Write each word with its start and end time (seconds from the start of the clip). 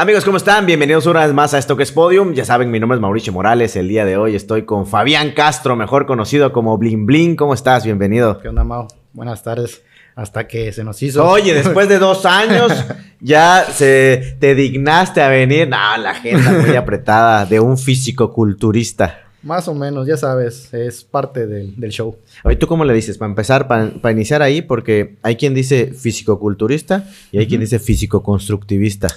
Amigos, 0.00 0.24
¿cómo 0.24 0.38
están? 0.38 0.64
Bienvenidos 0.64 1.04
una 1.04 1.26
vez 1.26 1.34
más 1.34 1.52
a 1.52 1.58
esto 1.58 1.76
que 1.76 1.82
es 1.82 1.92
Podium. 1.92 2.32
Ya 2.32 2.46
saben, 2.46 2.70
mi 2.70 2.80
nombre 2.80 2.96
es 2.96 3.02
Mauricio 3.02 3.34
Morales. 3.34 3.76
El 3.76 3.86
día 3.86 4.06
de 4.06 4.16
hoy 4.16 4.34
estoy 4.34 4.62
con 4.62 4.86
Fabián 4.86 5.32
Castro, 5.32 5.76
mejor 5.76 6.06
conocido 6.06 6.54
como 6.54 6.78
Blin 6.78 7.04
Blin. 7.04 7.36
¿Cómo 7.36 7.52
estás? 7.52 7.84
Bienvenido. 7.84 8.38
¿Qué 8.40 8.48
onda, 8.48 8.64
Mau? 8.64 8.88
Buenas 9.12 9.42
tardes. 9.42 9.82
Hasta 10.14 10.48
que 10.48 10.72
se 10.72 10.84
nos 10.84 11.02
hizo. 11.02 11.28
Oye, 11.28 11.52
después 11.62 11.86
de 11.90 11.98
dos 11.98 12.24
años 12.24 12.72
ya 13.20 13.66
se, 13.70 14.38
te 14.40 14.54
dignaste 14.54 15.20
a 15.20 15.28
venir. 15.28 15.68
No, 15.68 15.76
la 15.98 16.12
agenda 16.12 16.50
muy 16.50 16.76
apretada 16.76 17.44
de 17.44 17.60
un 17.60 17.76
físico-culturista. 17.76 19.24
Más 19.42 19.68
o 19.68 19.74
menos, 19.74 20.06
ya 20.06 20.16
sabes, 20.16 20.72
es 20.72 21.04
parte 21.04 21.46
del, 21.46 21.78
del 21.78 21.90
show. 21.90 22.16
Oye, 22.42 22.56
¿tú 22.56 22.66
cómo 22.66 22.86
le 22.86 22.94
dices? 22.94 23.18
Para 23.18 23.28
empezar, 23.28 23.68
para, 23.68 24.10
iniciar 24.10 24.40
ahí, 24.40 24.62
porque 24.62 25.18
hay 25.22 25.36
quien 25.36 25.52
dice 25.52 25.92
físico-culturista 25.92 27.04
y 27.32 27.36
hay 27.36 27.46
quien 27.46 27.60
dice 27.60 27.78
físico-constructivista. 27.78 29.08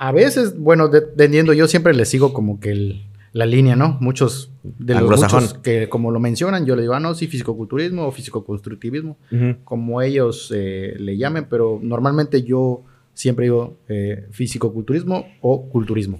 A 0.00 0.12
veces, 0.12 0.58
bueno, 0.58 0.88
dependiendo, 0.88 1.52
yo 1.52 1.68
siempre 1.68 1.92
le 1.92 2.06
sigo 2.06 2.32
como 2.32 2.58
que 2.58 2.70
el, 2.70 3.02
la 3.34 3.44
línea, 3.44 3.76
¿no? 3.76 3.98
Muchos 4.00 4.50
de 4.62 4.94
los 4.94 5.20
muchos 5.20 5.52
que 5.52 5.90
como 5.90 6.10
lo 6.10 6.18
mencionan, 6.18 6.64
yo 6.64 6.74
le 6.74 6.80
digo, 6.80 6.94
ah, 6.94 7.00
no, 7.00 7.14
sí, 7.14 7.26
fisicoculturismo 7.26 8.06
o 8.06 8.10
fisicoconstructivismo, 8.10 9.18
como 9.62 10.00
ellos 10.00 10.50
eh, 10.56 10.94
le 10.98 11.18
llamen, 11.18 11.48
pero 11.50 11.78
normalmente 11.82 12.42
yo 12.42 12.82
siempre 13.12 13.44
digo 13.44 13.76
eh, 13.90 14.26
fisicoculturismo 14.30 15.26
o 15.42 15.68
culturismo. 15.68 16.18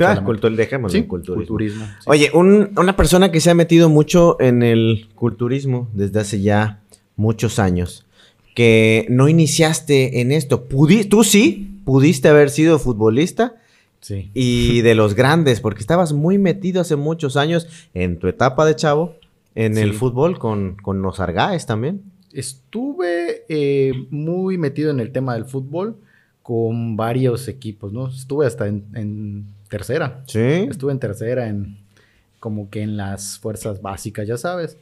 Ah, 0.00 0.20
dejémoslo 0.56 0.98
sí, 0.98 1.04
culturismo. 1.04 1.86
Oye, 2.06 2.32
una 2.34 2.96
persona 2.96 3.30
que 3.30 3.40
se 3.40 3.50
ha 3.50 3.54
metido 3.54 3.88
mucho 3.88 4.36
en 4.40 4.64
el 4.64 5.06
culturismo 5.14 5.88
desde 5.92 6.18
hace 6.18 6.40
ya 6.40 6.80
muchos 7.14 7.60
años, 7.60 8.04
que 8.56 9.06
no 9.10 9.28
iniciaste 9.28 10.20
en 10.20 10.32
esto, 10.32 10.66
tú 11.08 11.22
sí 11.22 11.70
pudiste 11.86 12.28
haber 12.28 12.50
sido 12.50 12.80
futbolista, 12.80 13.54
y 14.34 14.82
de 14.82 14.94
los 14.94 15.14
grandes, 15.14 15.60
porque 15.60 15.80
estabas 15.80 16.12
muy 16.12 16.38
metido 16.38 16.80
hace 16.80 16.96
muchos 16.96 17.36
años 17.36 17.66
en 17.94 18.18
tu 18.18 18.28
etapa 18.28 18.66
de 18.66 18.76
chavo 18.76 19.16
en 19.54 19.78
el 19.78 19.94
fútbol 19.94 20.38
con, 20.38 20.76
con 20.76 21.00
los 21.00 21.18
Argaes 21.18 21.66
también. 21.66 22.02
Estuve 22.32 23.44
eh, 23.48 23.92
muy 24.10 24.58
metido 24.58 24.90
en 24.90 25.00
el 25.00 25.12
tema 25.12 25.34
del 25.34 25.44
fútbol 25.46 25.96
con 26.42 26.96
varios 26.96 27.48
equipos, 27.48 27.92
¿no? 27.92 28.08
Estuve 28.08 28.46
hasta 28.46 28.66
en, 28.66 29.46
tercera. 29.68 30.22
Sí. 30.26 30.40
Estuve 30.40 30.92
en 30.92 30.98
tercera, 30.98 31.48
en 31.48 31.78
como 32.38 32.68
que 32.68 32.82
en 32.82 32.96
las 32.96 33.38
fuerzas 33.38 33.80
básicas, 33.80 34.28
ya 34.28 34.36
sabes. 34.36 34.76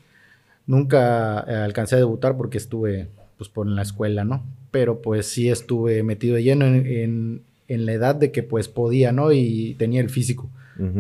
Nunca 0.67 1.45
eh, 1.47 1.55
alcancé 1.55 1.95
a 1.95 1.99
debutar 1.99 2.37
porque 2.37 2.59
estuve 2.59 3.09
pues 3.39 3.49
por 3.49 3.67
la 3.67 3.83
escuela, 3.83 4.25
¿no? 4.25 4.43
Pero 4.75 5.01
pues 5.01 5.27
sí 5.27 5.49
estuve 5.49 6.03
metido 6.03 6.39
lleno 6.39 6.67
en 6.67 7.43
en 7.69 7.87
la 7.87 7.93
edad 7.93 8.15
de 8.15 8.31
que 8.31 8.43
pues 8.43 8.69
podía, 8.69 9.13
¿no? 9.13 9.33
Y 9.33 9.75
tenía 9.79 10.01
el 10.01 10.11
físico. 10.11 10.51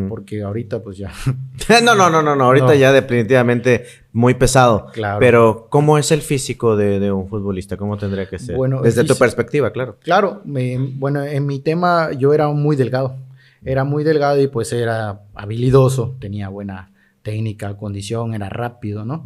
Porque 0.09 0.43
ahorita 0.43 0.85
pues 0.85 0.99
ya... 0.99 1.11
no, 1.83 1.97
no, 1.97 2.09
no, 2.09 2.23
no, 2.23 2.37
no. 2.37 2.45
Ahorita 2.45 2.77
ya 2.77 2.93
definitivamente 2.93 3.85
muy 4.13 4.35
pesado. 4.35 4.87
Claro. 4.93 5.19
Pero 5.19 5.67
¿cómo 5.69 5.99
es 5.99 6.13
el 6.13 6.21
físico 6.21 6.77
de, 6.77 7.11
un 7.11 7.29
futbolista? 7.29 7.77
¿Cómo 7.77 7.97
tendría 7.97 8.29
que 8.29 8.39
ser? 8.39 8.57
Bueno, 8.57 8.83
Desde 8.83 9.03
tu 9.03 9.17
perspectiva, 9.17 9.73
claro. 9.73 9.99
Claro. 10.01 10.43
bueno, 10.45 11.25
en 11.25 11.47
mi 11.47 11.59
tema 11.59 12.13
yo 12.13 12.33
era 12.33 12.49
muy 12.51 12.77
delgado. 12.77 13.17
Era 13.65 13.83
muy 13.83 14.05
delgado 14.05 14.41
y 14.41 14.47
pues 14.47 14.73
era 14.73 15.23
habilidoso. 15.35 16.17
Tenía 16.21 16.51
buena 16.51 16.93
técnica, 17.23 17.77
condición, 17.77 18.35
era 18.35 18.49
rápido, 18.49 19.05
¿no? 19.05 19.25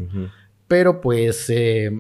Pero 0.67 1.03
pues 1.03 1.51
eh, 1.51 1.91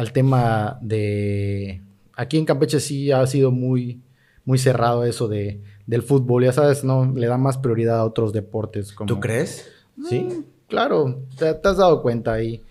al 0.00 0.12
tema 0.12 0.78
de... 0.80 1.82
Aquí 2.16 2.38
en 2.38 2.46
Campeche 2.46 2.80
sí 2.80 3.12
ha 3.12 3.26
sido 3.26 3.50
muy 3.50 4.00
muy 4.44 4.58
cerrado 4.58 5.04
eso 5.04 5.28
de, 5.28 5.62
del 5.86 6.02
fútbol. 6.02 6.44
Ya 6.44 6.52
sabes, 6.52 6.84
no 6.84 7.12
le 7.14 7.26
da 7.26 7.36
más 7.36 7.58
prioridad 7.58 7.98
a 7.98 8.04
otros 8.04 8.32
deportes. 8.32 8.92
Como... 8.92 9.06
¿Tú 9.06 9.20
crees? 9.20 9.70
Mm, 9.96 10.04
sí. 10.06 10.44
Claro, 10.66 11.22
te, 11.38 11.48
has 11.48 11.76
dado 11.76 12.02
cuenta 12.02 12.32
ahí. 12.32 12.62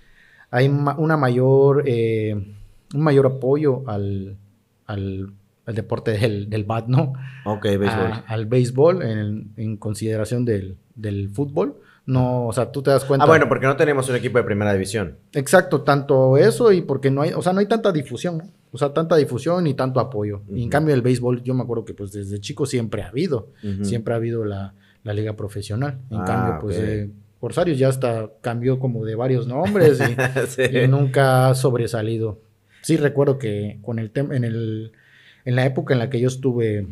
Hay 0.51 0.67
una 0.67 1.15
mayor, 1.15 1.83
eh, 1.85 2.33
un 2.93 3.01
mayor 3.01 3.27
apoyo 3.27 3.83
al, 3.87 4.37
al, 4.87 5.33
deporte 5.67 6.17
del, 6.17 6.49
del 6.49 6.63
bat, 6.63 6.87
¿no? 6.87 7.13
Ok, 7.45 7.63
béisbol. 7.63 8.23
al 8.25 8.45
béisbol 8.47 9.03
en, 9.03 9.51
en 9.57 9.77
consideración 9.77 10.45
del, 10.45 10.77
del 10.95 11.29
fútbol. 11.29 11.79
No, 12.09 12.47
o 12.47 12.53
sea, 12.53 12.71
tú 12.71 12.81
te 12.81 12.89
das 12.89 13.05
cuenta. 13.05 13.23
Ah, 13.23 13.27
bueno, 13.27 13.47
porque 13.47 13.67
no 13.67 13.75
tenemos 13.75 14.09
un 14.09 14.15
equipo 14.15 14.39
de 14.39 14.43
primera 14.43 14.73
división. 14.73 15.17
Exacto, 15.33 15.81
tanto 15.81 16.37
eso 16.37 16.71
y 16.71 16.81
porque 16.81 17.11
no 17.11 17.21
hay, 17.21 17.33
o 17.33 17.41
sea, 17.43 17.53
no 17.53 17.59
hay 17.59 17.67
tanta 17.67 17.91
difusión, 17.91 18.51
o 18.71 18.77
sea, 18.79 18.95
tanta 18.95 19.15
difusión 19.15 19.67
y 19.67 19.75
tanto 19.75 19.99
apoyo. 19.99 20.41
Y 20.51 20.63
en 20.63 20.69
cambio 20.69 20.95
el 20.95 21.03
béisbol, 21.03 21.43
yo 21.43 21.53
me 21.53 21.61
acuerdo 21.61 21.85
que 21.85 21.93
pues 21.93 22.11
desde 22.11 22.39
chico 22.39 22.65
siempre 22.65 23.03
ha 23.03 23.09
habido, 23.09 23.49
siempre 23.83 24.15
ha 24.15 24.17
habido 24.17 24.43
la, 24.43 24.73
liga 25.03 25.33
profesional. 25.33 25.99
En 26.09 26.21
ah, 26.21 26.25
cambio, 26.25 26.57
pues 26.59 26.77
eh, 26.79 27.11
Corsarios 27.39 27.77
ya 27.77 27.89
hasta 27.89 28.31
cambió 28.41 28.79
como 28.79 29.05
de 29.05 29.13
varios 29.13 29.45
nombres 29.45 29.99
y, 30.01 30.87
nunca 30.87 31.49
ha 31.49 31.53
sobresalido. 31.53 32.39
Sí 32.81 32.97
recuerdo 32.97 33.37
que 33.37 33.77
con 33.83 33.99
el 33.99 34.09
tema, 34.09 34.35
en 34.35 34.45
el, 34.45 34.93
en 35.45 35.55
la 35.55 35.63
época 35.63 35.93
en 35.93 35.99
la 35.99 36.09
que 36.09 36.19
yo 36.19 36.27
estuve 36.27 36.87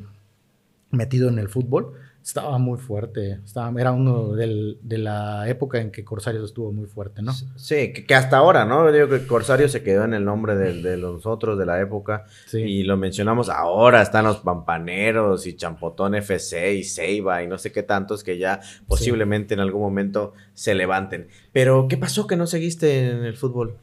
metido 0.92 1.28
en 1.28 1.40
el 1.40 1.50
fútbol, 1.50 1.94
estaba 2.28 2.58
muy 2.58 2.78
fuerte. 2.78 3.40
Estaba, 3.46 3.80
era 3.80 3.94
uno 3.94 4.34
del, 4.34 4.78
de 4.82 4.98
la 4.98 5.48
época 5.48 5.80
en 5.80 5.92
que 5.92 6.04
Corsarios 6.04 6.44
estuvo 6.44 6.74
muy 6.74 6.86
fuerte, 6.86 7.22
¿no? 7.22 7.32
Sí, 7.56 7.94
que, 7.94 8.16
hasta 8.16 8.38
ahora, 8.38 8.66
¿no? 8.66 8.92
Digo 8.92 9.08
que 9.08 9.26
Corsarios 9.26 9.72
se 9.72 9.82
quedó 9.82 10.04
en 10.04 10.14
el 10.14 10.26
nombre 10.26 10.58
de, 10.58 10.82
de 10.82 10.98
los 10.98 11.26
otros 11.26 11.58
de 11.58 11.66
la 11.66 11.80
época. 11.80 12.26
Y 12.52 12.84
lo 12.84 12.98
mencionamos 12.98 13.48
ahora, 13.50 14.02
están 14.02 14.26
los 14.26 14.38
Pampaneros 14.38 15.48
y 15.48 15.56
Champotón 15.56 16.16
FC 16.16 16.74
y 16.74 16.84
Ceiba 16.84 17.44
y 17.44 17.48
no 17.48 17.58
sé 17.58 17.72
qué 17.72 17.82
tantos 17.82 18.26
que 18.26 18.38
ya 18.38 18.60
posiblemente 18.88 19.54
en 19.54 19.62
algún 19.62 19.82
momento 19.82 20.34
se 20.54 20.76
levanten. 20.76 21.30
Pero, 21.58 21.88
¿qué 21.88 21.98
pasó 21.98 22.28
que 22.28 22.36
no 22.36 22.46
seguiste 22.46 23.10
en 23.10 23.26
el 23.26 23.36
fútbol? 23.36 23.78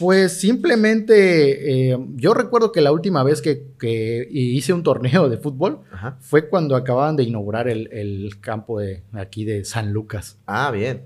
Pues 0.00 0.40
simplemente, 0.40 1.92
eh, 1.92 1.96
yo 2.16 2.34
recuerdo 2.34 2.72
que 2.72 2.80
la 2.80 2.90
última 2.90 3.22
vez 3.22 3.40
que, 3.40 4.28
hice 4.32 4.72
un 4.72 4.82
torneo 4.82 5.28
de 5.28 5.36
fútbol 5.36 5.78
fue 6.18 6.48
cuando 6.48 6.74
acababan 6.74 7.14
de 7.14 7.22
inaugurar 7.22 7.68
el, 7.68 8.32
campo 8.40 8.80
de 8.80 9.04
aquí 9.12 9.44
de 9.44 9.64
San 9.64 9.92
Lucas. 9.92 10.38
Ah, 10.44 10.72
bien. 10.72 11.02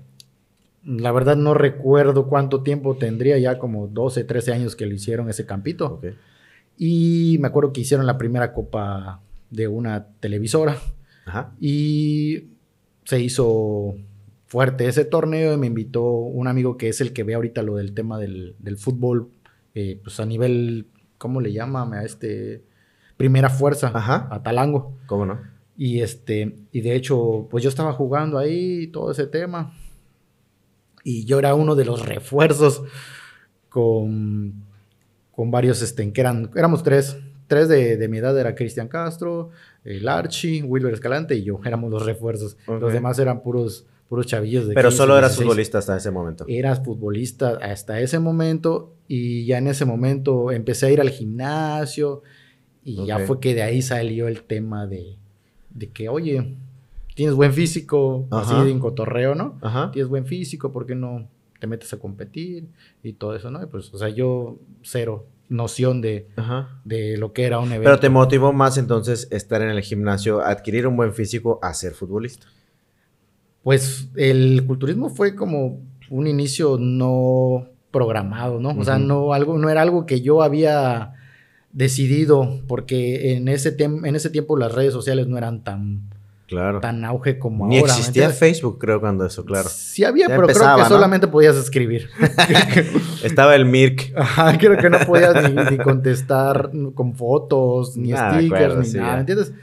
La 0.83 1.11
verdad 1.11 1.35
no 1.35 1.53
recuerdo 1.53 2.27
cuánto 2.27 2.63
tiempo 2.63 2.97
tendría, 2.97 3.37
ya 3.37 3.59
como 3.59 3.85
12, 3.85 4.23
13 4.23 4.51
años 4.51 4.75
que 4.75 4.87
lo 4.87 4.95
hicieron 4.95 5.29
ese 5.29 5.45
campito. 5.45 6.01
Y 6.75 7.37
me 7.39 7.49
acuerdo 7.49 7.71
que 7.71 7.81
hicieron 7.81 8.07
la 8.07 8.17
primera 8.17 8.51
copa 8.51 9.21
de 9.51 9.67
una 9.67 10.07
televisora. 10.21 10.75
Ajá. 11.27 11.51
Y 11.61 12.45
se 13.03 13.19
hizo 13.19 13.95
fuerte 14.55 14.87
ese 14.87 15.03
torneo 15.03 15.53
y 15.53 15.57
me 15.57 15.67
invitó 15.67 16.01
un 16.05 16.47
amigo 16.47 16.77
que 16.77 16.87
es 16.87 17.01
el 17.01 17.11
que 17.11 17.23
ve 17.23 17.33
ahorita 17.33 17.61
lo 17.61 17.75
del 17.75 17.93
tema 17.93 18.17
del, 18.17 18.55
fútbol, 18.77 19.29
eh, 19.73 19.99
pues 20.01 20.17
a 20.21 20.25
nivel, 20.25 20.87
¿cómo 21.17 21.41
le 21.41 21.51
llama? 21.51 21.91
A 21.91 22.05
este, 22.05 22.63
primera 23.17 23.49
fuerza, 23.49 23.91
Ajá. 23.93 24.29
a 24.31 24.43
Talango. 24.43 24.93
¿Cómo 25.07 25.25
no? 25.25 25.41
Y 25.75 25.99
este, 25.99 26.55
y 26.71 26.79
de 26.79 26.95
hecho, 26.95 27.49
pues 27.51 27.65
yo 27.65 27.69
estaba 27.69 27.91
jugando 27.91 28.37
ahí 28.37 28.87
todo 28.87 29.11
ese 29.11 29.27
tema. 29.27 29.73
Y 31.03 31.25
yo 31.25 31.37
era 31.37 31.53
uno 31.53 31.75
de 31.75 31.83
los 31.83 32.05
refuerzos 32.05 32.81
con, 33.67 34.53
con 35.33 35.51
varios, 35.51 35.81
este, 35.81 36.13
que 36.13 36.21
eran, 36.21 36.49
éramos 36.55 36.81
tres, 36.81 37.17
tres 37.47 37.67
de, 37.67 38.07
mi 38.07 38.19
edad, 38.19 38.39
era 38.39 38.55
Cristian 38.55 38.87
Castro, 38.87 39.49
el 39.83 40.07
Archie, 40.07 40.63
Wilber 40.63 40.93
Escalante 40.93 41.35
y 41.35 41.43
yo, 41.43 41.59
éramos 41.65 41.91
los 41.91 42.05
refuerzos. 42.05 42.55
Los 42.67 42.93
demás 42.93 43.19
eran 43.19 43.43
puros 43.43 43.85
puros 44.07 44.25
chavillos 44.27 44.67
de 44.67 44.73
Pero 44.73 44.91
solo 44.91 45.17
eras 45.17 45.35
futbolista 45.35 45.79
hasta 45.79 45.97
ese 45.97 46.11
momento. 46.11 46.45
Eras 46.47 46.83
futbolista 46.83 47.57
hasta 47.61 47.99
ese 47.99 48.19
momento 48.19 48.93
y 49.07 49.45
ya 49.45 49.57
en 49.57 49.67
ese 49.67 49.85
momento 49.85 50.51
empecé 50.51 50.87
a 50.87 50.91
ir 50.91 51.01
al 51.01 51.09
gimnasio 51.09 52.21
y 52.83 53.05
ya 53.05 53.19
fue 53.19 53.39
que 53.39 53.55
de 53.55 53.63
ahí 53.63 53.81
salió 53.81 54.27
el 54.27 54.43
tema 54.43 54.85
de, 54.85 55.17
de 55.71 55.89
que, 55.89 56.07
oye, 56.07 56.55
tienes 57.15 57.35
buen 57.35 57.51
físico, 57.51 58.27
así 58.29 58.53
en 58.69 58.79
cotorreo, 58.79 59.33
¿no? 59.33 59.57
Ajá. 59.61 59.89
Tienes 59.91 60.07
buen 60.07 60.27
físico, 60.27 60.71
¿por 60.71 60.85
qué 60.85 60.93
no 60.93 61.27
te 61.59 61.65
metes 61.65 61.91
a 61.93 61.97
competir? 61.97 62.67
Y 63.01 63.13
todo 63.13 63.35
eso, 63.35 63.49
¿no? 63.49 63.63
Y 63.63 63.65
pues, 63.65 63.91
o 63.91 63.97
sea, 63.97 64.09
yo 64.09 64.59
cero 64.83 65.25
noción 65.49 66.01
de, 66.01 66.27
de 66.83 67.17
lo 67.17 67.33
que 67.33 67.43
era 67.43 67.59
un 67.59 67.67
evento. 67.67 67.83
Pero 67.83 67.99
te 67.99 68.09
motivó 68.09 68.53
más 68.53 68.77
entonces 68.77 69.27
estar 69.31 69.61
en 69.61 69.69
el 69.69 69.81
gimnasio, 69.81 70.41
adquirir 70.41 70.87
un 70.87 70.97
buen 70.97 71.13
físico, 71.13 71.59
a 71.61 71.73
ser 71.73 71.93
futbolista. 71.93 72.47
Pues 73.65 74.09
el 74.15 74.63
culturismo 74.67 75.09
fue 75.09 75.33
como 75.33 75.81
un 76.11 76.27
inicio 76.27 76.77
no 76.79 77.65
programado, 77.89 78.59
¿no? 78.59 78.69
O 78.77 78.83
sea, 78.83 78.99
no, 78.99 79.33
algo, 79.33 79.57
no 79.57 79.71
era 79.71 79.81
algo 79.81 80.05
que 80.05 80.21
yo 80.21 80.43
había 80.43 81.13
decidido, 81.71 82.61
porque 82.67 83.33
en 83.33 83.47
ese, 83.47 83.75
en 83.79 84.15
ese 84.15 84.29
tiempo 84.29 84.55
las 84.55 84.71
redes 84.71 84.93
sociales 84.93 85.25
no 85.25 85.39
eran 85.39 85.63
tan, 85.63 86.03
claro. 86.47 86.79
tan 86.79 87.03
auge 87.05 87.39
como 87.39 87.65
Ni 87.65 87.79
existía 87.79 88.29
Facebook, 88.29 88.77
creo, 88.77 88.99
cuando 88.99 89.25
eso, 89.25 89.43
claro. 89.45 89.67
Sí 89.67 90.03
había, 90.03 90.27
pero 90.27 90.45
creo 90.45 90.75
que 90.75 90.85
solamente 90.85 91.27
podías 91.27 91.55
escribir. 91.55 92.07
Estaba 93.23 93.55
el 93.55 93.65
Mirk. 93.65 94.13
Ajá, 94.15 94.59
creo 94.59 94.77
que 94.77 94.91
no 94.91 94.99
podías 95.07 95.51
ni, 95.71 95.77
contestar 95.79 96.69
con 96.93 97.15
fotos, 97.15 97.97
ni 97.97 98.11
stickers, 98.11 98.93
ni 98.93 98.99
nada, 98.99 99.21
¿entiendes? 99.21 99.53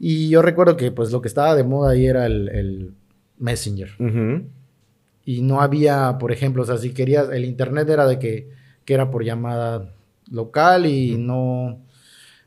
Y 0.00 0.30
yo 0.30 0.40
recuerdo 0.40 0.78
que 0.78 0.90
pues 0.92 1.12
lo 1.12 1.20
que 1.20 1.28
estaba 1.28 1.54
de 1.54 1.64
moda 1.64 1.90
ahí 1.90 2.06
era 2.06 2.24
el, 2.24 2.94
Messenger. 3.38 3.90
Y 5.24 5.42
no 5.42 5.60
había, 5.60 6.18
por 6.18 6.32
ejemplo, 6.32 6.62
o 6.62 6.66
sea, 6.66 6.76
si 6.76 6.92
querías, 6.92 7.30
el 7.30 7.44
internet 7.44 7.88
era 7.88 8.06
de 8.06 8.18
que, 8.18 8.50
que 8.84 8.94
era 8.94 9.10
por 9.10 9.24
llamada 9.24 9.94
local 10.30 10.86
y 10.86 11.16
no, 11.16 11.80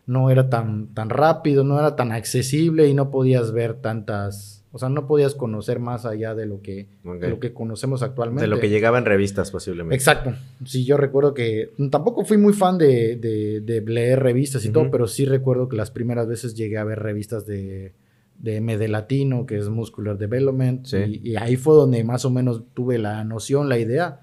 no 0.06 0.30
era 0.30 0.50
tan, 0.50 0.94
tan 0.94 1.10
rápido, 1.10 1.64
no 1.64 1.80
era 1.80 1.96
tan 1.96 2.12
accesible 2.12 2.88
y 2.88 2.94
no 2.94 3.10
podías 3.10 3.52
ver 3.52 3.76
tantas 3.76 4.58
o 4.78 4.80
sea, 4.80 4.90
no 4.90 5.08
podías 5.08 5.34
conocer 5.34 5.80
más 5.80 6.06
allá 6.06 6.36
de 6.36 6.46
lo 6.46 6.62
que, 6.62 6.88
lo 7.04 7.40
que 7.40 7.52
conocemos 7.52 8.04
actualmente. 8.04 8.44
De 8.44 8.48
lo 8.48 8.60
que 8.60 8.70
llegaba 8.70 9.00
en 9.00 9.06
revistas 9.06 9.50
posiblemente. 9.50 9.96
Exacto. 9.96 10.36
Sí, 10.66 10.86
yo 10.86 10.98
recuerdo 10.98 11.34
que 11.34 11.72
tampoco 11.90 12.26
fui 12.26 12.38
muy 12.38 12.54
fan 12.54 12.78
de, 12.78 13.16
de, 13.16 13.82
leer 13.88 14.22
revistas 14.22 14.64
y 14.66 14.70
todo, 14.70 14.92
pero 14.92 15.08
sí 15.08 15.26
recuerdo 15.26 15.68
que 15.68 15.78
las 15.78 15.90
primeras 15.90 16.28
veces 16.28 16.54
llegué 16.54 16.78
a 16.78 16.84
ver 16.84 17.00
revistas 17.00 17.48
de, 17.48 17.94
de 18.40 18.62
MD 18.62 18.88
Latino, 18.88 19.46
que 19.46 19.58
es 19.58 19.70
Muscular 19.70 20.18
Development, 20.18 20.88
y, 20.94 21.36
ahí 21.36 21.56
fue 21.56 21.76
donde 21.76 22.04
más 22.04 22.26
o 22.26 22.30
menos 22.30 22.64
tuve 22.74 22.98
la 22.98 23.24
noción, 23.24 23.70
la 23.70 23.80
idea, 23.80 24.22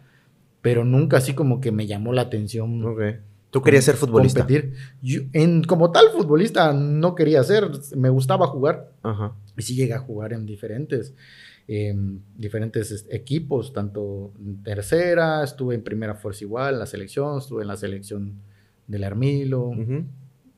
pero 0.62 0.84
nunca 0.84 1.18
así 1.18 1.34
como 1.34 1.60
que 1.60 1.72
me 1.72 1.86
llamó 1.86 2.12
la 2.12 2.22
atención. 2.22 2.84
Okay. 2.84 3.16
¿Tú 3.50 3.62
querías 3.62 3.84
ser 3.84 3.96
futbolista? 3.96 4.40
Competir. 4.40 4.74
en, 5.32 5.62
como 5.62 5.92
tal 5.92 6.06
futbolista 6.10 6.72
no 6.72 7.14
quería 7.14 7.42
ser, 7.44 7.70
me 7.96 8.08
gustaba 8.08 8.46
jugar. 8.46 8.90
Ajá. 9.02 9.34
Y 9.56 9.62
sí 9.62 9.74
llegué 9.74 9.94
a 9.94 9.98
jugar 9.98 10.32
en 10.32 10.46
diferentes, 10.46 11.14
diferentes 12.36 13.06
equipos, 13.10 13.72
tanto 13.72 14.32
en 14.44 14.62
tercera, 14.62 15.44
estuve 15.44 15.74
en 15.74 15.84
primera 15.84 16.14
fuerza 16.14 16.44
igual, 16.44 16.74
en 16.74 16.80
la 16.80 16.86
selección, 16.86 17.38
estuve 17.38 17.62
en 17.62 17.68
la 17.68 17.76
selección 17.76 18.34
del 18.86 19.04
Armilo. 19.04 19.72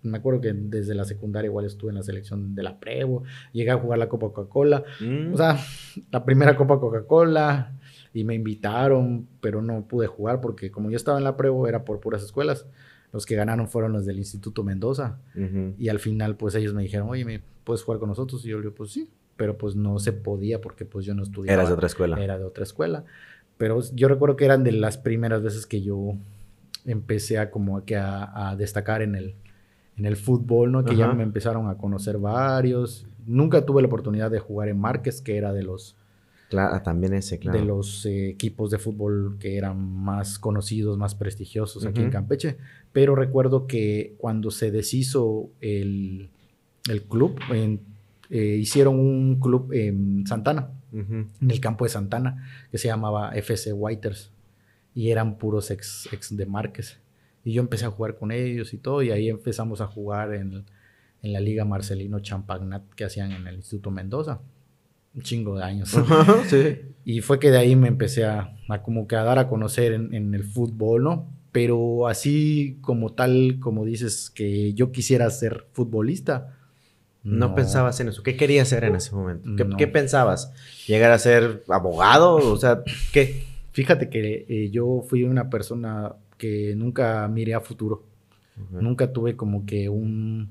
Me 0.07 0.19
acuerdo 0.19 0.41
que 0.41 0.53
desde 0.53 0.95
la 0.95 1.05
secundaria 1.05 1.49
igual 1.49 1.65
estuve 1.65 1.91
en 1.91 1.97
la 1.97 2.03
selección 2.03 2.55
de 2.55 2.63
la 2.63 2.79
Prevo. 2.79 3.25
Llegué 3.53 3.71
a 3.71 3.79
jugar 3.79 3.99
la 3.99 4.09
Copa 4.09 4.27
Coca-Cola. 4.29 4.85
Mm. 5.01 5.35
O 5.35 5.37
sea, 5.37 5.59
la 6.11 6.25
primera 6.25 6.57
Copa 6.57 6.81
Coca-Cola. 6.81 7.73
Y 8.13 8.25
me 8.25 8.35
invitaron, 8.35 9.29
pero 9.41 9.61
no 9.61 9.87
pude 9.87 10.07
jugar 10.07 10.41
porque 10.41 10.71
como 10.71 10.91
yo 10.91 10.97
estaba 10.97 11.19
en 11.19 11.25
la 11.25 11.37
Prevo 11.37 11.69
era 11.69 11.85
por 11.85 12.01
puras 12.01 12.23
escuelas. 12.23 12.67
Los 13.13 13.27
que 13.27 13.37
ganaron 13.37 13.69
fueron 13.69 13.93
los 13.93 14.07
del 14.07 14.19
Instituto 14.19 14.63
Mendoza. 14.65 15.19
Y 15.79 15.89
al 15.89 15.99
final, 15.99 16.37
pues 16.37 16.55
ellos 16.55 16.75
me 16.75 16.83
dijeron, 16.83 17.09
oye, 17.09 17.25
¿me 17.25 17.43
puedes 17.65 17.83
jugar 17.83 18.01
con 18.01 18.09
nosotros? 18.09 18.45
Y 18.45 18.49
yo 18.49 18.57
le 18.57 18.63
digo, 18.63 18.75
pues 18.75 18.91
sí. 18.91 19.09
Pero 19.37 19.59
pues 19.59 19.77
no 19.77 19.99
se 19.99 20.13
podía 20.13 20.61
porque 20.63 20.87
pues 20.87 21.05
yo 21.05 21.15
no 21.15 21.23
estudiaba. 21.23 21.53
Eras 21.53 21.69
de 21.69 21.75
otra 21.75 21.87
escuela. 21.87 22.23
Era 22.23 22.39
de 22.39 22.45
otra 22.45 22.65
escuela. 22.65 23.05
Pero 23.59 23.81
yo 23.95 24.09
recuerdo 24.09 24.37
que 24.37 24.45
eran 24.45 24.65
de 24.65 24.73
las 24.73 24.99
primeras 24.99 25.43
veces 25.43 25.67
que 25.67 25.83
yo 25.83 26.15
empecé 26.87 27.39
a 27.39 27.51
como 27.51 27.85
que 27.85 27.97
a, 27.97 28.55
destacar 28.57 29.03
en 29.03 29.15
el, 29.15 29.35
en 29.97 30.05
el 30.05 30.17
fútbol, 30.17 30.73
¿no? 30.73 30.85
Que 30.85 30.97
ya 30.97 31.13
me 31.13 31.23
empezaron 31.23 31.69
a 31.69 31.77
conocer 31.77 32.19
varios. 32.19 33.07
Nunca 33.27 33.65
tuve 33.65 33.83
la 33.83 33.89
oportunidad 33.89 34.31
de 34.31 34.39
jugar 34.39 34.69
en 34.69 34.79
Márquez, 34.79 35.21
que 35.21 35.37
era 35.37 35.53
de 35.53 35.63
los 35.63 35.97
Claro, 36.49 36.81
también 36.83 37.13
ese, 37.15 37.39
claro. 37.39 37.59
De 37.59 37.65
los 37.65 38.07
eh, 38.07 38.29
equipos 38.29 38.71
de 38.71 38.79
fútbol 38.79 39.37
que 39.41 39.57
eran 39.57 39.79
más 39.79 40.39
conocidos, 40.39 40.97
más 40.97 41.15
prestigiosos 41.15 41.85
aquí 41.85 42.01
en 42.01 42.11
Campeche. 42.11 42.57
Pero 42.93 43.17
recuerdo 43.17 43.67
que 43.67 44.15
cuando 44.19 44.51
se 44.51 44.71
deshizo 44.71 45.51
el, 45.61 46.31
club, 47.09 47.41
eh, 47.51 48.57
hicieron 48.61 49.01
un 49.01 49.41
club 49.41 49.73
en 49.73 50.25
Santana, 50.27 50.71
en 50.93 51.31
el 51.41 51.61
campo 51.61 51.85
de 51.85 51.91
Santana, 51.91 52.49
que 52.71 52.79
se 52.79 52.89
llamaba 52.89 53.31
FC 53.31 53.73
Whiters. 53.73 54.31
Y 54.95 55.11
eran 55.11 55.39
puros 55.39 55.71
ex, 55.71 56.09
ex 56.13 56.37
de 56.37 56.47
Márquez. 56.47 56.99
Y 57.47 57.53
yo 57.53 57.63
empecé 57.63 57.87
a 57.87 57.91
jugar 57.91 58.17
con 58.17 58.33
ellos 58.33 58.75
y 58.75 58.79
todo. 58.79 59.03
Y 59.03 59.11
ahí 59.11 59.31
empezamos 59.31 59.81
a 59.81 59.87
jugar 59.87 60.35
en, 60.35 60.67
en 61.23 61.33
la 61.33 61.41
Liga 61.41 61.65
Marcelino 61.65 62.19
Champagnat 62.19 62.83
que 62.95 63.05
hacían 63.05 63.33
en 63.33 63.47
el 63.47 63.55
Instituto 63.55 63.91
Mendoza 63.91 64.41
un 65.17 65.23
chingo 65.23 65.57
de 65.57 65.65
años. 65.65 65.97
sí. 66.49 66.79
Y 67.05 67.21
fue 67.23 67.39
que 67.39 67.51
de 67.51 67.59
ahí 67.59 67.75
me 67.75 67.89
empecé 67.89 68.25
a, 68.27 68.55
como 68.85 69.09
que 69.09 69.17
a 69.17 69.25
dar 69.25 69.39
a 69.39 69.49
conocer 69.49 69.93
en, 69.93 70.35
el 70.35 70.45
fútbol, 70.45 71.03
¿no? 71.03 71.33
Pero 71.53 72.07
así 72.07 72.79
como 72.83 73.15
tal, 73.15 73.59
como 73.61 73.85
dices, 73.85 74.31
que 74.31 74.75
yo 74.75 74.93
quisiera 74.93 75.29
ser 75.31 75.67
futbolista. 75.73 76.53
No, 77.23 77.55
pensabas 77.55 77.99
en 78.01 78.09
eso. 78.09 78.23
¿Qué 78.23 78.37
querías 78.37 78.69
hacer 78.69 78.85
en 78.85 78.95
ese 78.95 79.13
momento? 79.15 79.77
¿Qué, 79.77 79.87
pensabas? 79.89 80.53
¿Llegar 80.87 81.11
a 81.11 81.19
ser 81.19 81.65
abogado? 81.69 82.37
O 82.37 82.57
sea, 82.57 82.83
¿qué? 83.13 83.43
Fíjate 83.73 84.11
que 84.11 84.47
eh, 84.49 84.71
yo 84.71 85.03
fui 85.09 85.25
una 85.25 85.51
persona 85.51 86.15
que 86.37 86.75
nunca 86.77 87.27
miré 87.29 87.55
a 87.55 87.61
futuro. 87.61 88.03
Nunca 88.71 89.13
tuve 89.13 89.37
como 89.37 89.67
que 89.67 89.89
un, 89.89 90.51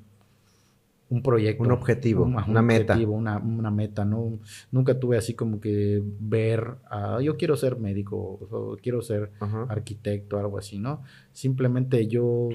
un 1.09 1.21
proyecto. 1.21 1.63
Un 1.63 1.71
objetivo, 1.71 2.23
una 2.23 2.61
meta. 2.61 2.97
Una, 2.97 3.71
meta, 3.71 4.05
¿no? 4.05 4.39
Nunca 4.71 4.99
tuve 4.99 5.17
así 5.17 5.33
como 5.33 5.59
que 5.59 6.01
ver, 6.19 6.75
yo 7.21 7.37
quiero 7.37 7.55
ser 7.55 7.77
médico, 7.77 8.17
o 8.17 8.77
quiero 8.81 9.01
ser 9.01 9.31
arquitecto, 9.69 10.39
algo 10.39 10.57
así, 10.57 10.79
¿no? 10.79 11.03
Simplemente 11.31 12.07
yo 12.07 12.49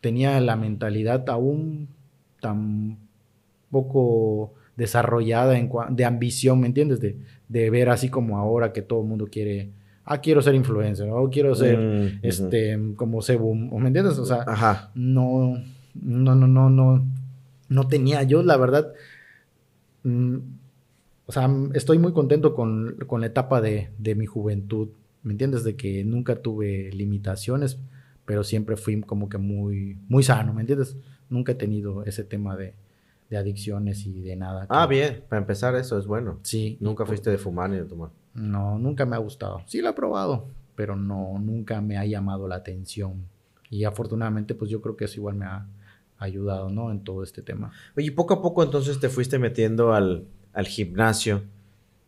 tenía 0.00 0.40
la 0.40 0.56
mentalidad 0.56 1.28
aún 1.28 1.88
tan 2.40 2.98
poco 3.70 4.54
desarrollada 4.76 5.58
en 5.58 5.70
de 5.90 6.04
ambición, 6.04 6.60
¿me 6.60 6.66
entiendes? 6.66 7.00
De, 7.00 7.16
de, 7.48 7.70
ver 7.70 7.88
así 7.88 8.08
como 8.08 8.38
ahora 8.38 8.72
que 8.72 8.82
todo 8.82 9.00
el 9.00 9.08
mundo 9.08 9.26
quiere, 9.30 9.70
ah, 10.06 10.20
quiero 10.20 10.40
ser 10.40 10.54
influencer, 10.54 11.10
o 11.10 11.28
quiero 11.28 11.54
ser, 11.54 11.78
mm, 11.78 12.18
este, 12.22 12.78
como 12.96 13.20
Cebu, 13.20 13.54
¿me 13.54 13.88
entiendes? 13.88 14.18
O 14.18 14.24
sea, 14.24 14.90
no, 14.94 15.62
no, 15.94 16.34
no, 16.34 16.46
no, 16.46 16.70
no 16.70 17.04
no 17.68 17.88
tenía. 17.88 18.22
Yo, 18.22 18.42
la 18.42 18.56
verdad, 18.56 18.92
mm, 20.04 20.36
o 21.26 21.32
sea, 21.32 21.50
estoy 21.74 21.98
muy 21.98 22.12
contento 22.12 22.54
con, 22.54 22.96
la 23.18 23.26
etapa 23.26 23.60
de, 23.60 23.90
mi 24.16 24.26
juventud, 24.26 24.88
¿me 25.22 25.32
entiendes? 25.32 25.64
De 25.64 25.76
que 25.76 26.04
nunca 26.04 26.36
tuve 26.36 26.90
limitaciones, 26.92 27.78
pero 28.24 28.44
siempre 28.44 28.76
fui 28.76 29.00
como 29.02 29.28
que 29.28 29.38
muy, 29.38 29.98
muy 30.08 30.22
sano, 30.22 30.52
¿me 30.52 30.62
entiendes? 30.62 30.96
Nunca 31.28 31.52
he 31.52 31.56
tenido 31.56 32.04
ese 32.04 32.24
tema 32.24 32.56
de, 32.56 32.74
adicciones 33.36 34.06
y 34.06 34.20
de 34.20 34.36
nada. 34.36 34.66
Ah, 34.68 34.86
bien, 34.86 35.24
para 35.28 35.40
empezar 35.40 35.74
eso 35.74 35.98
es 35.98 36.06
bueno. 36.06 36.38
Sí. 36.42 36.76
Nunca 36.78 37.04
fuiste 37.04 37.28
de 37.28 37.38
fumar 37.38 37.68
ni 37.68 37.76
de 37.76 37.84
tomar. 37.84 38.10
No, 38.36 38.78
nunca 38.78 39.06
me 39.06 39.16
ha 39.16 39.18
gustado. 39.18 39.62
Sí 39.66 39.80
lo 39.80 39.88
he 39.88 39.92
probado, 39.94 40.46
pero 40.74 40.94
no, 40.94 41.38
nunca 41.38 41.80
me 41.80 41.96
ha 41.96 42.04
llamado 42.04 42.46
la 42.46 42.56
atención. 42.56 43.26
Y 43.70 43.84
afortunadamente, 43.84 44.54
pues 44.54 44.70
yo 44.70 44.80
creo 44.80 44.96
que 44.96 45.06
eso 45.06 45.16
igual 45.16 45.34
me 45.36 45.46
ha, 45.46 45.66
ayudado, 46.18 46.70
¿no? 46.70 46.90
En 46.90 47.00
todo 47.00 47.22
este 47.22 47.42
tema. 47.42 47.72
Oye, 47.96 48.10
poco 48.12 48.34
a 48.34 48.42
poco 48.42 48.62
entonces 48.62 48.98
te 49.00 49.08
fuiste 49.08 49.38
metiendo 49.38 49.92
al, 49.92 50.26
gimnasio 50.64 51.42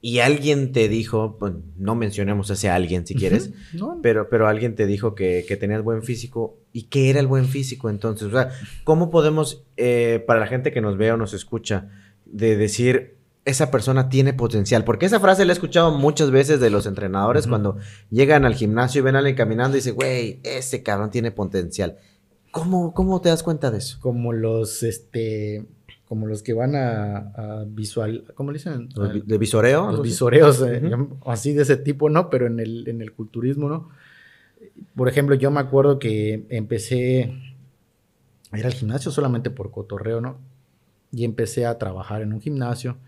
y 0.01 0.21
alguien 0.21 0.73
te 0.73 0.89
dijo, 0.89 1.37
pues, 1.39 1.53
no 1.77 1.95
mencionemos 1.95 2.51
a 2.51 2.55
ese 2.55 2.71
alguien 2.71 3.07
si 3.07 3.15
quieres, 3.15 3.53
pero, 4.01 4.31
pero 4.31 4.49
alguien 4.49 4.75
te 4.75 4.87
dijo 4.87 5.15
que, 5.15 5.45
que, 5.47 5.59
tenías 5.59 5.83
buen 5.83 6.03
físico. 6.03 6.57
¿Y 6.73 6.85
qué 6.85 7.11
era 7.11 7.21
el 7.21 7.27
buen 7.27 7.45
físico 7.45 7.91
entonces? 7.91 8.29
O 8.29 8.31
sea, 8.31 8.51
¿cómo 8.85 9.11
podemos, 9.11 9.65
eh, 9.77 10.25
para 10.27 10.41
la 10.41 10.47
gente 10.47 10.73
que 10.73 10.81
nos 10.81 10.97
ve 10.97 11.13
o 11.13 11.19
nos 11.19 11.35
escucha, 11.35 11.91
de 12.25 12.57
decir, 12.57 13.18
esa 13.49 13.71
persona 13.71 14.09
tiene 14.09 14.35
potencial? 14.35 14.85
Porque 14.85 15.07
esa 15.07 15.21
frase 15.21 15.45
la 15.45 15.53
he 15.53 15.55
escuchado 15.55 15.91
muchas 15.91 16.31
veces 16.31 16.61
de 16.61 16.69
los 16.69 16.87
entrenadores 16.87 17.47
cuando 17.47 17.79
llegan 18.11 18.45
al 18.45 18.55
gimnasio 18.55 19.01
y 19.01 19.03
ven 19.03 19.17
a 19.17 19.21
alguien 19.21 19.37
caminando 19.37 19.77
y 19.77 19.81
dicen, 19.81 19.95
güey, 19.95 20.41
ese 20.43 20.83
cabrón 20.83 21.11
tiene 21.11 21.31
potencial. 21.31 21.97
¿Cómo, 22.51 22.93
¿Cómo 22.93 23.21
te 23.21 23.31
das 23.31 23.43
cuenta 23.43 23.71
de 23.71 23.79
eso? 23.79 23.99
Como 24.01 24.35
los, 24.35 24.83
este, 24.83 25.67
como 26.07 26.27
los 26.27 26.43
que 26.43 26.53
van 26.53 26.75
a, 26.77 27.65
visual, 27.67 28.25
¿cómo 28.35 28.53
le 28.53 28.59
dicen? 28.59 28.91
¿De 29.25 29.39
visoreo? 29.39 29.93
Los 29.93 30.03
visoreos, 30.03 30.63
eh, 30.63 30.83
así 31.25 31.55
de 31.55 31.63
ese 31.63 31.77
tipo, 31.79 32.11
¿no? 32.11 32.29
Pero 32.29 32.47
en 32.47 32.61
el, 32.61 32.87
en 32.87 33.01
el 33.01 33.13
culturismo, 33.13 33.69
¿no? 33.69 33.89
Por 34.95 35.09
ejemplo, 35.09 35.35
yo 35.35 35.51
me 35.51 35.61
acuerdo 35.61 35.99
que 35.99 36.45
empecé 36.51 37.35
a 38.51 38.59
ir 38.59 38.67
al 38.67 38.75
gimnasio 38.75 39.11
solamente 39.11 39.49
por 39.49 39.71
cotorreo, 39.71 40.21
¿no? 40.21 40.39
Y 41.13 41.25
empecé 41.25 41.65
a 41.65 41.79
trabajar 41.79 42.21
en 42.21 42.35
un 42.35 42.43
gimnasio 42.43 42.99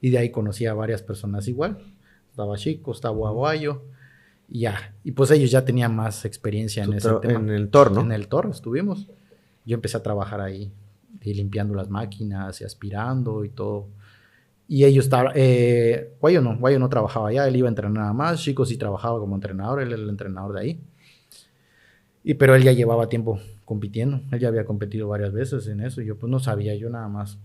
y 0.00 0.10
de 0.10 0.18
ahí 0.18 0.30
conocí 0.30 0.66
a 0.66 0.74
varias 0.74 1.02
personas 1.02 1.48
igual. 1.48 1.78
Estaba 2.30 2.56
Chico, 2.56 2.92
estaba 2.92 3.28
Aguayo 3.28 3.82
ya, 4.48 4.94
y 5.04 5.12
pues 5.12 5.30
ellos 5.30 5.50
ya 5.50 5.64
tenían 5.64 5.94
más 5.94 6.24
experiencia 6.24 6.82
en 6.84 6.94
ese 6.94 7.12
tema. 7.20 7.38
En 7.38 7.50
el 7.50 7.68
TOR, 7.68 7.92
¿no? 7.92 8.00
En 8.00 8.12
el 8.12 8.28
TOR 8.28 8.48
estuvimos. 8.50 9.08
Yo 9.66 9.74
empecé 9.74 9.98
a 9.98 10.02
trabajar 10.02 10.40
ahí, 10.40 10.72
y 11.20 11.34
limpiando 11.34 11.74
las 11.74 11.90
máquinas 11.90 12.60
y 12.60 12.64
aspirando 12.64 13.44
y 13.44 13.50
todo. 13.50 13.88
Y 14.66 14.84
ellos 14.84 15.04
estaban, 15.04 15.32
eh, 15.34 16.12
Guayo 16.20 16.40
no, 16.40 16.56
Guayo 16.56 16.78
no 16.78 16.88
trabajaba 16.88 17.28
allá, 17.28 17.46
él 17.46 17.56
iba 17.56 17.68
a 17.68 17.70
entrenar 17.70 17.92
nada 17.92 18.12
más, 18.14 18.40
Chico 18.40 18.64
sí 18.64 18.78
trabajaba 18.78 19.18
como 19.18 19.34
entrenador, 19.34 19.82
él 19.82 19.92
era 19.92 20.02
el 20.02 20.08
entrenador 20.08 20.54
de 20.54 20.60
ahí. 20.60 20.80
Y 22.24 22.34
pero 22.34 22.54
él 22.54 22.62
ya 22.62 22.72
llevaba 22.72 23.08
tiempo 23.08 23.40
compitiendo, 23.66 24.22
él 24.32 24.40
ya 24.40 24.48
había 24.48 24.64
competido 24.64 25.08
varias 25.08 25.32
veces 25.32 25.66
en 25.68 25.80
eso, 25.80 26.00
y 26.00 26.06
yo 26.06 26.16
pues 26.16 26.30
no 26.30 26.38
sabía, 26.38 26.74
yo 26.74 26.88
nada 26.88 27.08
más 27.08 27.38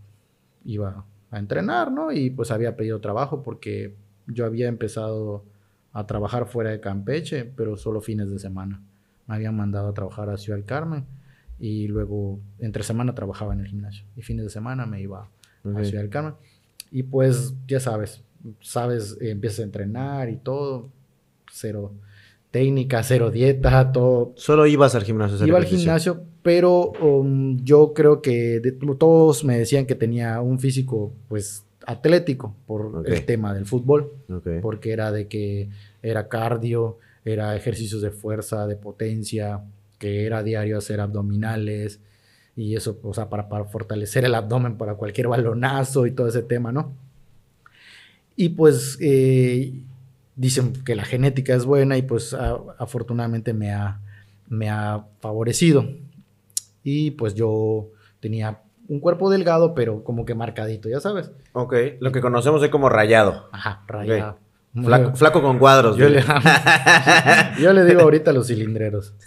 iba 0.63 1.03
a 1.33 1.39
entrenar, 1.39 1.91
¿no? 1.91 2.11
Y 2.11 2.29
pues 2.29 2.51
había 2.51 2.75
pedido 2.75 3.01
trabajo 3.01 3.41
porque 3.41 3.95
yo 4.27 4.45
había 4.45 4.67
empezado 4.67 5.43
a 5.91 6.05
trabajar 6.05 6.45
fuera 6.45 6.69
de 6.69 6.79
Campeche, 6.79 7.43
pero 7.43 7.75
solo 7.75 8.01
fines 8.01 8.29
de 8.29 8.37
semana. 8.37 8.81
Me 9.27 9.35
habían 9.35 9.55
mandado 9.55 9.89
a 9.89 9.93
trabajar 9.93 10.29
a 10.29 10.37
Ciudad 10.37 10.57
del 10.57 10.65
Carmen 10.65 11.05
y 11.59 11.87
luego 11.87 12.39
entre 12.59 12.83
semana 12.83 13.15
trabajaba 13.15 13.53
en 13.53 13.61
el 13.61 13.67
gimnasio 13.67 14.05
y 14.15 14.21
fines 14.21 14.45
de 14.45 14.51
semana 14.51 14.85
me 14.85 15.01
iba 15.01 15.27
a 15.63 15.83
Ciudad 15.83 16.01
del 16.01 16.09
Carmen. 16.11 16.35
Y 16.91 17.01
pues, 17.01 17.55
ya 17.67 17.79
sabes, 17.79 18.23
sabes, 18.61 19.17
empiezas 19.19 19.61
a 19.61 19.63
entrenar 19.63 20.29
y 20.29 20.35
todo, 20.37 20.91
cero 21.51 21.93
técnica, 22.51 23.01
cero 23.01 23.31
dieta, 23.31 23.91
todo. 23.91 24.33
Solo 24.35 24.67
ibas 24.67 24.93
al 24.93 25.03
gimnasio. 25.03 25.47
Iba 25.47 25.57
al 25.57 25.65
gimnasio, 25.65 26.25
pero 26.43 26.91
um, 27.01 27.57
yo 27.63 27.93
creo 27.93 28.21
que 28.21 28.61
todos 28.99 29.43
me 29.43 29.57
decían 29.57 29.85
que 29.85 29.95
tenía 29.95 30.41
un 30.41 30.59
físico, 30.59 31.13
pues, 31.29 31.63
atlético 31.85 32.55
por 32.67 33.03
el 33.05 33.25
tema 33.25 33.53
del 33.53 33.65
fútbol. 33.65 34.11
Porque 34.61 34.91
era 34.91 35.11
de 35.11 35.27
que 35.27 35.69
era 36.01 36.27
cardio, 36.27 36.99
era 37.25 37.55
ejercicios 37.55 38.01
de 38.01 38.11
fuerza, 38.11 38.67
de 38.67 38.75
potencia, 38.75 39.61
que 39.97 40.25
era 40.25 40.43
diario 40.43 40.77
hacer 40.77 40.99
abdominales 40.99 41.99
y 42.55 42.75
eso, 42.75 42.99
o 43.03 43.13
sea, 43.13 43.29
para, 43.29 43.49
para 43.49 43.65
fortalecer 43.65 44.25
el 44.25 44.35
abdomen 44.35 44.77
para 44.77 44.95
cualquier 44.95 45.27
balonazo 45.27 46.05
y 46.05 46.11
todo 46.11 46.27
ese 46.27 46.43
tema, 46.43 46.71
¿no? 46.71 46.93
Y 48.35 48.49
pues 48.49 48.97
eh, 49.01 49.73
dicen 50.35 50.73
que 50.83 50.95
la 50.95 51.05
genética 51.05 51.55
es 51.55 51.65
buena 51.65 51.97
y 51.97 52.01
pues 52.01 52.33
afortunadamente 52.33 53.53
me 53.53 53.71
ha, 53.71 54.01
me 54.49 54.69
ha 54.69 55.05
favorecido. 55.19 55.87
Y 56.83 57.11
pues 57.11 57.35
yo 57.35 57.89
tenía 58.19 58.61
un 58.87 58.99
cuerpo 58.99 59.29
delgado, 59.29 59.73
pero 59.73 60.03
como 60.03 60.25
que 60.25 60.35
marcadito, 60.35 60.89
ya 60.89 60.99
sabes. 60.99 61.31
Ok, 61.53 61.73
lo 61.99 62.11
que 62.11 62.21
conocemos 62.21 62.61
es 62.63 62.69
como 62.69 62.89
rayado. 62.89 63.49
Ajá, 63.51 63.83
rayado. 63.87 64.37
Flaco, 65.15 65.41
con 65.43 65.59
cuadros. 65.59 65.97
Yo 65.97 66.09
le, 66.09 66.23
yo 67.61 67.73
le, 67.73 67.85
digo 67.85 68.01
ahorita 68.01 68.33
los 68.33 68.47
cilindreros. 68.47 69.13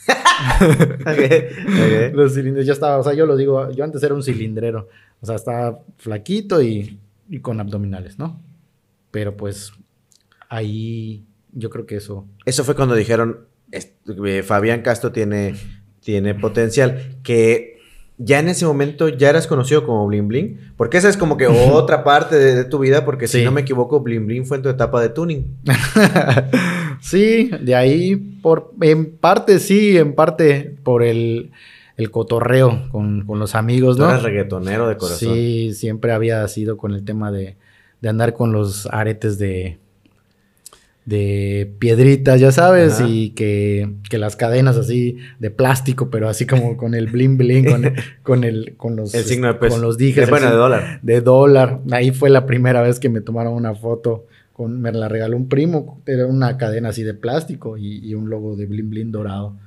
Los 2.13 2.35
cilindros, 2.35 2.67
ya 2.67 2.73
estaba, 2.75 2.99
o 2.99 3.03
sea, 3.03 3.15
yo 3.15 3.25
lo 3.25 3.37
digo, 3.37 3.71
yo 3.71 3.85
antes 3.85 4.03
era 4.03 4.13
un 4.13 4.23
cilindrero. 4.23 4.89
O 5.21 5.27
sea, 5.27 5.37
estaba 5.37 5.79
flaquito 5.97 6.61
y, 6.61 7.01
y 7.31 7.41
con 7.41 7.59
abdominales, 7.61 8.19
¿no? 8.19 8.41
Pero 9.11 9.37
pues 9.37 9.73
ahí 10.49 11.25
yo 11.53 11.71
creo 11.71 11.87
que 11.87 11.97
eso. 11.97 12.27
Eso 12.45 12.65
fue 12.65 12.75
cuando 12.75 12.95
dijeron, 12.95 13.47
eh, 13.73 14.43
Fabián 14.43 14.83
Castro 14.83 15.13
tiene, 15.13 15.55
tiene 16.07 16.37
potencial, 16.37 17.17
que 17.25 17.81
ya 18.17 18.39
en 18.39 18.47
ese 18.47 18.65
momento 18.65 19.09
ya 19.09 19.29
eras 19.29 19.49
conocido 19.49 19.85
como 19.85 20.07
Bling 20.07 20.29
Bling, 20.29 20.73
porque 20.77 20.99
esa 20.99 21.09
es 21.09 21.17
como 21.17 21.37
que 21.37 21.49
otra 21.73 22.05
parte 22.05 22.37
de, 22.37 22.65
tu 22.65 22.79
vida, 22.79 23.05
porque 23.05 23.27
si 23.27 23.45
no 23.45 23.51
me 23.51 23.63
equivoco, 23.63 23.99
Bling 23.99 24.25
Bling 24.25 24.47
fue 24.47 24.59
en 24.59 24.63
tu 24.63 24.69
etapa 24.69 25.03
de 25.03 25.09
tuning. 25.09 25.57
sí, 27.01 27.51
de 27.61 27.75
ahí, 27.75 28.15
por, 28.15 28.73
en 28.83 29.17
parte 29.17 29.59
sí, 29.59 29.99
en 29.99 30.15
parte 30.15 30.77
por 30.85 31.03
el, 31.03 31.51
el 31.97 32.11
cotorreo 32.13 32.89
con, 32.93 33.27
con, 33.27 33.41
los 33.41 33.57
amigos, 33.57 33.99
¿no? 33.99 34.09
Eras 34.09 34.23
reggaetonero 34.23 34.87
de 34.87 34.97
corazón. 34.97 35.35
Sí, 35.35 35.75
siempre 35.75 36.13
había 36.13 36.47
sido 36.47 36.77
con 36.77 36.95
el 36.95 37.05
tema 37.05 37.33
de, 37.33 37.57
de 38.01 38.09
andar 38.09 38.33
con 38.33 38.53
los 38.53 38.87
aretes 38.93 39.41
de, 39.41 39.81
de 41.07 41.73
piedritas, 41.79 42.41
ya 42.41 42.51
sabes, 42.51 43.01
y 43.01 43.31
que, 43.31 43.89
las 44.11 44.35
cadenas 44.35 44.77
así 44.77 45.19
de 45.39 45.51
plástico, 45.51 46.11
pero 46.11 46.29
así 46.29 46.47
como 46.47 46.77
con 46.77 46.95
el 46.95 47.07
bling 47.07 47.39
bling, 47.39 47.65
con, 48.25 48.45
el, 48.45 48.75
con 48.77 48.97
los, 48.97 49.15
el 49.15 49.25
signo 49.25 49.47
de 49.47 49.55
peso. 49.55 49.75
con 49.75 49.83
los 49.83 49.97
dijes. 49.97 50.29
De, 50.29 50.41
de 50.41 50.51
dólar. 50.51 51.01
De 51.03 51.21
dólar. 51.21 51.81
Ahí 51.93 52.11
fue 52.11 52.29
la 52.29 52.45
primera 52.45 52.83
vez 52.83 52.99
que 52.99 53.09
me 53.09 53.21
tomaron 53.21 53.55
una 53.55 53.75
foto. 53.75 54.27
Con, 54.53 54.81
me 54.81 54.91
la 54.91 55.09
regaló 55.09 55.37
un 55.37 55.49
primo, 55.49 56.01
era 56.07 56.27
una 56.27 56.57
cadena 56.57 56.89
así 56.89 57.03
de 57.03 57.15
plástico 57.15 57.77
y, 57.77 58.13
un 58.15 58.29
logo 58.29 58.57
de 58.57 58.67
bling 58.67 58.91
bling 58.91 59.13
dorado. 59.13 59.57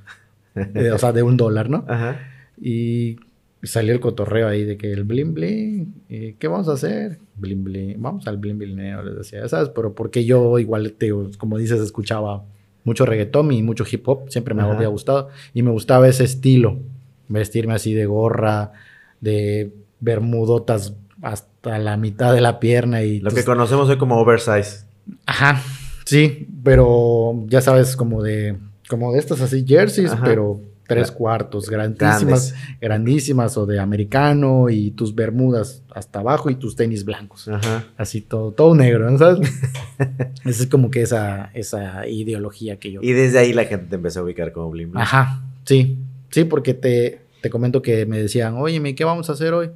Eh, 0.74 0.90
o 0.90 0.98
sea, 0.98 1.12
de 1.12 1.22
un 1.22 1.36
dólar, 1.36 1.70
¿no? 1.70 1.84
Ajá. 1.86 2.18
Y 2.60 3.20
salió 3.62 3.92
el 3.92 4.00
cotorreo 4.00 4.48
ahí 4.48 4.64
de 4.64 4.76
que 4.76 4.92
el 4.92 5.04
bling 5.04 5.34
bling, 5.34 5.94
eh, 6.08 6.36
¿qué 6.38 6.48
vamos 6.48 6.68
a 6.68 6.72
hacer? 6.72 7.18
Bling 7.36 7.64
bling, 7.64 8.02
vamos 8.02 8.26
al 8.26 8.38
bling 8.38 8.58
bling, 8.58 8.76
les 9.04 9.16
decía, 9.16 9.46
¿sabes? 9.48 9.70
Pero 9.74 9.94
porque 9.94 10.24
yo 10.24 10.58
igual, 10.58 10.92
te, 10.92 11.12
como 11.38 11.58
dices, 11.58 11.80
escuchaba 11.80 12.44
mucho 12.84 13.04
reggaetón 13.04 13.52
y 13.52 13.62
mucho 13.62 13.84
hip 13.90 14.08
hop, 14.08 14.30
siempre 14.30 14.54
me 14.54 14.62
había 14.62 14.88
gustado 14.88 15.28
y 15.52 15.62
me 15.62 15.70
gustaba 15.70 16.08
ese 16.08 16.24
estilo, 16.24 16.78
vestirme 17.28 17.74
así 17.74 17.92
de 17.92 18.06
gorra, 18.06 18.72
de 19.20 19.74
bermudotas 20.00 20.94
hasta 21.20 21.78
la 21.78 21.98
mitad 21.98 22.32
de 22.32 22.40
la 22.40 22.58
pierna 22.58 23.02
y... 23.02 23.20
Lo 23.20 23.30
que 23.30 23.44
conocemos 23.44 23.88
hoy 23.90 23.98
como 23.98 24.18
oversize. 24.18 24.86
Ajá, 25.26 25.62
sí, 26.06 26.48
pero 26.64 27.44
ya 27.48 27.60
sabes, 27.60 27.96
como 27.96 28.22
de, 28.22 28.56
como 28.88 29.12
de 29.12 29.18
estas 29.18 29.42
así 29.42 29.64
jerseys, 29.66 30.12
pero 30.24 30.60
tres 30.90 31.12
cuartos, 31.12 31.70
grandísimas, 31.70 32.52
grandísimas 32.80 33.56
o 33.56 33.64
de 33.64 33.78
americano 33.78 34.68
y 34.68 34.90
tus 34.90 35.14
bermudas 35.14 35.84
hasta 35.94 36.18
abajo 36.18 36.50
y 36.50 36.56
tus 36.56 36.74
tenis 36.74 37.04
blancos. 37.04 37.46
Ajá. 37.46 37.86
Así 37.96 38.20
todo, 38.20 38.50
todo 38.50 38.74
negro, 38.74 39.08
¿no 39.08 39.16
sabes? 39.16 39.48
esa 40.44 40.62
es 40.64 40.66
como 40.66 40.90
que 40.90 41.02
esa, 41.02 41.50
esa 41.54 42.08
ideología 42.08 42.80
que 42.80 42.90
yo. 42.90 43.00
Y 43.02 43.12
desde 43.12 43.38
ahí 43.38 43.52
la 43.52 43.66
gente 43.66 43.86
te 43.86 43.94
empezó 43.94 44.20
a 44.20 44.22
ubicar 44.24 44.52
como 44.52 44.70
Blim 44.70 44.96
Ajá, 44.96 45.44
sí, 45.64 45.96
sí, 46.30 46.42
porque 46.42 46.74
te, 46.74 47.20
te 47.40 47.50
comento 47.50 47.82
que 47.82 48.04
me 48.04 48.20
decían, 48.20 48.56
oye, 48.56 48.94
¿qué 48.96 49.04
vamos 49.04 49.30
a 49.30 49.34
hacer 49.34 49.54
hoy? 49.54 49.70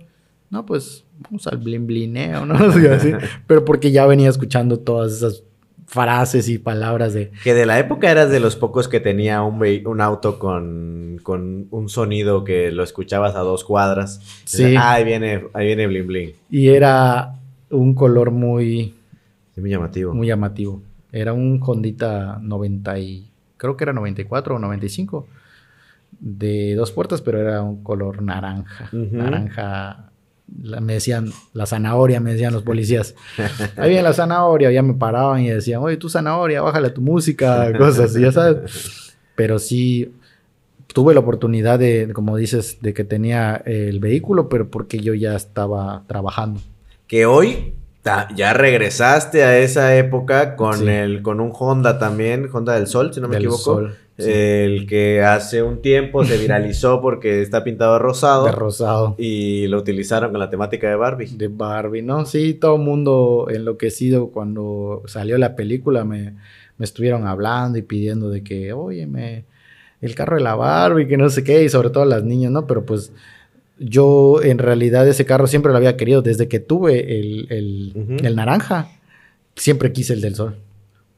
No, 0.51 0.67
pues 0.67 1.05
vamos 1.21 1.47
al 1.47 1.59
blim 1.59 1.87
blineo, 1.87 2.45
¿no? 2.45 2.55
Así, 2.93 3.13
pero 3.47 3.65
porque 3.65 3.93
ya 3.93 4.05
venía 4.07 4.29
escuchando 4.29 4.81
todas 4.81 5.13
esas 5.13 5.45
frases 5.95 6.49
y 6.49 6.59
palabras 6.59 7.15
de... 7.15 7.31
Que 7.45 7.55
de 7.55 7.67
la 7.67 7.79
época 7.79 8.11
eras 8.11 8.29
de 8.29 8.41
los 8.41 8.57
pocos 8.57 8.89
que 8.89 8.99
tenía 8.99 9.43
un, 9.43 9.63
un 9.87 10.01
auto 10.01 10.41
con, 10.41 11.21
con, 11.23 11.69
un 11.71 11.89
sonido 11.89 12.43
que 12.43 12.73
lo 12.73 12.83
escuchabas 12.83 13.37
a 13.37 13.41
dos 13.41 13.63
cuadras. 13.63 14.21
Sí. 14.45 14.75
Ah, 14.77 14.95
ahí 14.95 15.05
viene, 15.05 15.45
ahí 15.53 15.67
viene 15.67 15.87
Bling 15.87 16.07
Bling. 16.09 16.33
Y 16.51 16.69
era 16.71 17.37
un 17.71 17.95
color 17.95 18.33
muy... 18.33 18.93
muy 19.57 19.71
llamativo. 19.71 20.13
Muy 20.13 20.27
llamativo. 20.27 20.83
Era 21.13 21.33
un 21.33 21.61
Hondita 21.65 22.41
90 22.43 22.99
y... 22.99 23.31
Creo 23.57 23.77
que 23.77 23.85
era 23.85 23.93
94 23.93 24.57
o 24.57 24.59
95. 24.59 25.29
De 26.19 26.75
dos 26.75 26.91
puertas, 26.91 27.23
pero 27.23 27.41
era 27.41 27.63
un 27.63 27.85
color 27.85 28.21
naranja. 28.21 28.89
Naranja 28.93 30.11
me 30.47 30.95
decían 30.95 31.31
la 31.53 31.67
zanahoria, 31.67 32.21
me 32.21 32.33
decían 32.33 32.53
los 32.53 32.63
policías. 32.65 33.15
Ahí 33.77 33.91
viene 33.91 34.03
la 34.03 34.13
zanahoria, 34.13 34.71
ya 34.71 34.83
me 34.83 34.95
paraban 34.95 35.43
y 35.43 35.51
decían, 35.51 35.81
oye, 35.83 35.97
tú 35.97 36.09
zanahoria, 36.09 36.63
bájale 36.63 36.91
tu 36.91 37.01
música, 37.01 37.73
cosas 37.79 38.11
así, 38.11 38.21
ya 38.21 38.33
sabes. 38.33 39.17
Pero 39.35 39.59
sí, 39.59 40.13
tuve 40.87 41.15
la 41.15 41.21
oportunidad 41.21 41.79
de, 41.79 42.11
como 42.13 42.37
dices, 42.37 42.79
de 42.81 42.95
que 42.95 43.05
tenía 43.05 43.57
el 43.67 44.01
vehículo, 44.01 44.49
pero 44.49 44.71
porque 44.71 44.99
yo 44.99 45.15
ya 45.15 45.35
estaba 45.35 46.05
trabajando. 46.07 46.61
Que 47.07 47.27
hoy 47.27 47.75
ya 48.35 48.53
regresaste 48.53 49.45
a 49.45 49.59
esa 49.59 49.97
época 49.97 50.57
con, 50.57 50.89
el, 50.89 51.23
con 51.23 51.41
un 51.41 51.53
Honda 51.59 51.99
también, 51.99 52.49
Honda 52.53 52.75
del 52.75 52.87
Sol, 52.87 53.13
si 53.15 53.21
no 53.21 53.29
me 53.29 53.37
equivoco. 53.37 53.59
Sol. 53.59 53.97
El 54.17 54.87
que 54.87 55.23
hace 55.23 55.63
un 55.63 55.83
tiempo 55.83 56.25
se 56.25 56.39
viralizó 56.39 57.01
porque 57.03 57.43
está 57.43 57.65
pintado 57.65 57.95
de 57.95 57.99
rosado. 57.99 58.45
De 58.45 58.53
rosado. 58.53 59.15
Y 59.19 59.67
lo 59.67 59.79
utilizaron 59.79 60.31
con 60.31 60.39
la 60.39 60.51
temática 60.51 60.89
de 60.89 60.97
Barbie. 60.97 61.37
De 61.37 61.49
Barbie, 61.49 62.03
¿no? 62.03 62.25
Sí, 62.25 62.55
todo 62.55 62.77
el 62.77 62.83
mundo 62.83 63.47
enloquecido 63.51 64.29
cuando 64.29 65.03
salió 65.07 65.37
la 65.39 65.57
película 65.57 66.05
me, 66.05 66.35
estuvieron 66.79 67.27
hablando 67.27 67.79
y 67.79 67.83
pidiendo 67.83 68.31
de 68.31 68.45
que, 68.45 68.73
oye, 68.73 69.07
me, 69.07 69.47
el 70.01 70.15
carro 70.15 70.37
de 70.37 70.43
la 70.43 70.55
Barbie, 70.55 71.09
que 71.09 71.17
no 71.17 71.29
sé 71.29 71.43
qué, 71.43 71.65
y 71.65 71.69
sobre 71.69 71.91
todo 71.91 72.05
las 72.05 72.23
niñas, 72.23 72.53
¿no? 72.53 72.67
Pero 72.67 72.85
pues 72.85 73.13
yo 73.79 74.43
en 74.43 74.59
realidad 74.59 75.07
ese 75.09 75.25
carro 75.25 75.47
siempre 75.47 75.73
lo 75.73 75.79
había 75.79 75.97
querido 75.97 76.23
desde 76.23 76.49
que 76.49 76.61
tuve 76.61 77.19
el, 77.21 77.49
el 78.23 78.37
naranja. 78.37 78.91
Siempre 79.57 79.93
quise 79.93 80.15
el 80.15 80.21
del 80.21 80.35
sol 80.35 80.57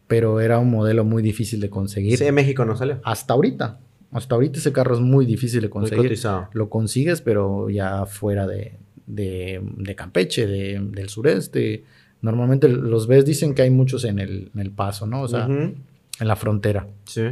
pero 0.06 0.40
era 0.40 0.58
un 0.58 0.70
modelo 0.70 1.04
muy 1.04 1.22
difícil 1.22 1.60
de 1.60 1.70
conseguir. 1.70 2.18
Sí, 2.18 2.24
en 2.24 2.34
México 2.34 2.64
no 2.64 2.76
sale. 2.76 2.98
Hasta 3.02 3.34
ahorita. 3.34 3.78
Hasta 4.12 4.34
ahorita 4.34 4.58
ese 4.58 4.72
carro 4.72 4.94
es 4.94 5.00
muy 5.00 5.26
difícil 5.26 5.62
de 5.62 5.70
conseguir. 5.70 6.16
Lo 6.52 6.70
consigues, 6.70 7.20
pero 7.20 7.68
ya 7.68 8.06
fuera 8.06 8.46
de, 8.46 8.74
de, 9.06 9.60
de 9.76 9.94
Campeche, 9.94 10.46
de, 10.46 10.80
del 10.80 11.08
sureste. 11.08 11.84
Normalmente 12.22 12.68
los 12.68 13.06
ves, 13.06 13.24
dicen 13.24 13.54
que 13.54 13.62
hay 13.62 13.70
muchos 13.70 14.04
en 14.04 14.18
el, 14.18 14.50
en 14.54 14.60
el 14.60 14.70
paso, 14.70 15.06
¿no? 15.06 15.22
O 15.22 15.28
sea, 15.28 15.46
en 15.46 15.84
la 16.20 16.36
frontera. 16.36 16.86
Sí. 17.04 17.22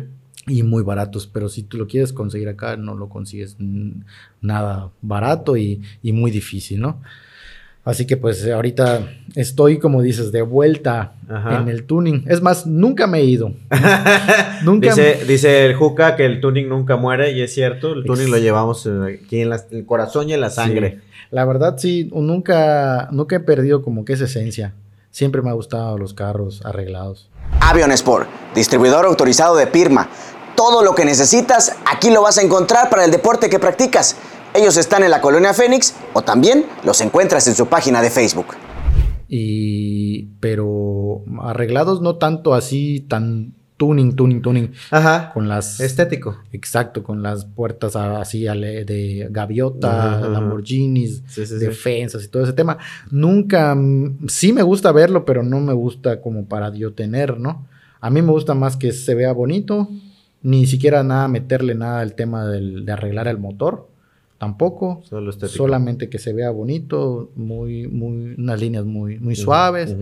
Y 0.47 0.63
muy 0.63 0.83
baratos, 0.83 1.27
pero 1.27 1.49
si 1.49 1.63
tú 1.63 1.79
lo 1.79 1.87
quieres 1.87 2.13
conseguir 2.13 2.49
acá, 2.49 2.77
no 2.77 2.95
lo 2.95 3.09
consigues 3.09 3.57
nada 4.41 4.91
barato 5.01 5.57
y, 5.57 5.81
y 6.03 6.13
muy 6.13 6.31
difícil, 6.31 6.81
¿no? 6.81 7.01
Así 7.85 8.07
que 8.07 8.17
pues 8.17 8.49
ahorita 8.49 9.07
estoy, 9.35 9.79
como 9.79 10.01
dices, 10.01 10.33
de 10.33 10.41
vuelta 10.41 11.13
en 11.29 11.69
el 11.69 11.85
tuning. 11.85 12.25
Es 12.27 12.41
más, 12.41 12.67
nunca 12.67 13.07
me 13.07 13.19
he 13.19 13.25
ido. 13.25 13.53
nunca 14.65 14.89
dice, 14.89 15.19
dice 15.29 15.67
el 15.67 15.75
Juca 15.75 16.17
que 16.17 16.25
el 16.25 16.41
tuning 16.41 16.67
nunca 16.67 16.97
muere 16.97 17.33
y 17.33 17.43
es 17.43 17.53
cierto, 17.53 17.93
el 17.93 18.05
tuning 18.05 18.31
lo 18.31 18.39
llevamos 18.39 18.87
eh, 18.87 19.21
aquí 19.23 19.43
en 19.43 19.53
el 19.53 19.85
corazón 19.85 20.31
y 20.31 20.33
en 20.33 20.41
la 20.41 20.49
sangre. 20.49 21.01
La 21.31 21.45
verdad 21.45 21.77
sí, 21.77 22.11
nunca, 22.15 23.09
nunca 23.13 23.37
he 23.37 23.41
perdido 23.41 23.83
como 23.83 24.07
que 24.07 24.15
esa 24.15 24.25
esencia. 24.25 24.73
Siempre 25.11 25.43
me 25.43 25.51
ha 25.51 25.53
gustado 25.53 25.99
los 25.99 26.15
carros 26.15 26.63
arreglados. 26.65 27.29
Avion 27.61 27.93
Sport, 27.93 28.29
distribuidor 28.55 29.05
autorizado 29.05 29.57
de 29.57 29.67
Pirma. 29.67 30.09
Todo 30.57 30.83
lo 30.83 30.95
que 30.95 31.05
necesitas 31.05 31.77
aquí 31.85 32.11
lo 32.11 32.23
vas 32.23 32.39
a 32.39 32.43
encontrar 32.43 32.91
para 32.91 33.05
el 33.05 33.11
deporte 33.11 33.51
que 33.51 33.59
practicas. 33.59 34.17
Ellos 34.55 34.77
están 34.77 35.03
en 35.03 35.11
la 35.11 35.21
colonia 35.21 35.53
Fénix 35.53 35.95
o 36.13 36.23
también 36.23 36.67
los 36.85 37.01
encuentras 37.01 37.49
en 37.49 37.57
su 37.57 37.67
página 37.67 38.01
de 38.01 38.11
Facebook. 38.11 38.47
Y 39.29 40.27
pero 40.41 41.25
arreglados 41.43 42.01
no 42.03 42.17
tanto 42.17 42.55
así 42.55 43.01
tan 43.09 43.55
tuning, 43.77 44.15
tuning, 44.15 44.43
tuning. 44.43 44.73
Ajá. 44.91 45.33
Con 45.33 45.49
las. 45.49 45.81
Estético. 45.81 46.37
Exacto, 46.53 47.03
con 47.03 47.23
las 47.23 47.45
puertas 47.45 47.97
así 47.97 48.43
de 48.45 49.27
gaviota, 49.31 50.21
Lamborghinis, 50.29 51.23
defensas 51.59 52.25
y 52.25 52.29
todo 52.29 52.45
ese 52.45 52.53
tema. 52.53 52.79
Nunca. 53.11 53.75
Mm, 53.75 54.29
sí 54.29 54.53
me 54.53 54.63
gusta 54.63 54.93
verlo, 54.93 55.25
pero 55.25 55.43
no 55.43 55.61
me 55.61 55.73
gusta 55.73 56.21
como 56.21 56.47
para 56.47 56.73
yo 56.73 56.95
tener, 56.95 57.39
¿no? 57.39 57.67
A 58.01 58.11
mí 58.11 58.23
me 58.23 58.33
gusta 58.33 58.55
más 58.55 58.77
que 58.77 58.93
se 58.93 59.15
vea 59.15 59.33
bonito. 59.33 59.89
Ni 60.45 60.67
siquiera 60.67 61.03
nada 61.03 61.27
meterle 61.27 61.75
nada 61.75 62.01
al 62.01 62.15
tema 62.15 62.47
de 62.47 62.93
arreglar 62.93 63.27
el 63.29 63.39
motor. 63.39 63.89
Tampoco. 64.39 65.01
Solo 65.05 65.33
solamente 65.33 66.11
que 66.11 66.19
se 66.19 66.35
vea 66.35 66.51
bonito, 66.51 67.33
muy, 67.35 67.89
muy, 67.89 68.35
unas 68.37 68.61
líneas 68.61 68.85
muy, 68.85 69.19
muy 69.19 69.37
suaves. 69.37 69.97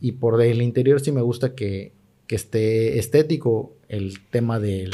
Y 0.00 0.12
por 0.12 0.40
el 0.42 0.60
interior 0.60 1.00
sí 1.00 1.12
me 1.12 1.22
gusta 1.22 1.54
que, 1.54 1.92
que 2.26 2.36
esté 2.36 2.98
estético 2.98 3.72
el 3.88 4.20
tema 4.28 4.60
del, 4.60 4.90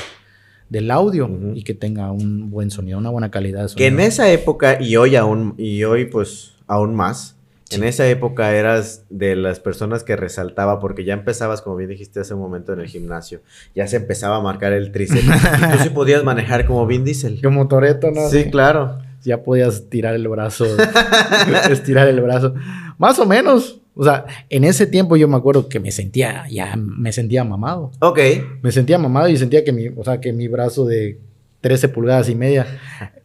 del 0.69 0.91
audio 0.91 1.29
y 1.55 1.65
que 1.65 1.75
tenga 1.75 2.13
un 2.13 2.51
buen 2.51 2.71
sonido, 2.71 2.99
una 2.99 3.11
buena 3.11 3.31
calidad 3.31 3.63
de 3.63 3.69
sonido. 3.71 3.79
Que 3.79 3.87
en 3.89 4.01
esa 4.01 4.31
época 4.31 4.81
y 4.81 4.95
hoy 4.95 5.17
aún, 5.17 5.55
y 5.59 5.83
hoy 5.83 6.05
pues 6.05 6.53
aún 6.69 6.95
más, 6.95 7.37
en 7.75 7.85
esa 7.85 8.09
época 8.09 8.55
eras 8.55 9.05
de 9.11 9.37
las 9.37 9.61
personas 9.61 10.05
que 10.05 10.17
resaltaba 10.17 10.81
porque 10.81 11.05
ya 11.05 11.15
empezabas, 11.15 11.63
como 11.63 11.77
bien 11.77 11.91
dijiste 11.91 12.21
hace 12.21 12.35
un 12.35 12.41
momento 12.41 12.73
en 12.73 12.81
el 12.81 12.87
gimnasio, 12.87 13.41
ya 13.75 13.87
se 13.87 13.97
empezaba 13.97 14.37
a 14.37 14.41
marcar 14.41 14.73
el 14.73 14.93
tríceps 14.93 15.25
y 15.25 15.29
tú 15.29 15.83
sí 15.83 15.91
podías 15.95 16.25
manejar 16.25 16.67
como 16.67 16.87
Vin 16.87 17.05
Diesel. 17.05 17.41
Como 17.43 17.69
Toreto, 17.69 18.11
¿no? 18.11 18.29
Sí, 18.29 18.51
claro. 18.51 18.99
Ya 19.23 19.43
podías 19.43 19.89
tirar 19.89 20.15
el 20.15 20.27
brazo, 20.27 20.67
estirar 21.71 22.09
el 22.09 22.21
brazo. 22.21 22.55
Más 22.99 23.19
o 23.19 23.27
menos. 23.27 23.81
O 23.95 24.05
sea, 24.05 24.25
en 24.49 24.65
ese 24.65 24.87
tiempo 24.87 25.17
yo 25.17 25.29
me 25.29 25.37
acuerdo 25.37 25.69
que 25.69 25.79
me 25.79 25.93
sentía, 25.93 26.45
ya 26.51 26.75
me 26.77 27.13
sentía 27.13 27.45
mamado. 27.45 27.93
Ok. 28.01 28.19
Me 28.63 28.73
sentía 28.73 28.99
mamado 28.99 29.29
y 29.29 29.37
sentía 29.37 29.65
que 29.65 29.73
mi, 29.73 29.89
o 29.89 30.03
sea, 30.03 30.21
que 30.21 30.33
mi 30.33 30.49
brazo 30.49 30.87
de 30.87 31.19
13 31.63 31.89
pulgadas 31.89 32.29
y 32.29 32.35
media 32.35 32.67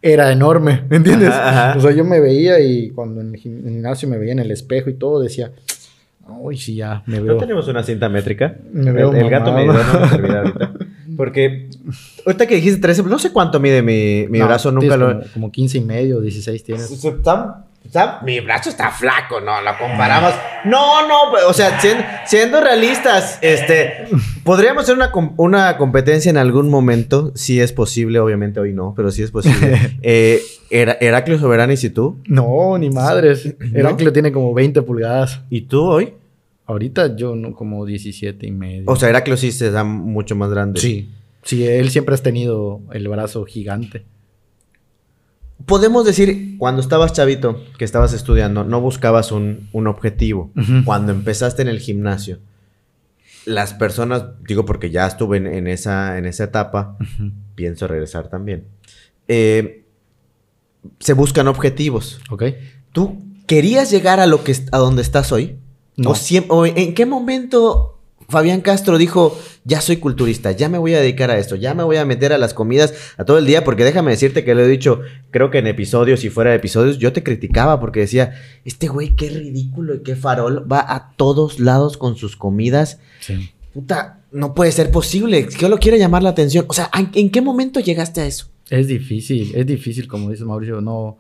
era 0.02 0.32
enorme, 0.32 0.84
¿me 0.90 0.98
entiendes? 0.98 1.30
O 1.30 1.82
sea, 1.82 1.92
yo 1.92 2.06
me 2.06 2.20
veía 2.20 2.60
y 2.60 2.92
cuando 2.92 3.20
en 3.20 3.34
el 3.34 3.38
gimnasio 3.38 4.08
me 4.08 4.18
veía 4.18 4.32
en 4.32 4.40
el 4.40 4.52
espejo 4.52 4.90
y 4.90 4.94
todo, 4.94 5.20
decía, 5.20 5.52
uy, 6.28 6.58
sí, 6.58 6.76
ya 6.76 7.04
me 7.08 7.20
veo. 7.20 7.34
¿No 7.34 7.40
tenemos 7.40 7.68
una 7.68 7.84
cinta 7.84 8.08
métrica? 8.08 8.56
Me 8.72 8.92
veo 8.92 9.12
el, 9.12 9.18
el 9.18 9.30
gato 9.30 9.52
me 9.52 9.66
no 9.66 9.74
me 9.74 10.38
ahorita. 10.38 10.72
Porque 11.18 11.70
ahorita 12.26 12.46
que 12.46 12.56
dijiste 12.56 12.80
13, 12.80 13.04
no 13.04 13.18
sé 13.18 13.32
cuánto 13.32 13.60
mide 13.60 13.82
mi, 13.82 14.28
mi 14.30 14.40
brazo, 14.40 14.72
nunca 14.72 14.96
lo... 14.98 15.08
Como, 15.08 15.34
como 15.34 15.52
15 15.52 15.80
y 15.80 15.82
medio, 15.82 16.22
16 16.22 16.64
tienes. 16.64 16.92
Está 16.92 18.20
mi 18.24 18.40
brazo 18.42 18.70
está 18.70 18.92
flaco, 18.92 19.40
no, 19.40 19.62
lo 19.62 19.78
comparamos. 19.78 20.34
No, 20.66 21.08
no, 21.08 21.48
o 21.48 21.54
sea, 21.54 21.80
siendo, 22.26 22.60
realistas, 22.60 23.40
este, 23.42 24.08
podríamos 24.48 24.84
hacer 24.84 24.96
una, 24.96 25.12
una, 25.36 25.78
competencia 25.78 26.30
en 26.30 26.38
algún 26.38 26.70
momento, 26.70 27.34
si 27.36 27.60
es 27.60 27.74
posible, 27.74 28.20
obviamente 28.20 28.62
hoy 28.62 28.72
no, 28.74 28.94
pero 28.96 29.12
si 29.12 29.22
es 29.22 29.30
posible. 29.30 29.78
eh, 30.02 30.42
Heraclio 30.70 31.38
Soberanis 31.38 31.84
y 31.84 31.90
tú. 31.90 32.18
No, 32.28 32.78
ni 32.78 32.90
madres. 32.90 33.56
Heraclio 33.74 34.14
tiene 34.14 34.32
como 34.32 34.54
20 34.54 34.82
pulgadas. 34.84 35.42
¿Y 35.50 35.64
tú 35.64 35.84
hoy? 35.84 36.14
Ahorita 36.66 37.16
yo 37.18 37.36
no, 37.36 37.54
como 37.54 37.86
17 37.86 38.48
y 38.48 38.52
medio. 38.52 38.84
O 38.88 38.96
sea, 38.96 39.10
Heraclio 39.10 39.36
sí 39.36 39.52
se 39.52 39.70
da 39.70 39.84
mucho 39.84 40.36
más 40.36 40.50
grande. 40.50 40.80
Sí. 40.80 41.10
Sí, 41.44 41.68
él 41.68 41.90
siempre 41.90 42.16
ha 42.16 42.18
tenido 42.18 42.82
el 42.94 43.08
brazo 43.10 43.44
gigante 43.44 44.06
podemos 45.66 46.06
decir, 46.06 46.56
cuando 46.58 46.82
estabas 46.82 47.14
chavito, 47.14 47.64
que 47.78 47.86
estabas 47.86 48.14
estudiando, 48.14 48.64
no 48.64 48.82
buscabas 48.82 49.32
un, 49.32 49.70
objetivo. 49.74 50.52
Cuando 50.86 51.12
empezaste 51.12 51.62
en 51.62 51.68
el 51.68 51.80
gimnasio, 51.80 52.40
las 53.48 53.74
personas, 53.74 54.26
digo 54.48 54.66
porque 54.66 54.92
ya 54.92 55.08
estuve 55.08 55.38
en, 55.38 55.68
esa, 55.68 56.18
en 56.18 56.26
esa 56.26 56.44
etapa, 56.44 56.98
pienso 57.56 57.88
regresar 57.88 58.30
también. 58.30 58.68
Eh, 59.28 59.86
se 61.00 61.14
buscan 61.14 61.48
objetivos. 61.48 62.20
Ok. 62.30 62.44
¿Tú 62.92 63.24
querías 63.48 63.90
llegar 63.90 64.20
a 64.20 64.26
lo 64.26 64.44
que 64.44 64.56
a 64.72 64.78
donde 64.78 65.02
estás 65.02 65.32
hoy? 65.32 65.58
No. 65.96 66.14
o 66.50 66.66
en 66.66 66.94
qué 66.94 67.06
momento 67.08 67.97
Fabián 68.30 68.62
Castro 68.62 68.98
dijo, 68.98 69.40
ya 69.64 69.80
soy 69.80 69.98
culturista, 69.98 70.52
ya 70.52 70.68
me 70.68 70.78
voy 70.78 70.94
a 70.94 71.00
dedicar 71.00 71.32
a 71.32 71.38
esto, 71.38 71.56
ya 71.56 71.74
me 71.74 71.84
voy 71.84 71.96
a 71.96 72.06
meter 72.06 72.34
a 72.34 72.38
las 72.38 72.54
comidas 72.54 72.94
a 73.18 73.24
todo 73.24 73.38
el 73.38 73.46
día, 73.46 73.64
porque 73.64 73.86
déjame 73.86 74.12
decirte 74.12 74.44
que 74.44 74.54
lo 74.54 74.64
he 74.64 74.68
dicho, 74.68 75.00
creo 75.32 75.50
que 75.50 75.60
en 75.60 75.68
episodios 75.68 76.26
y 76.26 76.30
fuera 76.30 76.52
de 76.52 76.58
episodios, 76.58 76.98
yo 76.98 77.14
te 77.14 77.24
criticaba 77.24 77.80
porque 77.80 78.02
decía, 78.02 78.34
este 78.66 78.90
güey 78.90 79.16
qué 79.16 79.30
ridículo 79.30 79.96
y 79.96 80.04
qué 80.04 80.16
farol, 80.16 80.70
va 80.70 80.86
a 80.94 81.14
todos 81.16 81.60
lados 81.60 81.96
con 81.98 82.18
sus 82.18 82.36
comidas. 82.36 83.00
Sí. 83.22 83.50
Puta, 83.74 84.22
no 84.32 84.54
puede 84.54 84.72
ser 84.72 84.92
posible, 84.92 85.48
que 85.48 85.70
lo 85.70 85.78
quiere 85.78 85.98
llamar 85.98 86.24
la 86.24 86.30
atención. 86.30 86.66
O 86.68 86.74
sea, 86.74 86.90
¿en 86.94 87.30
qué 87.30 87.42
momento 87.42 87.80
llegaste 87.80 88.22
a 88.22 88.26
eso? 88.26 88.50
Es 88.70 88.88
difícil, 88.88 89.54
es 89.56 89.66
difícil, 89.66 90.08
como 90.08 90.32
dice 90.32 90.44
Mauricio, 90.44 90.82
no. 90.82 91.18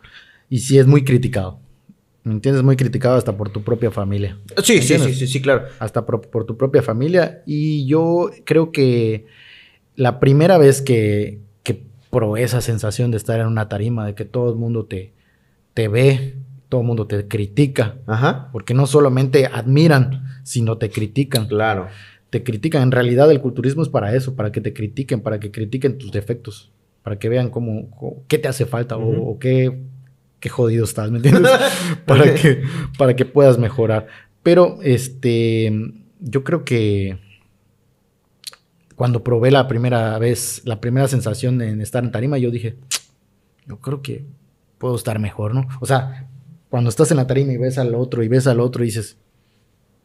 Y 0.50 0.60
sí 0.60 0.78
es 0.78 0.88
muy 0.88 1.04
criticado. 1.04 1.60
¿Me 2.28 2.34
entiendes? 2.34 2.62
Muy 2.62 2.76
criticado 2.76 3.16
hasta 3.16 3.38
por 3.38 3.50
tu 3.52 3.64
propia 3.64 3.90
familia. 3.90 4.38
Sí, 4.62 4.82
sí, 4.82 5.00
sí, 5.00 5.28
sí, 5.28 5.42
claro. 5.42 5.64
Hasta 5.80 6.06
por, 6.06 6.46
tu 6.46 6.58
propia 6.58 6.82
familia. 6.82 7.42
Y 7.46 7.88
yo 7.88 8.30
creo 8.44 8.74
que 8.74 9.28
la 9.96 10.20
primera 10.20 10.58
vez 10.58 10.82
que, 10.82 11.40
que 11.64 11.86
probé 12.10 12.44
esa 12.44 12.60
sensación 12.60 13.12
de 13.12 13.18
estar 13.18 13.40
en 13.40 13.48
una 13.48 13.70
tarima, 13.70 14.06
de 14.06 14.14
que 14.14 14.26
todo 14.26 14.50
el 14.50 14.58
mundo 14.58 14.84
te, 14.88 15.14
te 15.74 15.88
ve, 15.88 16.36
todo 16.68 16.82
el 16.82 16.88
mundo 16.88 17.08
te 17.08 17.30
critica. 17.30 17.96
Ajá. 18.08 18.50
Porque 18.52 18.74
no 18.74 18.88
solamente 18.88 19.46
admiran, 19.46 20.26
sino 20.44 20.78
te 20.78 20.90
critican. 20.90 21.48
Claro. 21.48 21.88
Te 22.30 22.44
critican. 22.44 22.84
En 22.84 22.92
realidad 22.92 23.32
el 23.32 23.40
culturismo 23.40 23.84
es 23.84 23.90
para 23.90 24.14
eso, 24.14 24.36
para 24.36 24.52
que 24.52 24.60
te 24.60 24.74
critiquen, 24.74 25.22
para 25.22 25.40
que 25.40 25.50
critiquen 25.50 25.98
tus 25.98 26.12
defectos, 26.12 26.74
para 27.04 27.20
que 27.20 27.30
vean 27.30 27.50
cómo, 27.50 28.26
qué 28.28 28.38
te 28.38 28.50
hace 28.50 28.66
falta 28.66 28.98
o 28.98 29.40
qué 29.40 29.82
qué 30.40 30.50
jodido 30.50 30.84
estás, 30.84 31.12
¿me 31.12 31.18
entiendes? 31.18 31.52
para, 32.06 32.36
que, 32.36 32.64
para 32.98 33.16
que 33.16 33.26
puedas 33.26 33.58
mejorar. 33.58 34.08
Pero, 34.44 34.80
este, 34.82 35.72
yo 36.20 36.44
creo 36.44 36.64
que 36.64 37.20
cuando 38.96 39.24
probé 39.24 39.52
la 39.52 39.68
primera 39.68 40.18
vez, 40.18 40.62
la 40.66 40.82
primera 40.82 41.08
sensación 41.08 41.62
en 41.62 41.82
estar 41.82 42.04
en 42.04 42.12
tarima, 42.12 42.38
yo 42.38 42.50
dije, 42.50 42.78
yo 43.68 43.80
creo 43.80 44.02
que 44.02 44.26
puedo 44.78 44.96
estar 44.96 45.20
mejor, 45.20 45.54
¿no? 45.54 45.68
O 45.82 45.86
sea, 45.86 46.30
cuando 46.70 46.90
estás 46.90 47.12
en 47.12 47.18
la 47.18 47.28
tarima 47.28 47.54
y 47.54 47.58
ves 47.58 47.78
al 47.78 47.94
otro 47.96 48.24
y 48.24 48.28
ves 48.28 48.48
al 48.48 48.60
otro 48.60 48.84
y 48.84 48.88
dices, 48.88 49.18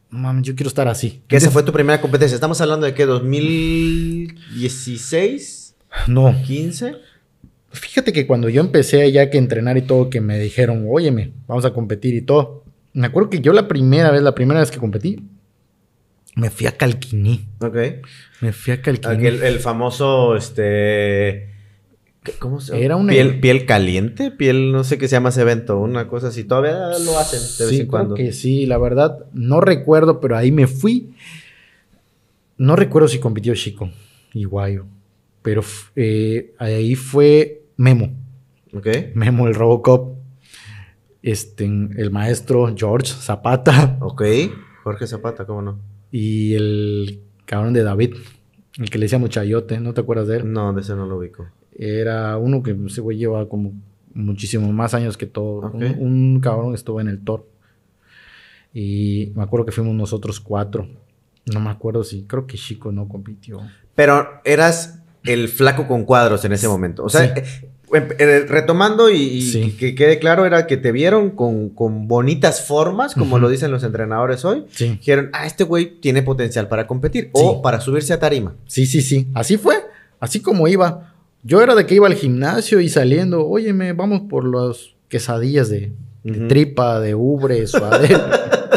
mames, 0.09 0.43
yo 0.43 0.55
quiero 0.55 0.67
estar 0.67 0.87
así. 0.87 1.23
¿Que 1.27 1.37
esa 1.37 1.49
fue 1.49 1.63
tu 1.63 1.71
primera 1.71 1.99
competencia? 2.01 2.35
¿Estamos 2.35 2.61
hablando 2.61 2.85
de 2.85 2.93
qué? 2.93 3.07
¿2016? 3.07 5.73
No. 6.07 6.31
¿15? 6.31 6.99
Fíjate 7.73 8.13
que 8.13 8.27
cuando 8.27 8.49
yo 8.49 8.61
empecé 8.61 9.11
ya 9.11 9.31
que 9.31 9.39
entrenar 9.39 9.77
y 9.77 9.81
todo, 9.81 10.11
que 10.11 10.21
me 10.21 10.37
dijeron, 10.37 10.85
óyeme, 10.87 11.33
vamos 11.47 11.65
a 11.65 11.73
competir 11.73 12.13
y 12.13 12.21
todo. 12.21 12.63
Me 12.93 13.07
acuerdo 13.07 13.31
que 13.31 13.41
yo 13.41 13.51
la 13.51 13.67
primera 13.67 14.11
vez, 14.11 14.21
la 14.21 14.35
primera 14.35 14.59
vez 14.59 14.69
que 14.69 14.77
competí, 14.77 15.19
me 16.35 16.51
fui 16.51 16.67
a 16.67 16.77
Calquiní. 16.77 17.47
Ok. 17.59 17.75
Me 18.41 18.53
fui 18.53 18.73
a 18.73 18.81
Calquiní. 18.81 19.25
El, 19.25 19.59
famoso, 19.59 20.35
este... 20.35 21.49
¿Cómo 22.37 22.61
se 22.61 22.73
llama? 22.73 22.85
Era 22.85 22.95
una... 22.95 23.11
¿Piel, 23.11 23.39
¿Piel 23.39 23.65
caliente? 23.65 24.29
Piel, 24.29 24.71
no 24.71 24.83
sé 24.83 24.99
qué 24.99 25.07
se 25.07 25.15
llama 25.15 25.29
ese 25.29 25.41
evento, 25.41 25.79
una 25.79 26.07
cosa 26.07 26.27
así. 26.27 26.43
Todavía 26.43 26.97
lo 27.03 27.17
hacen 27.17 27.41
de 27.57 27.71
vez 27.71 27.79
en 27.81 27.87
cuando. 27.87 28.13
que 28.13 28.33
sí, 28.33 28.67
la 28.67 28.77
verdad, 28.77 29.25
no 29.33 29.61
recuerdo, 29.61 30.21
pero 30.21 30.37
ahí 30.37 30.51
me 30.51 30.67
fui. 30.67 31.15
No 32.57 32.75
recuerdo 32.75 33.07
si 33.07 33.19
compitió 33.19 33.55
Chico 33.55 33.89
y 34.31 34.43
Guayo, 34.43 34.85
pero 35.41 35.63
eh, 35.95 36.53
ahí 36.59 36.93
fue 36.93 37.62
Memo. 37.77 38.11
Ok. 38.73 38.87
Memo, 39.15 39.47
el 39.47 39.55
Robocop. 39.55 40.17
Este, 41.21 41.65
el 41.65 42.11
maestro 42.11 42.73
George 42.75 43.13
Zapata. 43.13 43.97
Ok. 44.01 44.23
Jorge 44.83 45.07
Zapata, 45.07 45.45
¿cómo 45.45 45.61
no? 45.61 45.79
Y 46.11 46.53
el 46.53 47.21
cabrón 47.45 47.73
de 47.73 47.83
David, 47.83 48.15
el 48.77 48.89
que 48.89 48.97
le 48.97 49.05
decía 49.05 49.19
Muchayote, 49.19 49.79
¿no 49.79 49.93
te 49.93 50.01
acuerdas 50.01 50.27
de 50.27 50.37
él? 50.37 50.51
No, 50.51 50.73
de 50.73 50.81
ese 50.81 50.95
no 50.95 51.05
lo 51.05 51.17
ubico. 51.17 51.47
Era 51.71 52.37
uno 52.37 52.61
que 52.61 52.77
ese 52.87 53.01
güey 53.01 53.17
lleva 53.17 53.47
como 53.47 53.73
muchísimo 54.13 54.71
más 54.73 54.93
años 54.93 55.17
que 55.17 55.25
todo. 55.25 55.71
Un, 55.71 56.39
cabrón 56.41 56.75
estuvo 56.75 56.99
en 56.99 57.07
el 57.07 57.23
Thor. 57.23 57.47
Y 58.73 59.31
me 59.35 59.43
acuerdo 59.43 59.65
que 59.65 59.71
fuimos 59.71 59.95
nosotros 59.95 60.39
cuatro. 60.39 60.87
No 61.51 61.59
me 61.59 61.69
acuerdo 61.69 62.03
si, 62.03 62.23
creo 62.23 62.47
que 62.47 62.57
Chico 62.57 62.91
no 62.91 63.07
compitió. 63.07 63.59
Pero 63.95 64.41
eras 64.43 65.02
el 65.25 65.47
flaco 65.49 65.87
con 65.87 66.05
cuadros 66.05 66.45
en 66.45 66.53
ese 66.53 66.67
momento. 66.67 67.03
O 67.03 67.09
sea, 67.09 67.25
eh, 67.25 67.43
eh, 67.91 68.45
retomando 68.47 69.09
y, 69.11 69.75
que 69.79 69.93
quede 69.93 70.17
claro, 70.17 70.45
era 70.45 70.65
que 70.65 70.77
te 70.77 70.91
vieron 70.91 71.29
con, 71.31 72.07
bonitas 72.07 72.65
formas, 72.65 73.13
como 73.13 73.37
lo 73.37 73.49
dicen 73.49 73.71
los 73.71 73.83
entrenadores 73.83 74.43
hoy. 74.45 74.65
Dijeron, 74.77 75.29
ah, 75.33 75.45
este 75.45 75.63
güey 75.63 75.99
tiene 75.99 76.23
potencial 76.23 76.67
para 76.67 76.87
competir 76.87 77.29
o 77.33 77.61
para 77.61 77.79
subirse 77.79 78.13
a 78.13 78.19
tarima. 78.19 78.55
Sí, 78.65 78.85
sí, 78.85 79.01
sí. 79.01 79.27
Así 79.33 79.57
fue. 79.57 79.75
Así 80.19 80.41
como 80.41 80.67
iba. 80.67 81.13
Yo 81.43 81.61
era 81.61 81.75
de 81.75 81.85
que 81.85 81.95
iba 81.95 82.07
al 82.07 82.15
gimnasio 82.15 82.79
y 82.79 82.89
saliendo, 82.89 83.45
óyeme, 83.45 83.93
vamos 83.93 84.21
por 84.29 84.45
las 84.45 84.95
quesadillas 85.09 85.69
de, 85.69 85.91
tripa, 86.47 86.99
de 86.99 87.13
ubre, 87.13 87.67
suadero. 87.67 88.23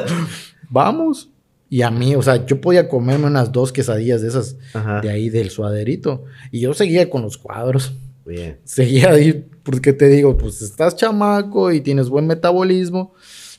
vamos. 0.68 1.30
Y 1.68 1.82
a 1.82 1.90
mí, 1.90 2.14
o 2.14 2.22
sea, 2.22 2.46
yo 2.46 2.60
podía 2.60 2.88
comerme 2.88 3.26
unas 3.26 3.50
dos 3.50 3.72
quesadillas 3.72 4.22
de 4.22 4.28
esas 4.28 4.56
de 5.02 5.10
ahí 5.10 5.30
del 5.30 5.50
suaderito. 5.50 6.24
Y 6.50 6.60
yo 6.60 6.74
seguía 6.74 7.10
con 7.10 7.22
los 7.22 7.38
cuadros. 7.38 7.94
Bien. 8.24 8.58
Seguía 8.64 9.10
ahí, 9.10 9.46
porque 9.62 9.92
te 9.92 10.08
digo, 10.08 10.36
pues 10.36 10.62
estás 10.62 10.96
chamaco 10.96 11.72
y 11.72 11.80
tienes 11.80 12.08
buen 12.08 12.26
metabolismo. 12.26 13.14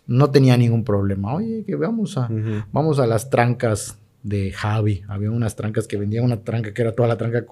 No 0.06 0.32
tenía 0.32 0.56
ningún 0.56 0.86
problema. 0.86 1.36
Oye, 1.36 1.66
que 1.66 1.76
vamos 1.76 2.18
a, 2.18 2.30
vamos 2.72 3.00
a 3.00 3.08
las 3.08 3.30
trancas 3.30 3.98
de 4.24 4.52
Javi. 4.52 5.04
Había 5.10 5.32
unas 5.32 5.56
trancas 5.56 5.86
que 5.86 5.98
vendían 5.98 6.24
una 6.24 6.42
tranca 6.42 6.74
que 6.74 6.82
era 6.82 6.94
toda 6.94 7.10
la 7.10 7.18
tranca 7.18 7.46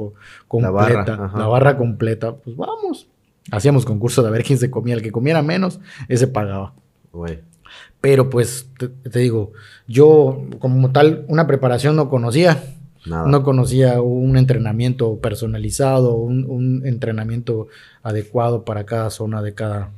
completa. 0.47 1.31
La 1.35 1.47
barra, 1.47 1.77
completa. 1.77 2.35
Pues 2.35 2.55
vamos. 2.55 3.07
Hacíamos 3.51 3.85
concurso 3.85 4.23
de 4.23 4.31
ver 4.31 4.43
quién 4.43 4.57
se 4.57 4.71
comía. 4.71 4.95
El 4.95 5.01
que 5.01 5.11
comiera 5.11 5.41
menos, 5.41 5.79
ese 6.07 6.27
pagaba. 6.27 6.73
Pero 8.05 8.29
pues, 8.29 8.69
te, 8.77 9.19
digo, 9.19 9.53
yo 9.87 10.43
como 10.59 10.91
tal, 10.91 11.25
una 11.27 11.47
preparación 11.47 11.95
no 11.95 12.07
conocía. 12.07 12.63
No 13.07 13.41
conocía 13.41 13.99
un 13.99 14.37
entrenamiento 14.37 15.17
personalizado, 15.17 16.13
un 16.13 16.83
entrenamiento 16.85 17.67
adecuado 18.03 18.63
para 18.63 18.85
cada 18.85 19.09
zona 19.09 19.41
de 19.41 19.55
cada 19.55 19.89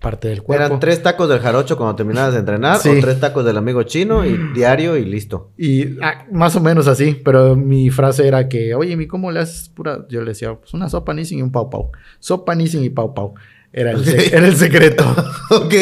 parte 0.00 0.28
del 0.28 0.42
cuerpo. 0.42 0.64
Eran 0.64 0.80
tres 0.80 1.02
tacos 1.02 1.28
del 1.28 1.38
jarocho 1.38 1.76
cuando 1.76 1.94
terminabas 1.94 2.32
de 2.32 2.40
entrenar, 2.40 2.78
o 2.78 3.00
tres 3.00 3.20
tacos 3.20 3.44
del 3.44 3.56
amigo 3.56 3.82
chino 3.84 4.24
y 4.24 4.36
diario 4.54 4.96
y 4.96 5.04
listo. 5.04 5.50
Y 5.56 6.00
ah, 6.02 6.26
más 6.32 6.56
o 6.56 6.60
menos 6.60 6.88
así, 6.88 7.20
pero 7.24 7.54
mi 7.54 7.90
frase 7.90 8.26
era 8.26 8.48
que, 8.48 8.74
oye, 8.74 8.96
¿mi 8.96 9.06
cómo 9.06 9.30
le 9.30 9.40
haces 9.40 9.68
pura? 9.68 10.06
Yo 10.08 10.20
le 10.20 10.28
decía, 10.28 10.54
pues 10.54 10.74
una 10.74 10.88
sopa 10.88 11.14
Nissin 11.14 11.38
y 11.38 11.42
un 11.42 11.52
pau 11.52 11.70
pau. 11.70 11.90
Sopa 12.18 12.54
Nissin 12.54 12.82
y 12.82 12.90
pau 12.90 13.14
pau. 13.14 13.34
Era 13.76 13.92
el, 13.92 14.08
era 14.08 14.48
el 14.48 14.56
secreto. 14.56 15.04
ok. 15.50 15.74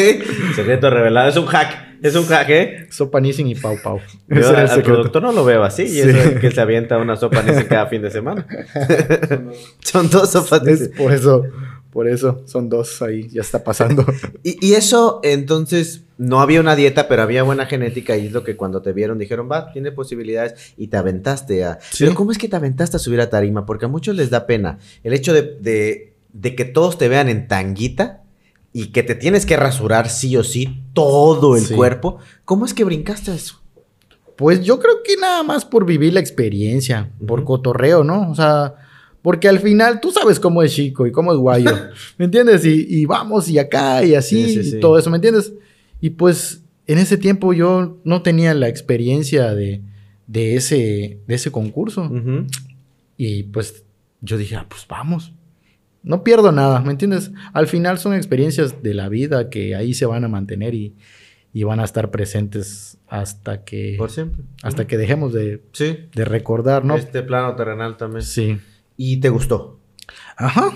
Secreto 0.55 0.89
revelado. 0.89 1.29
Es 1.29 1.37
un 1.37 1.45
hack. 1.45 1.97
Es 2.03 2.13
un 2.15 2.25
hack, 2.25 2.49
¿eh? 2.49 2.87
Sopa 2.91 3.21
Nissin 3.21 3.47
y 3.47 3.55
pau 3.55 3.77
pau. 3.81 3.99
Yo 4.27 4.55
al 4.55 4.83
productor 4.83 5.23
no 5.23 5.31
lo 5.31 5.45
veo 5.45 5.63
así. 5.63 5.83
Y 5.83 6.01
eso 6.01 6.09
es 6.09 6.39
que 6.39 6.51
se 6.51 6.59
avienta 6.61 6.97
una 6.97 7.15
sopa 7.15 7.41
Nissin 7.41 7.65
cada 7.67 7.87
fin 7.87 8.01
de 8.01 8.11
semana. 8.11 8.45
Son 9.79 10.09
dos 10.09 10.29
sopas 10.29 10.61
Nissin. 10.63 10.91
por 10.91 11.13
eso 11.13 11.43
por 11.95 12.09
eso, 12.09 12.43
son 12.45 12.67
dos 12.67 13.01
ahí, 13.01 13.29
ya 13.29 13.39
está 13.39 13.63
pasando. 13.63 14.05
y, 14.43 14.73
eso, 14.73 15.21
entonces, 15.23 16.03
no 16.17 16.41
había 16.41 16.59
una 16.59 16.75
dieta, 16.75 17.07
pero 17.07 17.21
había 17.21 17.43
buena 17.43 17.67
genética 17.67 18.17
y 18.17 18.25
es 18.25 18.33
lo 18.33 18.43
que 18.43 18.57
cuando 18.57 18.81
te 18.81 18.91
vieron 18.91 19.17
dijeron, 19.17 19.49
va, 19.49 19.71
tiene 19.71 19.93
posibilidades 19.93 20.73
y 20.75 20.87
te 20.87 20.97
aventaste 20.97 21.63
a... 21.63 21.79
Pero 21.97 22.13
¿cómo 22.13 22.33
es 22.33 22.37
que 22.37 22.49
te 22.49 22.57
aventaste 22.57 22.97
a 22.97 22.99
subir 22.99 23.21
a 23.21 23.29
tarima? 23.29 23.65
Porque 23.65 23.85
a 23.85 23.87
muchos 23.87 24.13
les 24.13 24.29
da 24.29 24.45
pena 24.45 24.77
el 25.05 25.13
hecho 25.13 25.31
de, 25.31 26.14
que 26.41 26.65
todos 26.65 26.97
te 26.97 27.07
vean 27.07 27.29
en 27.29 27.47
tanguita 27.47 28.23
y 28.73 28.87
que 28.87 29.03
te 29.03 29.15
tienes 29.15 29.45
que 29.45 29.57
rasurar 29.57 30.09
sí 30.09 30.35
o 30.37 30.43
sí 30.43 30.83
todo 30.93 31.55
el 31.55 31.67
cuerpo. 31.69 32.17
¿Cómo 32.43 32.65
es 32.65 32.73
que 32.73 32.83
brincaste 32.83 33.31
a 33.31 33.35
eso? 33.35 33.61
Pues 34.35 34.63
yo 34.63 34.79
creo 34.79 34.95
que 35.03 35.15
nada 35.15 35.43
más 35.43 35.63
por 35.63 35.85
vivir 35.85 36.13
la 36.13 36.19
experiencia, 36.19 37.11
por 37.25 37.43
cotorreo, 37.45 38.03
¿no? 38.03 38.29
O 38.29 38.35
sea 38.35 38.75
porque 39.25 39.47
al 39.47 39.59
final 39.59 40.01
tú 40.01 40.11
sabes 40.11 40.39
cómo 40.39 40.61
es 40.61 40.71
chico 40.71 41.07
y 41.07 41.11
cómo 41.11 41.33
es 41.33 41.39
guayo. 41.39 41.71
¿Me 42.19 42.25
entiendes? 42.25 42.63
Y, 42.63 43.07
vamos 43.07 43.49
y 43.49 43.57
acá 43.57 44.05
y 44.05 44.13
así, 44.13 44.59
y 44.59 44.79
todo 44.79 44.99
eso, 44.99 45.09
¿me 45.09 45.15
entiendes? 45.15 45.51
Y 45.99 46.11
pues 46.11 46.61
en 46.85 46.99
ese 46.99 47.17
tiempo 47.17 47.51
yo 47.51 47.97
no 48.03 48.21
tenía 48.21 48.53
la 48.53 48.67
experiencia 48.67 49.55
de, 49.55 49.81
ese, 50.31 51.21
de 51.25 51.33
ese 51.33 51.49
concurso. 51.49 52.07
Y 53.17 53.43
pues 53.45 53.83
yo 54.21 54.37
dije, 54.37 54.57
ah, 54.57 54.67
pues 54.69 54.85
vamos. 54.87 55.33
No 56.05 56.23
pierdo 56.23 56.51
nada, 56.51 56.81
¿me 56.81 56.91
entiendes? 56.91 57.31
Al 57.51 57.67
final 57.67 57.97
son 57.97 58.13
experiencias 58.13 58.83
de 58.83 58.93
la 58.93 59.09
vida 59.09 59.49
que 59.49 59.75
ahí 59.75 59.93
se 59.95 60.05
van 60.05 60.23
a 60.23 60.27
mantener 60.27 60.75
y, 60.75 60.95
van 61.63 61.79
a 61.79 61.83
estar 61.83 62.11
presentes 62.11 62.97
hasta 63.07 63.63
que... 63.63 63.95
Por 63.97 64.11
siempre. 64.11 64.43
Hasta 64.61 64.85
que 64.85 64.97
dejemos 64.97 65.33
de, 65.33 65.61
de 66.13 66.25
recordar, 66.25 66.85
¿no? 66.85 66.95
Este 66.95 67.23
plano 67.23 67.55
terrenal 67.55 67.97
también. 67.97 68.21
Sí. 68.21 68.59
¿Y 68.97 69.17
te 69.17 69.29
gustó? 69.29 69.79
Ajá. 70.37 70.71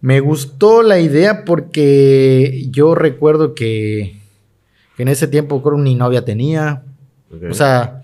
Me 0.00 0.20
gustó 0.20 0.82
la 0.82 0.98
idea 1.00 1.44
porque 1.44 2.66
yo 2.70 2.94
recuerdo 2.94 3.54
que, 3.54 4.20
en 4.98 5.08
ese 5.08 5.28
tiempo 5.28 5.62
creo 5.62 5.78
ni 5.78 5.94
novia 5.94 6.24
tenía. 6.24 6.84
O 7.50 7.54
sea, 7.54 8.01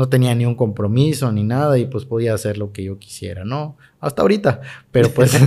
no 0.00 0.08
tenía 0.08 0.34
ni 0.34 0.46
un 0.46 0.54
compromiso 0.54 1.30
ni 1.30 1.44
nada 1.44 1.76
y 1.76 1.84
pues 1.84 2.06
podía 2.06 2.32
hacer 2.32 2.56
lo 2.56 2.72
que 2.72 2.82
yo 2.82 2.98
quisiera, 2.98 3.44
¿no? 3.44 3.76
Hasta 4.00 4.22
ahorita. 4.22 4.62
Pero 4.90 5.10
pues, 5.10 5.38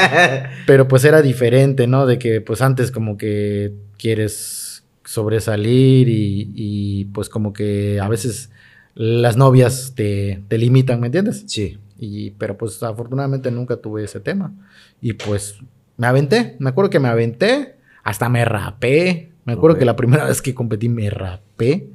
pero 0.66 0.88
pues 0.88 1.04
era 1.04 1.22
diferente, 1.22 1.86
¿no? 1.86 2.04
De 2.04 2.18
que 2.18 2.40
pues 2.40 2.62
antes 2.62 2.90
como 2.90 3.16
que 3.16 3.72
quieres 3.96 4.82
sobresalir 5.04 6.08
y, 6.08 6.50
y 6.56 7.04
pues 7.06 7.28
como 7.28 7.52
que 7.52 8.00
a 8.00 8.08
veces 8.08 8.50
las 8.96 9.36
novias 9.36 9.92
te, 9.94 10.42
te 10.48 10.58
limitan, 10.58 10.98
¿me 10.98 11.06
entiendes? 11.06 11.44
Sí. 11.46 11.78
Y, 11.96 12.32
pero 12.32 12.58
pues 12.58 12.82
afortunadamente 12.82 13.52
nunca 13.52 13.76
tuve 13.76 14.02
ese 14.02 14.18
tema. 14.18 14.52
Y 15.00 15.12
pues 15.12 15.60
me 15.96 16.08
aventé, 16.08 16.56
me 16.58 16.70
acuerdo 16.70 16.90
que 16.90 16.98
me 16.98 17.06
aventé, 17.06 17.76
hasta 18.02 18.28
me 18.28 18.44
rapé. 18.44 19.30
Me 19.44 19.52
acuerdo 19.52 19.78
que 19.78 19.84
la 19.84 19.94
primera 19.94 20.24
vez 20.24 20.42
que 20.42 20.56
competí 20.56 20.88
me 20.88 21.08
rapé. 21.08 21.86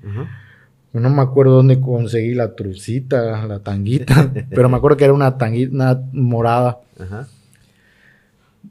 No 0.99 1.09
me 1.09 1.21
acuerdo 1.21 1.53
dónde 1.53 1.79
conseguí 1.79 2.33
la 2.33 2.55
trucita, 2.55 3.45
la 3.45 3.59
tanguita, 3.59 4.31
pero 4.49 4.69
me 4.69 4.77
acuerdo 4.77 4.97
que 4.97 5.03
era 5.05 5.13
una 5.13 5.37
tanguita 5.37 6.01
morada. 6.13 6.79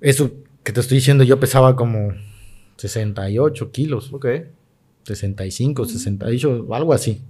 Eso 0.00 0.30
que 0.62 0.72
te 0.72 0.80
estoy 0.80 0.96
diciendo, 0.98 1.24
yo 1.24 1.38
pesaba 1.38 1.76
como 1.76 2.12
68 2.76 3.70
kilos. 3.70 4.12
Ok. 4.12 4.26
65, 5.04 5.84
68, 5.84 6.66
algo 6.74 6.92
así. 6.92 7.22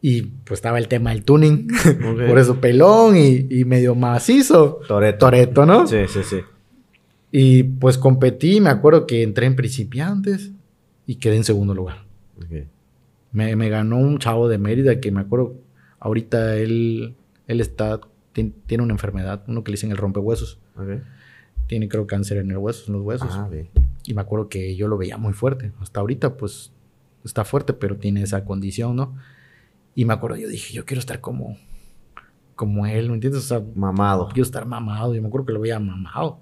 Y 0.00 0.22
pues 0.22 0.58
estaba 0.58 0.78
el 0.78 0.88
tema 0.88 1.10
del 1.10 1.24
tuning. 1.24 1.68
Por 2.28 2.38
eso 2.38 2.60
pelón 2.60 3.16
y, 3.16 3.64
medio 3.64 3.94
macizo. 3.94 4.80
Toreto. 4.86 5.18
Toreto, 5.18 5.66
¿no? 5.66 5.86
Sí, 5.86 5.98
sí, 6.08 6.20
sí. 6.22 6.38
Y 7.30 7.64
pues 7.64 7.98
competí, 7.98 8.60
me 8.60 8.70
acuerdo 8.70 9.06
que 9.06 9.22
entré 9.22 9.46
en 9.46 9.56
principiantes 9.56 10.50
y 11.06 11.16
quedé 11.16 11.36
en 11.36 11.44
segundo 11.44 11.74
lugar. 11.74 12.04
Me, 13.32 13.68
ganó 13.68 13.98
un 13.98 14.18
chavo 14.18 14.48
de 14.48 14.58
Mérida 14.58 15.00
que 15.00 15.10
me 15.10 15.20
acuerdo, 15.20 15.54
ahorita 16.00 16.56
él, 16.56 17.14
él 17.46 17.60
está, 17.60 18.00
tiene, 18.32 18.82
una 18.82 18.94
enfermedad, 18.94 19.44
uno 19.46 19.62
que 19.62 19.70
le 19.70 19.76
dicen 19.76 19.90
el 19.90 19.96
rompehuesos. 19.96 20.58
Tiene 21.66 21.88
creo 21.88 22.06
cáncer 22.06 22.38
en 22.38 22.50
el 22.50 22.56
hueso, 22.56 22.84
en 22.86 22.94
los 22.94 23.02
huesos. 23.02 23.28
Ah, 23.32 23.50
y 24.04 24.14
me 24.14 24.22
acuerdo 24.22 24.48
que 24.48 24.74
yo 24.74 24.88
lo 24.88 24.96
veía 24.96 25.18
muy 25.18 25.34
fuerte. 25.34 25.72
Hasta 25.80 26.00
ahorita 26.00 26.36
pues 26.36 26.72
está 27.24 27.44
fuerte, 27.44 27.74
pero 27.74 27.96
tiene 27.96 28.22
esa 28.22 28.44
condición, 28.44 28.96
¿no? 28.96 29.14
Y 29.94 30.04
me 30.04 30.14
acuerdo, 30.14 30.36
yo 30.36 30.48
dije, 30.48 30.72
yo 30.72 30.84
quiero 30.86 31.00
estar 31.00 31.20
como, 31.20 31.58
como 32.54 32.86
él, 32.86 33.08
¿me 33.08 33.14
entiendes? 33.14 33.42
O 33.44 33.46
sea, 33.46 33.62
mamado. 33.74 34.28
Quiero 34.28 34.44
estar 34.44 34.64
mamado. 34.64 35.14
Yo 35.14 35.20
me 35.20 35.28
acuerdo 35.28 35.46
que 35.46 35.52
lo 35.52 35.60
veía 35.60 35.78
mamado. 35.78 36.40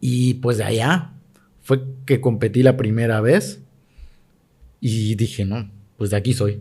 Y 0.00 0.34
pues 0.34 0.58
de 0.58 0.64
allá 0.64 1.12
fue 1.60 1.84
que 2.06 2.20
competí 2.20 2.62
la 2.62 2.76
primera 2.76 3.20
vez 3.20 3.62
y 4.80 5.14
dije, 5.14 5.44
no, 5.44 5.70
pues 5.96 6.10
de 6.10 6.16
aquí 6.16 6.32
soy. 6.32 6.60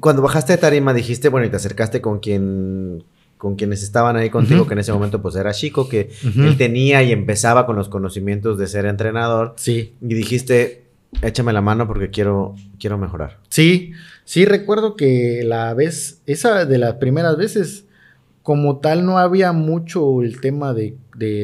Cuando 0.00 0.22
bajaste 0.22 0.54
de 0.54 0.58
tarima 0.58 0.92
dijiste, 0.92 1.28
bueno, 1.28 1.46
y 1.46 1.50
te 1.50 1.56
acercaste 1.56 2.00
con 2.00 2.18
quien 2.18 3.04
con 3.38 3.56
quienes 3.56 3.82
estaban 3.82 4.16
ahí 4.16 4.30
contigo, 4.30 4.66
que 4.66 4.72
en 4.72 4.78
ese 4.78 4.92
momento 4.92 5.20
pues 5.20 5.36
era 5.36 5.52
chico, 5.52 5.86
que 5.86 6.10
él 6.22 6.56
tenía 6.56 7.02
y 7.02 7.12
empezaba 7.12 7.66
con 7.66 7.76
los 7.76 7.90
conocimientos 7.90 8.56
de 8.56 8.66
ser 8.66 8.86
entrenador. 8.86 9.52
Sí. 9.56 9.92
Y 10.00 10.14
dijiste, 10.14 10.86
échame 11.20 11.52
la 11.52 11.60
mano 11.60 11.86
porque 11.86 12.08
quiero, 12.08 12.54
quiero 12.78 12.96
mejorar. 12.96 13.40
Sí, 13.50 13.92
Sí, 14.24 14.46
recuerdo 14.46 14.96
que 14.96 15.42
la 15.44 15.74
vez, 15.74 16.22
esa 16.26 16.64
de 16.64 16.78
las 16.78 16.94
primeras 16.94 17.36
veces, 17.36 17.84
como 18.42 18.78
tal, 18.78 19.04
no 19.04 19.18
había 19.18 19.52
mucho 19.52 20.22
el 20.22 20.40
tema 20.40 20.74
de, 20.74 20.96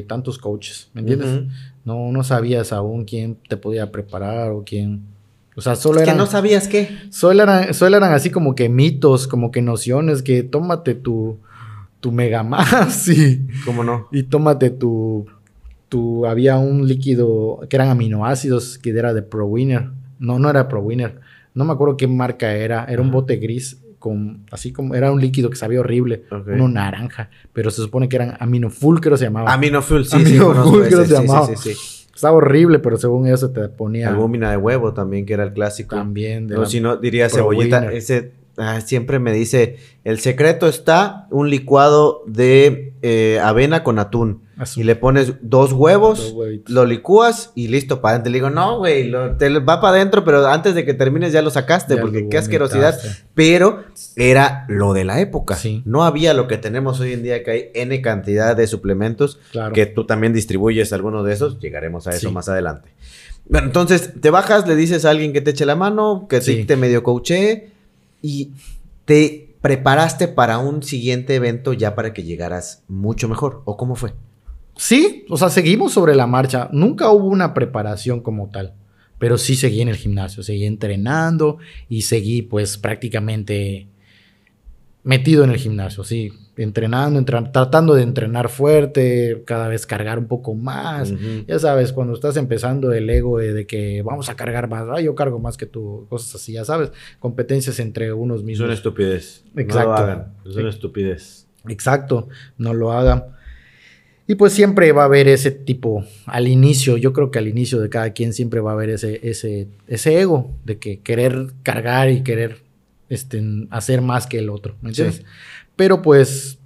tantos 0.08 0.38
coaches, 0.38 0.90
¿me 0.94 1.02
entiendes? 1.02 1.44
No, 1.84 2.10
no 2.10 2.24
sabías 2.24 2.72
aún 2.72 3.04
quién 3.04 3.36
te 3.48 3.56
podía 3.56 3.92
preparar 3.92 4.50
o 4.52 4.64
quién. 4.64 5.02
O 5.56 5.60
sea, 5.60 5.76
solo 5.76 6.00
eran. 6.00 6.14
que 6.14 6.18
no 6.18 6.26
sabías 6.26 6.68
qué. 6.68 6.96
Solo 7.10 7.42
eran, 7.42 7.74
solo 7.74 7.96
eran 7.96 8.12
así 8.12 8.30
como 8.30 8.54
que 8.54 8.68
mitos, 8.68 9.26
como 9.26 9.50
que 9.50 9.62
nociones, 9.62 10.22
que 10.22 10.42
tómate 10.42 10.94
tu, 10.94 11.38
tu 12.00 12.12
Mega 12.12 12.42
Más 12.42 13.08
y. 13.08 13.46
¿Cómo 13.64 13.84
no? 13.84 14.08
Y 14.12 14.24
tómate 14.24 14.70
tu. 14.70 15.26
tu 15.88 16.26
había 16.26 16.58
un 16.58 16.86
líquido 16.86 17.60
que 17.68 17.76
eran 17.76 17.88
aminoácidos 17.88 18.78
que 18.78 18.90
era 18.90 19.12
de 19.14 19.22
Pro 19.22 19.46
Winner. 19.46 19.90
No, 20.18 20.38
no 20.38 20.50
era 20.50 20.68
Pro 20.68 20.80
Winner 20.80 21.20
no 21.54 21.64
me 21.64 21.72
acuerdo 21.72 21.96
qué 21.96 22.06
marca 22.06 22.52
era, 22.52 22.84
era 22.84 23.02
un 23.02 23.10
bote 23.10 23.36
gris 23.36 23.80
con, 23.98 24.46
así 24.50 24.72
como, 24.72 24.94
era 24.94 25.12
un 25.12 25.20
líquido 25.20 25.50
que 25.50 25.56
sabía 25.56 25.80
horrible, 25.80 26.24
uno 26.46 26.68
naranja, 26.68 27.28
pero 27.52 27.70
se 27.70 27.82
supone 27.82 28.08
que 28.08 28.16
eran 28.16 28.36
aminofulcro 28.40 29.16
se 29.16 29.24
llamaba. 29.24 29.52
Aminoful, 29.52 30.06
sí, 30.06 30.16
aminofulcro 30.16 31.04
se 31.04 31.12
llamaba. 31.12 31.46
Sí, 31.48 31.56
sí, 31.56 31.74
sí, 31.74 31.99
Estaba 32.20 32.36
horrible, 32.36 32.80
pero 32.80 32.98
según 32.98 33.26
eso 33.28 33.50
te 33.50 33.66
ponía. 33.70 34.10
Albúmina 34.10 34.50
de 34.50 34.58
huevo 34.58 34.92
también, 34.92 35.24
que 35.24 35.32
era 35.32 35.42
el 35.42 35.54
clásico. 35.54 35.96
También. 35.96 36.48
De 36.48 36.66
si 36.66 36.78
no, 36.78 36.98
diría 36.98 37.30
cebollita, 37.30 37.90
ese 37.90 38.32
ah, 38.60 38.80
siempre 38.80 39.18
me 39.18 39.32
dice, 39.32 39.78
el 40.04 40.20
secreto 40.20 40.68
está 40.68 41.26
un 41.30 41.50
licuado 41.50 42.22
de 42.26 42.94
eh, 43.02 43.40
avena 43.42 43.82
con 43.82 43.98
atún. 43.98 44.42
Y 44.76 44.82
le 44.82 44.94
pones 44.94 45.34
dos 45.40 45.72
huevos, 45.72 46.34
lo 46.66 46.84
licúas 46.84 47.50
y 47.54 47.68
listo 47.68 48.02
para 48.02 48.16
adentro. 48.16 48.30
Le 48.30 48.36
digo, 48.36 48.50
no, 48.50 48.76
güey, 48.78 49.10
te 49.38 49.48
va 49.58 49.80
para 49.80 49.96
adentro, 49.96 50.22
pero 50.22 50.46
antes 50.46 50.74
de 50.74 50.84
que 50.84 50.92
termines 50.92 51.32
ya 51.32 51.40
lo 51.40 51.48
sacaste, 51.48 51.96
porque 51.96 52.28
qué 52.28 52.36
asquerosidad. 52.36 53.00
Pero 53.32 53.84
era 54.16 54.66
lo 54.68 54.92
de 54.92 55.04
la 55.04 55.18
época. 55.20 55.56
No 55.86 56.04
había 56.04 56.34
lo 56.34 56.46
que 56.46 56.58
tenemos 56.58 57.00
hoy 57.00 57.14
en 57.14 57.22
día, 57.22 57.42
que 57.42 57.50
hay 57.50 57.70
N 57.74 58.02
cantidad 58.02 58.54
de 58.54 58.66
suplementos, 58.66 59.40
que 59.72 59.86
tú 59.86 60.04
también 60.04 60.34
distribuyes 60.34 60.92
alguno 60.92 61.22
de 61.22 61.32
esos. 61.32 61.58
Llegaremos 61.58 62.06
a 62.06 62.10
eso 62.10 62.30
más 62.30 62.50
adelante. 62.50 62.90
Bueno, 63.48 63.66
entonces 63.68 64.12
te 64.20 64.30
bajas, 64.30 64.68
le 64.68 64.76
dices 64.76 65.06
a 65.06 65.10
alguien 65.10 65.32
que 65.32 65.40
te 65.40 65.52
eche 65.52 65.64
la 65.64 65.74
mano, 65.74 66.26
que 66.28 66.40
te 66.40 66.76
medio 66.76 67.02
coache 67.02 67.72
y 68.22 68.52
te 69.04 69.56
preparaste 69.60 70.28
para 70.28 70.58
un 70.58 70.82
siguiente 70.82 71.34
evento 71.34 71.72
ya 71.72 71.94
para 71.94 72.12
que 72.12 72.22
llegaras 72.22 72.82
mucho 72.88 73.28
mejor. 73.28 73.62
¿O 73.64 73.76
cómo 73.76 73.94
fue? 73.94 74.14
Sí, 74.76 75.26
o 75.28 75.36
sea, 75.36 75.50
seguimos 75.50 75.92
sobre 75.92 76.14
la 76.14 76.26
marcha. 76.26 76.68
Nunca 76.72 77.10
hubo 77.10 77.26
una 77.26 77.52
preparación 77.52 78.20
como 78.20 78.48
tal, 78.48 78.74
pero 79.18 79.36
sí 79.36 79.56
seguí 79.56 79.82
en 79.82 79.88
el 79.88 79.96
gimnasio, 79.96 80.42
seguí 80.42 80.64
entrenando 80.64 81.58
y 81.88 82.02
seguí 82.02 82.42
pues 82.42 82.78
prácticamente 82.78 83.88
metido 85.02 85.44
en 85.44 85.50
el 85.50 85.56
gimnasio, 85.56 86.04
sí, 86.04 86.32
entrenando, 86.62 87.22
tratando 87.24 87.94
de 87.94 88.02
entrenar 88.02 88.48
fuerte, 88.48 89.42
cada 89.46 89.68
vez 89.68 89.86
cargar 89.86 90.18
un 90.18 90.26
poco 90.26 90.54
más. 90.54 91.12
Ya 91.46 91.58
sabes, 91.58 91.92
cuando 91.92 92.14
estás 92.14 92.36
empezando 92.36 92.92
el 92.92 93.08
ego 93.08 93.38
de, 93.38 93.66
que 93.66 94.02
vamos 94.02 94.28
a 94.28 94.36
cargar 94.36 94.68
más, 94.68 94.86
ah, 94.90 95.00
yo 95.00 95.14
cargo 95.14 95.38
más 95.38 95.56
que 95.56 95.66
tú, 95.66 96.06
cosas 96.08 96.34
así, 96.34 96.52
ya 96.52 96.64
sabes, 96.64 96.92
competencias 97.18 97.80
entre 97.80 98.12
unos 98.12 98.42
mismos. 98.42 98.66
Son 98.66 98.72
estupidez. 98.72 99.44
Exacto. 99.56 99.78
No 99.78 99.84
lo 99.84 99.94
hagan. 99.94 100.34
Son 100.44 100.68
estupidez. 100.68 101.46
Exacto, 101.68 102.28
no 102.58 102.74
lo 102.74 102.92
hagan. 102.92 103.24
Y 104.26 104.36
pues 104.36 104.52
siempre 104.52 104.92
va 104.92 105.02
a 105.02 105.06
haber 105.06 105.26
ese 105.26 105.50
tipo, 105.50 106.04
al 106.26 106.46
inicio, 106.46 106.96
yo 106.96 107.12
creo 107.12 107.32
que 107.32 107.40
al 107.40 107.48
inicio 107.48 107.80
de 107.80 107.88
cada 107.88 108.12
quien 108.12 108.32
siempre 108.32 108.60
va 108.60 108.70
a 108.70 108.74
haber 108.74 108.90
ese, 108.90 109.18
ese, 109.28 109.66
ese 109.88 110.20
ego 110.20 110.52
de 110.64 110.78
que 110.78 111.00
querer 111.00 111.48
cargar 111.64 112.10
y 112.10 112.22
querer 112.22 112.58
este, 113.08 113.42
hacer 113.70 114.02
más 114.02 114.28
que 114.28 114.38
el 114.38 114.48
otro, 114.48 114.76
¿me 114.82 114.90
entiendes? 114.90 115.24
Pero 115.76 116.02
pues 116.02 116.58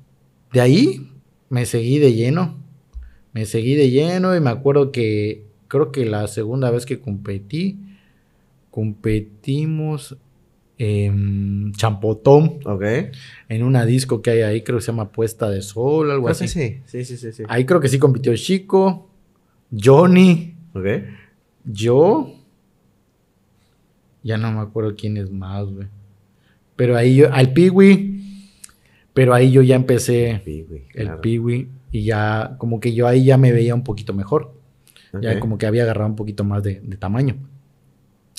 de 0.53 0.61
ahí 0.61 1.11
me 1.49 1.67
seguí 1.67 1.99
de 1.99 2.15
lleno. 2.15 2.57
Me 3.33 3.47
seguí 3.47 3.75
de 3.75 3.91
lleno 3.91 4.37
y 4.37 4.41
me 4.41 4.51
acuerdo 4.51 4.93
que 4.93 5.47
creo 5.69 5.91
que 5.91 6.05
la 6.05 6.27
segunda 6.29 6.71
vez 6.71 6.87
que 6.87 7.01
competí, 7.01 7.81
competimos 8.71 10.17
en 10.79 11.73
Champotón. 11.73 12.61
Ok. 12.65 12.83
En 13.49 13.63
una 13.63 13.85
disco 13.87 14.23
que 14.23 14.31
hay 14.31 14.41
ahí, 14.43 14.63
creo 14.63 14.79
que 14.79 14.85
se 14.85 14.93
llama 14.93 15.11
Puesta 15.11 15.49
de 15.51 15.63
Sol, 15.63 16.11
algo 16.11 16.29
así. 16.29 16.49
Sí, 16.49 16.81
sí, 16.87 17.05
sí, 17.05 17.17
sí, 17.17 17.43
Ahí 17.49 17.65
creo 17.65 17.81
que 17.81 17.89
sí 17.89 17.99
compitió 17.99 18.35
Chico, 18.37 19.09
Johnny. 19.77 20.55
Ok. 20.75 20.87
Yo. 21.65 22.35
Ya 24.23 24.39
no 24.39 24.53
me 24.53 24.61
acuerdo 24.61 24.95
quién 24.97 25.17
es 25.17 25.31
más, 25.31 25.67
güey. 25.67 25.89
Pero 26.77 26.97
ahí 26.97 27.17
yo, 27.17 27.33
al 27.33 27.53
Piwi, 27.53 28.14
pero 29.15 29.33
ahí 29.33 29.53
yo 29.53 29.63
ya 29.63 29.77
empecé 29.77 30.43
el 30.95 31.19
Piwi 31.21 31.69
y 31.93 32.05
ya 32.05 32.57
como 32.59 32.81
que 32.81 32.93
yo 32.93 33.07
ahí 33.07 33.25
ya 33.25 33.39
me 33.39 33.53
veía 33.53 33.75
un 33.75 33.85
poquito 33.85 34.13
mejor. 34.13 34.53
Ya 35.23 35.39
como 35.39 35.59
que 35.59 35.67
había 35.67 35.85
agarrado 35.85 36.11
un 36.11 36.17
poquito 36.17 36.43
más 36.43 36.65
de, 36.65 36.75
tamaño. 36.99 37.37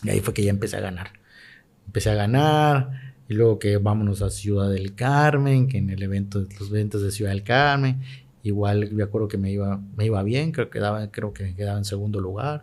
Y 0.03 0.09
ahí 0.09 0.19
fue 0.19 0.33
que 0.33 0.43
ya 0.43 0.49
empecé 0.49 0.75
a 0.75 0.81
ganar. 0.81 1.13
Empecé 1.85 2.09
a 2.09 2.15
ganar 2.15 3.15
y 3.29 3.33
luego 3.33 3.57
que 3.57 3.77
vámonos 3.77 4.21
a 4.21 4.29
Ciudad 4.29 4.69
del 4.69 4.93
Carmen, 4.93 5.69
que 5.69 5.77
en 5.77 5.89
el 5.89 6.03
evento, 6.03 6.45
los 6.59 6.69
eventos 6.69 7.01
de 7.01 7.11
Ciudad 7.11 7.31
del 7.31 7.43
Carmen, 7.43 8.01
igual 8.43 8.91
me 8.91 9.03
acuerdo 9.03 9.29
que 9.29 9.37
me 9.37 9.51
iba, 9.51 9.81
me 9.95 10.05
iba 10.05 10.21
bien, 10.23 10.51
creo 10.51 10.69
que, 10.69 10.79
quedaba, 10.79 11.09
creo 11.09 11.31
que 11.31 11.55
quedaba 11.55 11.77
en 11.77 11.85
segundo 11.85 12.19
lugar. 12.19 12.61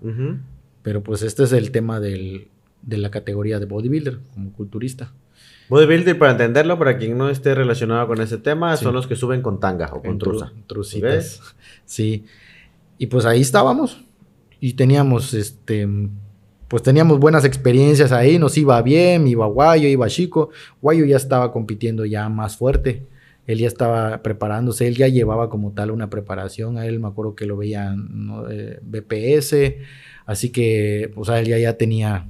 Pero 0.82 1.02
pues 1.02 1.22
este 1.22 1.44
es 1.44 1.52
el 1.52 1.70
tema 1.70 1.98
del, 1.98 2.48
de 2.82 2.98
la 2.98 3.10
categoría 3.10 3.58
de 3.58 3.64
bodybuilder, 3.64 4.20
como 4.34 4.52
culturista. 4.52 5.14
Bodybuilder, 5.68 6.18
para 6.18 6.32
entenderlo, 6.32 6.78
para 6.78 6.98
quien 6.98 7.16
no 7.16 7.30
esté 7.30 7.54
relacionado 7.54 8.06
con 8.06 8.20
ese 8.20 8.38
tema, 8.38 8.76
son 8.76 8.94
los 8.94 9.06
que 9.06 9.16
suben 9.16 9.42
con 9.42 9.60
tanga 9.60 9.90
o 9.92 10.02
con 10.02 10.18
truza. 10.18 10.52
trucitas. 10.66 11.40
Sí. 11.84 12.24
Y 12.98 13.06
pues 13.06 13.24
ahí 13.24 13.40
estábamos. 13.40 14.04
Y 14.60 14.74
teníamos, 14.74 15.34
este, 15.34 15.88
pues 16.68 16.82
teníamos 16.82 17.18
buenas 17.18 17.44
experiencias 17.44 18.12
ahí. 18.12 18.38
Nos 18.38 18.56
iba 18.56 18.80
bien, 18.82 19.26
iba 19.26 19.46
Guayo, 19.46 19.88
iba 19.88 20.08
Chico. 20.08 20.50
Guayo 20.80 21.04
ya 21.04 21.16
estaba 21.16 21.52
compitiendo 21.52 22.04
ya 22.04 22.28
más 22.28 22.56
fuerte. 22.56 23.06
Él 23.46 23.58
ya 23.58 23.66
estaba 23.66 24.22
preparándose, 24.22 24.86
él 24.86 24.96
ya 24.96 25.08
llevaba 25.08 25.50
como 25.50 25.72
tal 25.72 25.90
una 25.90 26.10
preparación. 26.10 26.78
A 26.78 26.86
él 26.86 27.00
me 27.00 27.08
acuerdo 27.08 27.34
que 27.34 27.46
lo 27.46 27.56
veían 27.56 28.46
eh, 28.50 28.78
BPS. 28.82 29.74
Así 30.26 30.50
que, 30.50 31.10
pues 31.14 31.28
a 31.28 31.40
él 31.40 31.48
ya, 31.48 31.58
ya 31.58 31.76
tenía 31.76 32.28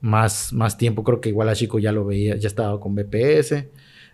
más, 0.00 0.52
más 0.52 0.78
tiempo. 0.78 1.04
Creo 1.04 1.20
que 1.20 1.28
igual 1.28 1.48
a 1.48 1.54
Chico 1.54 1.78
ya 1.78 1.92
lo 1.92 2.04
veía, 2.04 2.36
ya 2.36 2.48
estaba 2.48 2.78
con 2.80 2.94
BPS. 2.94 3.64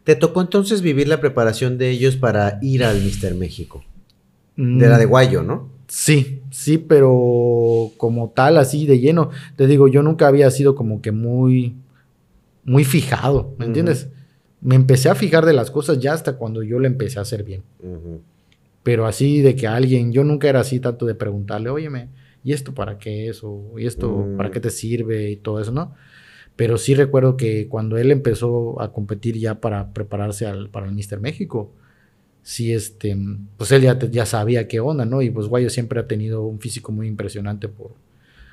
¿Te 0.04 0.16
tocó 0.16 0.42
entonces 0.42 0.82
vivir 0.82 1.08
la 1.08 1.20
preparación 1.20 1.78
de 1.78 1.90
ellos 1.90 2.16
para 2.16 2.58
ir 2.60 2.84
al 2.84 3.00
Mister 3.00 3.34
México? 3.34 3.84
De 4.56 4.86
la 4.86 4.98
de 4.98 5.06
Guayo, 5.06 5.42
¿no? 5.42 5.70
Sí, 5.88 6.42
sí, 6.50 6.78
pero 6.78 7.90
como 7.96 8.30
tal, 8.30 8.58
así 8.58 8.86
de 8.86 9.00
lleno. 9.00 9.30
Te 9.56 9.66
digo, 9.66 9.88
yo 9.88 10.02
nunca 10.02 10.28
había 10.28 10.50
sido 10.50 10.74
como 10.74 11.00
que 11.00 11.12
muy, 11.12 11.74
muy 12.64 12.84
fijado, 12.84 13.54
¿me 13.58 13.66
entiendes? 13.66 14.08
Me 14.60 14.74
empecé 14.74 15.08
a 15.08 15.14
fijar 15.14 15.44
de 15.44 15.52
las 15.52 15.70
cosas 15.70 15.98
ya 15.98 16.12
hasta 16.12 16.36
cuando 16.36 16.62
yo 16.62 16.78
le 16.78 16.86
empecé 16.86 17.18
a 17.18 17.22
hacer 17.22 17.44
bien. 17.44 17.62
Pero 18.82 19.06
así 19.06 19.40
de 19.40 19.56
que 19.56 19.66
alguien, 19.66 20.12
yo 20.12 20.24
nunca 20.24 20.48
era 20.48 20.60
así 20.60 20.80
tanto 20.80 21.06
de 21.06 21.14
preguntarle, 21.14 21.70
óyeme, 21.70 22.08
¿y 22.44 22.52
esto 22.52 22.74
para 22.74 22.98
qué 22.98 23.28
es? 23.28 23.42
O, 23.42 23.72
¿y 23.78 23.86
esto 23.86 24.28
para 24.36 24.50
qué 24.50 24.60
mm. 24.60 24.62
te 24.62 24.70
sirve? 24.70 25.30
Y 25.30 25.36
todo 25.36 25.60
eso, 25.60 25.72
¿no? 25.72 25.94
Pero 26.54 26.78
sí 26.78 26.94
recuerdo 26.94 27.36
que 27.36 27.66
cuando 27.68 27.96
él 27.96 28.12
empezó 28.12 28.80
a 28.80 28.92
competir 28.92 29.38
ya 29.38 29.60
para 29.60 29.92
prepararse 29.92 30.46
al, 30.46 30.68
para 30.68 30.86
el 30.86 30.92
Mister 30.92 31.18
México, 31.18 31.72
sí, 32.42 32.72
este, 32.72 33.16
pues 33.56 33.72
él 33.72 33.82
ya, 33.82 33.98
ya 33.98 34.26
sabía 34.26 34.68
qué 34.68 34.78
onda, 34.78 35.04
¿no? 35.04 35.22
Y 35.22 35.30
pues 35.30 35.48
Guayo 35.48 35.70
siempre 35.70 35.98
ha 35.98 36.06
tenido 36.06 36.42
un 36.42 36.60
físico 36.60 36.92
muy 36.92 37.08
impresionante 37.08 37.68
por... 37.68 37.92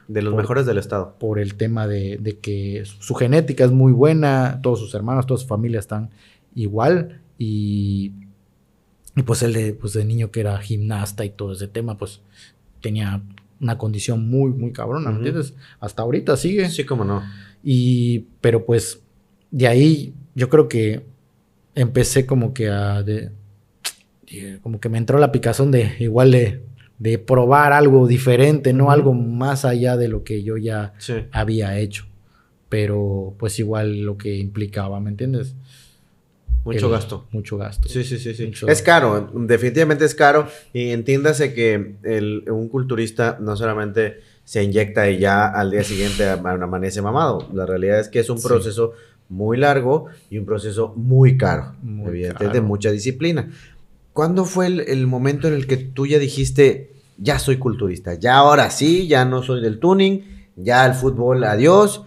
De 0.08 0.22
los 0.22 0.34
mejores 0.34 0.66
del 0.66 0.78
estado. 0.78 1.16
Por 1.20 1.38
el 1.40 1.56
tema 1.56 1.88
de, 1.88 2.18
de, 2.18 2.40
que 2.40 2.84
su 2.86 3.14
genética 3.14 3.64
es 3.64 3.72
muy 3.72 3.94
buena, 3.94 4.60
todos 4.64 4.80
sus 4.80 4.94
hermanos, 4.96 5.28
toda 5.28 5.40
su 5.40 5.48
familia 5.48 5.80
están 5.80 6.10
igual 6.56 7.22
y, 7.38 8.14
y 9.16 9.24
pues 9.24 9.44
él 9.44 9.54
de, 9.54 9.74
pues 9.74 9.94
de 9.94 10.04
niño 10.04 10.32
que 10.32 10.42
era 10.42 10.58
gimnasta 10.58 11.24
y 11.24 11.30
todo 11.30 11.54
ese 11.54 11.68
tema, 11.68 11.98
pues 11.98 12.22
tenía 12.82 13.22
una 13.62 13.78
condición 13.78 14.28
muy, 14.28 14.52
muy 14.52 14.72
cabrona, 14.72 15.12
¿me 15.12 15.18
entiendes? 15.18 15.54
Hasta 15.80 16.02
ahorita 16.02 16.36
sigue. 16.36 16.70
Sí, 16.70 16.84
cómo 16.84 17.06
no. 17.06 17.24
Y, 17.64 18.26
pero 18.42 18.66
pues, 18.66 19.02
de 19.52 19.68
ahí 19.68 20.14
yo 20.36 20.50
creo 20.50 20.68
que 20.68 21.06
empecé 21.76 22.26
como 22.26 22.54
que 22.54 22.70
a, 22.70 23.04
de, 23.04 23.32
como 24.62 24.80
que 24.80 24.90
me 24.90 24.98
entró 24.98 25.20
la 25.20 25.32
picazón 25.32 25.72
de 25.72 25.96
igual 26.00 26.32
de, 26.32 26.64
de 27.00 27.18
probar 27.18 27.74
algo 27.74 28.08
diferente, 28.08 28.74
no 28.74 28.92
algo 28.92 29.14
más 29.14 29.66
allá 29.66 29.98
de 29.98 30.08
lo 30.08 30.24
que 30.24 30.44
yo 30.44 30.58
ya 30.58 30.94
había 31.32 31.78
hecho. 31.78 32.06
Pero 32.70 33.36
pues 33.38 33.60
igual 33.60 34.02
lo 34.02 34.18
que 34.18 34.38
implicaba, 34.38 35.00
¿me 35.00 35.10
entiendes? 35.10 35.56
Mucho 36.64 36.90
gasto. 36.90 37.28
Mucho 37.32 37.58
gasto. 37.58 37.90
Sí, 37.90 38.04
sí, 38.04 38.20
sí, 38.20 38.34
sí. 38.36 38.52
es 38.68 38.82
caro, 38.82 39.32
definitivamente 39.34 40.06
es 40.06 40.14
caro. 40.14 40.48
Y 40.74 40.92
entiéndase 40.92 41.54
que 41.54 41.96
el, 42.04 42.46
un 42.50 42.70
culturista 42.70 43.38
no 43.40 43.56
solamente 43.56 44.20
se 44.44 44.64
inyecta 44.64 45.10
y 45.10 45.20
ya 45.20 45.48
al 45.48 45.72
día 45.72 45.84
siguiente 45.84 46.30
amanece 46.30 47.02
mamado. 47.02 47.48
La 47.54 47.66
realidad 47.66 48.00
es 48.00 48.10
que 48.10 48.20
es 48.20 48.30
un 48.30 48.42
proceso 48.42 48.94
muy 49.30 49.58
largo 49.58 50.08
y 50.30 50.38
un 50.38 50.46
proceso 50.46 50.94
muy 50.96 51.38
caro. 51.38 51.74
evidentemente, 51.84 52.60
de 52.60 52.62
mucha 52.62 52.92
disciplina. 52.92 53.50
¿Cuándo 54.14 54.46
fue 54.46 54.68
el, 54.68 54.82
el, 54.82 55.08
momento 55.08 55.48
en 55.48 55.54
el 55.54 55.68
que 55.68 55.78
tú 55.78 56.06
ya 56.06 56.20
dijiste, 56.20 56.92
ya 57.18 57.40
soy 57.40 57.58
culturista? 57.58 58.16
Ya 58.16 58.36
ahora 58.36 58.70
sí, 58.70 59.08
ya 59.08 59.24
no 59.26 59.42
soy 59.42 59.62
del 59.62 59.80
tuning, 59.80 60.50
ya 60.58 60.86
el 60.86 60.94
fútbol, 60.94 61.46
adiós 61.46 62.04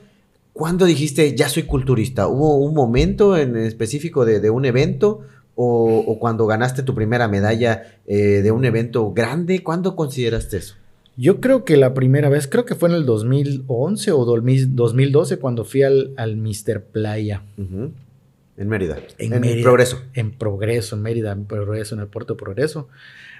¿Cuándo 0.55 0.87
dijiste, 0.87 1.35
ya 1.35 1.49
soy 1.49 1.65
culturista? 1.65 2.29
¿Hubo 2.29 2.59
un 2.59 2.75
momento 2.75 3.37
en 3.37 3.57
específico 3.57 4.25
de, 4.25 4.49
un 4.51 4.65
evento? 4.65 5.23
O, 5.57 6.17
cuando 6.21 6.47
ganaste 6.47 6.85
tu 6.85 6.95
primera 6.95 7.27
medalla 7.27 7.99
eh, 8.07 8.41
de 8.41 8.53
un 8.53 8.65
evento 8.65 9.13
grande? 9.13 9.65
¿Cuándo 9.65 9.97
consideraste 9.97 10.59
eso? 10.59 10.77
Yo 11.17 11.41
creo 11.41 11.65
que 11.65 11.77
la 11.77 11.93
primera 11.93 12.29
vez, 12.29 12.47
creo 12.47 12.65
que 12.65 12.77
fue 12.77 12.89
en 12.89 12.95
el 12.95 13.05
2011 13.05 14.13
o 14.13 14.25
2012 14.25 15.39
cuando 15.39 15.65
fui 15.65 15.83
al, 15.83 16.15
al 16.17 16.37
Mr. 16.37 16.85
Playa. 16.85 17.43
En 17.59 18.69
Mérida. 18.69 18.99
En, 19.19 19.63
Progreso. 19.63 20.03
En 20.13 20.31
Progreso, 20.31 20.95
en 20.95 21.03
Mérida, 21.03 21.33
en 21.33 21.47
Progreso, 21.47 21.97
en 21.97 22.01
el 22.01 22.07
puerto 22.07 22.35
de 22.35 22.39
Progreso. 22.39 22.89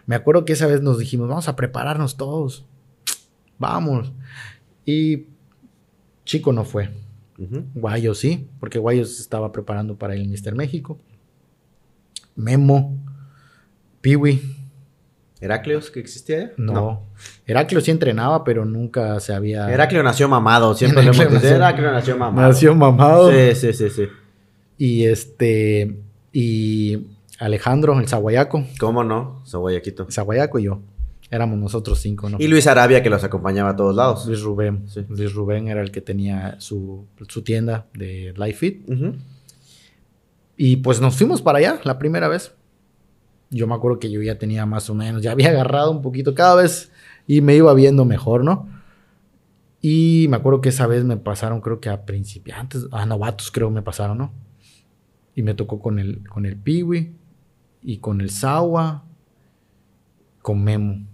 Me 0.07 0.17
acuerdo 0.17 0.45
que 0.45 0.55
esa 0.55 0.67
vez 0.67 0.83
nos 0.83 0.99
dijimos, 0.99 1.29
vamos 1.29 1.47
a 1.49 1.55
prepararnos 1.55 2.17
todos. 2.17 2.65
Vamos. 3.59 4.11
Y 4.85 5.27
Chico 6.25 6.53
no 6.53 6.65
fue. 6.65 6.91
Guayos 7.37 8.19
sí, 8.19 8.49
porque 8.61 8.79
Guayos 8.79 9.19
estaba 9.21 9.51
preparando 9.53 9.97
para 9.97 10.15
el 10.15 10.29
Mister 10.29 10.55
México. 10.55 10.99
Memo, 12.37 12.97
Piwi. 14.01 14.41
¿Heracleos 15.41 15.91
que 15.91 16.01
existía 16.01 16.53
No. 16.57 16.73
no. 16.73 17.03
Heracleo 17.47 17.81
sí 17.81 17.91
entrenaba, 17.91 18.45
pero 18.45 18.65
nunca 18.65 19.19
se 19.21 19.35
había. 19.35 19.71
Heracleo 19.71 20.03
nació 20.03 20.29
mamado, 20.29 20.75
siempre 20.75 21.03
le 21.03 21.11
hemos 21.11 21.19
dicho. 21.19 21.47
Heracleo 21.47 21.91
nació 21.91 22.17
mamado. 22.17 22.49
Nació 22.49 22.75
mamado. 22.75 23.31
Sí, 23.31 23.55
sí, 23.55 23.73
sí, 23.73 23.91
sí. 23.91 24.09
Y 24.79 25.05
este. 25.05 25.99
Y 26.33 27.07
Alejandro, 27.39 27.99
el 27.99 28.09
Zaguayaco. 28.09 28.65
¿Cómo 28.81 29.05
no? 29.05 29.43
Zaguayaquito. 29.47 30.07
Zaguayaco 30.11 30.59
y 30.59 30.65
yo. 30.65 30.81
Éramos 31.31 31.59
nosotros 31.59 31.99
cinco, 32.01 32.29
¿no? 32.29 32.37
Y 32.39 32.47
Luis 32.47 32.67
Arabia, 32.67 33.03
que 33.03 33.11
los 33.11 33.25
acompañaba 33.25 33.71
a 33.71 33.77
todos 33.77 33.97
lados. 33.97 34.27
Luis 34.27 34.43
Rubén. 34.43 34.87
Luis 35.09 35.33
Rubén 35.33 35.69
era 35.69 35.81
el 35.81 35.91
que 35.91 36.01
tenía 36.01 36.57
su, 36.61 37.07
tienda 37.45 37.87
de 37.95 38.35
Life 38.37 38.59
Fit. 38.59 38.89
Y 40.57 40.77
pues 40.77 41.01
nos 41.01 41.17
fuimos 41.17 41.43
para 41.43 41.59
allá 41.59 41.81
la 41.85 41.99
primera 41.99 42.29
vez. 42.29 42.55
Yo 43.51 43.67
me 43.67 43.75
acuerdo 43.75 43.99
que 43.99 44.11
yo 44.11 44.23
ya 44.23 44.39
tenía 44.39 44.67
más 44.67 44.89
o 44.91 44.95
menos, 44.95 45.23
ya 45.23 45.33
había 45.33 45.51
agarrado 45.51 45.91
un 45.91 46.03
poquito 46.03 46.35
cada 46.35 46.57
vez 46.57 46.91
y 47.27 47.41
me 47.41 47.55
iba 47.55 47.73
viendo 47.75 48.05
mejor, 48.05 48.45
¿no? 48.45 48.69
Y 49.81 50.27
me 50.31 50.37
acuerdo 50.37 50.61
que 50.61 50.71
esa 50.71 50.87
vez 50.87 51.05
me 51.05 51.17
pasaron, 51.17 51.61
creo 51.61 51.79
que 51.81 51.91
a 51.91 52.07
principiantes, 52.07 52.87
a 52.91 53.05
novatos 53.07 53.51
creo 53.51 53.71
me 53.71 53.83
pasaron, 53.83 54.19
¿no? 54.19 54.33
Y 55.35 55.43
me 55.43 55.55
tocó 55.55 55.81
con 55.81 55.99
el, 55.99 56.27
con 56.29 56.47
el 56.47 56.57
Piwi 56.57 57.17
y 57.83 57.99
con 57.99 58.21
el 58.21 58.31
Sawa, 58.31 59.05
con 60.41 60.65
Memo. 60.65 61.07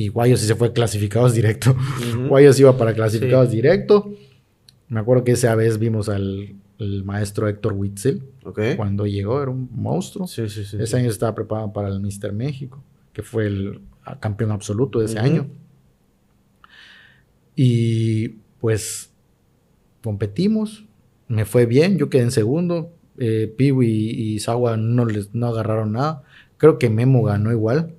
Y 0.00 0.08
Guayos 0.08 0.40
sí 0.40 0.46
se 0.46 0.54
fue 0.54 0.72
clasificados 0.72 1.34
directo. 1.34 1.76
Guayos 2.26 2.58
iba 2.58 2.74
para 2.74 2.94
clasificados 2.94 3.50
directo. 3.50 4.10
Me 4.88 4.98
acuerdo 4.98 5.24
que 5.24 5.32
esa 5.32 5.54
vez 5.54 5.78
vimos 5.78 6.08
al 6.08 6.54
maestro 7.04 7.48
Héctor 7.48 7.74
Witzel. 7.74 8.22
Cuando 8.78 9.06
llegó 9.06 9.42
era 9.42 9.50
un 9.50 9.68
monstruo. 9.70 10.26
Sí, 10.26 10.48
sí, 10.48 10.64
sí, 10.64 10.78
ese 10.80 10.96
año 10.96 11.10
estaba 11.10 11.34
preparado 11.34 11.74
para 11.74 11.88
el 11.88 12.00
Mister 12.00 12.32
México, 12.32 12.82
que 13.12 13.22
fue 13.22 13.46
el 13.46 13.82
campeón 14.20 14.52
absoluto 14.52 15.00
de 15.00 15.04
ese 15.04 15.18
año. 15.18 15.48
Y 17.54 18.36
pues 18.58 19.12
competimos. 20.02 20.86
Me 21.28 21.44
fue 21.44 21.66
bien. 21.66 21.98
Yo 21.98 22.08
quedé 22.08 22.22
en 22.22 22.30
segundo. 22.30 22.90
Eh, 23.18 23.52
Piwi 23.54 23.86
y, 23.86 24.32
y 24.32 24.38
Sawa 24.38 24.78
no, 24.78 25.04
les, 25.04 25.34
no 25.34 25.48
agarraron 25.48 25.92
nada. 25.92 26.22
Creo 26.56 26.78
que 26.78 26.88
Memo 26.88 27.22
ganó 27.22 27.52
igual. 27.52 27.96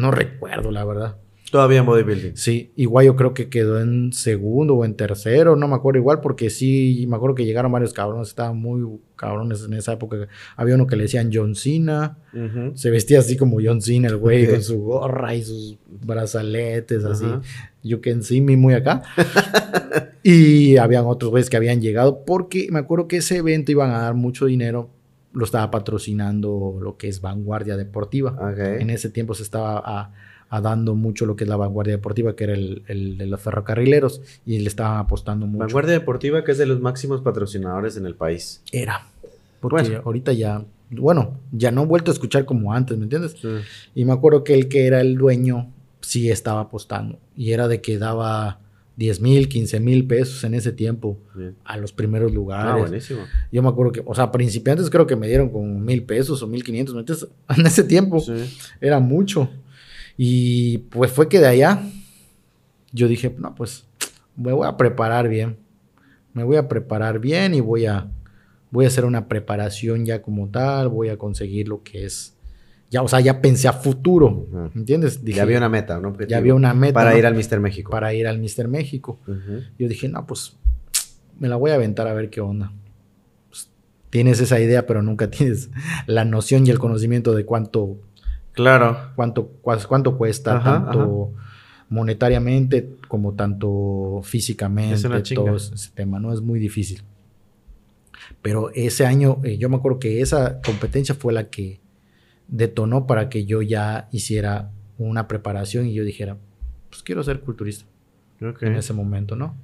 No 0.00 0.10
recuerdo, 0.10 0.70
la 0.70 0.84
verdad. 0.84 1.16
Todavía 1.50 1.80
en 1.80 1.86
bodybuilding. 1.86 2.36
Sí, 2.36 2.72
igual 2.76 3.06
yo 3.06 3.16
creo 3.16 3.34
que 3.34 3.48
quedó 3.48 3.80
en 3.80 4.12
segundo 4.12 4.76
o 4.76 4.84
en 4.84 4.94
tercero, 4.94 5.56
no 5.56 5.66
me 5.66 5.74
acuerdo 5.74 5.98
igual, 5.98 6.20
porque 6.20 6.48
sí, 6.48 7.04
me 7.08 7.16
acuerdo 7.16 7.34
que 7.34 7.44
llegaron 7.44 7.72
varios 7.72 7.92
cabrones, 7.92 8.28
estaban 8.28 8.56
muy 8.56 9.00
cabrones 9.16 9.64
en 9.64 9.74
esa 9.74 9.94
época. 9.94 10.28
Había 10.56 10.76
uno 10.76 10.86
que 10.86 10.94
le 10.94 11.02
decían 11.02 11.30
John 11.32 11.56
Cena, 11.56 12.18
se 12.74 12.90
vestía 12.90 13.18
así 13.18 13.36
como 13.36 13.58
John 13.62 13.82
Cena, 13.82 14.08
el 14.08 14.16
güey, 14.16 14.48
con 14.48 14.62
su 14.62 14.80
gorra 14.80 15.34
y 15.34 15.42
sus 15.42 15.76
brazaletes, 15.88 17.04
así. 17.04 17.26
You 17.82 18.00
can 18.00 18.22
see 18.22 18.40
me 18.40 18.56
muy 18.56 18.74
acá. 18.74 19.02
y 20.22 20.76
habían 20.76 21.06
otros 21.06 21.32
güeyes 21.32 21.50
que 21.50 21.56
habían 21.56 21.80
llegado, 21.80 22.24
porque 22.24 22.68
me 22.70 22.78
acuerdo 22.78 23.08
que 23.08 23.16
ese 23.16 23.38
evento 23.38 23.72
iban 23.72 23.90
a 23.90 24.02
dar 24.02 24.14
mucho 24.14 24.46
dinero 24.46 24.90
lo 25.32 25.44
estaba 25.44 25.70
patrocinando 25.70 26.78
lo 26.80 26.96
que 26.96 27.08
es 27.08 27.20
Vanguardia 27.20 27.76
Deportiva. 27.76 28.36
En 28.56 28.90
ese 28.90 29.10
tiempo 29.10 29.34
se 29.34 29.42
estaba 29.42 30.12
dando 30.50 30.94
mucho 30.94 31.26
lo 31.26 31.36
que 31.36 31.44
es 31.44 31.50
la 31.50 31.56
Vanguardia 31.56 31.94
Deportiva, 31.94 32.34
que 32.34 32.44
era 32.44 32.54
el, 32.54 33.16
de 33.18 33.26
los 33.26 33.40
ferrocarrileros, 33.40 34.20
y 34.44 34.58
le 34.58 34.68
estaban 34.68 34.98
apostando 34.98 35.46
mucho. 35.46 35.64
Vanguardia 35.64 35.92
Deportiva, 35.92 36.42
que 36.42 36.52
es 36.52 36.58
de 36.58 36.66
los 36.66 36.80
máximos 36.80 37.20
patrocinadores 37.20 37.96
en 37.96 38.06
el 38.06 38.14
país. 38.14 38.62
Era. 38.72 39.06
Porque 39.60 40.00
ahorita 40.04 40.32
ya, 40.32 40.64
bueno, 40.90 41.38
ya 41.52 41.70
no 41.70 41.82
he 41.82 41.86
vuelto 41.86 42.10
a 42.10 42.14
escuchar 42.14 42.46
como 42.46 42.72
antes, 42.72 42.96
¿me 42.96 43.04
entiendes? 43.04 43.36
Y 43.94 44.04
me 44.04 44.12
acuerdo 44.12 44.42
que 44.42 44.54
el 44.54 44.68
que 44.68 44.86
era 44.86 45.00
el 45.00 45.16
dueño 45.16 45.70
sí 46.00 46.30
estaba 46.30 46.62
apostando, 46.62 47.18
y 47.36 47.52
era 47.52 47.68
de 47.68 47.80
que 47.80 47.98
daba 47.98 48.58
10 48.96 49.20
mil, 49.20 49.48
15 49.48 49.80
mil 49.80 50.06
pesos 50.06 50.44
en 50.44 50.54
ese 50.54 50.72
tiempo 50.72 51.18
a 51.64 51.76
los 51.76 51.92
primeros 51.92 52.32
lugares. 52.32 52.74
Ah, 52.74 52.76
buenísimo. 52.76 53.20
Yo 53.50 53.62
me 53.62 53.68
acuerdo 53.68 53.92
que, 53.92 54.02
o 54.04 54.14
sea, 54.14 54.30
principiantes 54.30 54.90
creo 54.90 55.06
que 55.06 55.16
me 55.16 55.26
dieron 55.26 55.48
con 55.48 55.84
mil 55.84 56.02
pesos 56.04 56.42
o 56.42 56.46
mil 56.46 56.62
quinientos. 56.64 56.94
En 57.56 57.66
ese 57.66 57.84
tiempo 57.84 58.22
era 58.80 59.00
mucho. 59.00 59.48
Y 60.16 60.78
pues 60.90 61.10
fue 61.10 61.28
que 61.28 61.40
de 61.40 61.46
allá 61.46 61.82
yo 62.92 63.08
dije, 63.08 63.34
no, 63.38 63.54
pues 63.54 63.84
me 64.36 64.52
voy 64.52 64.66
a 64.66 64.76
preparar 64.76 65.28
bien. 65.28 65.56
Me 66.34 66.44
voy 66.44 66.56
a 66.56 66.68
preparar 66.68 67.18
bien 67.18 67.54
y 67.54 67.60
voy 67.60 67.86
a, 67.86 68.10
voy 68.70 68.84
a 68.84 68.88
hacer 68.88 69.04
una 69.04 69.28
preparación 69.28 70.04
ya 70.04 70.22
como 70.22 70.48
tal. 70.48 70.88
Voy 70.88 71.08
a 71.08 71.16
conseguir 71.16 71.68
lo 71.68 71.82
que 71.82 72.04
es 72.04 72.36
ya, 72.90 73.02
o 73.02 73.08
sea, 73.08 73.20
ya 73.20 73.40
pensé 73.40 73.68
a 73.68 73.72
futuro, 73.72 74.48
¿entiendes? 74.74 75.22
ya 75.22 75.42
había 75.42 75.58
una 75.58 75.68
meta, 75.68 76.00
¿no? 76.00 76.16
Ya 76.26 76.38
había 76.38 76.54
una 76.54 76.74
meta. 76.74 76.94
Para 76.94 77.16
ir 77.16 77.24
al 77.24 77.36
Mister 77.36 77.60
México. 77.60 77.90
Para 77.90 78.12
ir 78.14 78.26
al 78.26 78.38
Mister 78.38 78.66
México. 78.66 79.20
Yo 79.78 79.88
dije, 79.88 80.08
no, 80.08 80.26
pues 80.26 80.56
me 81.38 81.48
la 81.48 81.56
voy 81.56 81.70
a 81.70 81.74
aventar 81.74 82.08
a 82.08 82.14
ver 82.14 82.30
qué 82.30 82.40
onda. 82.40 82.72
Pues, 83.48 83.70
tienes 84.10 84.40
esa 84.40 84.58
idea, 84.58 84.86
pero 84.86 85.02
nunca 85.02 85.30
tienes 85.30 85.70
la 86.06 86.24
noción 86.24 86.66
y 86.66 86.70
el 86.70 86.78
conocimiento 86.80 87.34
de 87.34 87.44
cuánto. 87.44 87.96
Claro. 88.52 89.12
Cuánto, 89.14 89.52
cuánto 89.62 90.18
cuesta, 90.18 90.62
tanto 90.62 91.32
monetariamente 91.88 92.96
como 93.08 93.34
tanto 93.34 94.20
físicamente. 94.24 94.94
Es 94.94 95.34
todo 95.34 95.56
ese 95.56 95.90
tema, 95.94 96.18
¿no? 96.18 96.32
Es 96.32 96.40
muy 96.40 96.58
difícil. 96.58 97.02
Pero 98.42 98.70
ese 98.74 99.06
año, 99.06 99.38
eh, 99.44 99.58
yo 99.58 99.68
me 99.68 99.76
acuerdo 99.76 99.98
que 99.98 100.20
esa 100.20 100.60
competencia 100.62 101.14
fue 101.14 101.32
la 101.32 101.50
que 101.50 101.79
detonó 102.50 103.06
para 103.06 103.28
que 103.28 103.46
yo 103.46 103.62
ya 103.62 104.08
hiciera 104.12 104.70
una 104.98 105.28
preparación 105.28 105.86
y 105.86 105.94
yo 105.94 106.04
dijera, 106.04 106.36
pues 106.90 107.02
quiero 107.02 107.22
ser 107.22 107.40
culturista. 107.40 107.86
En 108.40 108.74
ese 108.74 108.92
momento, 108.92 109.36
¿no? 109.36 109.54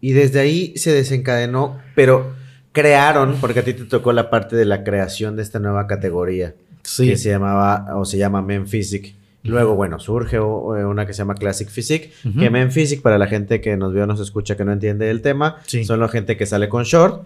Y 0.00 0.12
desde 0.12 0.40
ahí 0.40 0.72
se 0.76 0.92
desencadenó, 0.92 1.78
pero 1.94 2.32
crearon, 2.72 3.36
porque 3.40 3.60
a 3.60 3.64
ti 3.64 3.74
te 3.74 3.84
tocó 3.84 4.12
la 4.12 4.30
parte 4.30 4.54
de 4.56 4.64
la 4.64 4.84
creación 4.84 5.36
de 5.36 5.42
esta 5.42 5.58
nueva 5.58 5.86
categoría. 5.86 6.54
Que 6.96 7.16
se 7.16 7.28
llamaba, 7.28 7.96
o 7.96 8.04
se 8.04 8.18
llama 8.18 8.40
Men 8.40 8.66
Physique. 8.66 9.14
Luego, 9.42 9.74
bueno, 9.74 9.98
surge 9.98 10.38
una 10.38 11.06
que 11.06 11.12
se 11.12 11.18
llama 11.18 11.34
Classic 11.34 11.68
Physique, 11.68 12.12
que 12.38 12.50
Men 12.50 12.70
Physique, 12.70 13.02
para 13.02 13.18
la 13.18 13.26
gente 13.26 13.60
que 13.60 13.76
nos 13.76 13.92
vio 13.92 14.04
o 14.04 14.06
nos 14.06 14.20
escucha 14.20 14.56
que 14.56 14.64
no 14.64 14.72
entiende 14.72 15.10
el 15.10 15.22
tema, 15.22 15.56
son 15.66 15.98
la 15.98 16.08
gente 16.08 16.36
que 16.36 16.46
sale 16.46 16.68
con 16.68 16.84
short, 16.84 17.24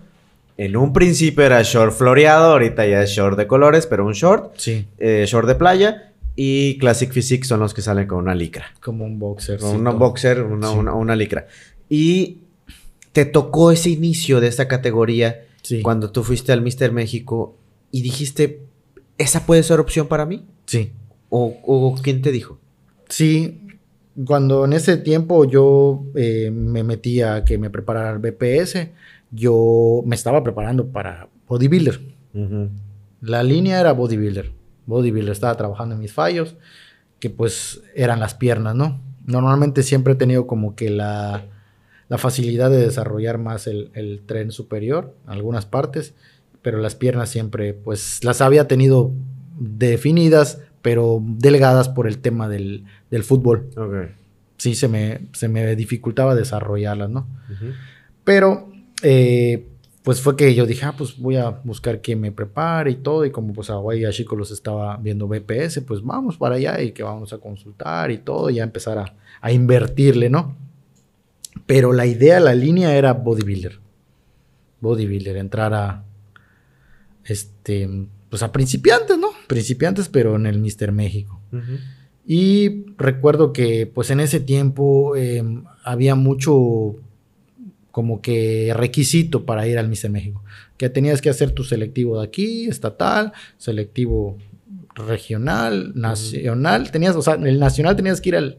en 0.56 0.76
un 0.76 0.92
principio 0.92 1.44
era 1.44 1.62
short 1.62 1.92
floreado, 1.92 2.52
ahorita 2.52 2.86
ya 2.86 3.02
es 3.02 3.10
short 3.10 3.36
de 3.36 3.46
colores, 3.46 3.86
pero 3.86 4.06
un 4.06 4.12
short. 4.12 4.52
Sí. 4.56 4.86
Eh, 4.98 5.24
short 5.26 5.48
de 5.48 5.54
playa. 5.56 6.12
Y 6.36 6.78
Classic 6.78 7.12
Physique 7.12 7.44
son 7.44 7.60
los 7.60 7.74
que 7.74 7.82
salen 7.82 8.06
con 8.06 8.18
una 8.18 8.34
licra. 8.34 8.66
Como 8.80 9.04
un 9.04 9.18
boxer. 9.18 9.58
Con 9.58 9.86
un 9.86 9.98
boxer, 9.98 10.42
una, 10.42 10.70
una, 10.70 11.16
licra. 11.16 11.46
Y 11.88 12.38
te 13.12 13.24
tocó 13.24 13.70
ese 13.70 13.90
inicio 13.90 14.40
de 14.40 14.48
esta 14.48 14.66
categoría 14.66 15.42
cuando 15.82 16.10
tú 16.10 16.22
fuiste 16.24 16.52
al 16.52 16.60
Mister 16.60 16.92
México 16.92 17.56
y 17.90 18.02
dijiste, 18.02 18.60
¿esa 19.18 19.46
puede 19.46 19.62
ser 19.62 19.80
opción 19.80 20.08
para 20.08 20.26
mí? 20.26 20.44
Sí. 20.66 20.92
¿O, 21.30 21.94
quién 22.02 22.22
te 22.22 22.32
dijo? 22.32 22.58
Sí. 23.08 23.60
Cuando 24.24 24.64
en 24.64 24.72
ese 24.72 24.96
tiempo 24.96 25.44
yo 25.44 26.04
eh, 26.14 26.50
me 26.52 26.84
metí 26.84 27.22
a 27.22 27.44
que 27.44 27.58
me 27.58 27.70
preparara 27.70 28.10
el 28.10 28.18
BPS, 28.18 28.88
yo 29.34 30.02
me 30.06 30.14
estaba 30.14 30.42
preparando 30.42 30.88
para 30.88 31.28
bodybuilder. 31.48 32.00
La 33.20 33.42
línea 33.42 33.80
era 33.80 33.92
bodybuilder. 33.92 34.52
Bodybuilder, 34.86 35.32
estaba 35.32 35.56
trabajando 35.56 35.94
en 35.94 36.00
mis 36.00 36.12
fallos, 36.12 36.56
que 37.18 37.30
pues 37.30 37.82
eran 37.94 38.20
las 38.20 38.34
piernas, 38.34 38.74
¿no? 38.74 39.00
Normalmente 39.26 39.82
siempre 39.82 40.12
he 40.12 40.16
tenido 40.16 40.46
como 40.46 40.76
que 40.76 40.90
la, 40.90 41.46
facilidad 42.18 42.70
de 42.70 42.76
desarrollar 42.76 43.38
más 43.38 43.66
el, 43.66 44.22
tren 44.26 44.52
superior, 44.52 45.16
algunas 45.26 45.66
partes, 45.66 46.14
pero 46.62 46.78
las 46.78 46.94
piernas 46.94 47.28
siempre, 47.28 47.74
pues 47.74 48.22
las 48.22 48.40
había 48.40 48.68
tenido 48.68 49.10
definidas, 49.58 50.60
pero 50.80 51.20
delgadas 51.24 51.88
por 51.88 52.06
el 52.06 52.18
tema 52.18 52.48
del, 52.48 52.84
fútbol. 53.22 53.68
Sí, 54.58 54.74
se 54.74 54.86
me, 54.86 55.22
se 55.32 55.48
me 55.48 55.74
dificultaba 55.74 56.34
desarrollarlas, 56.34 57.10
¿no? 57.10 57.26
Pero 58.22 58.73
eh, 59.04 59.68
pues 60.02 60.20
fue 60.20 60.36
que 60.36 60.54
yo 60.54 60.66
dije, 60.66 60.84
ah, 60.84 60.94
pues 60.96 61.16
voy 61.18 61.36
a 61.36 61.50
buscar 61.50 62.00
quien 62.00 62.20
me 62.20 62.32
prepare 62.32 62.90
y 62.90 62.96
todo. 62.96 63.24
Y 63.24 63.30
como 63.30 63.52
pues 63.52 63.70
Hawaii 63.70 64.04
Chico 64.10 64.36
los 64.36 64.50
estaba 64.50 64.96
viendo 64.96 65.28
BPS, 65.28 65.80
pues 65.86 66.02
vamos 66.02 66.36
para 66.36 66.56
allá 66.56 66.80
y 66.82 66.92
que 66.92 67.02
vamos 67.02 67.32
a 67.32 67.38
consultar 67.38 68.10
y 68.10 68.18
todo, 68.18 68.50
y 68.50 68.60
a 68.60 68.64
empezar 68.64 68.98
a, 68.98 69.14
a 69.40 69.52
invertirle, 69.52 70.28
¿no? 70.28 70.56
Pero 71.66 71.92
la 71.92 72.06
idea, 72.06 72.40
la 72.40 72.54
línea 72.54 72.96
era 72.96 73.12
bodybuilder. 73.12 73.78
Bodybuilder, 74.80 75.36
entrar 75.36 75.72
a, 75.72 76.04
este, 77.24 77.88
pues 78.28 78.42
a 78.42 78.52
principiantes, 78.52 79.16
¿no? 79.16 79.28
Principiantes, 79.46 80.08
pero 80.08 80.36
en 80.36 80.46
el 80.46 80.58
Mister 80.58 80.92
México. 80.92 81.40
Y 82.26 82.86
recuerdo 82.98 83.52
que, 83.52 83.86
pues 83.86 84.10
en 84.10 84.20
ese 84.20 84.40
tiempo 84.40 85.14
em, 85.14 85.64
había 85.84 86.14
mucho 86.14 86.96
como 87.94 88.20
que 88.20 88.72
requisito 88.74 89.46
para 89.46 89.68
ir 89.68 89.78
al 89.78 89.88
Mister 89.88 90.10
México. 90.10 90.42
Que 90.76 90.90
tenías 90.90 91.22
que 91.22 91.30
hacer 91.30 91.52
tu 91.52 91.62
selectivo 91.62 92.18
de 92.18 92.26
aquí, 92.26 92.66
estatal, 92.66 93.32
selectivo 93.56 94.36
regional, 94.96 95.92
nacional. 95.94 96.90
Tenías, 96.90 97.14
o 97.14 97.22
sea, 97.22 97.34
el 97.34 97.60
nacional 97.60 97.94
tenías 97.94 98.20
que 98.20 98.30
ir 98.30 98.36
al, 98.36 98.58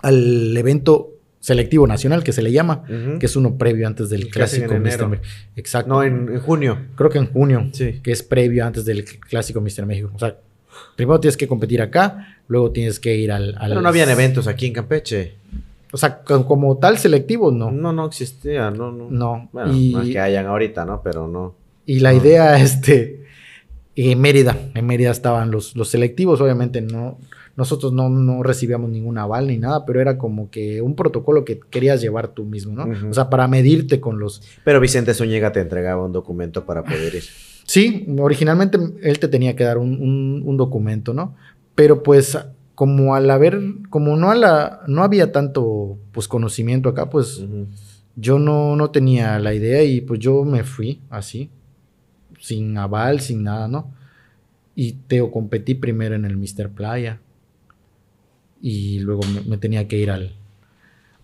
al 0.00 0.56
evento 0.56 1.10
selectivo 1.40 1.88
nacional 1.88 2.22
que 2.22 2.32
se 2.32 2.40
le 2.40 2.52
llama, 2.52 2.84
que 3.18 3.26
es 3.26 3.34
uno 3.34 3.58
previo 3.58 3.88
antes 3.88 4.10
del 4.10 4.28
clásico 4.28 4.78
Mister 4.78 5.08
México. 5.08 5.28
Exacto. 5.56 5.88
No, 5.88 6.04
en, 6.04 6.38
junio. 6.38 6.78
Creo 6.94 7.10
que 7.10 7.18
en 7.18 7.26
junio, 7.26 7.68
sí. 7.72 7.98
que 8.00 8.12
es 8.12 8.22
previo 8.22 8.64
antes 8.64 8.84
del 8.84 9.04
clásico 9.04 9.60
Mister 9.60 9.86
México. 9.86 10.12
O 10.14 10.20
sea, 10.20 10.38
primero 10.94 11.18
tienes 11.18 11.36
que 11.36 11.48
competir 11.48 11.82
acá, 11.82 12.38
luego 12.46 12.70
tienes 12.70 13.00
que 13.00 13.16
ir 13.16 13.32
al... 13.32 13.56
Pero 13.60 13.80
no 13.80 13.88
habían 13.88 14.08
eventos 14.08 14.46
aquí 14.46 14.66
en 14.66 14.72
Campeche. 14.72 15.34
O 15.94 15.96
sea, 15.96 16.24
como 16.24 16.76
tal 16.78 16.98
selectivo, 16.98 17.52
no. 17.52 17.70
No, 17.70 17.92
no 17.92 18.06
existía, 18.06 18.68
no, 18.72 18.90
no. 18.90 19.08
No. 19.08 19.48
Bueno, 19.52 19.70
y, 19.72 20.10
que 20.10 20.18
hayan 20.18 20.44
ahorita, 20.46 20.84
¿no? 20.84 21.00
Pero 21.04 21.28
no. 21.28 21.54
Y 21.86 22.00
la 22.00 22.12
idea, 22.12 22.58
este, 22.60 23.22
en 23.94 24.20
Mérida, 24.20 24.58
en 24.74 24.86
Mérida 24.88 25.12
estaban 25.12 25.52
los, 25.52 25.76
los 25.76 25.90
selectivos, 25.90 26.40
obviamente 26.40 26.80
no, 26.80 27.18
nosotros 27.54 27.92
no, 27.92 28.08
no, 28.08 28.42
recibíamos 28.42 28.90
ningún 28.90 29.18
aval 29.18 29.46
ni 29.46 29.56
nada, 29.56 29.86
pero 29.86 30.00
era 30.00 30.18
como 30.18 30.50
que 30.50 30.82
un 30.82 30.96
protocolo 30.96 31.44
que 31.44 31.60
querías 31.60 32.00
llevar 32.00 32.26
tú 32.26 32.44
mismo, 32.44 32.74
¿no? 32.74 33.08
O 33.08 33.14
sea, 33.14 33.30
para 33.30 33.46
medirte 33.46 34.00
con 34.00 34.18
los... 34.18 34.42
Pero 34.64 34.80
Vicente 34.80 35.14
Zúñiga 35.14 35.52
te 35.52 35.60
entregaba 35.60 36.04
un 36.04 36.10
documento 36.10 36.66
para 36.66 36.82
poder 36.82 37.14
ir. 37.14 37.22
Sí, 37.66 38.04
originalmente 38.18 38.78
él 39.00 39.20
te 39.20 39.28
tenía 39.28 39.54
que 39.54 39.62
dar 39.62 39.78
un, 39.78 40.42
un 40.44 40.56
documento, 40.56 41.14
¿no? 41.14 41.36
Pero 41.76 42.02
pues 42.02 42.36
como 42.74 43.14
al 43.14 43.30
haber, 43.30 43.60
como 43.90 44.16
no, 44.16 44.30
a 44.30 44.34
la, 44.34 44.82
no 44.86 45.02
había 45.02 45.32
tanto 45.32 45.98
pues, 46.12 46.28
conocimiento 46.28 46.88
acá, 46.88 47.08
pues 47.08 47.44
yo 48.16 48.38
no, 48.38 48.76
no 48.76 48.90
tenía 48.90 49.38
la 49.38 49.54
idea 49.54 49.82
y 49.84 50.00
pues 50.00 50.20
yo 50.20 50.44
me 50.44 50.64
fui 50.64 51.00
así, 51.10 51.50
sin 52.40 52.76
aval, 52.76 53.20
sin 53.20 53.44
nada, 53.44 53.68
¿no? 53.68 53.92
Y 54.74 54.92
te 54.92 55.28
competí 55.30 55.74
primero 55.74 56.16
en 56.16 56.24
el 56.24 56.36
Mister 56.36 56.68
Playa 56.68 57.20
y 58.60 58.98
luego 59.00 59.22
me, 59.46 59.56
tenía 59.58 59.86
que 59.86 59.98
ir 59.98 60.10
al, 60.10 60.32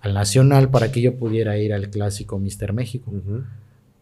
al, 0.01 0.15
Nacional 0.15 0.71
para 0.71 0.93
que 0.93 1.01
yo 1.01 1.17
pudiera 1.17 1.59
ir 1.59 1.73
al 1.73 1.91
clásico 1.91 2.39
Mister 2.39 2.73
México. 2.73 3.13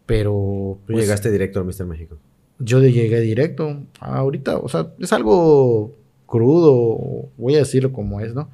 Pero... 0.05 0.79
Tú 0.85 0.93
pues, 0.93 1.05
llegaste 1.05 1.31
directo 1.31 1.59
al 1.59 1.65
Mister 1.65 1.87
México. 1.87 2.17
Yo 2.59 2.79
llegué 2.81 3.21
directo. 3.21 3.83
Ahorita, 3.99 4.57
o 4.57 4.67
sea, 4.67 4.91
es 4.99 5.13
algo 5.13 5.95
crudo, 6.29 7.29
voy 7.37 7.55
a 7.55 7.59
decirlo 7.59 7.91
como 7.91 8.21
es, 8.21 8.33
¿no? 8.33 8.49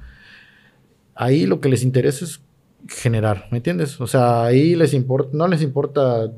Ahí 1.14 1.46
lo 1.46 1.60
que 1.60 1.68
les 1.68 1.82
interesa 1.82 2.24
es 2.24 2.40
generar, 2.88 3.48
¿me 3.50 3.58
entiendes? 3.58 4.00
O 4.00 4.06
sea, 4.06 4.44
ahí 4.44 4.74
les 4.74 4.94
importa, 4.94 5.30
no 5.32 5.48
les 5.48 5.62
importa 5.62 6.32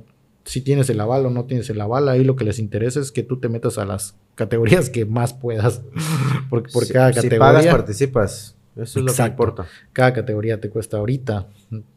si 0.45 0.63
tienes 0.63 0.89
el 0.89 1.01
aval 1.01 1.27
o 1.27 1.31
no 1.31 1.45
tienes 1.45 1.69
el 1.71 1.81
aval, 1.81 2.09
ahí 2.09 2.25
lo 2.25 2.37
que 2.37 2.45
les 2.45 2.59
interesa 2.59 3.01
es 3.01 3.13
que 3.13 3.23
tú 3.23 3.39
te 3.39 3.49
metas 3.49 3.77
a 3.79 3.85
las 3.85 4.17
categorías 4.35 4.89
que 4.89 5.05
más 5.05 5.35
puedas. 5.35 5.83
Porque 6.51 6.73
por 6.73 6.89
cada 6.89 7.13
categoría. 7.13 7.37
Si 7.37 7.39
pagas, 7.39 7.67
participas. 7.67 8.57
Eso 8.75 9.01
es 9.01 9.05
lo 9.05 9.13
que 9.13 9.23
importa. 9.23 9.67
Cada 9.93 10.15
categoría 10.15 10.61
te 10.61 10.71
cuesta 10.71 10.99
ahorita 10.99 11.49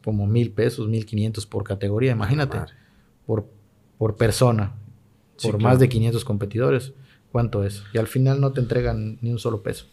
como 0.04 0.26
mil 0.26 0.50
pesos, 0.50 0.88
mil 0.88 1.06
quinientos 1.06 1.46
por 1.46 1.64
categoría, 1.64 2.12
imagínate. 2.12 2.58
Por, 3.24 3.46
por 3.98 4.16
persona. 4.16 4.74
Por 5.42 5.60
más 5.60 5.78
de 5.78 5.88
500 5.88 6.24
competidores 6.24 6.92
cuánto 7.32 7.64
es. 7.64 7.82
Y 7.92 7.98
al 7.98 8.06
final 8.06 8.40
no 8.40 8.52
te 8.52 8.60
entregan 8.60 9.18
ni 9.22 9.32
un 9.32 9.38
solo 9.38 9.62
peso. 9.62 9.86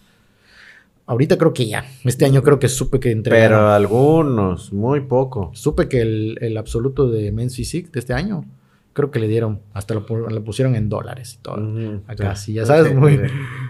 Ahorita 1.10 1.40
creo 1.40 1.54
que 1.54 1.68
ya. 1.68 1.86
Este 2.04 2.26
año 2.26 2.44
creo 2.44 2.60
que 2.60 2.70
supe 2.70 3.00
que 3.00 3.10
entregaron. 3.10 3.58
Pero 3.58 3.70
algunos, 3.72 4.72
muy 4.72 5.02
poco. 5.02 5.50
Supe 5.56 5.88
que 5.88 6.02
el, 6.02 6.56
absoluto 6.56 7.10
de 7.10 7.32
Men's 7.32 7.56
Physique 7.56 7.90
de 7.92 8.00
este 8.00 8.14
año, 8.14 8.46
creo 8.94 9.10
que 9.10 9.18
le 9.18 9.28
dieron, 9.28 9.60
hasta 9.74 9.96
lo, 9.96 10.06
pusieron 10.44 10.76
en 10.76 10.88
dólares 10.88 11.40
y 11.40 11.42
todo. 11.42 12.00
Acá 12.06 12.36
sí, 12.36 12.54
ya 12.54 12.68
sabes, 12.68 12.94
muy. 12.94 13.20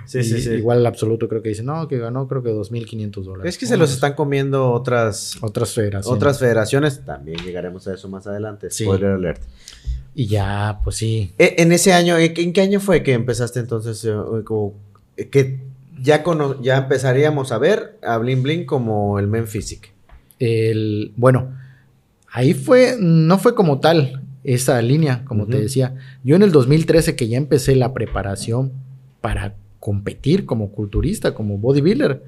Sí, 0.06 0.22
sí, 0.24 0.42
sí. 0.42 0.50
Igual 0.50 0.80
el 0.80 0.86
absoluto 0.86 1.30
creo 1.30 1.42
que 1.42 1.48
dice, 1.48 1.64
no, 1.64 1.88
que 1.88 1.98
ganó 1.98 2.28
creo 2.28 2.44
que 2.44 2.50
2.500 2.50 3.24
dólares. 3.24 3.54
Es 3.54 3.58
que 3.58 3.68
se 3.68 3.78
los 3.78 3.94
están 3.94 4.16
comiendo 4.16 4.72
otras. 4.74 5.38
Otras 5.40 5.74
federaciones. 5.74 6.08
Otras 6.08 6.40
federaciones. 6.40 7.06
También 7.06 7.38
llegaremos 7.46 7.88
a 7.88 7.94
eso 7.94 8.10
más 8.10 8.28
adelante. 8.28 8.70
Spoiler 8.70 9.12
alert. 9.12 9.42
Y 10.16 10.28
ya, 10.28 10.82
pues 10.84 10.98
sí. 10.98 11.34
E, 11.38 11.56
en 11.60 11.72
ese 11.72 11.94
año, 11.94 12.18
¿en 12.18 12.54
qué 12.54 12.62
año 12.62 12.80
fue 12.80 13.04
que 13.04 13.14
empezaste 13.14 13.60
entonces? 13.60 14.04
Eh, 14.06 14.44
como, 14.44 14.74
eh, 15.18 15.28
que 15.30 15.60
ya, 16.02 16.24
ya 16.62 16.78
empezaríamos 16.78 17.52
a 17.52 17.58
ver 17.58 17.98
a 18.04 18.18
Blin 18.18 18.44
Blin 18.44 18.66
como 18.66 19.20
el 19.20 19.28
Men 19.28 19.48
Physique. 19.48 19.92
El, 20.40 21.14
bueno, 21.16 21.54
ahí 22.32 22.54
fue, 22.54 22.96
no 23.00 23.38
fue 23.38 23.56
como 23.56 23.80
tal 23.80 24.24
esa 24.44 24.82
línea, 24.82 25.26
como 25.26 25.48
te 25.48 25.60
decía. 25.60 25.96
Yo 26.24 26.36
en 26.36 26.44
el 26.44 26.52
2013 26.52 27.16
que 27.16 27.28
ya 27.28 27.38
empecé 27.38 27.76
la 27.76 27.94
preparación 27.94 28.72
para 29.22 29.56
competir 29.80 30.46
como 30.46 30.72
culturista, 30.72 31.34
como 31.34 31.58
bodybuilder, 31.58 32.24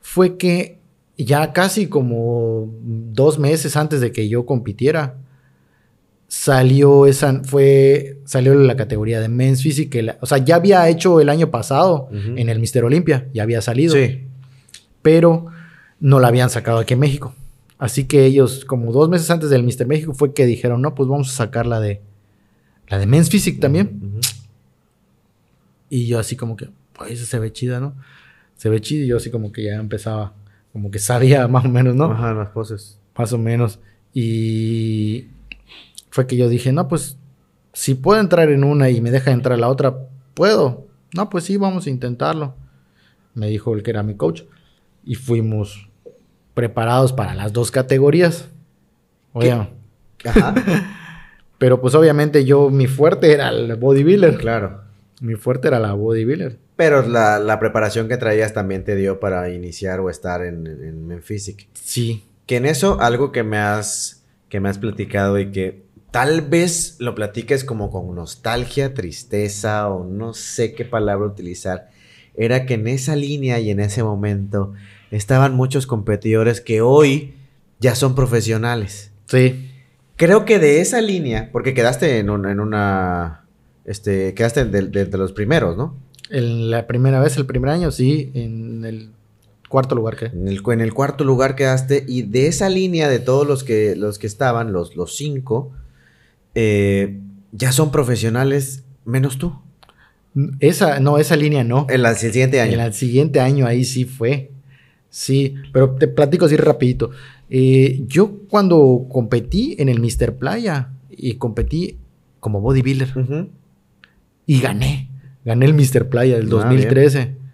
fue 0.00 0.36
que 0.36 0.78
ya 1.16 1.52
casi 1.52 1.88
como 1.88 2.72
dos 2.82 3.38
meses 3.38 3.76
antes 3.76 4.00
de 4.00 4.12
que 4.12 4.28
yo 4.28 4.46
compitiera, 4.46 5.16
salió 6.28 7.06
esa, 7.06 7.42
fue, 7.42 8.20
salió 8.24 8.54
la 8.54 8.76
categoría 8.76 9.18
de 9.20 9.28
Men's 9.28 9.62
Physique, 9.62 10.14
o 10.20 10.26
sea, 10.26 10.38
ya 10.38 10.56
había 10.56 10.86
hecho 10.88 11.20
el 11.20 11.30
año 11.30 11.50
pasado 11.50 12.10
en 12.12 12.48
el 12.50 12.60
Mister 12.60 12.84
Olympia, 12.84 13.26
ya 13.32 13.42
había 13.42 13.62
salido. 13.62 13.94
Sí. 13.94 14.26
Pero 15.00 15.46
no 16.00 16.20
la 16.20 16.28
habían 16.28 16.50
sacado 16.50 16.78
aquí 16.78 16.94
en 16.94 17.00
México. 17.00 17.34
Así 17.78 18.04
que 18.04 18.26
ellos, 18.26 18.64
como 18.66 18.92
dos 18.92 19.08
meses 19.08 19.30
antes 19.30 19.48
del 19.48 19.62
Mister 19.62 19.86
México, 19.86 20.12
fue 20.12 20.34
que 20.34 20.44
dijeron, 20.44 20.82
no, 20.82 20.94
pues 20.94 21.08
vamos 21.08 21.30
a 21.30 21.32
sacar 21.32 21.66
la 21.66 21.80
de, 21.80 22.02
la 22.88 22.98
de 22.98 23.06
Men's 23.06 23.30
Physique 23.30 23.58
también. 23.58 24.20
Y 25.88 26.06
yo 26.06 26.18
así 26.18 26.36
como 26.36 26.56
que, 26.56 26.68
pues 26.92 27.18
se 27.20 27.38
ve 27.38 27.52
chida, 27.52 27.80
¿no? 27.80 27.94
Se 28.56 28.68
ve 28.68 28.82
chida 28.82 29.04
y 29.04 29.06
yo 29.06 29.16
así 29.16 29.30
como 29.30 29.50
que 29.50 29.64
ya 29.64 29.76
empezaba, 29.76 30.34
como 30.74 30.90
que 30.90 30.98
sabía 30.98 31.48
más 31.48 31.64
o 31.64 31.68
menos, 31.68 31.94
¿no? 31.94 32.12
Ajá, 32.12 32.34
las 32.34 32.50
poses. 32.50 32.98
Más 33.16 33.32
o 33.32 33.38
menos. 33.38 33.78
Y 34.12 35.28
fue 36.18 36.26
que 36.26 36.36
yo 36.36 36.48
dije, 36.48 36.72
no, 36.72 36.88
pues 36.88 37.16
si 37.72 37.94
puedo 37.94 38.18
entrar 38.18 38.50
en 38.50 38.64
una 38.64 38.90
y 38.90 39.00
me 39.00 39.12
deja 39.12 39.30
entrar 39.30 39.54
en 39.54 39.60
la 39.60 39.68
otra, 39.68 39.96
puedo. 40.34 40.88
No, 41.14 41.30
pues 41.30 41.44
sí, 41.44 41.56
vamos 41.56 41.86
a 41.86 41.90
intentarlo. 41.90 42.56
Me 43.34 43.46
dijo 43.46 43.72
el 43.72 43.84
que 43.84 43.90
era 43.90 44.02
mi 44.02 44.16
coach. 44.16 44.42
Y 45.04 45.14
fuimos 45.14 45.88
preparados 46.54 47.12
para 47.12 47.36
las 47.36 47.52
dos 47.52 47.70
categorías. 47.70 48.48
Oye. 49.32 49.68
Pero 51.58 51.80
pues 51.80 51.94
obviamente 51.94 52.44
yo, 52.44 52.68
mi 52.68 52.88
fuerte 52.88 53.32
era 53.32 53.50
el 53.50 53.76
bodybuilder. 53.76 54.38
Claro. 54.38 54.80
Mi 55.20 55.36
fuerte 55.36 55.68
era 55.68 55.78
la 55.78 55.92
bodybuilder. 55.92 56.58
Pero 56.74 57.06
la, 57.06 57.58
preparación 57.60 58.08
que 58.08 58.16
traías 58.16 58.52
también 58.52 58.82
te 58.82 58.96
dio 58.96 59.20
para 59.20 59.50
iniciar 59.50 60.00
o 60.00 60.10
estar 60.10 60.44
en, 60.44 60.66
en, 60.66 61.12
en 61.12 61.22
Sí. 61.74 62.24
Que 62.46 62.56
en 62.56 62.66
eso, 62.66 63.00
algo 63.00 63.30
que 63.30 63.44
me 63.44 63.58
has, 63.58 64.24
que 64.48 64.58
me 64.58 64.68
has 64.68 64.78
platicado 64.78 65.38
y 65.38 65.52
que 65.52 65.86
tal 66.10 66.42
vez 66.42 66.96
lo 66.98 67.14
platiques 67.14 67.64
como 67.64 67.90
con 67.90 68.14
nostalgia, 68.14 68.94
tristeza 68.94 69.88
o 69.88 70.04
no 70.04 70.34
sé 70.34 70.74
qué 70.74 70.84
palabra 70.84 71.26
utilizar, 71.26 71.90
era 72.34 72.66
que 72.66 72.74
en 72.74 72.88
esa 72.88 73.16
línea 73.16 73.58
y 73.60 73.70
en 73.70 73.80
ese 73.80 74.02
momento 74.02 74.72
estaban 75.10 75.54
muchos 75.54 75.86
competidores 75.86 76.60
que 76.60 76.80
hoy 76.80 77.34
ya 77.80 77.94
son 77.94 78.14
profesionales. 78.14 79.12
Sí. 79.26 79.70
Creo 80.16 80.44
que 80.44 80.58
de 80.58 80.80
esa 80.80 81.00
línea, 81.00 81.50
porque 81.52 81.74
quedaste 81.74 82.18
en, 82.18 82.30
una, 82.30 83.44
este, 83.84 84.34
quedaste 84.34 84.64
de, 84.64 85.06
los 85.16 85.32
primeros, 85.32 85.76
¿no? 85.76 85.96
En 86.30 86.70
la 86.70 86.86
primera 86.86 87.20
vez, 87.20 87.36
el 87.36 87.46
primer 87.46 87.70
año, 87.70 87.90
sí, 87.90 88.30
en 88.34 88.84
el 88.84 89.10
cuarto 89.68 89.94
lugar 89.94 90.16
que 90.16 90.26
en 90.26 90.48
el, 90.48 90.62
en 90.66 90.80
el 90.80 90.94
cuarto 90.94 91.24
lugar 91.24 91.54
quedaste 91.54 92.04
y 92.08 92.22
de 92.22 92.46
esa 92.46 92.70
línea 92.70 93.08
de 93.08 93.18
todos 93.18 93.46
los 93.46 93.64
que 93.64 93.94
los 93.96 94.18
que 94.18 94.26
estaban 94.26 94.72
los 94.72 94.96
los 94.96 95.14
cinco 95.14 95.72
eh, 96.54 97.20
ya 97.52 97.72
son 97.72 97.90
profesionales 97.90 98.84
menos 99.04 99.38
tú. 99.38 99.58
Esa, 100.60 101.00
no, 101.00 101.18
esa 101.18 101.36
línea 101.36 101.64
no. 101.64 101.86
En 101.88 102.04
el 102.04 102.16
siguiente 102.16 102.60
año. 102.60 102.74
En 102.74 102.80
el 102.80 102.94
siguiente 102.94 103.40
año 103.40 103.66
ahí 103.66 103.84
sí 103.84 104.04
fue. 104.04 104.50
Sí, 105.10 105.54
pero 105.72 105.92
te 105.92 106.06
platico 106.06 106.44
así 106.44 106.56
rapidito. 106.56 107.10
Eh, 107.50 108.04
yo 108.06 108.40
cuando 108.48 109.06
competí 109.10 109.74
en 109.78 109.88
el 109.88 110.00
Mister 110.00 110.36
Playa 110.36 110.90
y 111.10 111.34
competí 111.34 111.96
como 112.40 112.60
bodybuilder 112.60 113.08
y 114.46 114.60
gané, 114.60 115.08
gané 115.44 115.66
el 115.66 115.74
Mister 115.74 116.08
Playa 116.08 116.36
del 116.36 116.48
2013. 116.48 117.20
Ah, 117.20 117.48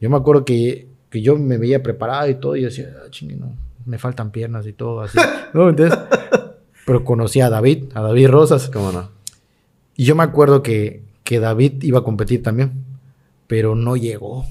yo 0.00 0.10
me 0.10 0.16
acuerdo 0.16 0.44
que, 0.44 0.86
yo 1.12 1.36
me 1.36 1.58
veía 1.58 1.82
preparado 1.82 2.28
y 2.28 2.36
todo 2.36 2.54
y 2.56 2.62
decía, 2.62 2.94
ah, 3.04 3.10
no, 3.38 3.56
me 3.84 3.98
faltan 3.98 4.30
piernas 4.30 4.66
y 4.66 4.72
todo 4.72 5.00
así. 5.00 5.18
¿No? 5.52 5.68
Entonces, 5.68 5.98
pero 6.88 7.04
conocí 7.04 7.42
a 7.42 7.50
David, 7.50 7.84
a 7.92 8.00
David 8.00 8.28
Rosas. 8.28 8.70
¿Cómo 8.72 8.90
no? 8.92 9.10
Y 9.94 10.06
yo 10.06 10.16
me 10.16 10.22
acuerdo 10.22 10.62
que, 10.62 11.02
que 11.22 11.38
David 11.38 11.82
iba 11.82 11.98
a 11.98 12.02
competir 12.02 12.42
también, 12.42 12.82
pero 13.46 13.74
no 13.74 13.94
llegó. 13.94 14.46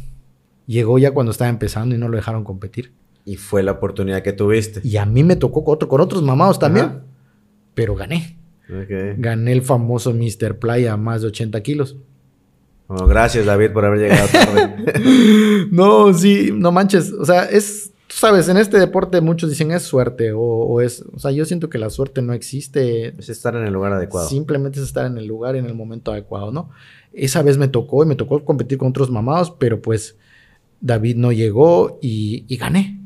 Llegó 0.68 1.00
ya 1.00 1.16
cuando 1.16 1.32
estaba 1.32 1.50
empezando 1.50 1.96
y 1.96 1.98
no 1.98 2.10
lo 2.10 2.16
dejaron 2.16 2.44
competir. 2.44 2.92
Y 3.26 3.38
fue 3.38 3.64
la 3.64 3.72
oportunidad 3.72 4.22
que 4.22 4.34
tuviste. 4.34 4.82
Y 4.84 4.98
a 4.98 5.06
mí 5.08 5.24
me 5.24 5.36
tocó 5.36 5.64
con, 5.64 5.74
otro, 5.74 5.88
con 5.88 6.00
otros 6.00 6.22
mamados 6.22 6.60
también. 6.60 7.00
Pero 7.74 7.96
gané. 7.96 8.38
Gané 8.68 9.52
el 9.52 9.64
famoso 9.64 10.14
Mr. 10.14 10.60
Playa 10.60 10.94
a 10.94 10.98
más 10.98 11.24
de 11.24 11.30
80 11.30 11.64
kilos. 11.64 11.98
Oh, 12.86 13.08
gracias, 13.08 13.48
David, 13.48 13.72
por 13.72 13.84
haber 13.84 14.00
llegado 14.00 14.28
tarde. 14.28 15.66
no, 15.72 16.14
sí, 16.14 16.52
no 16.54 16.72
manches. 16.72 17.12
O 17.14 17.26
sea, 17.26 17.46
es. 17.46 17.94
Tú 18.08 18.16
sabes, 18.16 18.48
en 18.48 18.56
este 18.56 18.80
deporte 18.80 19.20
muchos 19.20 19.50
dicen 19.50 19.72
es 19.72 19.84
suerte 19.84 20.32
o, 20.34 20.80
es. 20.80 21.04
O 21.14 21.20
sea, 21.20 21.32
yo 21.32 21.44
siento 21.44 21.70
que 21.70 21.78
la 21.78 21.90
suerte 21.90 22.22
no 22.22 22.34
existe. 22.34 23.14
Es 23.20 23.28
estar 23.28 23.54
en 23.56 23.66
el 23.66 23.74
lugar 23.74 23.92
adecuado. 23.92 24.30
Simplemente 24.30 24.80
es 24.80 24.86
estar 24.86 25.06
en 25.06 25.18
el 25.18 25.28
lugar 25.28 25.56
y 25.56 25.60
en 25.60 25.66
el 25.66 25.74
momento 25.74 26.14
adecuado, 26.14 26.52
¿no? 26.52 26.70
Esa 27.12 27.42
vez 27.42 27.58
me 27.58 27.68
tocó 27.68 28.04
y 28.04 28.08
me 28.08 28.16
tocó 28.16 28.44
competir 28.46 28.78
con 28.78 28.90
otros 28.90 29.12
mamados, 29.12 29.52
pero 29.52 29.82
pues 29.82 30.16
David 30.80 31.18
no 31.18 31.34
llegó 31.34 32.00
y, 32.02 32.56
gané. 32.56 32.98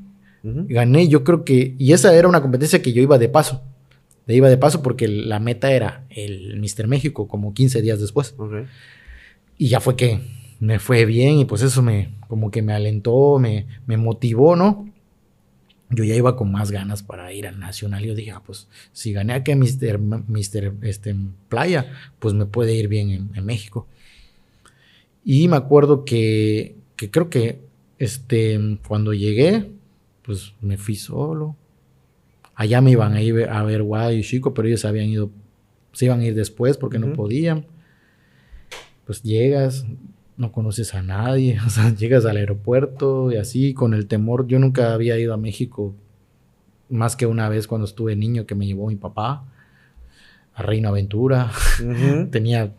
Gané, 0.43 1.07
yo 1.07 1.23
creo 1.23 1.43
que. 1.45 1.75
Y 1.79 1.93
esa 1.93 2.13
era 2.13 2.27
una 2.27 2.41
competencia 2.41 2.83
que 2.83 2.93
yo 2.93 3.01
iba 3.01 3.17
de 3.17 3.29
paso. 3.29 3.63
Le 4.27 4.35
iba 4.35 4.49
de 4.49 4.57
paso 4.57 4.83
porque 4.83 5.07
la 5.07 5.39
meta 5.39 5.71
era 5.71 6.05
el 6.11 6.59
Mister 6.59 6.87
México, 6.87 7.27
como 7.27 7.55
15 7.55 7.81
días 7.81 7.99
después. 7.99 8.35
Y 9.57 9.69
ya 9.69 9.79
fue 9.79 9.95
que 9.95 10.19
me 10.59 10.77
fue 10.77 11.05
bien 11.05 11.39
y 11.39 11.45
pues 11.45 11.63
eso 11.63 11.81
me, 11.81 12.13
como 12.27 12.51
que 12.51 12.61
me 12.61 12.73
alentó, 12.73 13.39
me, 13.39 13.65
me 13.87 13.97
motivó, 13.97 14.55
¿no? 14.55 14.90
Yo 15.91 16.03
ya 16.03 16.15
iba 16.15 16.35
con 16.35 16.51
más 16.51 16.71
ganas 16.71 17.03
para 17.03 17.31
ir 17.33 17.47
al 17.47 17.59
Nacional. 17.59 18.03
Yo 18.03 18.15
dije, 18.15 18.31
ah, 18.31 18.41
pues 18.45 18.67
si 18.93 19.11
gané 19.11 19.33
aquí 19.33 19.51
a 19.51 19.55
Mister, 19.55 19.99
Mister 19.99 20.73
este, 20.81 21.15
Playa, 21.49 21.91
pues 22.19 22.33
me 22.33 22.45
puede 22.45 22.73
ir 22.73 22.87
bien 22.87 23.29
en, 23.33 23.45
México. 23.45 23.87
Y 25.23 25.47
me 25.47 25.57
acuerdo 25.57 26.05
que, 26.05 26.75
que 26.95 27.11
creo 27.11 27.29
que 27.29 27.59
este, 27.99 28.59
cuando 28.87 29.13
llegué, 29.13 29.69
pues 30.23 30.53
me 30.61 30.77
fui 30.77 30.95
solo. 30.95 31.55
Allá 32.55 32.81
me 32.81 32.91
iban 32.91 33.13
a 33.13 33.21
ir 33.21 33.47
a 33.49 33.63
ver 33.63 33.83
Guay 33.83 34.19
y 34.19 34.23
Chico, 34.23 34.53
pero 34.53 34.67
ellos 34.67 34.85
habían 34.85 35.07
ido, 35.07 35.29
se 35.93 36.05
iban 36.05 36.21
a 36.21 36.25
ir 36.25 36.35
después 36.35 36.77
porque 36.77 36.99
no 36.99 37.13
podían 37.13 37.65
pues 39.05 39.23
llegas, 39.23 39.85
no 40.41 40.51
conoces 40.51 40.93
a 40.95 41.01
nadie, 41.03 41.59
o 41.65 41.69
sea, 41.69 41.95
llegas 41.95 42.25
al 42.25 42.37
aeropuerto 42.37 43.31
y 43.31 43.37
así 43.37 43.73
con 43.73 43.93
el 43.93 44.07
temor. 44.07 44.47
Yo 44.47 44.59
nunca 44.59 44.93
había 44.93 45.17
ido 45.17 45.33
a 45.33 45.37
México 45.37 45.95
más 46.89 47.15
que 47.15 47.25
una 47.25 47.47
vez 47.47 47.67
cuando 47.67 47.85
estuve 47.85 48.17
niño 48.17 48.45
que 48.45 48.55
me 48.55 48.65
llevó 48.65 48.87
mi 48.87 48.97
papá 48.97 49.45
a 50.53 50.63
Reino 50.63 50.89
Aventura. 50.89 51.51
Tenía 52.31 52.73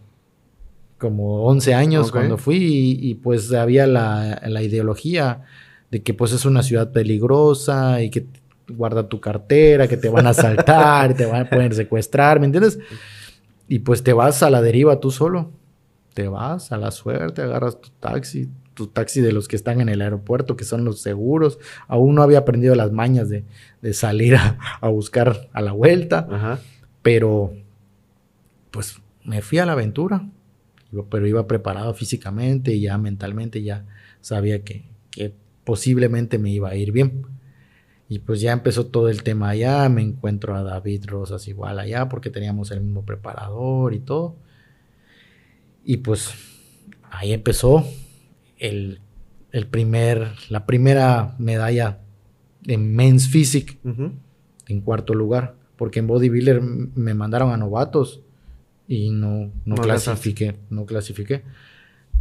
como 0.99 1.45
11 1.47 1.75
años 1.75 2.13
cuando 2.13 2.37
fui 2.37 2.99
y, 3.01 3.15
pues 3.15 3.53
había 3.53 3.87
la, 3.87 4.41
la, 4.47 4.63
ideología 4.63 5.43
de 5.91 6.01
que 6.01 6.15
pues 6.15 6.33
es 6.33 6.45
una 6.45 6.63
ciudad 6.63 6.93
peligrosa 6.93 8.03
y 8.03 8.11
que 8.11 8.27
guarda 8.69 9.09
tu 9.09 9.19
cartera, 9.19 9.89
que 9.89 9.97
te 9.97 10.09
van 10.09 10.29
a 10.29 10.31
asaltar, 10.31 11.15
te 11.15 11.27
van 11.27 11.47
a 11.47 11.51
poder 11.51 11.75
secuestrar, 11.75 12.39
¿me 12.39 12.47
entiendes? 12.47 12.79
Y 13.67 13.81
pues 13.81 14.05
te 14.05 14.13
vas 14.13 14.45
a 14.45 14.51
la 14.51 14.63
deriva 14.63 15.01
tú 15.01 15.11
solo 15.11 15.51
te 16.15 16.29
vas 16.29 16.73
a 16.73 16.77
la 16.77 16.91
suerte, 16.91 17.43
agarras 17.43 17.81
tu 17.81 17.91
taxi, 18.01 18.49
tu 18.75 18.87
taxi 18.87 19.21
de 19.21 19.33
los 19.33 19.49
que 19.49 19.57
están 19.57 19.81
en 19.81 19.89
el 19.89 20.03
aeropuerto, 20.03 20.57
que 20.57 20.65
son 20.65 20.85
los 20.85 21.01
seguros. 21.01 21.59
Aún 21.89 22.15
no 22.15 22.23
había 22.23 22.39
aprendido 22.39 22.75
las 22.75 22.93
mañas 22.93 23.29
de, 23.29 23.45
salir 23.93 24.37
a, 24.37 24.89
buscar 24.89 25.49
a 25.53 25.61
la 25.61 25.73
vuelta, 25.73 26.61
pero 27.03 27.53
pues 28.71 29.01
me 29.25 29.43
fui 29.43 29.59
a 29.59 29.67
la 29.67 29.73
aventura, 29.73 30.29
pero 31.11 31.27
iba 31.27 31.47
preparado 31.47 31.95
físicamente 31.95 32.75
y 32.75 32.83
ya 32.83 32.99
mentalmente 32.99 33.63
ya 33.63 33.87
sabía 34.21 34.63
que, 34.63 34.85
que 35.11 35.35
posiblemente 35.65 36.39
me 36.39 36.51
iba 36.51 36.71
a 36.71 36.77
ir 36.77 36.93
bien. 36.93 37.27
Y 38.09 38.19
pues 38.19 38.43
ya 38.43 38.53
empezó 38.53 38.87
todo 38.87 39.09
el 39.09 39.23
tema 39.23 39.49
allá, 39.49 39.89
me 39.89 40.03
encuentro 40.03 40.55
a 40.55 40.63
David 40.63 41.07
Rosas 41.07 41.49
igual 41.49 41.79
allá 41.79 42.11
porque 42.11 42.29
teníamos 42.29 42.71
el 42.71 42.83
mismo 42.83 43.07
preparador 43.07 43.95
y 43.95 44.01
todo. 44.01 44.37
Y 45.85 45.99
pues 45.99 46.35
ahí 47.11 47.33
empezó 47.33 47.85
el, 48.59 49.01
primer, 49.71 50.33
la 50.49 50.67
primera 50.67 51.35
medalla 51.39 52.01
en 52.67 52.95
Men's 52.95 53.29
Physique 53.29 53.79
en 54.69 54.81
cuarto 54.81 55.15
lugar. 55.15 55.57
Porque 55.77 55.99
en 55.99 56.07
Bodybuilder 56.07 56.61
me 56.61 57.15
mandaron 57.15 57.51
a 57.51 57.57
novatos 57.57 58.21
y 58.87 59.11
no, 59.11 59.51
no, 59.65 59.75
clasifiqué. 59.77 60.57
No 60.71 60.87
clasifiqué. 60.87 61.43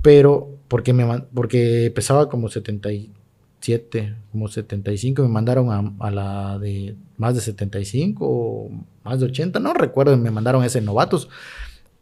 Pero 0.02 0.58
porque, 0.68 0.94
me, 0.94 1.06
porque 1.34 1.92
pesaba 1.94 2.28
como 2.28 2.50
77, 2.50 4.16
como 4.32 4.48
75, 4.48 5.22
me 5.22 5.28
mandaron 5.28 5.70
a, 5.70 5.94
a, 6.00 6.12
la 6.12 6.58
de 6.58 6.96
más 7.18 7.36
de 7.36 7.42
75 7.42 8.26
o 8.28 8.72
más 9.04 9.20
de 9.20 9.28
80, 9.28 9.60
no 9.60 9.76
recuerdo, 9.76 10.18
me 10.18 10.32
mandaron 10.32 10.64
a 10.64 10.66
ese 10.66 10.82
novatos. 10.82 11.30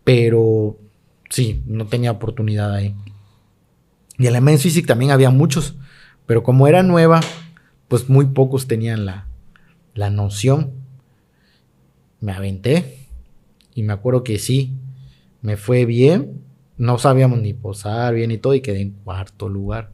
Pero 0.05 0.77
sí, 1.29 1.63
no 1.65 1.87
tenía 1.87 2.11
oportunidad 2.11 2.73
ahí. 2.73 2.95
Y 4.17 4.27
en 4.27 4.33
la 4.33 4.41
Men's 4.41 4.63
Physique 4.63 4.87
también 4.87 5.11
había 5.11 5.29
muchos, 5.29 5.75
pero 6.25 6.43
como 6.43 6.67
era 6.67 6.83
nueva, 6.83 7.21
pues 7.87 8.09
muy 8.09 8.25
pocos 8.27 8.67
tenían 8.67 9.05
la, 9.05 9.27
la 9.95 10.09
noción. 10.09 10.73
Me 12.19 12.33
aventé 12.33 13.07
y 13.73 13.83
me 13.83 13.93
acuerdo 13.93 14.23
que 14.23 14.39
sí, 14.39 14.73
me 15.41 15.55
fue 15.55 15.85
bien. 15.85 16.41
No 16.77 16.97
sabíamos 16.97 17.39
ni 17.39 17.53
posar 17.53 18.13
bien 18.13 18.31
y 18.31 18.37
todo 18.37 18.53
y 18.53 18.61
quedé 18.61 18.81
en 18.81 18.91
cuarto 18.91 19.47
lugar. 19.47 19.91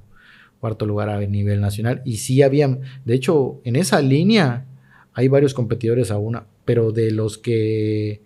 Cuarto 0.59 0.85
lugar 0.85 1.09
a 1.09 1.19
nivel 1.19 1.61
nacional. 1.61 2.01
Y 2.05 2.17
sí 2.17 2.41
habían, 2.41 2.81
de 3.05 3.13
hecho, 3.13 3.61
en 3.63 3.75
esa 3.75 4.01
línea 4.01 4.65
hay 5.13 5.27
varios 5.27 5.53
competidores 5.53 6.09
aún, 6.09 6.39
pero 6.65 6.91
de 6.91 7.11
los 7.11 7.37
que 7.37 8.23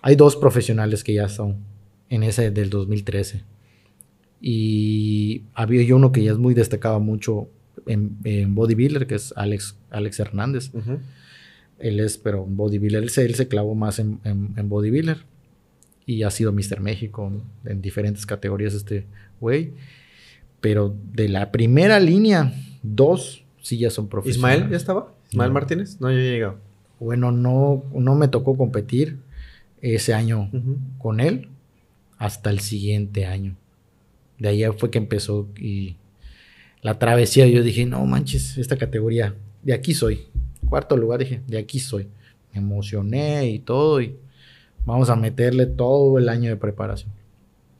hay 0.00 0.16
dos 0.16 0.36
profesionales 0.36 1.04
que 1.04 1.14
ya 1.14 1.28
son 1.28 1.73
en 2.10 2.22
ese 2.22 2.50
del 2.50 2.70
2013. 2.70 3.42
Y 4.40 5.44
había 5.54 5.82
yo 5.82 5.96
uno 5.96 6.12
que 6.12 6.22
ya 6.22 6.32
es 6.32 6.38
muy 6.38 6.54
destacado 6.54 7.00
mucho 7.00 7.48
en, 7.86 8.54
bodybuilder, 8.54 9.06
que 9.06 9.14
es 9.14 9.32
Alex, 9.36 9.78
Alex 9.90 10.20
Hernández. 10.20 10.70
Él 11.78 12.00
es, 12.00 12.18
pero 12.18 12.44
bodybuilder, 12.44 13.02
él 13.02 13.10
se, 13.10 13.24
él 13.24 13.34
se 13.34 13.48
clavó 13.48 13.74
más 13.74 13.98
en, 13.98 14.20
en, 14.24 14.68
bodybuilder. 14.68 15.24
Y 16.06 16.22
ha 16.22 16.30
sido 16.30 16.52
Mr. 16.52 16.80
México 16.80 17.32
en 17.64 17.80
diferentes 17.80 18.26
categorías 18.26 18.74
este 18.74 19.06
güey. 19.40 19.72
Pero 20.60 20.94
de 21.12 21.28
la 21.28 21.50
primera 21.50 21.98
línea, 21.98 22.52
dos 22.82 23.44
sí 23.62 23.78
ya 23.78 23.90
son 23.90 24.08
profesionales. 24.08 24.58
¿Ismael 24.58 24.70
ya 24.70 24.76
estaba? 24.76 25.14
¿Ismael 25.30 25.52
Martínez? 25.52 26.00
No, 26.00 26.10
yo 26.10 26.18
he 26.18 26.30
llegado. 26.30 26.58
Bueno, 27.00 27.32
no, 27.32 27.82
no 27.94 28.14
me 28.14 28.28
tocó 28.28 28.56
competir 28.56 29.18
ese 29.80 30.14
año 30.14 30.50
con 30.98 31.20
él 31.20 31.48
hasta 32.18 32.50
el 32.50 32.60
siguiente 32.60 33.26
año. 33.26 33.56
De 34.38 34.48
ahí 34.48 34.64
fue 34.76 34.90
que 34.90 34.98
empezó 34.98 35.48
y 35.58 35.96
la 36.82 36.98
travesía. 36.98 37.46
Yo 37.46 37.62
dije, 37.62 37.86
no 37.86 38.04
manches, 38.04 38.58
esta 38.58 38.76
categoría, 38.76 39.34
de 39.62 39.72
aquí 39.72 39.94
soy. 39.94 40.26
Cuarto 40.68 40.96
lugar, 40.96 41.20
dije, 41.20 41.42
de 41.46 41.58
aquí 41.58 41.78
soy. 41.78 42.08
Me 42.52 42.60
emocioné 42.60 43.48
y 43.48 43.58
todo 43.58 44.00
y 44.00 44.16
vamos 44.84 45.10
a 45.10 45.16
meterle 45.16 45.66
todo 45.66 46.18
el 46.18 46.28
año 46.28 46.50
de 46.50 46.56
preparación. 46.56 47.12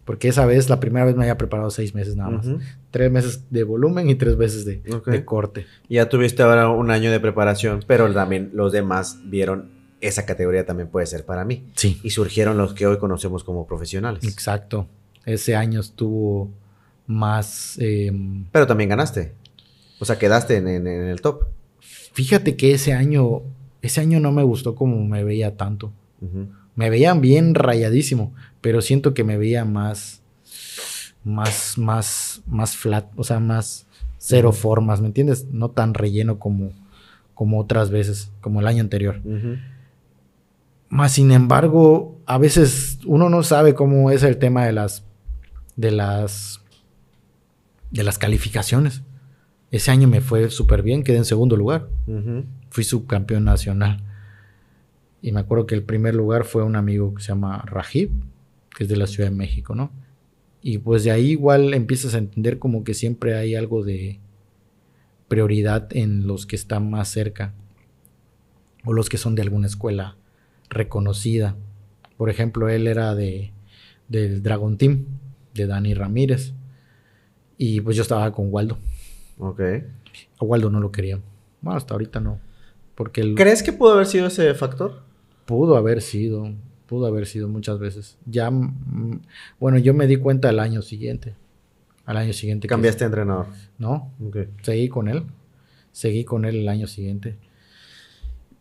Porque 0.05 0.29
esa 0.29 0.45
vez, 0.45 0.69
la 0.69 0.81
primera 0.81 1.07
vez 1.07 1.17
me 1.17 1.23
había 1.23 1.39
preparado 1.39 1.71
seis 1.71 1.95
meses 1.95 2.15
nada 2.15 2.31
más. 2.31 2.47
Tres 2.91 3.11
meses 3.11 3.45
de 3.49 3.65
volumen 3.65 4.11
y 4.11 4.15
tres 4.15 4.37
meses 4.37 4.67
de, 4.67 4.83
de, 5.07 5.25
corte. 5.25 5.65
Ya 5.89 6.09
tuviste 6.11 6.43
ahora 6.43 6.69
un 6.69 6.91
año 6.91 7.11
de 7.11 7.21
preparación, 7.21 7.83
pero 7.87 8.13
también 8.13 8.51
los 8.53 8.71
demás 8.71 9.19
vieron 9.25 9.71
esa 10.01 10.27
categoría 10.27 10.67
también 10.67 10.89
puede 10.89 11.07
ser 11.07 11.25
para 11.25 11.45
mí. 11.45 11.67
Sí. 11.75 12.01
Y 12.03 12.11
surgieron 12.11 12.57
los 12.57 12.75
que 12.75 12.87
hoy 12.87 12.99
conocemos 12.99 13.45
como 13.45 13.67
profesionales. 13.67 14.25
Exacto. 14.25 14.89
Ese 15.25 15.57
año 15.57 15.81
estuvo 15.81 16.51
más... 17.07 17.77
Em, 17.79 18.47
Pero 18.53 18.67
también 18.67 18.91
ganaste. 18.91 19.33
O 19.99 20.05
sea, 20.05 20.19
quedaste 20.19 20.57
en, 20.57 20.87
el 20.87 21.21
top. 21.21 21.45
Fíjate 21.81 22.57
que 22.57 22.73
ese 22.75 22.93
año, 22.93 23.43
ese 23.83 24.01
año 24.01 24.21
no 24.21 24.33
me 24.33 24.43
gustó 24.43 24.75
como 24.75 25.05
me 25.05 25.25
veía 25.25 25.57
tanto. 25.57 25.93
Me 26.75 26.89
veían 26.91 27.21
bien 27.21 27.55
rayadísimo, 27.55 28.35
pero 28.61 28.81
siento 28.81 29.13
que 29.13 29.25
me 29.25 29.37
veía 29.37 29.65
más, 29.65 30.23
más, 31.23 31.77
más, 31.77 32.43
más 32.47 32.77
flat, 32.77 33.07
o 33.17 33.25
sea, 33.25 33.41
más 33.41 33.87
cero 34.19 34.53
formas, 34.53 35.01
¿me 35.03 35.09
entiendes? 35.09 35.47
No 35.51 35.71
tan 35.71 35.93
relleno 35.93 36.39
como, 36.39 36.73
como 37.35 37.61
otras 37.61 37.91
veces, 37.91 38.31
como 38.41 38.61
el 38.61 38.67
año 38.67 38.81
anterior. 38.81 39.21
Más 40.95 41.11
sin 41.11 41.33
embargo, 41.33 42.21
a 42.25 42.39
veces 42.39 43.01
uno 43.05 43.29
no 43.29 43.43
sabe 43.43 43.75
cómo 43.75 44.13
es 44.13 44.23
el 44.23 44.39
tema 44.39 44.65
de 44.65 44.71
las 44.73 45.05
de 45.75 45.91
las 45.91 46.61
de 47.91 48.05
las 48.05 48.17
calificaciones. 48.17 49.03
Ese 49.73 49.91
año 49.91 50.07
me 50.07 50.21
fue 50.21 50.51
súper 50.51 50.85
bien, 50.85 51.03
quedé 51.03 51.17
en 51.17 51.25
segundo 51.25 51.57
lugar. 51.57 51.89
Fui 52.71 52.85
subcampeón 52.85 53.45
nacional. 53.45 54.05
Y 55.21 55.33
me 55.33 55.41
acuerdo 55.41 55.67
que 55.67 55.75
el 55.75 55.83
primer 55.83 56.15
lugar 56.15 56.45
fue 56.45 56.63
un 56.63 56.77
amigo 56.77 57.13
que 57.13 57.23
se 57.23 57.29
llama 57.31 57.65
Rajib, 57.67 58.13
que 58.77 58.85
es 58.85 58.89
de 58.89 58.97
la 58.97 59.09
Ciudad 59.09 59.31
de 59.31 59.35
México, 59.35 59.75
¿no? 59.75 59.91
Y 60.63 60.79
pues 60.79 61.03
de 61.03 61.11
ahí 61.11 61.31
igual 61.33 61.75
empiezas 61.75 62.15
a 62.15 62.19
entender 62.19 62.61
como 62.61 62.85
que 62.85 62.95
siempre 62.95 63.35
hay 63.35 63.57
algo 63.57 63.83
de, 63.83 64.21
prioridad 65.27 65.89
en 65.91 66.29
los 66.29 66.47
que 66.47 66.55
están 66.55 66.89
más 66.89 67.09
cerca 67.09 67.53
o 68.85 68.93
los 68.93 69.09
que 69.09 69.19
son 69.19 69.35
de 69.35 69.43
alguna 69.43 69.67
escuela 69.67 70.17
reconocida. 70.75 71.57
Por 72.17 72.31
ejemplo, 72.31 72.69
él 72.69 72.87
era 72.87 73.15
de, 73.15 73.53
del 74.09 74.43
Dragon 74.43 74.77
Team, 74.77 75.07
de 75.55 75.67
Dani 75.67 75.95
Ramírez. 75.95 76.53
Y 77.57 77.81
pues 77.81 77.97
yo 77.97 78.03
estaba 78.03 78.33
con 78.33 78.53
Waldo. 78.53 78.79
Ok. 79.39 79.61
A 80.41 80.45
Waldo 80.45 80.71
no 80.71 80.81
lo 80.81 80.93
quería. 80.93 81.21
Bueno, 81.61 81.77
hasta 81.77 81.95
ahorita 81.95 82.21
no. 82.21 82.39
Porque 82.95 83.35
¿Crees 83.35 83.63
que 83.63 83.73
pudo 83.73 83.93
haber 83.93 84.07
sido 84.07 84.27
ese 84.27 84.55
factor? 84.55 85.03
Pudo 85.47 85.77
haber 85.77 86.03
sido. 86.03 86.53
Pudo 86.87 87.07
haber 87.07 87.27
sido 87.27 87.49
muchas 87.49 87.79
veces. 87.79 88.19
Ya, 88.27 88.51
mm, 88.51 89.23
bueno, 89.59 89.79
yo 89.79 89.95
me 89.95 90.07
di 90.07 90.17
cuenta 90.17 90.51
el 90.51 90.61
año 90.61 90.83
siguiente. 90.83 91.35
Al 92.05 92.19
año 92.19 92.33
siguiente. 92.33 92.69
¿Cambiaste 92.69 93.05
de 93.05 93.07
entrenador? 93.07 93.47
No. 93.79 94.13
Seguí 94.63 94.89
con 94.89 95.09
él. 95.09 95.25
Seguí 95.93 96.25
con 96.25 96.45
él 96.45 96.57
el 96.57 96.69
año 96.69 96.87
siguiente. 96.87 97.37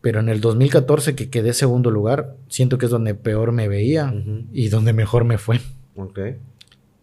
Pero 0.04 0.20
en 0.20 0.28
el 0.28 0.42
2014 0.42 1.14
que 1.14 1.30
quedé 1.30 1.54
segundo 1.54 1.90
lugar, 1.90 2.36
siento 2.48 2.76
que 2.76 2.84
es 2.84 2.90
donde 2.90 3.14
peor 3.14 3.52
me 3.52 3.68
veía 3.68 4.12
y 4.52 4.68
donde 4.68 4.92
mejor 4.92 5.24
me 5.24 5.38
fue. 5.38 5.62
Ok. 5.96 6.18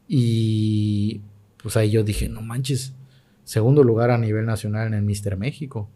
Y 0.08 1.22
pues 1.64 1.76
ahí 1.78 1.90
yo 1.90 2.04
dije, 2.04 2.30
no 2.30 2.44
manches, 2.44 2.94
segundo 3.44 3.84
lugar 3.84 4.12
a 4.12 4.20
nivel 4.20 4.46
nacional 4.46 4.86
en 4.86 4.94
el 4.94 5.02
Mister 5.02 5.36
México. 5.36 5.90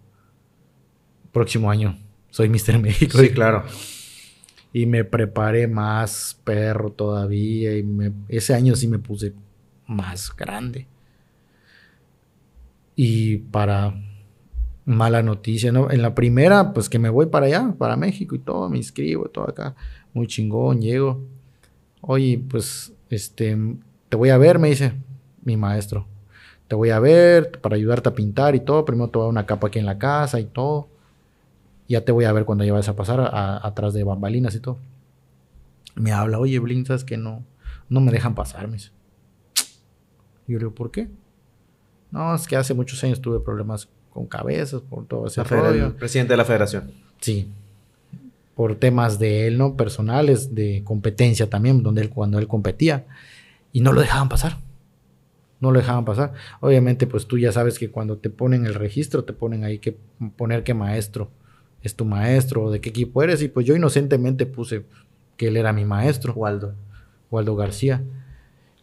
Próximo 1.31 1.69
año 1.69 1.95
soy 2.31 2.49
Mister 2.49 2.79
México. 2.79 3.19
Sí, 3.19 3.29
claro. 3.29 3.65
Y 4.73 4.87
me 4.87 5.03
preparé 5.03 5.67
más 5.67 6.41
perro 6.43 6.91
todavía 6.91 7.77
y 7.77 7.85
ese 8.29 8.55
año 8.55 8.75
sí 8.75 8.87
me 8.87 8.97
puse 8.97 9.35
más 9.85 10.35
grande. 10.35 10.87
Y 12.95 13.37
para 13.37 13.93
mala 14.85 15.23
noticia, 15.23 15.71
¿no? 15.71 15.89
En 15.91 16.01
la 16.01 16.13
primera, 16.15 16.73
pues 16.73 16.89
que 16.89 16.99
me 16.99 17.09
voy 17.09 17.25
para 17.25 17.47
allá, 17.47 17.73
para 17.77 17.97
México 17.97 18.35
y 18.35 18.39
todo, 18.39 18.69
me 18.69 18.77
inscribo, 18.77 19.25
todo 19.25 19.49
acá, 19.49 19.75
muy 20.13 20.27
chingón, 20.27 20.81
llego. 20.81 21.23
Oye, 22.01 22.41
pues, 22.49 22.93
este, 23.09 23.57
te 24.09 24.17
voy 24.17 24.29
a 24.29 24.37
ver, 24.37 24.59
me 24.59 24.69
dice 24.69 24.93
mi 25.43 25.57
maestro. 25.57 26.07
Te 26.67 26.75
voy 26.75 26.89
a 26.89 26.99
ver 26.99 27.59
para 27.61 27.75
ayudarte 27.75 28.09
a 28.09 28.15
pintar 28.15 28.55
y 28.55 28.59
todo. 28.59 28.85
Primero 28.85 29.09
te 29.09 29.17
voy 29.17 29.23
a 29.23 29.25
dar 29.25 29.31
una 29.31 29.45
capa 29.45 29.67
aquí 29.67 29.79
en 29.79 29.85
la 29.85 29.97
casa 29.97 30.39
y 30.39 30.45
todo. 30.45 30.87
Ya 31.87 32.03
te 32.03 32.11
voy 32.11 32.25
a 32.25 32.33
ver 32.33 32.45
cuando 32.45 32.63
ya 32.63 32.75
a 32.75 32.95
pasar 32.95 33.29
atrás 33.31 33.93
de 33.93 34.03
bambalinas 34.03 34.55
y 34.55 34.59
todo. 34.59 34.79
Me 35.93 36.11
habla, 36.11 36.39
oye, 36.39 36.57
Blin, 36.59 36.85
¿sabes 36.85 37.03
que 37.03 37.17
no? 37.17 37.43
No 37.87 38.01
me 38.01 38.11
dejan 38.11 38.33
pasar, 38.33 38.67
me 38.67 38.73
dice. 38.73 38.89
Yo 40.47 40.53
le 40.53 40.59
digo, 40.59 40.73
¿por 40.73 40.89
qué? 40.89 41.07
No, 42.09 42.33
es 42.33 42.47
que 42.47 42.55
hace 42.55 42.73
muchos 42.73 43.03
años 43.03 43.21
tuve 43.21 43.39
problemas 43.39 43.87
con 44.15 44.27
cabezas, 44.27 44.79
por 44.79 45.05
todo 45.05 45.27
ese 45.27 45.43
rollo. 45.43 45.93
presidente 45.97 46.31
de 46.31 46.37
la 46.37 46.45
federación. 46.45 46.89
Sí. 47.19 47.49
Por 48.55 48.77
temas 48.77 49.19
de 49.19 49.45
él, 49.45 49.57
¿no? 49.57 49.75
Personales, 49.75 50.55
de 50.55 50.83
competencia 50.85 51.49
también, 51.49 51.83
donde 51.83 52.01
él, 52.01 52.09
cuando 52.09 52.39
él 52.39 52.47
competía. 52.47 53.05
Y 53.73 53.81
no 53.81 53.91
lo 53.91 53.99
dejaban 53.99 54.29
pasar. 54.29 54.57
No 55.59 55.69
lo 55.69 55.79
dejaban 55.79 56.05
pasar. 56.05 56.31
Obviamente, 56.61 57.07
pues 57.07 57.27
tú 57.27 57.37
ya 57.37 57.51
sabes 57.51 57.77
que 57.77 57.91
cuando 57.91 58.17
te 58.17 58.29
ponen 58.29 58.65
el 58.65 58.75
registro, 58.75 59.25
te 59.25 59.33
ponen 59.33 59.65
ahí 59.65 59.79
que 59.79 59.97
poner 60.37 60.63
qué 60.63 60.73
maestro 60.73 61.29
es 61.83 61.93
tu 61.93 62.05
maestro, 62.05 62.63
o 62.63 62.71
de 62.71 62.79
qué 62.79 62.91
equipo 62.91 63.21
eres. 63.21 63.41
Y 63.41 63.49
pues 63.49 63.65
yo 63.65 63.75
inocentemente 63.75 64.45
puse 64.45 64.85
que 65.35 65.49
él 65.49 65.57
era 65.57 65.73
mi 65.73 65.83
maestro. 65.83 66.31
Waldo. 66.31 66.73
Waldo 67.29 67.57
García. 67.57 68.01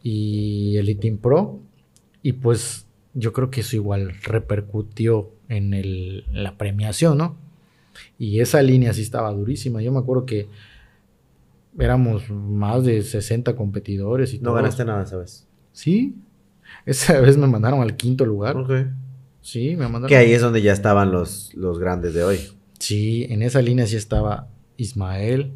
Y 0.03 0.77
el 0.77 0.95
Team 0.99 1.17
Pro. 1.17 1.59
Y 2.23 2.35
pues 2.35 2.85
yo 3.15 3.33
creo 3.33 3.51
que 3.51 3.61
eso 3.61 3.77
igual 3.77 4.15
repercutió 4.23 5.31
en 5.49 5.75
el, 5.75 6.25
la 6.33 6.57
premiación, 6.57 7.19
¿no? 7.19 7.37
Y 8.19 8.41
esa 8.41 8.63
línea 8.63 8.93
sí 8.93 9.03
estaba 9.03 9.31
durísima. 9.33 9.83
Yo 9.83 9.93
me 9.93 9.99
acuerdo 9.99 10.25
que 10.25 10.49
éramos 11.79 12.31
más 12.31 12.85
de 12.85 13.03
60 13.03 13.55
competidores 13.57 14.33
y 14.35 14.39
No 14.39 14.55
ganaste 14.55 14.85
nada 14.85 15.03
esa 15.03 15.17
vez. 15.17 15.47
Sí. 15.73 16.15
Esa 16.87 17.21
vez 17.21 17.37
me 17.37 17.47
mandaron 17.47 17.83
al 17.83 17.97
quinto 17.97 18.25
lugar. 18.25 18.57
Ok. 18.57 18.71
Sí, 19.43 19.71
me 19.77 19.85
mandaron. 19.85 20.09
Que 20.09 20.17
ahí 20.17 20.33
es 20.33 20.41
donde 20.41 20.63
ya 20.63 20.73
estaban 20.73 21.13
los, 21.13 21.53
los 21.55 21.79
grandes 21.79 22.15
de 22.15 22.25
hoy. 22.25 22.39
Sí, 22.79 23.27
en 23.29 23.43
esa 23.43 23.61
línea 23.61 23.87
sí 23.87 23.97
estaba 23.97 24.49
Ismael, 24.77 25.53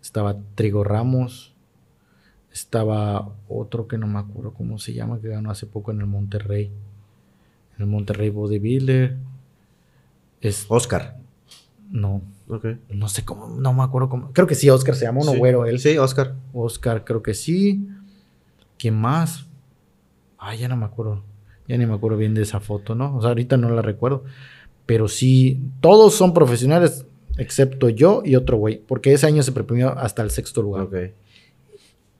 estaba 0.00 0.36
Trigo 0.54 0.84
Ramos, 0.84 1.54
estaba 2.56 3.28
otro 3.48 3.86
que 3.86 3.98
no 3.98 4.06
me 4.06 4.18
acuerdo 4.18 4.54
cómo 4.54 4.78
se 4.78 4.94
llama, 4.94 5.20
que 5.20 5.28
ganó 5.28 5.50
hace 5.50 5.66
poco 5.66 5.90
en 5.90 6.00
el 6.00 6.06
Monterrey. 6.06 6.72
En 7.76 7.82
el 7.82 7.86
Monterrey 7.86 8.30
Bodybuilder. 8.30 9.18
Es, 10.40 10.64
Oscar. 10.68 11.18
No. 11.90 12.22
Okay. 12.48 12.78
No 12.88 13.08
sé 13.08 13.24
cómo, 13.24 13.48
no 13.48 13.74
me 13.74 13.82
acuerdo 13.82 14.08
cómo. 14.08 14.32
Creo 14.32 14.46
que 14.46 14.54
sí, 14.54 14.70
Oscar 14.70 14.94
se 14.94 15.04
llama 15.04 15.20
un 15.20 15.38
güero 15.38 15.66
él. 15.66 15.78
Sí, 15.80 15.98
Oscar. 15.98 16.34
Oscar, 16.54 17.04
creo 17.04 17.22
que 17.22 17.34
sí. 17.34 17.86
¿Quién 18.78 18.94
más? 18.94 19.46
Ay, 20.38 20.58
ya 20.58 20.68
no 20.68 20.76
me 20.76 20.86
acuerdo. 20.86 21.22
Ya 21.68 21.76
ni 21.76 21.84
me 21.84 21.94
acuerdo 21.94 22.16
bien 22.16 22.34
de 22.34 22.42
esa 22.42 22.60
foto, 22.60 22.94
¿no? 22.94 23.16
O 23.16 23.20
sea, 23.20 23.30
ahorita 23.30 23.58
no 23.58 23.68
la 23.68 23.82
recuerdo. 23.82 24.24
Pero 24.86 25.08
sí, 25.08 25.60
todos 25.80 26.14
son 26.14 26.32
profesionales, 26.32 27.04
excepto 27.36 27.90
yo 27.90 28.22
y 28.24 28.36
otro 28.36 28.56
güey. 28.56 28.78
Porque 28.78 29.12
ese 29.12 29.26
año 29.26 29.42
se 29.42 29.52
premió 29.52 29.98
hasta 29.98 30.22
el 30.22 30.30
sexto 30.30 30.62
lugar. 30.62 30.88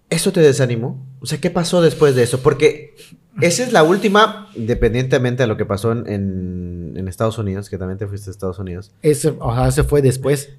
¿Eso 0.09 0.33
te 0.33 0.41
desanimó? 0.41 1.05
O 1.21 1.27
sea, 1.27 1.41
¿qué 1.41 1.51
pasó 1.51 1.83
después 1.83 2.15
de 2.15 2.23
eso? 2.23 2.41
Porque 2.41 2.95
esa 3.41 3.65
es 3.65 3.73
la 3.73 3.83
última, 3.83 4.49
independientemente 4.55 5.43
de 5.43 5.47
lo 5.47 5.57
que 5.57 5.67
pasó 5.67 5.93
en, 5.93 7.07
Estados 7.09 7.39
Unidos, 7.39 7.71
que 7.71 7.79
también 7.79 7.99
te 7.99 8.07
fuiste 8.07 8.31
a 8.31 8.33
Estados 8.33 8.59
Unidos. 8.59 8.93
Ese, 9.03 9.33
sea, 9.33 9.71
se 9.71 9.85
fue 9.85 10.03
después. 10.03 10.51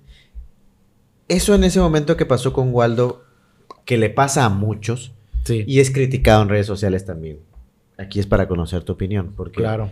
Eso 1.27 1.53
en 1.55 1.65
ese 1.65 1.79
momento 1.79 2.15
que 2.15 2.25
pasó 2.25 2.53
con 2.53 2.73
Waldo, 2.73 3.23
que 3.83 3.97
le 3.97 4.09
pasa 4.09 4.45
a 4.45 4.49
muchos, 4.49 5.13
sí. 5.43 5.65
y 5.67 5.81
es 5.81 5.91
criticado 5.91 6.41
en 6.41 6.49
redes 6.49 6.65
sociales 6.65 7.05
también. 7.05 7.39
Aquí 7.97 8.19
es 8.19 8.27
para 8.27 8.47
conocer 8.47 8.83
tu 8.83 8.93
opinión, 8.93 9.33
porque 9.35 9.61
claro. 9.61 9.91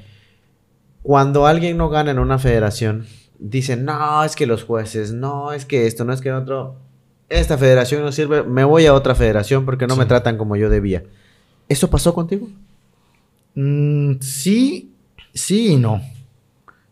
cuando 1.02 1.46
alguien 1.46 1.76
no 1.76 1.90
gana 1.90 2.12
en 2.12 2.20
una 2.20 2.40
federación, 2.40 3.06
dicen, 3.38 3.84
no, 3.84 4.24
es 4.24 4.36
que 4.36 4.46
los 4.46 4.64
jueces, 4.64 5.12
no, 5.12 5.52
es 5.52 5.66
que 5.66 5.88
esto, 5.88 6.06
no 6.06 6.14
es 6.14 6.22
que 6.22 6.32
otro 6.32 6.78
esta 7.30 7.58
federación 7.58 8.04
no 8.04 8.12
sirve, 8.12 8.44
me 8.44 8.64
voy 8.64 8.86
a 8.86 8.94
otra 8.94 9.16
federación 9.16 9.66
porque 9.66 9.88
no 9.88 9.96
me 9.96 10.06
tratan 10.06 10.38
como 10.38 10.56
yo 10.56 10.70
debía. 10.70 11.04
¿Eso 11.68 11.90
pasó 11.90 12.14
contigo? 12.14 12.48
Mm, 13.56 14.20
sí, 14.22 14.92
sí 15.34 15.74
y 15.74 15.78
no. 15.78 16.02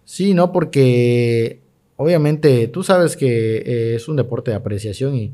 Sí, 0.05 0.34
no, 0.34 0.51
porque 0.51 1.61
obviamente 1.95 2.67
tú 2.67 2.84
sabes 2.84 3.15
que 3.15 3.57
eh, 3.57 3.95
es 3.95 4.07
un 4.07 4.15
deporte 4.15 4.51
de 4.51 4.57
apreciación 4.57 5.15
y, 5.15 5.34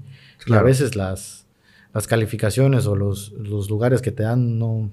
a 0.51 0.61
veces 0.61 0.95
las, 0.95 1.45
las 1.93 2.07
calificaciones 2.07 2.87
o 2.87 2.95
los, 2.95 3.33
los, 3.33 3.69
lugares 3.69 4.01
que 4.01 4.11
te 4.11 4.23
dan 4.23 4.57
no, 4.57 4.89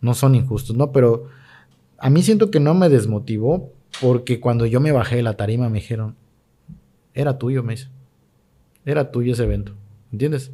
no 0.00 0.14
son 0.14 0.34
injustos, 0.34 0.76
¿no? 0.76 0.92
Pero 0.92 1.28
a 1.98 2.08
mí 2.10 2.22
siento 2.22 2.50
que 2.50 2.60
no 2.60 2.72
me 2.72 2.88
desmotivó 2.88 3.72
porque 4.00 4.40
cuando 4.40 4.64
yo 4.64 4.80
me 4.80 4.92
bajé 4.92 5.16
de 5.16 5.22
la 5.22 5.36
tarima 5.36 5.68
me 5.68 5.80
dijeron, 5.80 6.14
era 7.12 7.38
tuyo, 7.38 7.62
me 7.62 7.74
dice. 7.74 7.88
Era 8.84 9.10
tuyo 9.10 9.32
ese 9.32 9.44
evento, 9.44 9.74
¿entiendes? 10.10 10.50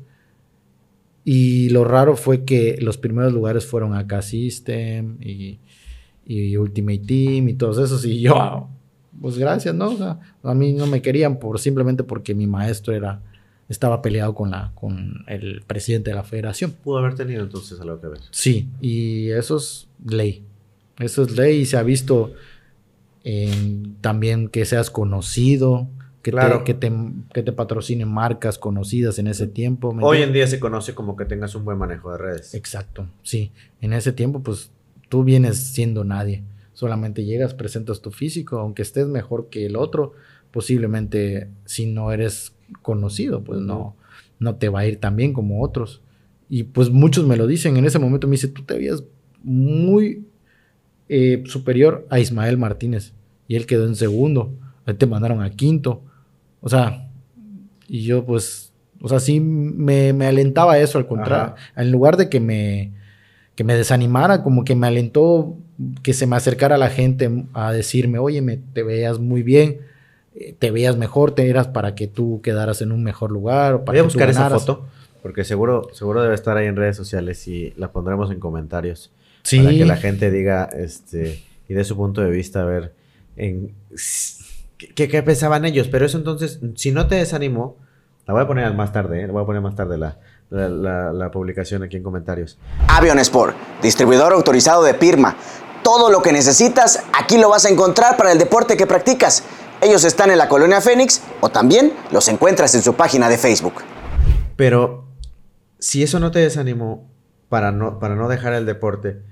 Y 1.24 1.68
lo 1.70 1.84
raro 1.84 2.16
fue 2.16 2.44
que 2.44 2.78
los 2.80 2.96
primeros 2.96 3.32
lugares 3.32 3.66
fueron 3.66 3.94
acá 3.94 4.22
System 4.22 5.18
y, 5.20 5.58
Ultimate 6.56 7.00
Team 7.00 7.48
y 7.48 7.54
todos 7.54 7.78
esos. 7.78 8.04
Y 8.04 8.20
yo, 8.20 8.68
pues 9.20 9.38
gracias, 9.38 9.74
¿no? 9.74 9.90
O 9.90 9.96
sea, 9.96 10.20
a 10.42 10.54
mí 10.54 10.72
no 10.72 10.86
me 10.86 11.02
querían 11.02 11.38
por 11.38 11.58
simplemente 11.58 12.04
porque 12.04 12.34
mi 12.34 12.46
maestro 12.46 12.94
era 12.94 13.22
estaba 13.68 14.00
peleado 14.00 14.34
con 14.34 14.50
la 14.50 14.72
con 14.74 15.24
el 15.26 15.62
presidente 15.66 16.10
de 16.10 16.16
la 16.16 16.22
federación. 16.22 16.72
Pudo 16.82 16.98
haber 16.98 17.14
tenido 17.14 17.42
entonces 17.42 17.80
algo 17.80 18.00
que 18.00 18.08
ver. 18.08 18.20
Sí, 18.30 18.68
y 18.80 19.28
eso 19.30 19.58
es 19.58 19.88
ley. 20.06 20.44
Eso 20.98 21.22
es 21.22 21.36
ley 21.36 21.60
y 21.60 21.66
se 21.66 21.76
ha 21.76 21.82
visto 21.82 22.32
también 24.00 24.48
que 24.48 24.64
seas 24.64 24.90
conocido, 24.90 25.88
que, 26.30 26.62
te, 26.62 26.64
que, 26.64 26.74
te, 26.74 26.92
que 27.34 27.42
te 27.42 27.52
patrocinen 27.52 28.08
marcas 28.08 28.58
conocidas 28.58 29.18
en 29.18 29.26
ese 29.26 29.46
tiempo. 29.46 29.96
Hoy 30.00 30.22
en 30.22 30.32
día 30.32 30.46
se 30.46 30.60
conoce 30.60 30.94
como 30.94 31.16
que 31.16 31.24
tengas 31.24 31.54
un 31.54 31.64
buen 31.64 31.78
manejo 31.78 32.12
de 32.12 32.18
redes. 32.18 32.54
Exacto, 32.54 33.08
sí. 33.22 33.52
En 33.80 33.92
ese 33.92 34.12
tiempo, 34.12 34.42
pues 34.42 34.70
tú 35.08 35.24
vienes 35.24 35.58
siendo 35.58 36.04
nadie. 36.04 36.44
Solamente 36.72 37.24
llegas, 37.24 37.54
presentas 37.54 38.00
tu 38.00 38.10
físico, 38.10 38.58
aunque 38.58 38.82
estés 38.82 39.06
mejor 39.08 39.48
que 39.48 39.66
el 39.66 39.76
otro, 39.76 40.12
posiblemente 40.50 41.48
si 41.64 41.86
no 41.86 42.12
eres 42.12 42.54
conocido, 42.82 43.42
pues 43.42 43.60
no, 43.60 43.96
no 44.38 44.56
te 44.56 44.68
va 44.68 44.80
a 44.80 44.86
ir 44.86 45.00
tan 45.00 45.16
bien 45.16 45.32
como 45.32 45.62
otros. 45.62 46.02
Y 46.48 46.64
pues 46.64 46.90
muchos 46.90 47.26
me 47.26 47.36
lo 47.36 47.46
dicen, 47.46 47.76
en 47.76 47.84
ese 47.84 47.98
momento 47.98 48.26
me 48.26 48.32
dice, 48.32 48.48
tú 48.48 48.62
te 48.62 48.74
veías 48.74 49.04
muy 49.42 50.26
eh, 51.08 51.42
superior 51.46 52.06
a 52.10 52.20
Ismael 52.20 52.58
Martínez 52.58 53.12
y 53.46 53.56
él 53.56 53.66
quedó 53.66 53.86
en 53.86 53.96
segundo, 53.96 54.54
él 54.86 54.96
te 54.96 55.06
mandaron 55.06 55.42
a 55.42 55.50
quinto. 55.50 56.02
O 56.60 56.68
sea, 56.68 57.08
y 57.86 58.04
yo 58.04 58.24
pues, 58.24 58.72
o 59.00 59.08
sea, 59.08 59.20
sí 59.20 59.40
me, 59.40 60.10
alentaba 60.26 60.78
eso, 60.78 60.98
al 60.98 61.06
contrario. 61.06 61.54
En 61.76 61.92
lugar 61.92 62.16
de 62.16 62.28
que 62.28 62.40
me, 62.40 62.92
que 63.54 63.64
me 63.64 63.74
desanimara, 63.74 64.42
como 64.42 64.64
que 64.64 64.74
me 64.74 64.86
alentó 64.86 65.56
que 66.02 66.12
se 66.12 66.26
me 66.26 66.36
acercara 66.36 66.76
la 66.76 66.90
gente 66.90 67.44
a 67.52 67.72
decirme, 67.72 68.18
oye, 68.18 68.42
me, 68.42 68.56
te 68.56 68.82
veas 68.82 69.20
muy 69.20 69.42
bien, 69.42 69.78
eh, 70.34 70.54
te 70.58 70.70
veas 70.70 70.96
mejor, 70.96 71.32
te 71.32 71.48
eras 71.48 71.68
para 71.68 71.94
que 71.94 72.08
tú 72.08 72.40
quedaras 72.42 72.82
en 72.82 72.92
un 72.92 73.04
mejor 73.04 73.30
lugar. 73.30 73.84
Para 73.84 73.92
Voy 73.92 73.98
a 74.00 74.02
buscar 74.02 74.28
esa 74.28 74.50
foto, 74.50 74.86
porque 75.22 75.44
seguro, 75.44 75.88
seguro 75.92 76.22
debe 76.22 76.34
estar 76.34 76.56
ahí 76.56 76.66
en 76.66 76.76
redes 76.76 76.96
sociales 76.96 77.46
y 77.46 77.72
la 77.76 77.92
pondremos 77.92 78.30
en 78.30 78.40
comentarios. 78.40 79.12
Sí. 79.42 79.60
Para 79.60 79.70
que 79.70 79.84
la 79.84 79.96
gente 79.96 80.30
diga, 80.30 80.64
este, 80.64 81.40
y 81.68 81.74
de 81.74 81.84
su 81.84 81.96
punto 81.96 82.20
de 82.20 82.30
vista, 82.30 82.62
a 82.62 82.64
ver, 82.64 82.92
en, 83.36 83.72
¿qué, 84.78 85.08
qué 85.08 85.22
pensaban 85.22 85.64
ellos. 85.64 85.88
Pero 85.88 86.06
eso 86.06 86.18
entonces, 86.18 86.60
si 86.76 86.92
no 86.92 87.06
te 87.06 87.16
desanimó, 87.16 87.76
la 88.26 88.34
voy 88.34 88.42
a 88.42 88.46
poner 88.46 88.74
más 88.74 88.92
tarde, 88.92 89.22
¿eh? 89.22 89.26
la 89.26 89.32
voy 89.32 89.42
a 89.42 89.46
poner 89.46 89.62
más 89.62 89.74
tarde 89.74 89.96
la, 89.96 90.18
la, 90.50 91.12
la, 91.12 91.30
publicación 91.30 91.82
aquí 91.82 91.96
en 91.96 92.02
comentarios. 92.02 92.58
Avion 92.88 93.18
Sport, 93.18 93.56
distribuidor 93.82 94.32
autorizado 94.32 94.82
de 94.82 94.94
Pirma. 94.94 95.36
Todo 95.82 96.10
lo 96.10 96.20
que 96.20 96.32
necesitas, 96.32 97.04
aquí 97.18 97.38
lo 97.38 97.48
vas 97.48 97.64
a 97.64 97.70
encontrar 97.70 98.16
para 98.18 98.32
el 98.32 98.38
deporte 98.38 98.76
que 98.76 98.86
practicas. 98.86 99.44
Ellos 99.80 100.04
están 100.04 100.30
en 100.30 100.36
la 100.38 100.48
colonia 100.48 100.80
Fénix 100.80 101.22
o 101.40 101.48
también 101.48 101.92
los 102.10 102.28
encuentras 102.28 102.74
en 102.74 102.82
su 102.82 102.94
página 102.94 103.28
de 103.28 103.38
Facebook. 103.38 103.82
Pero 104.56 105.06
si 105.78 106.02
eso 106.02 106.20
no 106.20 106.30
te 106.30 106.40
desanimó 106.40 107.08
para 107.48 107.72
no, 107.72 107.98
para 107.98 108.14
no 108.14 108.28
dejar 108.28 108.52
el 108.52 108.66
deporte, 108.66 109.22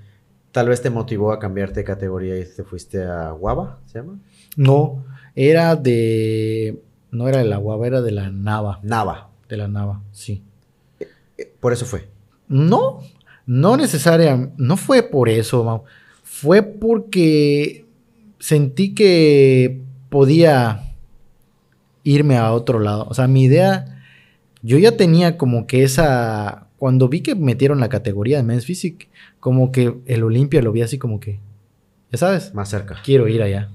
tal 0.51 0.69
vez 0.69 0.81
te 0.81 0.89
motivó 0.89 1.31
a 1.31 1.39
cambiarte 1.39 1.81
de 1.81 1.83
categoría 1.83 2.35
y 2.39 2.45
te 2.45 2.63
fuiste 2.63 3.03
a 3.03 3.29
Guava, 3.31 3.79
¿se 3.85 3.99
llama? 3.99 4.17
No, 4.55 5.03
era 5.37 5.75
de... 5.75 6.81
No 7.11 7.29
era 7.29 7.37
de 7.37 7.45
la 7.45 7.57
Guava, 7.57 7.85
era 7.85 8.01
de 8.01 8.11
la 8.11 8.31
Nava. 8.31 8.79
Nava. 8.81 9.29
De 9.47 9.55
la 9.55 9.67
Nava, 9.67 10.01
sí. 10.11 10.41
Por 11.59 11.73
eso 11.73 11.85
fue. 11.85 12.09
No, 12.47 13.01
no 13.45 13.77
necesariamente, 13.77 14.55
no 14.57 14.77
fue 14.77 15.03
por 15.03 15.29
eso, 15.29 15.83
fue 16.23 16.63
porque 16.63 17.85
sentí 18.39 18.95
que 18.95 19.81
podía 20.09 20.93
irme 22.03 22.37
a 22.37 22.51
otro 22.53 22.79
lado. 22.79 23.05
O 23.09 23.13
sea, 23.13 23.27
mi 23.27 23.43
idea, 23.43 24.01
yo 24.63 24.79
ya 24.79 24.97
tenía 24.97 25.37
como 25.37 25.67
que 25.67 25.83
esa, 25.83 26.67
cuando 26.77 27.09
vi 27.09 27.21
que 27.21 27.35
metieron 27.35 27.79
la 27.79 27.89
categoría 27.89 28.37
de 28.37 28.43
Men's 28.43 28.65
Physique, 28.65 29.09
como 29.39 29.71
que 29.71 29.97
el 30.07 30.23
Olimpia 30.23 30.61
lo 30.61 30.71
vi 30.71 30.81
así 30.81 30.97
como 30.97 31.19
que, 31.19 31.39
ya 32.11 32.17
sabes, 32.17 32.53
más 32.55 32.69
cerca. 32.69 32.97
Quiero 33.03 33.27
ir 33.27 33.43
allá. 33.43 33.69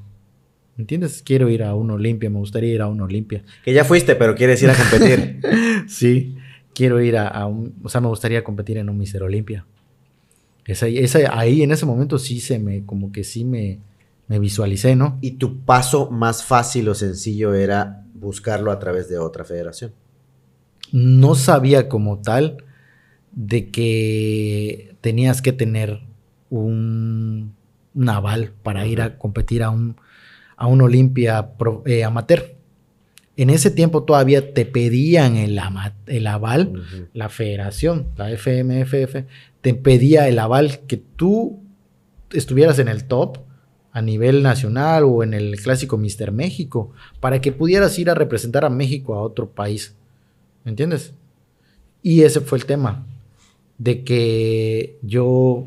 ¿Me 0.76 0.82
entiendes? 0.82 1.22
Quiero 1.22 1.48
ir 1.48 1.62
a 1.62 1.74
un 1.74 1.90
Olimpia, 1.90 2.30
me 2.30 2.38
gustaría 2.38 2.74
ir 2.74 2.82
a 2.82 2.88
un 2.88 3.00
Olimpia. 3.00 3.42
Que 3.64 3.72
ya 3.72 3.84
fuiste, 3.84 4.14
pero 4.16 4.34
quieres 4.34 4.62
ir 4.62 4.70
a 4.70 4.74
competir. 4.74 5.40
sí 5.88 6.36
quiero 6.74 7.00
ir 7.00 7.16
a, 7.16 7.46
un, 7.46 7.74
o 7.82 7.88
sea, 7.88 8.00
me 8.00 8.08
gustaría 8.08 8.44
competir 8.44 8.78
en 8.78 8.88
un 8.88 8.98
Mister 8.98 9.22
Olimpia. 9.22 9.66
Esa, 10.64 10.86
ahí 11.36 11.62
en 11.62 11.72
ese 11.72 11.86
momento 11.86 12.18
sí 12.18 12.40
se 12.40 12.58
me, 12.58 12.86
como 12.86 13.10
que 13.10 13.24
sí 13.24 13.44
me, 13.44 13.80
me 14.28 14.38
visualicé, 14.38 14.94
¿no? 14.94 15.18
¿Y 15.20 15.32
tu 15.32 15.60
paso 15.64 16.10
más 16.10 16.44
fácil 16.44 16.88
o 16.88 16.94
sencillo 16.94 17.52
era 17.54 18.04
buscarlo 18.14 18.70
a 18.70 18.78
través 18.78 19.08
de 19.08 19.18
otra 19.18 19.44
federación? 19.44 19.92
No 20.92 21.34
sabía 21.34 21.88
como 21.88 22.18
tal 22.20 22.58
de 23.32 23.70
que 23.70 24.94
tenías 25.00 25.42
que 25.42 25.52
tener 25.52 26.00
un, 26.48 27.54
aval 28.06 28.52
para 28.62 28.86
ir 28.86 29.00
a 29.00 29.18
competir 29.18 29.62
a 29.64 29.70
un, 29.70 29.96
a 30.62 30.68
un 30.68 30.80
Olimpia 30.80 31.50
eh, 31.86 32.04
amateur. 32.04 32.54
En 33.36 33.50
ese 33.50 33.72
tiempo 33.72 34.04
todavía 34.04 34.54
te 34.54 34.64
pedían 34.64 35.34
el, 35.34 35.58
el 36.06 36.26
aval, 36.28 36.84
la 37.14 37.28
federación, 37.28 38.12
la 38.16 38.28
FMFF, 38.30 39.24
te 39.60 39.74
pedía 39.74 40.28
el 40.28 40.38
aval 40.38 40.86
que 40.86 40.98
tú 40.98 41.58
estuvieras 42.30 42.78
en 42.78 42.86
el 42.86 43.08
top 43.08 43.38
a 43.90 44.02
nivel 44.02 44.44
nacional 44.44 45.02
o 45.02 45.24
en 45.24 45.34
el 45.34 45.60
clásico 45.60 45.98
Mister 45.98 46.30
México 46.30 46.92
para 47.18 47.40
que 47.40 47.50
pudieras 47.50 47.98
ir 47.98 48.08
a 48.08 48.14
representar 48.14 48.64
a 48.64 48.70
México 48.70 49.16
a 49.16 49.22
otro 49.22 49.50
país. 49.50 49.96
¿Me 50.62 50.70
entiendes? 50.70 51.12
Y 52.02 52.22
ese 52.22 52.40
fue 52.40 52.58
el 52.58 52.66
tema, 52.66 53.04
de 53.78 54.04
que 54.04 54.96
yo 55.02 55.66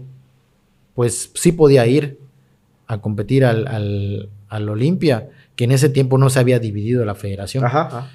pues 0.94 1.32
sí 1.34 1.52
podía 1.52 1.86
ir 1.86 2.18
a 2.88 3.02
competir 3.02 3.44
al, 3.44 3.68
al, 3.68 4.30
al 4.56 4.70
Olimpia 4.70 5.30
que 5.56 5.66
en 5.66 5.72
ese 5.72 5.90
tiempo 5.90 6.18
no 6.18 6.30
se 6.30 6.40
había 6.40 6.60
dividido 6.60 7.06
la 7.06 7.16
federación. 7.16 7.66
Ajá, 7.66 8.10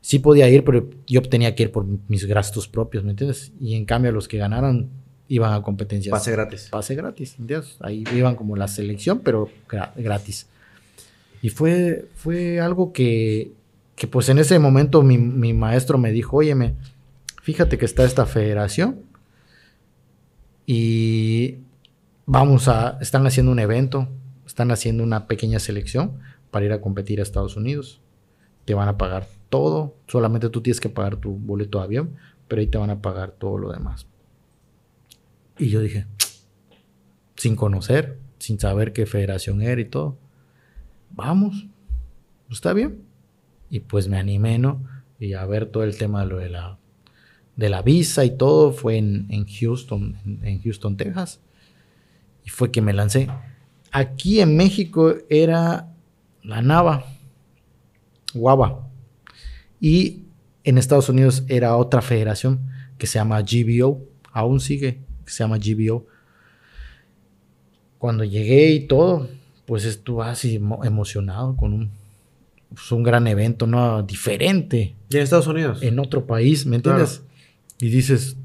Sí 0.00 0.20
podía 0.20 0.48
ir, 0.48 0.62
pero 0.62 0.88
yo 1.08 1.20
tenía 1.22 1.56
que 1.56 1.64
ir 1.64 1.72
por 1.72 1.84
mis 2.06 2.26
gastos 2.26 2.68
propios, 2.68 3.02
¿me 3.02 3.10
entiendes? 3.10 3.50
Y 3.60 3.74
en 3.74 3.84
cambio 3.84 4.12
los 4.12 4.28
que 4.28 4.38
ganaron 4.38 4.88
iban 5.26 5.52
a 5.52 5.62
competencias. 5.62 6.12
Pase 6.12 6.30
gratis. 6.30 6.68
Pase 6.70 6.94
gratis, 6.94 7.34
¿entiendes? 7.40 7.76
Ahí 7.80 8.04
iban 8.14 8.36
como 8.36 8.54
la 8.54 8.68
selección, 8.68 9.20
pero 9.24 9.50
gratis. 9.96 10.46
Y 11.42 11.48
fue, 11.48 12.06
fue 12.14 12.60
algo 12.60 12.92
que, 12.92 13.50
que 13.96 14.06
pues 14.06 14.28
en 14.28 14.38
ese 14.38 14.58
momento 14.60 15.02
mi, 15.02 15.18
mi 15.18 15.52
maestro 15.52 15.98
me 15.98 16.12
dijo, 16.12 16.36
óyeme, 16.36 16.74
fíjate 17.42 17.76
que 17.76 17.84
está 17.84 18.04
esta 18.04 18.26
federación 18.26 19.00
y 20.66 21.56
vamos 22.26 22.68
a, 22.68 22.98
están 23.00 23.26
haciendo 23.26 23.52
un 23.52 23.58
evento, 23.58 24.08
están 24.46 24.70
haciendo 24.70 25.02
una 25.02 25.26
pequeña 25.26 25.58
selección 25.58 26.20
para 26.50 26.64
ir 26.64 26.72
a 26.72 26.80
competir 26.80 27.20
a 27.20 27.22
Estados 27.22 27.56
Unidos. 27.56 28.00
Te 28.64 28.74
van 28.74 28.88
a 28.88 28.96
pagar 28.96 29.26
todo, 29.48 29.94
solamente 30.06 30.48
tú 30.48 30.60
tienes 30.60 30.80
que 30.80 30.88
pagar 30.88 31.16
tu 31.16 31.32
boleto 31.32 31.78
de 31.78 31.84
avión, 31.84 32.16
pero 32.48 32.60
ahí 32.60 32.66
te 32.66 32.78
van 32.78 32.90
a 32.90 33.02
pagar 33.02 33.32
todo 33.32 33.58
lo 33.58 33.72
demás. 33.72 34.06
Y 35.58 35.68
yo 35.68 35.80
dije, 35.80 36.06
sin 37.36 37.56
conocer, 37.56 38.18
sin 38.38 38.58
saber 38.58 38.92
qué 38.92 39.06
federación 39.06 39.62
era 39.62 39.80
y 39.80 39.86
todo, 39.86 40.16
vamos, 41.10 41.66
está 42.50 42.72
bien. 42.72 43.02
Y 43.70 43.80
pues 43.80 44.08
me 44.08 44.18
animé, 44.18 44.58
¿no? 44.58 44.82
Y 45.18 45.32
a 45.32 45.44
ver 45.46 45.66
todo 45.66 45.84
el 45.84 45.96
tema 45.96 46.20
de 46.20 46.26
lo 46.26 46.36
de 46.38 46.50
la, 46.50 46.78
de 47.56 47.68
la 47.68 47.82
visa 47.82 48.24
y 48.24 48.36
todo, 48.36 48.72
fue 48.72 48.96
en, 48.98 49.46
Houston, 49.46 50.16
en 50.42 50.62
Houston, 50.62 50.96
Texas. 50.96 51.40
Y 52.44 52.50
fue 52.50 52.70
que 52.70 52.82
me 52.82 52.92
lancé. 52.92 53.28
Aquí 53.92 54.40
en 54.40 54.56
México 54.56 55.14
era 55.28 55.92
la 56.42 56.62
Nava, 56.62 57.04
Guava. 58.34 58.88
Y 59.80 60.22
en 60.64 60.78
Estados 60.78 61.08
Unidos 61.08 61.44
era 61.48 61.76
otra 61.76 62.02
federación 62.02 62.68
que 62.98 63.06
se 63.06 63.18
llama 63.18 63.40
GBO, 63.42 64.00
aún 64.32 64.60
sigue, 64.60 65.00
que 65.24 65.30
se 65.30 65.44
llama 65.44 65.58
GBO. 65.58 66.06
Cuando 67.98 68.24
llegué 68.24 68.70
y 68.70 68.86
todo, 68.86 69.28
pues 69.66 69.84
estuve 69.84 70.24
así 70.24 70.56
emocionado 70.56 71.56
con 71.56 71.72
un, 71.72 71.90
pues, 72.68 72.90
un 72.92 73.02
gran 73.02 73.26
evento, 73.26 73.66
¿no? 73.66 74.02
Diferente. 74.02 74.94
¿Y 75.08 75.16
en 75.16 75.22
Estados 75.22 75.46
Unidos? 75.46 75.82
En 75.82 75.98
otro 75.98 76.26
país, 76.26 76.66
¿me 76.66 76.76
entiendes? 76.76 77.22
Y 77.78 77.88
dices, 77.88 78.36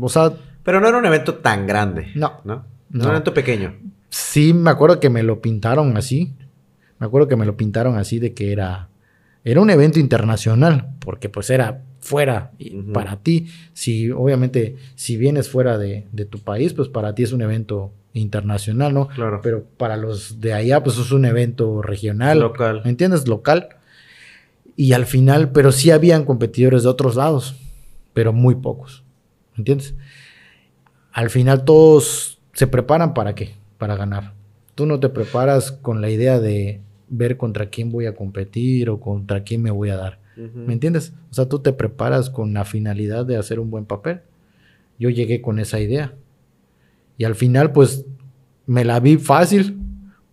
o 0.00 0.08
sea... 0.08 0.32
Pero 0.62 0.80
no 0.80 0.88
era 0.88 0.98
un 0.98 1.06
evento 1.06 1.36
tan 1.36 1.66
grande. 1.66 2.12
No. 2.14 2.40
¿No? 2.44 2.64
No, 2.90 3.00
era 3.00 3.08
un 3.08 3.10
evento 3.16 3.34
pequeño. 3.34 3.74
Sí, 4.10 4.52
me 4.52 4.70
acuerdo 4.70 5.00
que 5.00 5.08
me 5.08 5.22
lo 5.22 5.40
pintaron 5.40 5.96
así. 5.96 6.34
Me 6.98 7.06
acuerdo 7.06 7.28
que 7.28 7.36
me 7.36 7.46
lo 7.46 7.56
pintaron 7.56 7.96
así 7.96 8.18
de 8.18 8.34
que 8.34 8.52
era, 8.52 8.90
era 9.44 9.60
un 9.60 9.70
evento 9.70 9.98
internacional, 9.98 10.90
porque 10.98 11.28
pues 11.28 11.48
era 11.48 11.82
fuera 12.00 12.50
para 12.92 13.16
ti. 13.16 13.48
Si 13.72 14.10
obviamente, 14.10 14.76
si 14.96 15.16
vienes 15.16 15.48
fuera 15.48 15.78
de, 15.78 16.06
tu 16.28 16.40
país, 16.40 16.74
pues 16.74 16.88
para 16.88 17.14
ti 17.14 17.22
es 17.22 17.32
un 17.32 17.42
evento 17.42 17.92
internacional, 18.12 18.92
¿no? 18.92 19.08
Claro. 19.08 19.40
Pero 19.42 19.64
para 19.76 19.96
los 19.96 20.40
de 20.40 20.52
allá, 20.52 20.82
pues 20.82 20.98
es 20.98 21.12
un 21.12 21.24
evento 21.24 21.80
regional. 21.80 22.40
Local. 22.40 22.82
¿Me 22.84 22.90
entiendes? 22.90 23.28
Local. 23.28 23.68
Y 24.76 24.92
al 24.92 25.06
final, 25.06 25.52
pero 25.52 25.72
sí 25.72 25.90
habían 25.90 26.24
competidores 26.24 26.82
de 26.82 26.88
otros 26.88 27.14
lados, 27.14 27.56
pero 28.12 28.32
muy 28.32 28.56
pocos. 28.56 29.04
¿Me 29.54 29.60
entiendes? 29.60 29.94
Al 31.12 31.30
final 31.30 31.64
todos 31.64 32.40
se 32.54 32.66
preparan 32.66 33.14
para 33.14 33.34
qué? 33.34 33.59
Para 33.80 33.96
ganar. 33.96 34.34
Tú 34.76 34.86
no 34.86 35.00
te 35.00 35.08
preparas 35.08 35.72
con 35.72 36.00
la 36.00 36.08
idea 36.08 36.38
de 36.38 36.80
ver 37.08 37.36
contra 37.36 37.70
quién 37.70 37.90
voy 37.90 38.06
a 38.06 38.14
competir 38.14 38.88
o 38.90 39.00
contra 39.00 39.42
quién 39.42 39.62
me 39.62 39.72
voy 39.72 39.90
a 39.90 39.96
dar. 39.96 40.20
¿Me 40.36 40.72
entiendes? 40.72 41.12
O 41.30 41.34
sea, 41.34 41.48
tú 41.48 41.58
te 41.58 41.72
preparas 41.72 42.30
con 42.30 42.54
la 42.54 42.64
finalidad 42.64 43.26
de 43.26 43.36
hacer 43.36 43.58
un 43.58 43.70
buen 43.70 43.84
papel. 43.84 44.20
Yo 44.98 45.10
llegué 45.10 45.42
con 45.42 45.58
esa 45.58 45.80
idea. 45.80 46.14
Y 47.18 47.24
al 47.24 47.34
final, 47.34 47.72
pues, 47.72 48.06
me 48.66 48.84
la 48.84 49.00
vi 49.00 49.18
fácil 49.18 49.76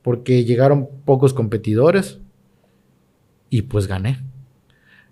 porque 0.03 0.45
llegaron 0.45 0.87
pocos 1.03 1.33
competidores 1.33 2.19
y 3.49 3.63
pues 3.63 3.87
gané. 3.87 4.23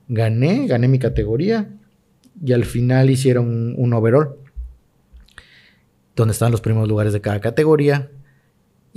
Gané, 0.07 0.67
gané 0.67 0.87
mi 0.87 0.99
categoría 0.99 1.69
y 2.43 2.53
al 2.53 2.65
final 2.65 3.09
hicieron 3.09 3.75
un, 3.77 3.93
overall 3.93 4.35
donde 6.15 6.33
están 6.33 6.51
los 6.51 6.61
primeros 6.61 6.87
lugares 6.87 7.13
de 7.13 7.21
cada 7.21 7.41
categoría 7.41 8.11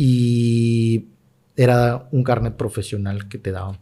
y 0.01 1.09
era 1.57 2.09
un 2.13 2.23
carnet 2.23 2.55
profesional 2.55 3.29
que 3.29 3.37
te 3.37 3.51
daban. 3.51 3.79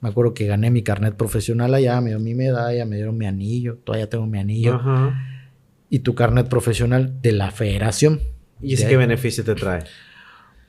Me 0.00 0.08
acuerdo 0.08 0.34
que 0.34 0.48
gané 0.48 0.72
mi 0.72 0.82
carnet 0.82 1.14
profesional 1.14 1.72
allá, 1.72 2.00
me 2.00 2.10
dio 2.10 2.18
mi 2.18 2.34
medalla, 2.34 2.84
me 2.84 2.96
dieron 2.96 3.16
mi 3.16 3.26
anillo, 3.26 3.78
todavía 3.84 4.10
tengo 4.10 4.26
mi 4.26 4.40
anillo. 4.40 4.80
Y 5.88 6.00
tu 6.00 6.16
carnet 6.16 6.48
profesional 6.48 7.22
de 7.22 7.30
la 7.30 7.52
federación. 7.52 8.20
¿Y 8.60 8.76
qué 8.76 8.96
beneficio 8.96 9.44
te 9.44 9.54
trae? 9.54 9.84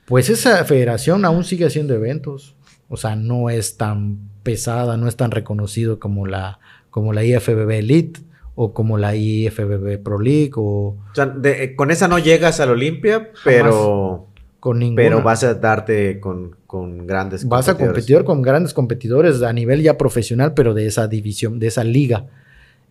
Pues 0.04 0.30
esa 0.30 0.64
federación 0.64 1.24
aún 1.24 1.42
sigue 1.42 1.66
haciendo 1.66 1.92
eventos. 1.94 2.54
O 2.88 2.96
sea, 2.96 3.16
no 3.16 3.50
es 3.50 3.76
tan 3.76 4.20
pesada, 4.44 4.96
no 4.96 5.08
es 5.08 5.16
tan 5.16 5.32
reconocido 5.32 5.98
como 5.98 6.24
la, 6.24 6.60
como 6.90 7.12
la 7.12 7.24
IFBB 7.24 7.70
Elite 7.72 8.20
o 8.54 8.72
como 8.72 8.96
la 8.96 9.16
IFBB 9.16 10.00
Pro 10.04 10.20
League. 10.20 10.52
O, 10.54 10.98
sea, 11.14 11.34
eh, 11.42 11.74
con 11.74 11.90
esa 11.90 12.06
no 12.06 12.20
llegas 12.20 12.60
a 12.60 12.66
la 12.66 12.72
Olimpia, 12.72 13.32
pero... 13.42 14.30
Con 14.64 14.78
ninguna. 14.78 15.02
Pero 15.02 15.22
vas 15.22 15.44
a 15.44 15.52
darte 15.52 16.18
con, 16.20 16.56
con 16.66 17.06
grandes 17.06 17.46
Vas 17.46 17.68
a 17.68 17.76
competir 17.76 18.24
con 18.24 18.40
grandes 18.40 18.72
competidores 18.72 19.42
a 19.42 19.52
nivel 19.52 19.82
ya 19.82 19.98
profesional, 19.98 20.54
pero 20.54 20.72
de 20.72 20.86
esa 20.86 21.06
división, 21.06 21.58
de 21.58 21.66
esa 21.66 21.84
liga. 21.84 22.28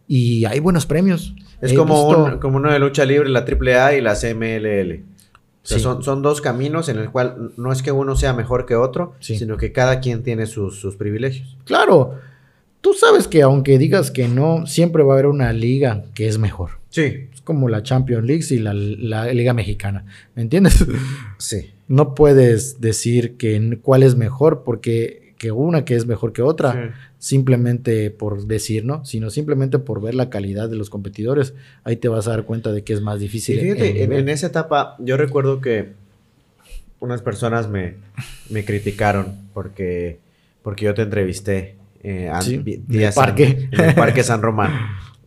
Y 0.07 0.45
hay 0.45 0.59
buenos 0.59 0.85
premios. 0.85 1.33
Es 1.61 1.73
como, 1.73 2.39
como 2.39 2.57
uno 2.57 2.71
de 2.71 2.77
lucha 2.77 3.05
libre, 3.05 3.27
la 3.27 3.39
AAA 3.39 3.95
y 3.95 4.01
la 4.01 4.13
CMLL. 4.13 5.03
son, 5.63 6.03
son, 6.03 6.21
dos 6.21 6.41
caminos 6.41 6.89
en 6.89 6.99
el 6.99 7.09
cual 7.09 7.53
no 7.57 7.71
es 7.71 7.81
que 7.81 7.91
uno 7.91 8.15
sea 8.15 8.33
mejor 8.33 8.67
que 8.67 8.75
otro, 8.75 9.15
sino 9.19 9.57
que 9.57 9.71
cada 9.71 9.99
quien 9.99 10.21
tiene 10.21 10.45
sus, 10.45 10.79
sus, 10.79 10.95
privilegios. 10.95 11.57
Claro, 11.65 12.19
tú 12.81 12.93
sabes 12.93 13.27
que 13.27 13.41
aunque 13.41 13.79
digas 13.79 14.11
que 14.11 14.27
no, 14.27 14.67
siempre 14.67 15.01
va 15.01 15.13
a 15.13 15.15
haber 15.15 15.25
una 15.25 15.51
liga 15.53 16.03
que 16.13 16.27
es 16.27 16.37
mejor. 16.37 16.83
Sí. 16.89 17.29
Como 17.43 17.69
la 17.69 17.83
Champions 17.83 18.25
League 18.25 18.45
y 18.49 18.59
la, 18.59 18.73
la 18.73 19.33
Liga 19.33 19.53
Mexicana. 19.53 20.05
¿Me 20.35 20.41
entiendes? 20.41 20.85
Sí. 21.37 21.71
No 21.89 22.15
puedes 22.15 22.79
decir 22.79 23.35
que 23.35 23.79
cuál 23.81 24.03
es 24.03 24.15
mejor 24.15 24.63
porque 24.63 25.23
que 25.43 25.51
una 25.51 25.83
que 25.83 25.97
es 25.97 26.05
mejor 26.05 26.31
que 26.31 26.41
otra, 26.41 26.95
simplemente 27.19 28.11
por 28.11 28.45
decir, 28.45 28.85
¿no? 28.85 29.03
Sino 29.03 29.29
simplemente 29.29 29.77
por 29.77 30.01
ver 30.01 30.15
la 30.15 30.29
calidad 30.29 30.69
de 30.69 30.77
los 30.77 30.89
competidores. 30.89 31.53
Ahí 31.83 31.97
te 31.97 32.07
vas 32.07 32.27
a 32.27 32.31
dar 32.31 32.45
cuenta 32.45 32.71
de 32.71 32.85
que 32.85 32.93
es 32.93 33.01
más 33.01 33.19
difícil. 33.19 33.59
fíjate, 33.59 34.03
en, 34.03 34.29
esa 34.29 34.47
etapa, 34.47 34.95
yo 34.99 35.17
recuerdo 35.17 35.59
que 35.59 35.89
unas 37.01 37.21
personas 37.21 37.69
me, 37.69 37.95
me 38.49 38.63
criticaron 38.63 39.35
porque, 39.53 40.17
porque 40.61 40.85
yo 40.85 40.93
te 40.93 41.01
entrevisté 41.01 41.75
eh, 42.03 42.31
días 42.87 43.13
parque. 43.13 43.67
En, 43.69 43.81
el 43.81 43.95
Parque 43.95 44.23
San 44.23 44.41
Román. 44.41 44.71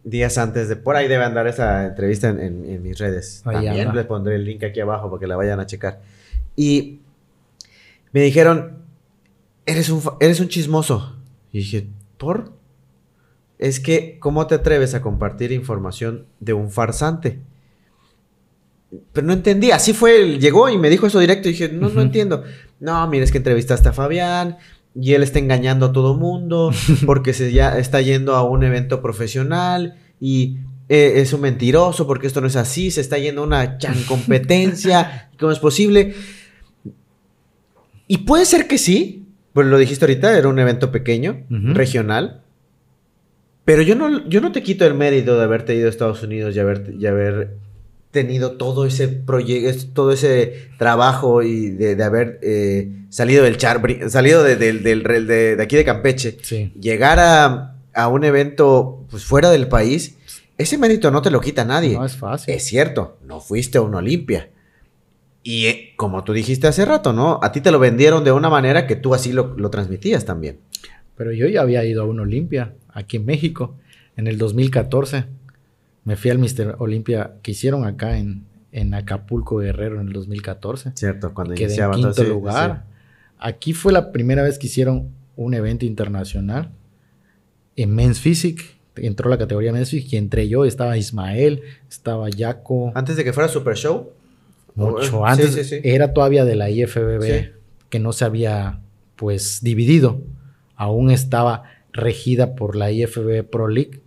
Días 0.07 0.39
antes 0.39 0.69
de... 0.69 0.77
Por 0.77 0.97
ahí 0.97 1.09
debe 1.09 1.25
andar 1.25 1.47
esa 1.47 1.85
entrevista 1.85 2.29
en, 2.29 2.83
mis 2.83 2.99
redes. 2.99 3.43
También 3.45 3.95
les 3.95 4.07
pondré 4.07 4.37
el 4.37 4.45
link 4.45 4.63
aquí 4.63 4.81
abajo 4.81 5.11
para 5.11 5.21
que 5.21 5.27
la 5.27 5.37
vayan 5.37 5.61
a 5.61 5.67
checar. 5.67 6.01
Y 6.55 7.01
me 8.13 8.23
dijeron, 8.23 8.79
eres 9.67 9.91
un, 9.91 10.01
eres 10.21 10.41
un 10.41 10.49
chismoso. 10.49 11.17
Y 11.53 11.59
dije, 11.59 11.89
¿por? 12.17 12.53
Es 13.59 13.81
que, 13.81 14.19
¿cómo 14.21 14.47
te 14.47 14.55
atreves 14.55 14.95
a 14.95 15.03
compartir 15.03 15.51
información 15.51 16.27
de 16.41 16.53
un 16.53 16.71
farsante? 16.71 17.41
Pero 19.13 19.27
no 19.27 19.33
entendí, 19.33 19.73
así 19.73 19.93
fue, 19.93 20.39
llegó 20.39 20.69
y 20.69 20.79
me 20.79 20.89
dijo 20.89 21.09
eso 21.09 21.19
directo 21.19 21.49
y 21.49 21.53
dije, 21.53 21.69
no, 21.69 21.89
no 21.89 22.01
entiendo. 22.01 22.45
No, 22.79 23.07
mira, 23.09 23.25
es 23.25 23.33
que 23.33 23.39
entrevistaste 23.39 23.89
a 23.89 23.93
Fabián 23.93 24.59
y 24.99 25.13
él 25.13 25.23
está 25.23 25.39
engañando 25.39 25.87
a 25.87 25.93
todo 25.93 26.15
mundo 26.15 26.71
porque 27.07 27.33
se 27.33 27.53
ya 27.53 27.79
está 27.79 28.01
yendo 28.01 28.35
a 28.35 28.43
un 28.43 28.65
evento 28.65 29.03
profesional 29.03 29.97
y 30.21 30.59
eh, 30.89 31.15
es 31.17 31.33
un 31.33 31.43
mentiroso 31.43 32.07
porque 32.07 32.27
esto 32.27 32.41
no 32.41 32.47
es 32.47 32.57
así, 32.57 32.91
se 32.91 33.01
está 33.01 33.19
yendo 33.19 33.43
a 33.43 33.47
una 33.47 33.79
chan 33.79 34.03
competencia, 34.05 35.31
¿cómo 35.39 35.53
es 35.53 35.59
posible? 35.59 36.15
Y 38.09 38.19
puede 38.19 38.47
ser 38.47 38.69
que 38.69 38.79
sí, 38.79 39.27
pues 39.53 39.67
lo 39.67 39.79
dijiste 39.79 40.05
ahorita, 40.05 40.37
era 40.39 40.49
un 40.49 40.59
evento 40.59 40.93
pequeño, 40.93 41.45
regional. 41.49 42.43
Pero 43.65 43.83
yo 43.83 43.97
no, 43.97 44.29
yo 44.29 44.41
no 44.41 44.53
te 44.53 44.63
quito 44.63 44.87
el 44.87 44.95
mérito 44.95 45.37
de 45.37 45.43
haberte 45.43 45.75
ido 45.75 45.89
a 45.89 45.91
Estados 45.91 46.23
Unidos 46.23 46.55
y 46.55 46.61
haber, 46.61 46.95
y 46.97 47.07
haber 47.07 47.57
tenido 48.17 48.53
todo 48.53 48.87
ese 48.87 49.09
proyecto, 49.09 49.93
todo 49.93 50.13
ese 50.13 50.71
trabajo 50.79 51.43
y 51.43 51.69
de, 51.69 52.03
haber 52.03 52.41
eh, 52.43 52.91
salido 53.11 53.45
del 53.45 53.59
char, 53.59 53.83
salido 54.09 54.43
de, 54.43 54.57
de, 54.57 55.59
aquí 55.61 55.77
de 55.77 55.85
Campeche, 55.85 56.39
llegar 56.81 57.19
a, 57.21 58.09
un 58.09 58.25
evento 58.25 59.05
pues, 59.11 59.25
fuera 59.25 59.51
del 59.51 59.69
país, 59.69 60.17
ese 60.57 60.79
mérito 60.79 61.11
no 61.11 61.21
te 61.21 61.31
lo 61.31 61.43
quita 61.43 61.67
nadie. 61.67 61.93
No 61.93 62.07
es 62.07 62.17
fácil. 62.17 62.55
Es 62.55 62.65
cierto, 62.65 63.19
no 63.23 63.41
fuiste 63.41 63.77
a 63.77 63.83
una 63.83 63.99
Olimpia. 63.99 64.49
Y 65.43 65.67
eh, 65.67 65.93
como 65.97 66.25
tú 66.25 66.33
dijiste 66.33 66.67
hace 66.67 66.87
rato, 66.87 67.13
¿no? 67.13 67.39
A 67.43 67.53
ti 67.53 67.61
te 67.61 67.71
lo 67.71 67.79
vendieron 67.79 68.25
de 68.25 68.33
una 68.33 68.49
manera 68.49 68.87
que 68.87 68.97
tú 68.97 69.13
así 69.13 69.31
lo, 69.31 69.55
transmitías 69.71 70.25
también. 70.25 70.59
Pero 71.17 71.33
yo 71.33 71.49
ya 71.49 71.61
había 71.61 71.85
ido 71.85 72.03
a 72.03 72.07
una 72.07 72.23
Olimpia 72.23 72.73
aquí 72.89 73.19
en 73.19 73.27
México 73.27 73.77
en 74.17 74.27
el 74.27 74.39
2014. 74.39 75.27
Me 76.07 76.15
fui 76.15 76.31
al 76.31 76.39
Mister 76.39 76.77
Olimpia 76.79 77.33
que 77.43 77.51
hicieron 77.51 77.85
acá 77.85 78.17
en, 78.17 78.45
en 78.71 78.95
Acapulco 78.95 79.59
Guerrero 79.59 80.01
en 80.01 80.07
el 80.07 80.13
2014. 80.13 80.93
Cierto, 80.95 81.35
cuando 81.35 81.55
quedé 81.55 81.75
en 81.75 81.91
quinto 81.91 82.23
lugar. 82.23 82.85
Aquí 83.39 83.73
fue 83.73 83.93
la 83.93 84.13
primera 84.13 84.45
vez 84.45 84.57
que 84.59 84.69
hicieron 84.69 85.11
un 85.35 85.53
evento 85.53 85.85
internacional 85.85 86.71
en 87.75 87.93
Men's 87.93 88.21
Physique. 88.21 88.77
Entró 88.95 89.29
la 89.29 89.37
categoría 89.37 89.73
Men's 89.73 89.91
Physique 89.91 90.15
y 90.15 90.19
entré 90.19 90.49
yo. 90.49 90.65
Estaba 90.65 90.97
Ismael, 90.97 91.63
estaba 91.91 92.29
Jaco. 92.35 92.93
Antes 92.95 93.17
de 93.17 93.25
que 93.25 93.33
fuera 93.33 93.49
Super 93.49 93.75
Show. 93.75 94.13
Mucho 94.77 95.27
antes. 95.27 95.73
Era 95.83 96.15
todavía 96.15 96.45
de 96.45 96.55
la 96.55 96.71
IFBB, 96.71 97.51
que 97.89 97.99
no 97.99 98.13
se 98.13 98.25
había 98.25 98.79
pues 99.17 99.61
dividido. 99.61 100.21
Aún 100.77 101.11
estaba 101.11 101.65
regida 101.93 102.55
por 102.55 102.77
la 102.77 102.93
IFBB 102.93 103.43
Pro 103.43 103.67
League. 103.67 104.03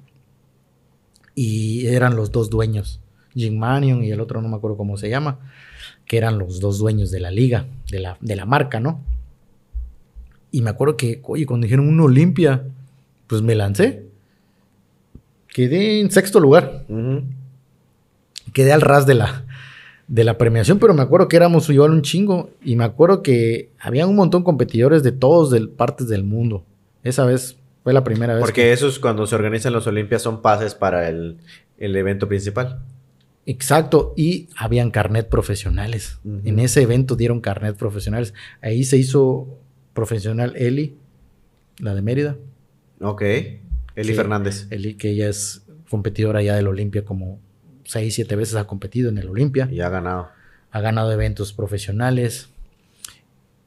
Y 1.36 1.88
eran 1.88 2.16
los 2.16 2.32
dos 2.32 2.50
dueños. 2.50 3.00
Jim 3.34 3.58
Manion 3.58 4.04
y 4.04 4.12
el 4.12 4.20
otro 4.20 4.42
no 4.42 4.50
me 4.50 4.56
acuerdo 4.58 4.78
cómo 4.78 4.98
se 4.98 5.10
llama. 5.10 5.40
Que 6.06 6.18
eran 6.18 6.38
los 6.38 6.60
dos 6.60 6.80
dueños 6.80 7.12
de 7.12 7.20
la 7.20 7.32
liga, 7.32 7.68
de 7.92 8.00
la, 8.00 8.18
de 8.20 8.36
la 8.36 8.46
marca, 8.46 8.80
¿no? 8.80 9.02
Y 10.52 10.62
me 10.62 10.72
acuerdo 10.72 10.98
que, 10.98 11.22
oye, 11.24 11.46
cuando 11.46 11.66
dijeron 11.66 11.88
un 11.88 12.00
Olimpia, 12.00 12.66
pues 13.28 13.42
me 13.42 13.56
lancé. 13.56 14.08
Quedé 15.48 16.00
en 16.02 16.12
sexto 16.12 16.40
lugar. 16.40 16.86
Quedé 18.54 18.74
al 18.74 18.82
ras 18.82 19.06
de 19.06 19.14
la, 19.14 19.46
de 20.08 20.24
la 20.24 20.40
premiación, 20.40 20.80
pero 20.80 20.96
me 20.96 21.04
acuerdo 21.04 21.28
que 21.28 21.38
éramos 21.38 21.70
igual 21.70 21.92
un 21.92 22.02
chingo 22.02 22.50
y 22.64 22.76
me 22.76 22.84
acuerdo 22.84 23.22
que 23.22 23.70
había 23.80 24.08
un 24.08 24.16
montón 24.16 24.42
de 24.42 24.46
competidores 24.46 25.04
de 25.04 25.12
todos 25.12 25.52
del, 25.52 25.70
partes 25.70 26.08
del 26.08 26.24
mundo. 26.24 26.66
Esa 27.04 27.26
vez 27.26 27.59
fue 27.84 27.94
la 27.94 28.04
primera 28.04 28.34
vez. 28.34 28.42
Porque 28.42 28.72
esos 28.72 29.00
cuando 29.00 29.26
se 29.28 29.36
organizan 29.36 29.74
los 29.74 29.88
Olimpias 29.88 30.22
son 30.22 30.42
pases 30.42 30.76
para 30.76 31.10
el, 31.10 31.38
evento 31.78 32.28
principal. 32.28 32.82
Exacto, 33.46 34.14
y 34.16 34.50
habían 34.56 34.92
carnet 34.92 35.28
profesionales. 35.28 36.20
En 36.44 36.60
ese 36.60 36.84
evento 36.84 37.16
dieron 37.16 37.42
carnet 37.42 37.76
profesionales. 37.76 38.34
Ahí 38.62 38.84
se 38.84 38.98
hizo 38.98 39.58
profesional 39.94 40.54
Eli, 40.56 40.98
la 41.80 41.96
de 41.96 42.02
Mérida. 42.02 42.38
Ok, 43.02 43.24
Eli 43.96 44.14
Fernández. 44.14 44.68
Eli, 44.70 44.96
que 44.96 45.12
ella 45.12 45.30
es 45.30 45.64
competidora 45.90 46.42
ya 46.42 46.56
del 46.56 46.68
Olimpia 46.68 47.04
como 47.04 47.40
seis, 47.86 48.14
siete 48.14 48.36
veces 48.36 48.56
ha 48.56 48.68
competido 48.68 49.10
en 49.10 49.18
el 49.18 49.30
Olimpia. 49.30 49.68
Y 49.72 49.82
ha 49.82 49.90
ganado. 49.90 50.30
Ha 50.72 50.82
ganado 50.82 51.12
eventos 51.12 51.54
profesionales. 51.54 52.50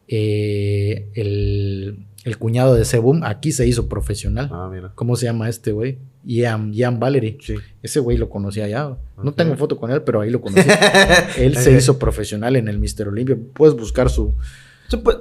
Eh, 0.06 1.08
el, 1.14 2.06
cuñado 2.38 2.74
de 2.74 2.84
Sebum 2.84 3.24
aquí 3.24 3.52
se 3.52 3.66
hizo 3.66 3.88
profesional. 3.88 4.48
Ah, 4.52 4.68
mira. 4.72 4.92
¿Cómo 4.94 5.16
se 5.16 5.26
llama 5.26 5.48
este 5.48 5.72
güey? 5.72 5.98
Ian, 6.24 6.72
Ian 6.72 7.00
Valery. 7.00 7.38
Sí. 7.40 7.56
Ese 7.82 8.00
güey 8.00 8.16
lo 8.16 8.28
conocía 8.28 8.68
ya. 8.68 8.96
No 9.22 9.32
tengo 9.34 9.56
foto 9.56 9.76
con 9.76 9.90
él, 9.90 10.02
pero 10.02 10.20
ahí 10.20 10.30
lo 10.30 10.40
conocí. 10.40 10.68
él 11.36 11.56
se 11.56 11.72
hizo 11.72 11.98
profesional 11.98 12.56
en 12.56 12.68
el 12.68 12.78
Mister 12.78 13.08
Olimpia. 13.08 13.36
Puedes 13.54 13.74
buscar 13.74 14.08
su, 14.08 14.34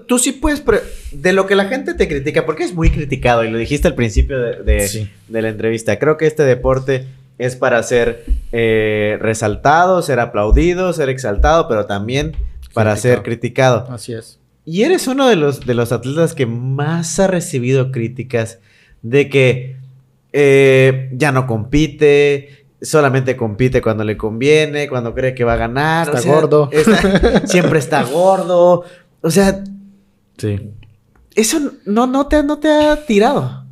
Tú 0.08 0.20
sí 0.20 0.34
puedes, 0.34 0.64
de 1.12 1.34
lo 1.34 1.48
que 1.48 1.56
la 1.56 1.66
gente 1.66 1.94
te 1.94 2.08
critica, 2.08 2.46
porque 2.46 2.64
es 2.64 2.74
muy 2.74 2.90
criticado, 2.90 3.44
y 3.44 3.50
lo 3.50 3.58
dijiste 3.58 3.88
al 3.88 3.96
principio 3.96 4.40
de, 4.40 5.08
de, 5.28 5.42
la 5.42 5.50
entrevista, 5.50 5.98
creo 5.98 6.18
que 6.18 6.28
este 6.28 6.44
deporte 6.44 7.06
es 7.38 7.56
para 7.56 7.82
ser 7.84 8.26
eh, 8.52 9.18
resaltado, 9.22 10.02
ser 10.02 10.20
aplaudido, 10.20 10.92
ser 10.94 11.10
exaltado, 11.10 11.68
pero 11.68 11.86
también 11.86 12.36
para 12.74 12.96
ser 12.98 13.24
criticado. 13.24 13.88
Así 13.90 14.14
es. 14.14 14.41
Y 14.72 14.84
eres 14.84 15.06
uno 15.08 15.28
de 15.28 15.36
los, 15.36 15.66
de 15.66 15.74
los 15.74 15.92
atletas 15.92 16.34
que 16.34 16.46
más 16.46 17.20
ha 17.20 17.28
recibido 17.28 17.92
críticas 17.92 18.60
de 19.02 19.28
que 19.28 19.76
eh, 20.32 21.10
ya 21.12 21.34
no 21.34 21.46
compite, 21.46 22.68
solamente 22.82 23.36
compite 23.36 23.82
cuando 23.82 24.06
le 24.06 24.16
conviene, 24.16 24.88
cuando 24.88 25.14
cree 25.14 25.36
que 25.36 25.44
va 25.44 25.56
a 25.56 25.58
ganar. 25.58 26.16
Está 26.16 26.22
gordo. 26.22 26.70
siempre 27.48 27.80
está 27.80 28.04
gordo. 28.04 28.86
O 29.20 29.30
sea, 29.30 29.62
sí. 30.38 30.72
Eso 31.36 31.60
no, 31.86 32.08
no, 32.08 32.28
te, 32.28 32.42
no 32.42 32.58
te 32.60 32.70
ha 32.70 33.06
tirado. 33.06 33.66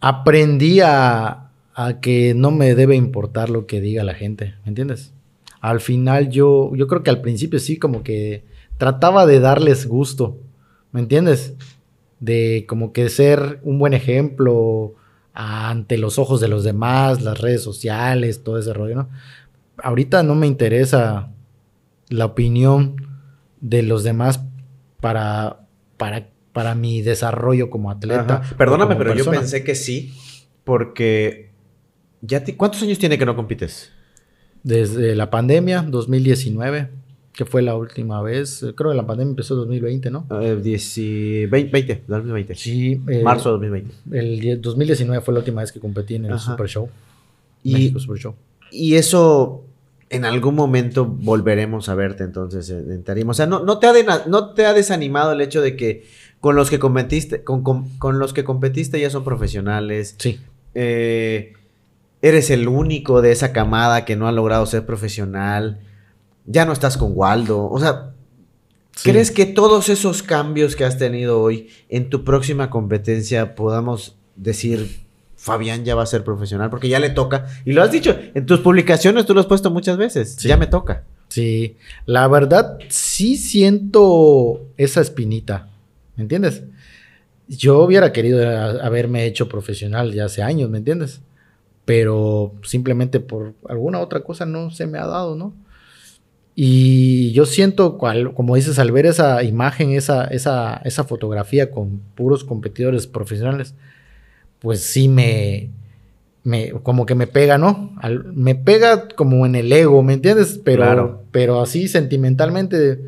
Aprendí 0.00 0.80
a, 0.80 1.50
a 1.74 2.00
que 2.00 2.32
no 2.34 2.52
me 2.52 2.74
debe 2.74 2.96
importar 2.96 3.50
lo 3.50 3.66
que 3.66 3.82
diga 3.82 4.02
la 4.02 4.14
gente, 4.14 4.54
¿me 4.64 4.70
entiendes? 4.70 5.12
Al 5.60 5.82
final 5.82 6.30
yo, 6.30 6.74
yo 6.74 6.86
creo 6.88 7.02
que 7.02 7.10
al 7.10 7.20
principio 7.20 7.58
sí 7.58 7.76
como 7.76 8.02
que 8.02 8.50
trataba 8.82 9.26
de 9.26 9.38
darles 9.38 9.86
gusto, 9.86 10.40
¿me 10.90 10.98
entiendes? 10.98 11.54
De 12.18 12.64
como 12.68 12.92
que 12.92 13.08
ser 13.10 13.60
un 13.62 13.78
buen 13.78 13.94
ejemplo 13.94 14.96
ante 15.34 15.96
los 15.98 16.18
ojos 16.18 16.40
de 16.40 16.48
los 16.48 16.64
demás, 16.64 17.22
las 17.22 17.40
redes 17.40 17.62
sociales, 17.62 18.42
todo 18.42 18.58
ese 18.58 18.72
rollo, 18.72 18.96
¿no? 18.96 19.08
Ahorita 19.80 20.24
no 20.24 20.34
me 20.34 20.48
interesa 20.48 21.30
la 22.08 22.24
opinión 22.24 22.96
de 23.60 23.84
los 23.84 24.02
demás 24.02 24.40
para, 25.00 25.60
para, 25.96 26.30
para 26.52 26.74
mi 26.74 27.02
desarrollo 27.02 27.70
como 27.70 27.88
atleta. 27.88 28.42
Perdóname, 28.58 28.96
pero 28.96 29.14
yo 29.14 29.30
pensé 29.30 29.62
que 29.62 29.76
sí, 29.76 30.12
porque 30.64 31.52
ya 32.20 32.42
¿cuántos 32.56 32.82
años 32.82 32.98
tiene 32.98 33.16
que 33.16 33.26
no 33.26 33.36
compites? 33.36 33.92
Desde 34.64 35.14
la 35.14 35.30
pandemia, 35.30 35.82
2019, 35.82 37.01
que 37.32 37.44
fue 37.44 37.62
la 37.62 37.76
última 37.76 38.22
vez. 38.22 38.64
Creo 38.76 38.90
que 38.90 38.96
la 38.96 39.06
pandemia 39.06 39.30
empezó 39.30 39.54
en 39.54 39.60
2020, 39.60 40.10
¿no? 40.10 40.26
Eh, 40.40 41.48
20, 41.50 42.04
2020. 42.06 42.54
Sí. 42.54 43.00
Marzo 43.22 43.58
de 43.58 43.68
2020. 43.68 43.94
El 44.18 44.60
2019 44.60 45.24
fue 45.24 45.34
la 45.34 45.40
última 45.40 45.62
vez 45.62 45.72
que 45.72 45.80
competí 45.80 46.16
en 46.16 46.26
el 46.26 46.38
Super 46.38 46.68
Show. 46.68 46.88
Y, 47.64 47.90
Super 47.98 48.18
Show. 48.18 48.34
y 48.72 48.94
eso 48.96 49.64
en 50.10 50.24
algún 50.24 50.54
momento 50.54 51.06
volveremos 51.06 51.88
a 51.88 51.94
verte 51.94 52.24
entonces 52.24 52.68
en, 52.70 53.02
Tarima. 53.02 53.30
O 53.30 53.34
sea, 53.34 53.46
no, 53.46 53.64
no, 53.64 53.78
te 53.78 53.86
ha 53.86 53.92
no 54.26 54.50
te 54.50 54.66
ha 54.66 54.74
desanimado 54.74 55.32
el 55.32 55.40
hecho 55.40 55.62
de 55.62 55.74
que 55.74 56.04
con 56.40 56.54
los 56.54 56.68
que 56.68 56.78
competiste, 56.78 57.44
con, 57.44 57.62
con, 57.62 58.18
los 58.18 58.34
que 58.34 58.44
competiste 58.44 59.00
ya 59.00 59.08
son 59.08 59.24
profesionales. 59.24 60.16
Sí. 60.18 60.38
Eh, 60.74 61.54
eres 62.20 62.50
el 62.50 62.68
único 62.68 63.22
de 63.22 63.32
esa 63.32 63.52
camada 63.52 64.04
que 64.04 64.16
no 64.16 64.28
ha 64.28 64.32
logrado 64.32 64.66
ser 64.66 64.84
profesional. 64.84 65.80
Ya 66.46 66.64
no 66.64 66.72
estás 66.72 66.96
con 66.96 67.12
Waldo. 67.14 67.68
O 67.70 67.78
sea, 67.78 68.12
¿crees 69.02 69.30
que 69.30 69.46
todos 69.46 69.88
esos 69.88 70.22
cambios 70.22 70.76
que 70.76 70.84
has 70.84 70.98
tenido 70.98 71.40
hoy 71.40 71.68
en 71.88 72.10
tu 72.10 72.24
próxima 72.24 72.70
competencia 72.70 73.54
podamos 73.54 74.16
decir 74.36 75.02
Fabián 75.42 75.84
ya 75.84 75.96
va 75.96 76.04
a 76.04 76.06
ser 76.06 76.22
profesional 76.22 76.70
porque 76.70 76.88
ya 76.88 77.00
le 77.00 77.10
toca. 77.10 77.46
Y 77.64 77.72
lo 77.72 77.82
has 77.82 77.90
dicho, 77.90 78.16
en 78.32 78.46
tus 78.46 78.60
publicaciones 78.60 79.26
tú 79.26 79.34
lo 79.34 79.40
has 79.40 79.46
puesto 79.46 79.72
muchas 79.72 79.96
veces. 79.96 80.36
Ya 80.36 80.56
me 80.56 80.68
toca. 80.68 81.02
Sí, 81.26 81.76
la 82.06 82.28
verdad 82.28 82.78
sí 82.90 83.36
siento 83.36 84.66
esa 84.76 85.00
espinita, 85.00 85.68
¿me 86.14 86.22
entiendes? 86.22 86.62
Yo 87.48 87.82
hubiera 87.82 88.12
querido 88.12 88.48
haberme 88.82 89.26
hecho 89.26 89.48
profesional 89.48 90.12
ya 90.12 90.26
hace 90.26 90.44
años, 90.44 90.70
¿me 90.70 90.78
entiendes? 90.78 91.22
Pero 91.84 92.54
simplemente 92.62 93.18
por 93.18 93.54
alguna 93.68 93.98
otra 93.98 94.20
cosa 94.20 94.46
no 94.46 94.70
se 94.70 94.86
me 94.86 94.98
ha 94.98 95.06
dado, 95.06 95.34
¿no? 95.34 95.54
Y 96.54 97.32
yo 97.32 97.46
siento, 97.46 97.96
como 97.96 98.56
dices, 98.56 98.78
al 98.78 98.92
ver 98.92 99.06
esa 99.06 99.42
imagen, 99.42 99.92
esa, 99.92 100.24
esa, 100.24 100.82
esa 100.84 101.04
fotografía 101.04 101.70
con 101.70 102.00
puros 102.14 102.44
competidores 102.44 103.06
profesionales, 103.06 103.74
pues 104.58 104.82
sí 104.82 105.08
me, 105.08 105.70
me, 106.44 106.70
como 106.82 107.06
que 107.06 107.14
me 107.14 107.26
pega, 107.26 107.56
¿no? 107.56 107.92
me 108.34 108.54
pega 108.54 109.08
como 109.08 109.46
en 109.46 109.54
el 109.54 109.72
ego, 109.72 110.02
¿me 110.02 110.14
entiendes? 110.14 110.60
Pero, 110.62 111.22
pero 111.30 111.60
así 111.60 111.88
sentimentalmente, 111.88 113.00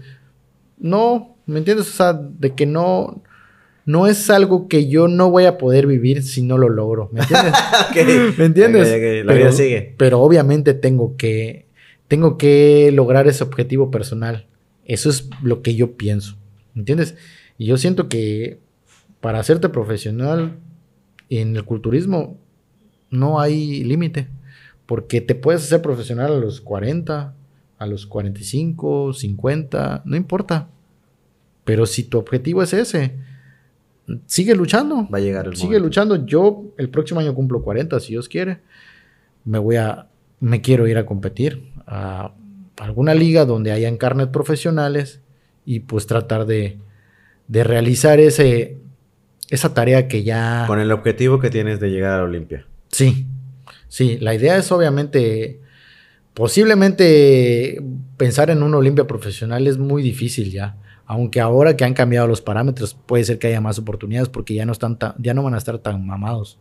no, 0.79 1.37
¿me 1.47 1.59
entiendes? 1.59 1.89
O 1.89 1.93
sea, 1.93 2.13
de 2.15 2.55
que 2.55 2.65
no, 2.65 3.23
no 3.85 4.07
es 4.07 4.31
algo 4.31 4.69
que 4.69 4.89
yo 4.89 5.09
no 5.09 5.31
voy 5.31 5.45
a 5.45 5.59
poder 5.59 5.87
vivir 5.87 6.23
si 6.23 6.43
no 6.43 6.57
lo 6.57 6.69
logro, 6.69 7.11
¿me 7.13 7.21
entiendes? 7.21 7.55
¿Me 8.39 8.45
entiendes? 8.47 9.25
La 9.27 9.35
vida 9.35 9.53
sigue. 9.53 9.95
Pero 9.99 10.21
obviamente 10.21 10.73
tengo 10.73 11.17
que, 11.17 11.64
tengo 12.15 12.39
que 12.39 12.93
lograr 12.93 13.27
ese 13.27 13.43
objetivo 13.43 13.91
personal. 13.91 14.47
Eso 14.85 15.11
es 15.11 15.29
lo 15.43 15.63
que 15.63 15.75
yo 15.75 15.97
pienso, 15.97 16.37
¿me 16.73 16.83
entiendes? 16.83 17.17
Y 17.59 17.67
yo 17.67 17.77
siento 17.77 18.09
que 18.09 18.61
para 19.21 19.41
hacerte 19.41 19.69
profesional 19.69 20.57
en 21.29 21.57
el 21.57 21.65
culturismo 21.65 22.39
no 23.11 23.41
hay 23.41 23.83
límite, 23.83 24.29
porque 24.87 25.23
te 25.23 25.35
puedes 25.35 25.65
hacer 25.65 25.83
profesional 25.83 26.35
a 26.35 26.39
los 26.39 26.61
40, 26.61 27.35
a 27.79 27.87
los 27.89 28.07
45, 28.07 29.13
50, 29.13 30.03
no 30.05 30.15
importa. 30.15 30.69
Pero 31.65 31.85
si 31.85 32.05
tu 32.05 32.19
objetivo 32.19 32.63
es 32.63 32.75
ese, 32.75 33.17
sigue 34.27 34.55
luchando. 34.55 35.09
Va 35.13 35.19
a 35.19 35.21
llegar 35.21 35.49
el 35.49 35.57
Sigue 35.57 35.81
luchando. 35.81 36.25
Yo 36.27 36.63
el 36.79 36.91
próximo 36.91 37.19
año 37.19 37.35
cumplo 37.35 37.61
40, 37.65 37.99
si 37.99 38.13
Dios 38.13 38.29
quiere. 38.29 38.61
Me 39.45 39.59
voy 39.59 39.75
a, 39.75 40.07
me 40.39 40.61
quiero 40.61 40.87
ir 40.87 40.97
a 40.97 41.07
competir 41.07 41.74
a 41.87 42.33
alguna 42.79 43.15
liga 43.15 43.45
donde 43.45 43.73
hayan 43.73 43.97
carnet 43.97 44.31
profesionales 44.31 45.21
y 45.65 45.81
pues 45.81 46.07
tratar 46.07 46.47
de, 46.47 46.79
de 47.49 47.65
realizar 47.65 48.21
ese, 48.21 48.79
esa 49.49 49.75
tarea 49.75 50.09
que 50.09 50.23
ya... 50.23 50.65
Con 50.67 50.81
el 50.81 50.93
objetivo 50.93 51.39
que 51.39 51.51
tienes 51.51 51.81
de 51.81 51.91
llegar 51.91 52.13
a 52.13 52.19
la 52.19 52.25
Olimpia. 52.25 52.67
Sí, 52.89 53.27
sí, 53.89 54.19
la 54.21 54.35
idea 54.35 54.57
es 54.57 54.71
obviamente, 54.73 55.61
posiblemente 56.33 57.83
pensar 58.17 58.51
en 58.51 58.63
una 58.63 58.79
Olimpia 58.79 59.07
profesional 59.07 59.67
es 59.67 59.79
muy 59.79 60.03
difícil 60.03 60.51
ya. 60.51 60.77
Aunque 61.07 61.41
ahora 61.41 61.77
que 61.77 61.85
han 61.85 61.93
cambiado 61.93 62.27
los 62.27 62.41
parámetros, 62.41 62.95
puede 62.95 63.25
ser 63.25 63.39
que 63.39 63.49
haya 63.49 63.61
más 63.61 63.79
oportunidades 63.79 64.31
porque 64.31 64.55
ya 64.55 64.65
no, 64.65 64.73
están 64.73 64.97
ya 65.19 65.35
no 65.35 65.43
van 65.43 65.55
a 65.55 65.59
estar 65.59 65.79
tan 65.79 66.07
mamados. 66.07 66.59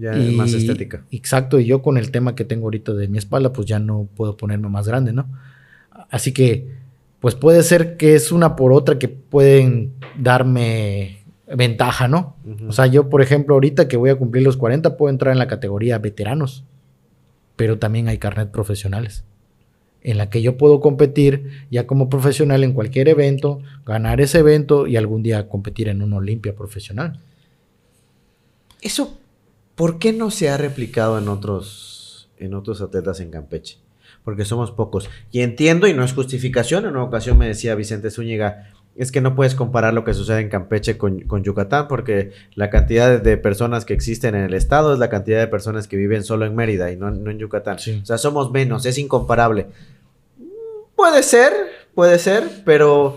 Ya 0.00 0.12
es 0.12 0.32
más 0.32 0.54
estética. 0.54 1.04
Exacto, 1.10 1.60
y 1.60 1.66
yo 1.66 1.82
con 1.82 1.98
el 1.98 2.10
tema 2.10 2.34
que 2.34 2.46
tengo 2.46 2.64
ahorita 2.64 2.94
de 2.94 3.06
mi 3.06 3.18
espalda, 3.18 3.52
pues 3.52 3.66
ya 3.66 3.78
no 3.78 4.08
puedo 4.16 4.36
ponerme 4.36 4.68
más 4.70 4.88
grande, 4.88 5.12
¿no? 5.12 5.28
Así 6.08 6.32
que, 6.32 6.68
pues 7.20 7.34
puede 7.34 7.62
ser 7.62 7.98
que 7.98 8.14
es 8.14 8.32
una 8.32 8.56
por 8.56 8.72
otra 8.72 8.98
que 8.98 9.08
pueden 9.08 9.92
darme 10.18 11.18
ventaja, 11.54 12.08
¿no? 12.08 12.36
O 12.66 12.72
sea, 12.72 12.86
yo, 12.86 13.10
por 13.10 13.20
ejemplo, 13.20 13.54
ahorita 13.54 13.88
que 13.88 13.98
voy 13.98 14.08
a 14.08 14.16
cumplir 14.16 14.42
los 14.42 14.56
40, 14.56 14.96
puedo 14.96 15.10
entrar 15.10 15.32
en 15.32 15.38
la 15.38 15.48
categoría 15.48 15.98
veteranos, 15.98 16.64
pero 17.56 17.78
también 17.78 18.08
hay 18.08 18.16
carnet 18.16 18.50
profesionales, 18.50 19.24
en 20.02 20.16
la 20.16 20.30
que 20.30 20.40
yo 20.40 20.56
puedo 20.56 20.80
competir 20.80 21.66
ya 21.70 21.86
como 21.86 22.08
profesional 22.08 22.64
en 22.64 22.72
cualquier 22.72 23.08
evento, 23.08 23.60
ganar 23.84 24.22
ese 24.22 24.38
evento 24.38 24.86
y 24.86 24.96
algún 24.96 25.22
día 25.22 25.46
competir 25.46 25.88
en 25.88 26.00
una 26.00 26.16
Olimpia 26.16 26.54
profesional. 26.54 27.20
Eso, 28.80 29.19
¿por 29.80 29.98
qué 29.98 30.12
no 30.12 30.30
se 30.30 30.50
ha 30.50 30.58
replicado 30.58 31.18
en 31.18 31.26
otros, 31.30 32.28
en 32.36 32.52
otros 32.52 32.82
atletas 32.82 33.18
en 33.20 33.30
Campeche? 33.30 33.78
Porque 34.22 34.44
somos 34.44 34.72
pocos. 34.72 35.08
Y 35.32 35.40
entiendo, 35.40 35.86
y 35.86 35.94
no 35.94 36.04
es 36.04 36.12
justificación, 36.12 36.84
en 36.84 36.90
una 36.90 37.04
ocasión 37.04 37.38
me 37.38 37.46
decía 37.46 37.74
Vicente 37.74 38.10
Zúñiga, 38.10 38.74
es 38.94 39.10
que 39.10 39.22
no 39.22 39.34
puedes 39.34 39.54
comparar 39.54 39.94
lo 39.94 40.04
que 40.04 40.12
sucede 40.12 40.40
en 40.40 40.50
Campeche 40.50 40.98
con, 40.98 41.24
Yucatán 41.42 41.88
porque 41.88 42.32
la 42.56 42.68
cantidad 42.68 43.22
de 43.22 43.38
personas 43.38 43.86
que 43.86 43.94
existen 43.94 44.34
en 44.34 44.44
el 44.44 44.52
estado 44.52 44.92
es 44.92 44.98
la 44.98 45.08
cantidad 45.08 45.40
de 45.40 45.46
personas 45.46 45.88
que 45.88 45.96
viven 45.96 46.24
solo 46.24 46.44
en 46.44 46.54
Mérida 46.54 46.92
y 46.92 46.98
no, 46.98 47.08
en 47.08 47.38
Yucatán. 47.38 47.76
O 47.76 48.04
sea, 48.04 48.18
somos 48.18 48.50
menos, 48.50 48.84
es 48.84 48.98
incomparable. 48.98 49.68
Puede 50.94 51.22
ser, 51.22 51.54
puede 51.94 52.18
ser, 52.18 52.46
pero 52.66 53.16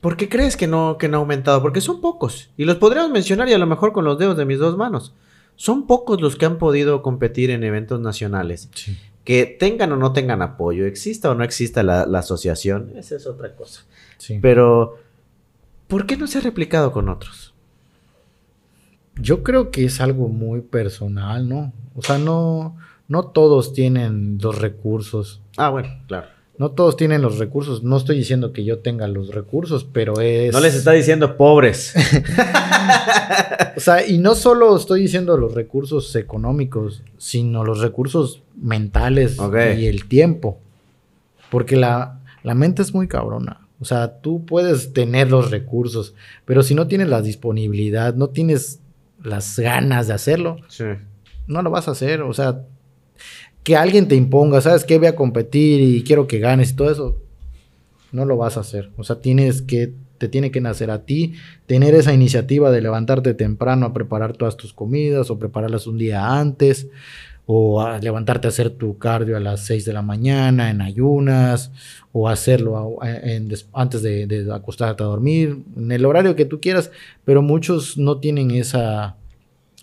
¿por 0.00 0.16
qué 0.16 0.28
crees 0.28 0.56
que 0.56 0.68
no, 0.68 0.98
que 0.98 1.08
no 1.08 1.16
ha 1.16 1.20
aumentado? 1.20 1.60
Porque 1.60 1.80
son 1.80 2.00
pocos. 2.00 2.50
Y 2.56 2.64
los 2.64 2.76
podríamos 2.76 3.10
mencionar 3.10 3.48
y 3.48 3.54
a 3.54 3.58
lo 3.58 3.66
mejor 3.66 3.92
con 3.92 4.04
los 4.04 4.20
dedos 4.20 4.36
de 4.36 4.44
mis 4.44 4.60
dos 4.60 4.76
manos. 4.76 5.14
Son 5.60 5.86
pocos 5.86 6.22
los 6.22 6.36
que 6.36 6.46
han 6.46 6.56
podido 6.56 7.02
competir 7.02 7.50
en 7.50 7.64
eventos 7.64 8.00
nacionales. 8.00 8.70
Que 9.24 9.44
tengan 9.44 9.92
o 9.92 9.96
no 9.96 10.14
tengan 10.14 10.40
apoyo, 10.40 10.86
exista 10.86 11.30
o 11.30 11.34
no 11.34 11.44
exista 11.44 11.82
la, 11.82 12.06
la 12.06 12.20
asociación, 12.20 12.92
esa 12.96 13.16
es 13.16 13.26
otra 13.26 13.54
cosa. 13.54 13.82
Pero, 14.40 14.96
¿por 15.86 16.06
qué 16.06 16.16
no 16.16 16.26
se 16.28 16.38
ha 16.38 16.40
replicado 16.40 16.92
con 16.92 17.10
otros? 17.10 17.52
Yo 19.16 19.42
creo 19.42 19.70
que 19.70 19.84
es 19.84 20.00
algo 20.00 20.28
muy 20.28 20.62
personal, 20.62 21.46
¿no? 21.46 21.74
O 21.94 22.00
sea, 22.00 22.16
no, 22.16 22.78
no 23.06 23.24
todos 23.24 23.74
tienen 23.74 24.38
los 24.40 24.58
recursos. 24.58 25.42
Ah, 25.58 25.68
bueno, 25.68 25.90
claro. 26.06 26.28
No 26.60 26.72
todos 26.72 26.98
tienen 26.98 27.22
los 27.22 27.38
recursos. 27.38 27.82
No 27.82 27.96
estoy 27.96 28.18
diciendo 28.18 28.52
que 28.52 28.64
yo 28.66 28.80
tenga 28.80 29.08
los 29.08 29.34
recursos, 29.34 29.86
pero 29.90 30.20
es. 30.20 30.52
No 30.52 30.60
les 30.60 30.74
está 30.74 30.92
diciendo 30.92 31.38
pobres. 31.38 31.94
o 33.76 33.80
sea, 33.80 34.06
y 34.06 34.18
no 34.18 34.34
solo 34.34 34.76
estoy 34.76 35.00
diciendo 35.00 35.38
los 35.38 35.54
recursos 35.54 36.14
económicos, 36.16 37.02
sino 37.16 37.64
los 37.64 37.80
recursos 37.80 38.42
mentales 38.60 39.38
y 39.78 39.86
el 39.86 40.04
tiempo. 40.04 40.58
Porque 41.50 41.76
la, 41.76 42.20
la 42.42 42.54
mente 42.54 42.82
es 42.82 42.92
muy 42.92 43.08
cabrona. 43.08 43.66
O 43.80 43.86
sea, 43.86 44.20
tú 44.20 44.44
puedes 44.44 44.92
tener 44.92 45.30
los 45.30 45.50
recursos, 45.50 46.14
pero 46.44 46.62
si 46.62 46.74
no 46.74 46.88
tienes 46.88 47.08
la 47.08 47.22
disponibilidad, 47.22 48.14
no 48.14 48.28
tienes 48.28 48.80
las 49.24 49.58
ganas 49.58 50.08
de 50.08 50.12
hacerlo, 50.12 50.58
no 51.46 51.62
lo 51.62 51.70
vas 51.70 51.88
a 51.88 51.92
hacer. 51.92 52.20
O 52.20 52.34
sea, 52.34 52.64
que 53.70 53.76
alguien 53.76 54.08
te 54.08 54.16
imponga, 54.16 54.60
¿sabes 54.60 54.84
qué? 54.84 54.98
Voy 54.98 55.06
a 55.06 55.14
competir 55.14 55.80
y 55.80 56.02
quiero 56.02 56.26
que 56.26 56.40
ganes 56.40 56.72
y 56.72 56.74
todo 56.74 56.90
eso, 56.90 57.16
no 58.10 58.24
lo 58.24 58.36
vas 58.36 58.56
a 58.56 58.62
hacer. 58.62 58.90
O 58.96 59.04
sea, 59.04 59.20
tienes 59.20 59.62
que, 59.62 59.92
te 60.18 60.26
tiene 60.26 60.50
que 60.50 60.60
nacer 60.60 60.90
a 60.90 61.04
ti, 61.04 61.34
tener 61.66 61.94
esa 61.94 62.12
iniciativa 62.12 62.72
de 62.72 62.80
levantarte 62.80 63.32
temprano 63.32 63.86
a 63.86 63.92
preparar 63.92 64.32
todas 64.32 64.56
tus 64.56 64.72
comidas 64.72 65.30
o 65.30 65.38
prepararlas 65.38 65.86
un 65.86 65.98
día 65.98 66.40
antes 66.40 66.88
o 67.46 67.80
a 67.80 68.00
levantarte 68.00 68.48
a 68.48 68.50
hacer 68.50 68.70
tu 68.70 68.98
cardio 68.98 69.36
a 69.36 69.40
las 69.40 69.64
6 69.66 69.84
de 69.84 69.92
la 69.92 70.02
mañana 70.02 70.68
en 70.70 70.80
ayunas, 70.80 71.70
o 72.10 72.28
hacerlo 72.28 72.98
antes 73.72 74.02
de, 74.02 74.48
acostarte 74.52 75.04
a 75.04 75.06
dormir, 75.06 75.62
en 75.76 75.92
el 75.92 76.06
horario 76.06 76.34
que 76.34 76.44
tú 76.44 76.60
quieras, 76.60 76.90
pero 77.24 77.40
muchos 77.40 77.96
no 77.98 78.18
tienen 78.18 78.50
esa, 78.50 79.16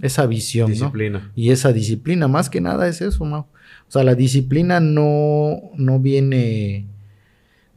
esa 0.02 0.26
visión. 0.26 0.72
Disciplina. 0.72 1.32
Y 1.36 1.52
esa 1.52 1.74
disciplina, 1.74 2.28
más 2.28 2.50
que 2.50 2.62
nada 2.62 2.88
es 2.88 3.02
eso, 3.02 3.26
Mau. 3.26 3.42
O 3.88 3.92
sea, 3.92 4.04
la 4.04 4.16
disciplina 4.16 4.80
no, 4.80 5.62
no 5.76 6.00
viene 6.00 6.86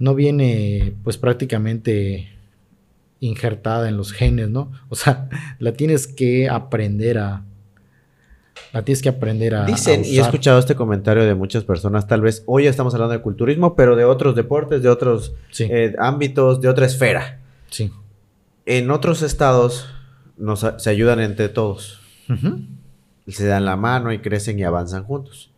no 0.01 0.14
viene 0.14 0.95
pues 1.05 1.18
prácticamente 1.18 2.29
injertada 3.21 3.89
en 3.89 3.97
los 3.97 4.12
genes, 4.12 4.49
¿no? 4.49 4.73
O 4.89 4.97
sea, 4.97 5.29
la 5.61 5.73
tienes 5.73 6.09
que 6.09 6.49
aprender 6.49 7.18
a, 7.18 7.45
la 8.73 8.83
tienes 8.83 9.03
que 9.03 9.11
aprender 9.11 9.55
a. 9.55 9.66
Dicen, 9.66 10.05
y 10.05 10.18
he 10.18 10.23
escuchado 10.23 10.59
este 10.59 10.75
comentario 10.75 11.25
de 11.25 11.35
muchas 11.35 11.64
personas, 11.64 12.09
tal 12.09 12.23
vez 12.23 12.43
hoy 12.47 12.66
estamos 12.66 12.95
hablando 12.95 13.12
de 13.12 13.21
culturismo, 13.21 13.77
pero 13.77 13.95
de 13.95 14.07
otros 14.07 14.35
deportes, 14.35 14.83
de 14.83 14.89
otros 14.89 15.35
eh, 15.59 15.95
ámbitos, 15.99 16.61
de 16.62 16.68
otra 16.68 16.87
esfera. 16.87 17.41
Sí. 17.68 17.93
En 18.64 18.91
otros 18.91 19.23
estados 19.23 19.91
nos, 20.39 20.64
se 20.79 20.91
ayudan 20.91 21.21
entre 21.21 21.51
todos. 21.51 21.99
Se 23.28 23.47
dan 23.47 23.64
la 23.64 23.76
mano 23.76 24.12
y 24.12 24.18
crecen 24.18 24.59
y 24.59 24.64
avanzan 24.64 25.05
juntos. 25.05 25.51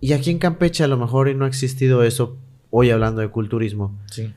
Y 0.00 0.12
aquí 0.12 0.30
en 0.30 0.38
Campeche 0.38 0.84
a 0.84 0.88
lo 0.88 0.96
mejor 0.96 1.34
no 1.34 1.44
ha 1.44 1.48
existido 1.48 2.02
eso, 2.02 2.36
hoy 2.70 2.90
hablando 2.90 3.20
de 3.20 3.28
culturismo. 3.28 3.94
Sí. 4.10 4.32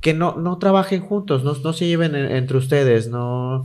Que 0.00 0.14
no, 0.14 0.36
no 0.36 0.58
trabajen 0.58 1.02
juntos, 1.02 1.44
no, 1.44 1.54
no 1.54 1.72
se 1.72 1.86
lleven 1.86 2.14
entre 2.14 2.56
ustedes, 2.56 3.08
no 3.08 3.64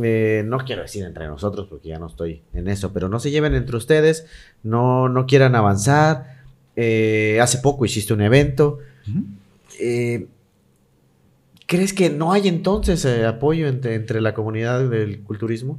eh, 0.00 0.42
no 0.46 0.58
quiero 0.58 0.82
decir 0.82 1.04
entre 1.04 1.26
nosotros 1.26 1.66
porque 1.68 1.88
ya 1.88 1.98
no 1.98 2.06
estoy 2.06 2.40
en 2.54 2.68
eso, 2.68 2.92
pero 2.92 3.08
no 3.08 3.20
se 3.20 3.30
lleven 3.30 3.54
entre 3.54 3.76
ustedes, 3.76 4.26
no, 4.62 5.08
no 5.08 5.26
quieran 5.26 5.54
avanzar. 5.54 6.42
Eh, 6.76 7.38
hace 7.42 7.58
poco 7.58 7.84
hiciste 7.84 8.14
un 8.14 8.22
evento. 8.22 8.78
Eh, 9.78 10.26
¿Crees 11.66 11.92
que 11.92 12.10
no 12.10 12.32
hay 12.32 12.48
entonces 12.48 13.04
apoyo 13.24 13.66
entre, 13.68 14.20
la 14.20 14.34
comunidad 14.34 14.88
del 14.88 15.20
culturismo? 15.20 15.78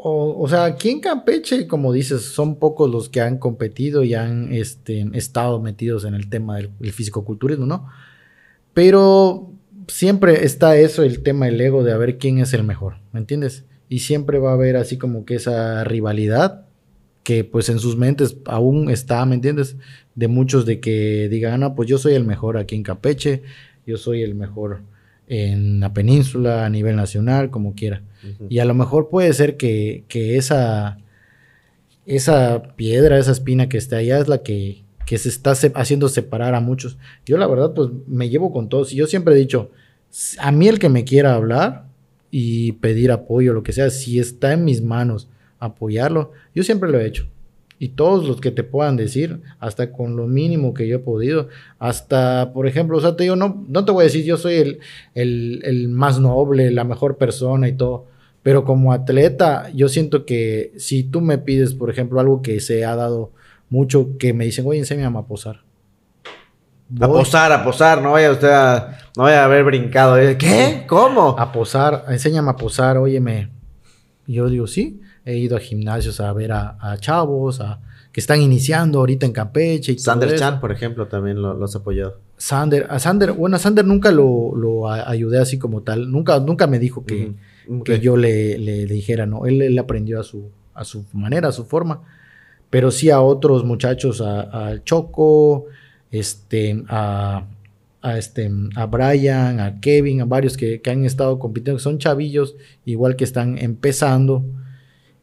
O, 0.00 0.48
sea, 0.48 0.64
aquí 0.64 0.90
en 0.90 1.00
Campeche, 1.00 1.66
como 1.66 1.92
dices, 1.92 2.22
son 2.22 2.60
pocos 2.60 2.88
los 2.88 3.08
que 3.08 3.20
han 3.20 3.38
competido 3.38 4.04
y 4.04 4.14
han 4.14 4.52
este, 4.52 5.04
estado 5.14 5.60
metidos 5.60 6.04
en 6.04 6.14
el 6.14 6.30
tema 6.30 6.56
del, 6.56 6.70
del 6.78 6.92
fisicoculturismo, 6.92 7.66
¿no? 7.66 7.88
Pero 8.74 9.52
siempre 9.88 10.44
está 10.44 10.76
eso, 10.76 11.02
el 11.02 11.24
tema 11.24 11.46
del 11.46 11.60
ego 11.60 11.82
de 11.82 11.92
a 11.92 11.96
ver 11.96 12.16
quién 12.18 12.38
es 12.38 12.54
el 12.54 12.62
mejor, 12.62 12.98
¿me 13.10 13.18
entiendes? 13.18 13.64
Y 13.88 13.98
siempre 13.98 14.38
va 14.38 14.50
a 14.50 14.54
haber 14.54 14.76
así 14.76 14.98
como 14.98 15.24
que 15.24 15.34
esa 15.34 15.82
rivalidad 15.82 16.66
que 17.24 17.42
pues 17.42 17.68
en 17.68 17.80
sus 17.80 17.96
mentes 17.96 18.36
aún 18.44 18.90
está, 18.90 19.26
¿me 19.26 19.34
entiendes? 19.34 19.76
De 20.14 20.28
muchos 20.28 20.64
de 20.64 20.78
que 20.78 21.28
digan, 21.28 21.58
no, 21.58 21.74
pues 21.74 21.88
yo 21.88 21.98
soy 21.98 22.14
el 22.14 22.24
mejor 22.24 22.56
aquí 22.56 22.76
en 22.76 22.84
Campeche, 22.84 23.42
yo 23.84 23.96
soy 23.96 24.22
el 24.22 24.36
mejor 24.36 24.82
en 25.28 25.80
la 25.80 25.92
península, 25.92 26.64
a 26.64 26.70
nivel 26.70 26.96
nacional, 26.96 27.50
como 27.50 27.74
quiera. 27.74 28.02
Y 28.48 28.58
a 28.58 28.64
lo 28.64 28.74
mejor 28.74 29.08
puede 29.08 29.32
ser 29.32 29.56
que, 29.56 30.04
que, 30.08 30.36
esa, 30.36 30.98
esa 32.06 32.74
piedra, 32.76 33.18
esa 33.18 33.32
espina 33.32 33.68
que 33.68 33.78
está 33.78 33.98
allá 33.98 34.18
es 34.18 34.28
la 34.28 34.42
que, 34.42 34.84
que 35.06 35.18
se 35.18 35.28
está 35.28 35.52
haciendo 35.52 36.08
separar 36.08 36.54
a 36.54 36.60
muchos. 36.60 36.98
Yo 37.24 37.36
la 37.36 37.46
verdad 37.46 37.74
pues 37.74 37.90
me 38.06 38.28
llevo 38.28 38.52
con 38.52 38.68
todos 38.68 38.92
y 38.92 38.96
yo 38.96 39.06
siempre 39.06 39.34
he 39.34 39.38
dicho, 39.38 39.70
a 40.38 40.50
mí 40.50 40.68
el 40.68 40.78
que 40.78 40.88
me 40.88 41.04
quiera 41.04 41.34
hablar 41.34 41.86
y 42.30 42.72
pedir 42.72 43.12
apoyo, 43.12 43.52
lo 43.52 43.62
que 43.62 43.72
sea, 43.72 43.90
si 43.90 44.18
está 44.18 44.52
en 44.52 44.64
mis 44.64 44.82
manos 44.82 45.28
apoyarlo, 45.58 46.32
yo 46.54 46.62
siempre 46.62 46.90
lo 46.90 46.98
he 46.98 47.06
hecho. 47.06 47.28
Y 47.78 47.90
todos 47.90 48.26
los 48.26 48.40
que 48.40 48.50
te 48.50 48.64
puedan 48.64 48.96
decir, 48.96 49.40
hasta 49.60 49.92
con 49.92 50.16
lo 50.16 50.26
mínimo 50.26 50.74
que 50.74 50.88
yo 50.88 50.96
he 50.96 51.00
podido, 51.00 51.48
hasta, 51.78 52.52
por 52.52 52.66
ejemplo, 52.66 52.98
o 52.98 53.00
sea, 53.00 53.16
te 53.16 53.22
digo, 53.24 53.36
no, 53.36 53.64
no 53.68 53.84
te 53.84 53.92
voy 53.92 54.02
a 54.02 54.04
decir 54.04 54.24
yo 54.24 54.36
soy 54.36 54.54
el, 54.54 54.80
el, 55.14 55.60
el 55.64 55.88
más 55.88 56.18
noble, 56.18 56.70
la 56.72 56.84
mejor 56.84 57.18
persona 57.18 57.68
y 57.68 57.72
todo, 57.72 58.06
pero 58.42 58.64
como 58.64 58.92
atleta, 58.92 59.70
yo 59.74 59.88
siento 59.88 60.24
que 60.24 60.72
si 60.76 61.04
tú 61.04 61.20
me 61.20 61.38
pides, 61.38 61.74
por 61.74 61.90
ejemplo, 61.90 62.18
algo 62.18 62.42
que 62.42 62.60
se 62.60 62.84
ha 62.84 62.96
dado 62.96 63.30
mucho 63.70 64.16
que 64.18 64.32
me 64.32 64.44
dicen, 64.44 64.66
oye, 64.66 64.80
enséñame 64.80 65.18
a 65.18 65.22
posar. 65.22 65.60
A 67.00 67.06
posar, 67.06 67.52
a 67.52 67.62
posar, 67.62 68.00
no 68.00 68.12
vaya 68.12 68.32
usted 68.32 68.48
a, 68.48 68.98
no 69.14 69.24
vaya 69.24 69.42
a 69.42 69.44
haber 69.44 69.62
brincado. 69.64 70.16
¿Qué? 70.38 70.84
¿Cómo? 70.86 71.36
A 71.38 71.52
posar, 71.52 72.06
enséñame 72.08 72.50
a 72.50 72.56
posar, 72.56 72.96
óyeme. 72.96 73.50
Y 74.26 74.34
yo 74.34 74.48
digo, 74.48 74.66
sí, 74.66 75.00
he 75.28 75.36
ido 75.36 75.56
a 75.56 75.60
gimnasios 75.60 76.20
a 76.20 76.32
ver 76.32 76.52
a, 76.52 76.96
chavos, 77.00 77.60
a, 77.60 77.80
que 78.12 78.20
están 78.20 78.40
iniciando 78.40 78.98
ahorita 79.00 79.26
en 79.26 79.32
Campeche. 79.32 79.92
Y 79.92 79.98
Sander 79.98 80.36
Chan, 80.36 80.60
por 80.60 80.72
ejemplo, 80.72 81.06
también 81.06 81.40
lo, 81.42 81.62
has 81.62 81.76
apoyado. 81.76 82.18
Sander, 82.36 82.86
a 82.88 82.98
Sander, 82.98 83.32
bueno, 83.32 83.56
a 83.56 83.58
Sander 83.58 83.84
nunca 83.84 84.10
lo, 84.10 84.90
ayudé 84.90 85.38
así 85.40 85.58
como 85.58 85.82
tal. 85.82 86.10
Nunca, 86.10 86.40
nunca 86.40 86.66
me 86.66 86.78
dijo 86.78 87.04
que, 87.04 87.32
que 87.84 88.00
yo 88.00 88.16
le, 88.16 88.58
le, 88.58 88.86
dijera, 88.86 89.26
no. 89.26 89.46
Él, 89.46 89.62
él 89.62 89.78
aprendió 89.78 90.20
a 90.20 90.24
su, 90.24 90.50
a 90.74 90.84
su 90.84 91.04
manera, 91.12 91.48
a 91.48 91.52
su 91.52 91.64
forma 91.64 92.02
pero 92.70 92.90
sí 92.90 93.10
a 93.10 93.20
otros 93.20 93.64
muchachos, 93.64 94.20
a, 94.20 94.82
Choco, 94.84 95.66
este, 96.10 96.82
a, 96.88 97.46
este, 98.16 98.50
a 98.76 98.86
Brian, 98.86 99.60
a 99.60 99.80
Kevin, 99.80 100.20
a 100.20 100.24
varios 100.24 100.56
que, 100.56 100.80
han 100.86 101.04
estado 101.04 101.38
compitiendo, 101.38 101.78
que 101.78 101.82
son 101.82 101.98
chavillos, 101.98 102.56
igual 102.84 103.16
que 103.16 103.24
están 103.24 103.58
empezando, 103.58 104.44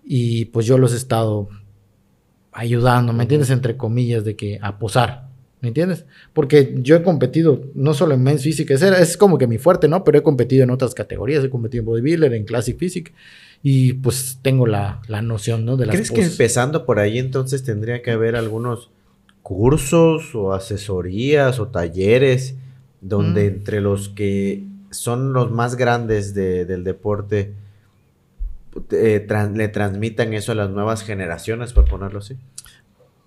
y 0.06 0.46
pues 0.46 0.66
yo 0.66 0.78
los 0.78 0.94
he 0.94 0.98
estado 0.98 1.50
ayudando, 2.52 3.12
¿me 3.12 3.24
entiendes? 3.24 3.50
Entre 3.50 3.76
comillas, 3.76 4.24
de 4.24 4.36
que 4.36 4.60
a 4.62 4.78
posar, 4.80 5.28
¿me 5.62 5.70
entiendes? 5.70 6.06
Porque 6.32 6.76
yo 6.78 6.96
he 6.96 7.04
competido 7.04 7.64
no 7.74 7.94
solo 7.94 8.14
en 8.14 8.24
Men's 8.24 8.44
Physique, 8.44 8.74
es, 8.74 8.82
es 8.82 9.18
como 9.18 9.38
que 9.38 9.48
mi 9.48 9.58
fuerte, 9.58 9.88
¿no? 9.88 10.04
Pero 10.04 10.20
he 10.20 10.24
competido 10.24 10.64
en 10.64 10.70
otras 10.70 10.94
categorías, 10.94 11.44
he 11.44 11.50
competido 11.50 11.82
en 11.82 11.86
Bodybuilder, 11.86 12.34
en 12.34 12.46
Classic 12.46 12.78
Physique, 12.78 13.14
y 13.62 13.94
pues 13.94 14.40
tengo 14.42 14.68
la, 14.68 15.02
noción, 15.24 15.66
¿no? 15.66 15.76
De 15.76 15.88
las 15.88 15.96
¿Crees 15.96 16.12
que 16.12 16.24
empezando 16.24 16.86
por 16.86 17.00
ahí 17.00 17.18
entonces 17.18 17.64
tendría 17.64 18.02
que 18.02 18.12
haber 18.12 18.36
algunos 18.36 18.92
cursos 19.42 20.36
o 20.36 20.54
asesorías 20.54 21.60
o 21.60 21.68
talleres 21.68 22.56
donde 23.02 23.44
mm. 23.44 23.54
entre 23.54 23.82
los 23.82 24.10
que 24.10 24.64
son 24.92 25.34
los 25.34 25.52
más 25.52 25.76
grandes 25.76 26.34
del 26.34 26.84
deporte 26.84 27.54
eh, 28.92 29.26
le 29.54 29.68
transmitan 29.68 30.34
eso 30.34 30.52
a 30.52 30.56
las 30.56 30.70
nuevas 30.70 31.04
generaciones, 31.04 31.74
por 31.74 31.86
ponerlo 31.86 32.20
así? 32.20 32.36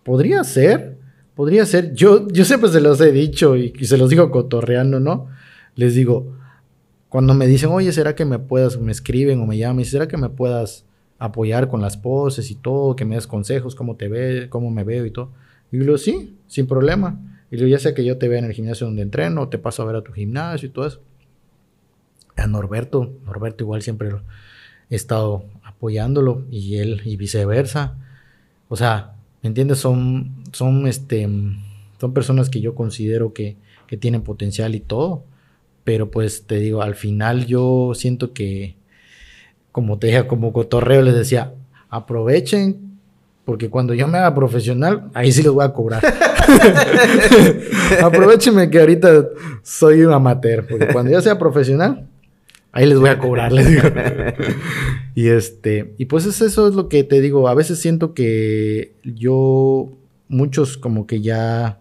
Podría 0.03 0.45
ser, 0.45 0.99
podría 1.35 1.67
ser. 1.67 1.95
Yo, 1.95 2.29
yo 2.29 2.45
siempre 2.45 2.71
se 2.71 2.81
los 2.81 3.01
he 3.01 3.13
dicho 3.13 3.57
y, 3.57 3.73
y 3.79 3.85
se 3.87 3.97
los 3.97 4.11
digo 4.11 4.31
cotorreando, 4.31 5.01
¿no? 5.01 5.29
Les 5.75 5.95
digo, 5.95 6.39
cuando 7.09 7.35
me 7.35 7.47
dicen, 7.47 7.71
oye, 7.71 7.93
¿será 7.93 8.15
que 8.15 8.25
me 8.25 8.39
puedas, 8.39 8.79
me 8.79 8.93
escriben 8.93 9.41
o 9.41 9.47
me 9.47 9.57
llaman, 9.57 9.85
¿será 9.85 10.09
que 10.09 10.17
me 10.17 10.29
puedas 10.29 10.85
apoyar 11.19 11.69
con 11.69 11.81
las 11.81 11.97
poses 11.97 12.51
y 12.51 12.55
todo, 12.55 12.95
que 12.95 13.05
me 13.05 13.15
des 13.15 13.27
consejos, 13.27 13.75
cómo 13.75 13.97
te 13.97 14.09
ve, 14.09 14.49
cómo 14.51 14.71
me 14.71 14.85
veo 14.85 15.07
y 15.07 15.11
todo? 15.11 15.33
Y 15.73 15.79
yo 15.79 15.85
digo, 15.85 15.99
sí, 15.99 16.37
sin 16.47 16.67
problema. 16.67 17.19
Y 17.51 17.57
yo 17.57 17.67
ya 17.67 17.79
sé 17.79 17.95
que 17.95 18.05
yo 18.05 18.19
te 18.19 18.29
veo 18.29 18.39
en 18.39 18.45
el 18.45 18.53
gimnasio 18.53 18.87
donde 18.87 19.03
entreno, 19.03 19.49
te 19.49 19.59
paso 19.59 19.83
a 19.83 19.87
ver 19.87 19.97
a 19.97 20.03
tu 20.03 20.13
gimnasio 20.13 20.69
y 20.69 20.73
todo 20.73 20.87
eso. 20.87 21.01
A 22.37 22.47
Norberto, 22.47 23.15
Norberto 23.25 23.65
igual 23.65 23.83
siempre 23.83 24.11
he 24.91 24.97
estado 24.97 25.45
apoyándolo 25.63 26.45
y 26.51 26.77
él 26.77 27.03
y 27.05 27.17
viceversa. 27.17 27.97
O 28.69 28.77
sea, 28.77 29.15
¿me 29.43 29.49
entiendes? 29.49 29.79
Son, 29.79 30.45
son, 30.53 30.87
este, 30.87 31.29
son 32.01 32.15
personas 32.15 32.51
que 32.51 32.61
yo 32.61 32.75
considero 32.75 33.33
que, 33.33 33.57
que 33.87 33.97
tienen 33.97 34.23
potencial 34.23 34.75
y 34.75 34.81
todo. 34.81 35.25
Pero 35.85 36.11
pues 36.11 36.45
te 36.47 36.59
digo, 36.59 36.83
al 36.83 36.95
final 36.95 37.47
yo 37.47 37.93
siento 37.95 38.33
que, 38.33 38.75
como 39.73 39.99
te 39.99 40.09
dije, 40.09 40.27
como 40.27 40.53
cotorreo 40.53 41.03
les 41.03 41.15
decía, 41.15 41.55
aprovechen, 41.89 42.99
porque 43.45 43.71
cuando 43.71 43.95
yo 43.95 44.07
me 44.07 44.19
haga 44.19 44.35
profesional, 44.35 45.09
ahí 45.15 45.33
sí 45.33 45.43
les 45.43 45.51
voy 45.51 45.65
a 45.65 45.73
cobrar. 45.73 46.03
Aprovechenme 48.03 48.69
que 48.69 48.81
ahorita 48.81 49.29
soy 49.63 50.03
un 50.03 50.13
amateur, 50.13 50.67
porque 50.67 50.89
cuando 50.89 51.13
ya 51.13 51.23
sea 51.23 51.39
profesional, 51.39 52.07
ahí 52.73 52.87
les 52.87 52.99
voy 52.99 53.11
a 53.11 53.19
cobrar, 53.19 53.53
les 53.53 53.69
digo. 53.69 53.83
y 55.15 55.29
este, 55.29 55.95
y 55.99 56.07
pues 56.07 56.27
eso 56.27 56.69
es 56.69 56.75
lo 56.75 56.89
que 56.89 57.05
te 57.05 57.21
digo, 57.21 57.49
a 57.49 57.55
veces 57.55 57.79
siento 57.81 58.15
que 58.15 58.95
yo, 59.05 59.91
muchos 60.29 60.79
como 60.79 61.07
que 61.07 61.21
ya 61.21 61.81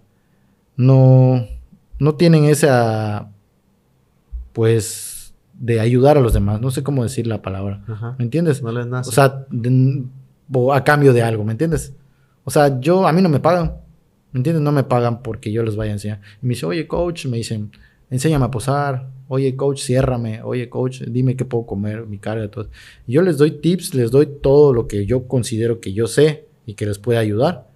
no, 0.76 1.48
no 2.00 2.16
tienen 2.16 2.46
esa 2.46 3.32
pues, 4.54 5.36
de 5.54 5.80
ayudar 5.80 6.18
a 6.18 6.22
los 6.22 6.34
demás. 6.34 6.62
No 6.62 6.72
sé 6.72 6.84
cómo 6.84 7.04
decir 7.04 7.28
la 7.28 7.42
palabra. 7.42 7.84
¿Me 8.18 8.24
entiendes? 8.24 8.64
No 8.64 8.72
les 8.72 8.88
nace. 8.88 9.10
O 9.10 9.14
sea, 9.14 9.46
a 10.74 10.84
cambio 10.84 11.14
de 11.14 11.22
algo, 11.22 11.44
¿me 11.44 11.52
entiendes? 11.52 11.94
O 12.44 12.50
sea, 12.50 12.80
yo, 12.80 13.08
a 13.08 13.12
mí 13.12 13.22
no 13.22 13.30
me 13.30 13.40
pagan. 13.40 13.76
¿Me 14.32 14.40
entiendes? 14.40 14.62
No 14.64 14.72
me 14.72 14.84
pagan 14.84 15.22
porque 15.22 15.52
yo 15.52 15.64
les 15.64 15.76
vaya 15.76 15.92
a 15.92 15.94
enseñar. 15.94 16.22
Y 16.42 16.46
me 16.46 16.50
dice, 16.50 16.66
oye, 16.66 16.88
coach, 16.88 17.26
me 17.26 17.38
dicen, 17.38 17.72
enséñame 18.10 18.46
a 18.46 18.52
posar. 18.52 19.10
Oye, 19.28 19.56
coach, 19.56 19.82
ciérrame. 19.82 20.42
Oye, 20.44 20.70
coach, 20.70 21.02
dime 21.02 21.36
qué 21.36 21.46
puedo 21.46 21.66
comer, 21.66 22.06
mi 22.06 22.18
carga, 22.18 22.50
todo. 22.50 22.70
Yo 23.08 23.22
les 23.22 23.38
doy 23.38 23.52
tips, 23.52 23.94
les 23.94 24.12
doy 24.12 24.28
todo 24.42 24.74
lo 24.74 24.88
que 24.88 25.06
yo 25.06 25.28
considero 25.28 25.80
que 25.80 25.94
yo 25.94 26.08
sé 26.08 26.46
y 26.66 26.76
que 26.76 26.86
les 26.86 27.00
puede 27.00 27.20
ayudar. 27.20 27.68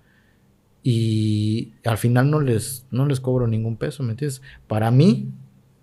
Y 0.84 1.74
al 1.84 1.98
final 1.98 2.32
no 2.32 2.40
les, 2.40 2.86
no 2.92 3.06
les 3.06 3.20
cobro 3.20 3.48
ningún 3.48 3.78
peso, 3.78 4.04
¿me 4.04 4.12
entiendes? 4.12 4.42
Para 4.68 4.90
mí 4.92 5.30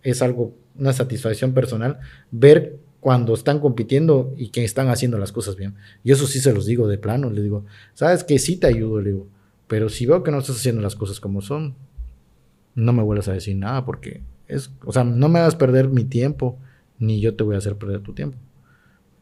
es 0.03 0.23
algo 0.23 0.55
una 0.79 0.93
satisfacción 0.93 1.53
personal 1.53 1.99
ver 2.31 2.79
cuando 3.01 3.35
están 3.35 3.61
compitiendo 3.61 4.35
y 4.37 4.49
que 4.49 4.65
están 4.65 4.89
haciendo 4.89 5.19
las 5.19 5.33
cosas 5.33 5.57
bien. 5.57 5.75
Y 6.03 6.13
eso 6.13 6.27
sí 6.27 6.41
se 6.41 6.53
los 6.53 6.67
digo 6.67 6.89
de 6.89 6.99
plano, 6.99 7.31
les 7.31 7.43
digo, 7.43 7.65
sabes 7.95 8.25
que 8.25 8.39
sí 8.39 8.57
te 8.57 8.67
ayudo, 8.67 9.01
le 9.01 9.11
digo, 9.11 9.27
pero 9.67 9.89
si 9.89 10.07
veo 10.07 10.23
que 10.23 10.31
no 10.31 10.39
estás 10.39 10.57
haciendo 10.57 10.83
las 10.83 10.97
cosas 10.97 11.21
como 11.21 11.43
son, 11.43 11.75
no 12.75 12.93
me 12.93 13.03
vuelvas 13.03 13.29
a 13.29 13.33
decir 13.33 13.57
nada 13.57 13.85
porque 13.85 14.23
es, 14.49 14.71
o 14.85 14.93
sea, 14.93 15.05
no 15.05 15.29
me 15.29 15.39
hagas 15.39 15.55
perder 15.55 15.89
mi 15.89 16.05
tiempo, 16.05 16.59
ni 16.99 17.21
yo 17.21 17.35
te 17.35 17.45
voy 17.45 17.55
a 17.55 17.59
hacer 17.59 17.77
perder 17.77 18.01
tu 18.01 18.15
tiempo. 18.15 18.37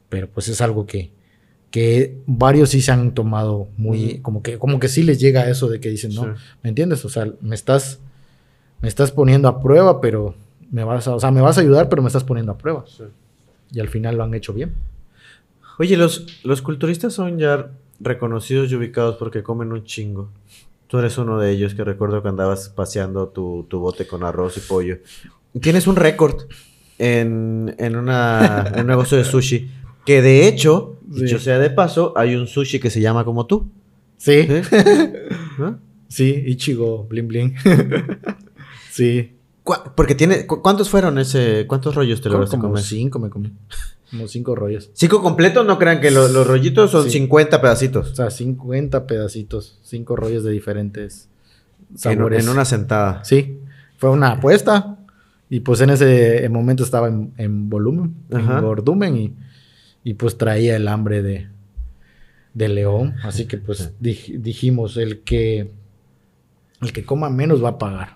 Pero 0.08 0.28
pues 0.28 0.48
es 0.48 0.60
algo 0.60 0.86
que, 0.86 1.10
que 1.70 2.18
varios 2.26 2.70
sí 2.70 2.80
se 2.80 2.92
han 2.92 3.12
tomado 3.12 3.68
muy, 3.76 4.20
como 4.20 4.42
que, 4.42 4.58
como 4.58 4.78
que 4.78 4.88
sí 4.88 5.02
les 5.02 5.20
llega 5.20 5.50
eso 5.50 5.68
de 5.68 5.80
que 5.80 5.90
dicen, 5.90 6.14
no, 6.14 6.34
¿me 6.62 6.70
entiendes? 6.70 7.04
O 7.04 7.08
sea, 7.08 7.30
me 7.40 7.54
estás, 7.54 7.98
me 8.80 8.88
estás 8.88 9.10
poniendo 9.10 9.48
a 9.48 9.60
prueba, 9.60 10.00
pero 10.00 10.34
me 10.70 10.84
vas 10.84 11.08
a, 11.08 11.16
o 11.16 11.20
sea, 11.20 11.30
me 11.30 11.40
vas 11.40 11.58
a 11.58 11.60
ayudar, 11.60 11.88
pero 11.88 12.02
me 12.02 12.08
estás 12.08 12.24
poniendo 12.24 12.52
a 12.52 12.58
prueba. 12.58 12.84
Y 13.72 13.80
al 13.80 13.88
final 13.88 14.16
lo 14.16 14.24
han 14.24 14.34
hecho 14.34 14.52
bien. 14.52 14.74
Oye, 15.78 15.96
los, 15.96 16.44
los 16.44 16.62
culturistas 16.62 17.12
son 17.12 17.38
ya 17.38 17.70
reconocidos 18.00 18.70
y 18.70 18.76
ubicados 18.76 19.16
porque 19.16 19.42
comen 19.42 19.72
un 19.72 19.84
chingo. 19.84 20.30
Tú 20.86 20.98
eres 20.98 21.18
uno 21.18 21.38
de 21.38 21.50
ellos 21.50 21.74
que 21.74 21.84
recuerdo 21.84 22.22
que 22.22 22.28
andabas 22.28 22.68
paseando 22.68 23.28
tu, 23.28 23.66
bote 23.70 24.06
con 24.06 24.22
arroz 24.22 24.56
y 24.56 24.60
pollo. 24.60 24.98
Tienes 25.60 25.86
un 25.86 25.96
récord 25.96 26.42
en, 26.98 27.74
en, 27.78 27.96
una, 27.96 28.72
un 28.78 28.86
negocio 28.86 29.18
de 29.18 29.24
sushi. 29.24 29.70
Que 30.04 30.22
de 30.22 30.46
hecho, 30.46 30.96
dicho 31.02 31.40
sea 31.40 31.58
de 31.58 31.70
paso, 31.70 32.12
hay 32.16 32.36
un 32.36 32.46
sushi 32.46 32.78
que 32.78 32.90
se 32.90 33.00
llama 33.00 33.24
como 33.24 33.46
tú. 33.46 33.68
Sí. 34.16 34.46
¿Sí? 36.08 36.42
Ichigo, 36.46 37.04
bling 37.08 37.28
bling. 37.28 37.54
sí. 38.90 39.36
Porque 39.96 40.14
tiene. 40.14 40.46
¿Cuántos 40.46 40.88
fueron 40.88 41.18
ese? 41.18 41.66
¿Cuántos 41.66 41.96
rollos 41.96 42.20
te 42.20 42.28
lograste 42.28 42.58
comer? 42.58 42.82
Cinco 42.82 43.18
me 43.18 43.30
comí. 43.30 43.52
Como 44.10 44.28
cinco 44.28 44.54
rollos. 44.54 44.90
¿Cinco 44.92 45.20
completos? 45.20 45.66
No 45.66 45.78
crean 45.78 46.00
que 46.00 46.10
los, 46.10 46.46
rollitos 46.46 46.90
son 46.90 47.10
50 47.10 47.60
pedacitos. 47.60 48.12
O 48.12 48.14
sea, 48.14 48.30
50 48.30 49.06
pedacitos. 49.06 49.78
Cinco 49.82 50.16
rollos 50.16 50.44
de 50.44 50.52
diferentes 50.52 51.28
sabores. 51.96 52.44
En, 52.44 52.50
una 52.50 52.64
sentada. 52.64 53.24
Sí. 53.24 53.58
Fue 53.98 54.10
una 54.10 54.32
apuesta. 54.32 54.98
Y 55.48 55.60
pues 55.60 55.80
en 55.80 55.90
ese 55.90 56.48
momento 56.48 56.82
estaba 56.82 57.08
en, 57.08 57.70
volumen, 57.70 58.14
en 58.30 58.60
volumen. 58.60 59.36
Y, 60.04 60.14
pues 60.14 60.38
traía 60.38 60.76
el 60.76 60.86
hambre 60.88 61.22
de, 61.22 61.48
de 62.54 62.68
león. 62.68 63.14
Así 63.22 63.46
que 63.46 63.58
pues 63.58 63.92
dijimos, 64.00 64.96
el 64.96 65.20
que, 65.20 65.70
el 66.80 66.92
que 66.92 67.04
coma 67.04 67.28
menos 67.28 67.62
va 67.62 67.70
a 67.70 67.78
pagar. 67.78 68.15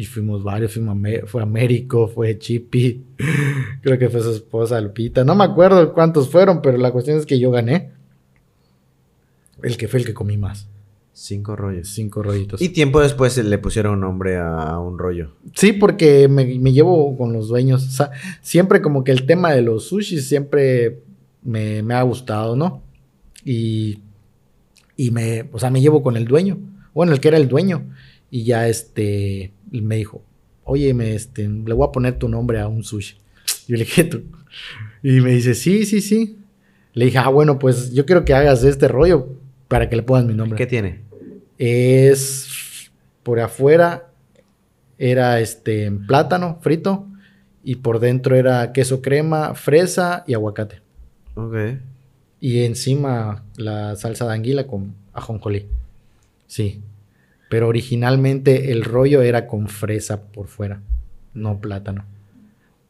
Y 0.00 0.06
fuimos 0.06 0.42
varios, 0.42 0.72
fuimos 0.72 0.96
fue 1.26 1.42
Américo, 1.42 2.08
fue 2.08 2.38
Chippy, 2.38 3.04
creo 3.82 3.98
que 3.98 4.08
fue 4.08 4.22
su 4.22 4.30
esposa 4.30 4.80
Lupita. 4.80 5.24
No 5.26 5.34
me 5.34 5.44
acuerdo 5.44 5.92
cuántos 5.92 6.30
fueron, 6.30 6.62
pero 6.62 6.78
la 6.78 6.90
cuestión 6.90 7.18
es 7.18 7.26
que 7.26 7.38
yo 7.38 7.50
gané. 7.50 7.90
El 9.62 9.76
que 9.76 9.88
fue 9.88 10.00
el 10.00 10.06
que 10.06 10.14
comí 10.14 10.38
más. 10.38 10.68
Cinco 11.12 11.54
rollos. 11.54 11.90
Cinco 11.90 12.22
rollitos. 12.22 12.62
Y 12.62 12.70
tiempo 12.70 13.02
después 13.02 13.36
le 13.36 13.58
pusieron 13.58 14.00
nombre 14.00 14.38
a, 14.38 14.78
un 14.78 14.98
rollo. 14.98 15.34
Sí, 15.54 15.74
porque 15.74 16.28
me, 16.28 16.46
llevo 16.72 17.18
con 17.18 17.34
los 17.34 17.48
dueños. 17.48 17.86
O 17.86 17.90
sea, 17.90 18.10
siempre 18.40 18.80
como 18.80 19.04
que 19.04 19.12
el 19.12 19.26
tema 19.26 19.52
de 19.52 19.60
los 19.60 19.88
sushis 19.88 20.26
siempre 20.26 21.02
me, 21.42 21.82
me 21.82 21.92
ha 21.92 22.00
gustado, 22.04 22.56
¿no? 22.56 22.82
Y, 23.44 23.98
y 24.96 25.10
me, 25.10 25.50
o 25.52 25.58
sea, 25.58 25.68
me 25.68 25.82
llevo 25.82 26.02
con 26.02 26.16
el 26.16 26.24
dueño. 26.24 26.56
Bueno, 26.94 27.12
el 27.12 27.20
que 27.20 27.28
era 27.28 27.36
el 27.36 27.48
dueño. 27.48 27.84
Y 28.30 28.44
ya 28.44 28.66
este, 28.66 29.52
me 29.72 29.96
dijo, 29.96 30.22
oye, 30.64 30.94
me, 30.94 31.14
este, 31.14 31.48
le 31.48 31.74
voy 31.74 31.86
a 31.86 31.92
poner 31.92 32.18
tu 32.18 32.28
nombre 32.28 32.60
a 32.60 32.68
un 32.68 32.84
sushi. 32.84 33.16
Yo 33.66 33.76
le 33.76 33.84
dije, 33.84 34.04
¿tú? 34.04 34.22
Y 35.02 35.20
me 35.20 35.30
dice, 35.30 35.54
sí, 35.54 35.84
sí, 35.86 36.00
sí. 36.00 36.38
Le 36.92 37.06
dije, 37.06 37.18
ah, 37.18 37.28
bueno, 37.28 37.58
pues 37.58 37.92
yo 37.92 38.04
quiero 38.04 38.24
que 38.24 38.34
hagas 38.34 38.64
este 38.64 38.88
rollo 38.88 39.28
para 39.68 39.88
que 39.88 39.96
le 39.96 40.02
pongas 40.02 40.24
mi 40.24 40.34
nombre. 40.34 40.56
¿Qué 40.56 40.66
tiene? 40.66 41.02
Es, 41.58 42.90
por 43.22 43.40
afuera 43.40 44.10
era 44.98 45.40
este 45.40 45.90
plátano 45.90 46.58
frito 46.60 47.06
y 47.62 47.76
por 47.76 48.00
dentro 48.00 48.36
era 48.36 48.72
queso 48.72 49.00
crema, 49.00 49.54
fresa 49.54 50.24
y 50.26 50.34
aguacate. 50.34 50.80
Ok. 51.34 51.54
Y 52.40 52.64
encima 52.64 53.44
la 53.56 53.96
salsa 53.96 54.26
de 54.26 54.34
anguila 54.34 54.66
con 54.66 54.94
ajonjolí. 55.12 55.66
Sí. 56.46 56.82
Pero 57.50 57.66
originalmente 57.66 58.70
el 58.70 58.84
rollo 58.84 59.22
era 59.22 59.48
con 59.48 59.66
fresa 59.66 60.22
por 60.22 60.46
fuera, 60.46 60.80
no 61.34 61.60
plátano. 61.60 62.06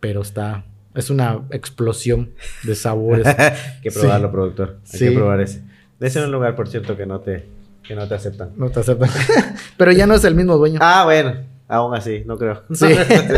Pero 0.00 0.20
está. 0.20 0.64
Es 0.94 1.08
una 1.08 1.40
explosión 1.50 2.32
de 2.64 2.74
sabores. 2.74 3.26
Hay 3.38 3.80
que 3.82 3.90
probarlo, 3.90 4.30
productor. 4.30 4.78
Hay 4.92 4.98
que 4.98 5.12
probar 5.12 5.40
ese. 5.40 5.62
De 5.98 6.08
ese 6.08 6.22
un 6.22 6.30
lugar, 6.30 6.56
por 6.56 6.68
cierto, 6.68 6.94
que 6.94 7.06
no 7.06 7.20
te, 7.20 7.46
que 7.82 7.94
no 7.94 8.06
te 8.06 8.14
aceptan. 8.14 8.50
No 8.56 8.68
te 8.68 8.80
aceptan. 8.80 9.08
Pero 9.78 9.92
ya 9.92 10.06
no 10.06 10.12
es 10.12 10.24
el 10.24 10.34
mismo 10.34 10.58
dueño. 10.58 10.78
Ah, 10.82 11.04
bueno. 11.06 11.36
Aún 11.66 11.94
así, 11.94 12.22
no 12.26 12.36
creo. 12.36 12.62
Sí. 12.70 12.84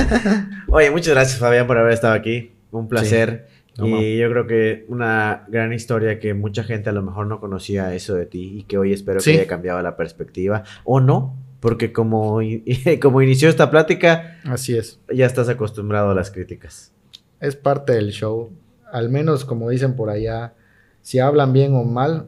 Oye, 0.69 0.91
muchas 0.91 1.15
gracias, 1.15 1.39
Fabián, 1.39 1.69
por 1.69 1.79
haber 1.79 1.93
estado 1.93 2.15
aquí. 2.15 2.51
Un 2.73 2.89
placer 2.89 3.47
y 3.79 4.19
yo 4.19 4.29
creo 4.31 4.47
que 4.47 4.85
una 4.89 5.45
gran 5.49 5.73
historia 5.73 6.19
que 6.19 6.35
mucha 6.35 6.63
gente 6.63 6.91
a 6.91 6.93
lo 6.93 7.03
mejor 7.03 7.27
no 7.27 7.41
conocía 7.41 7.95
eso 7.95 8.15
de 8.15 8.27
ti 8.27 8.59
y 8.59 8.65
que 8.65 8.77
hoy 8.77 8.93
espero 8.93 9.21
que 9.21 9.31
haya 9.31 9.47
cambiado 9.47 9.81
la 9.83 9.97
perspectiva. 9.97 10.65
O 10.85 11.01
no, 11.01 11.37
porque 11.61 11.93
como, 11.93 12.41
como 13.01 13.23
inició 13.23 13.49
esta 13.49 13.71
plática, 13.71 14.39
así 14.45 14.77
es. 14.77 15.01
Ya 15.13 15.27
estás 15.27 15.49
acostumbrado 15.49 16.11
a 16.11 16.15
las 16.15 16.31
críticas. 16.31 16.93
Es 17.41 17.57
parte 17.57 17.93
del 17.93 18.11
show. 18.11 18.53
Al 18.93 19.09
menos 19.09 19.45
como 19.45 19.71
dicen 19.71 19.97
por 19.97 20.11
allá, 20.11 20.55
si 21.01 21.19
hablan 21.19 21.53
bien 21.53 21.75
o 21.75 21.85
mal, 21.85 22.27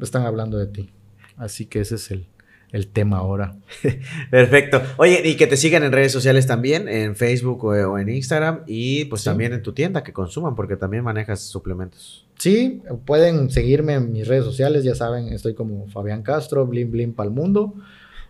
están 0.00 0.26
hablando 0.26 0.58
de 0.58 0.66
ti. 0.66 0.92
Así 1.36 1.66
que 1.66 1.80
ese 1.80 1.94
es 1.94 2.10
el, 2.10 2.26
el 2.74 2.88
tema 2.88 3.18
ahora. 3.18 3.54
Perfecto. 4.30 4.82
Oye, 4.96 5.22
y 5.24 5.36
que 5.36 5.46
te 5.46 5.56
sigan 5.56 5.84
en 5.84 5.92
redes 5.92 6.10
sociales 6.10 6.48
también, 6.48 6.88
en 6.88 7.14
Facebook 7.14 7.64
o, 7.64 7.98
en 7.98 8.08
Instagram, 8.08 8.62
y 8.66 9.04
pues 9.04 9.22
también 9.22 9.52
en 9.52 9.62
tu 9.62 9.72
tienda 9.72 10.02
que 10.02 10.12
consuman, 10.12 10.56
porque 10.56 10.76
también 10.76 11.04
manejas 11.04 11.40
suplementos. 11.40 12.26
Sí, 12.36 12.82
pueden 13.04 13.48
seguirme 13.50 13.94
en 13.94 14.12
mis 14.12 14.26
redes 14.26 14.42
sociales, 14.42 14.82
ya 14.82 14.96
saben, 14.96 15.28
estoy 15.28 15.54
como 15.54 15.86
Fabián 15.86 16.24
Castro, 16.24 16.66
Blim 16.66 16.90
Blim 16.90 17.12
Pal 17.12 17.30
Mundo, 17.30 17.74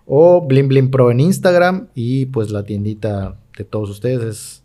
o 0.05 0.47
Blim 0.47 0.69
Blim 0.69 0.91
Pro 0.91 1.11
en 1.11 1.21
Instagram, 1.21 1.89
y 1.95 2.27
pues 2.27 2.51
la 2.51 2.65
tiendita 2.65 3.39
de 3.57 3.65
todos 3.65 3.89
ustedes 3.89 4.25
es 4.25 4.63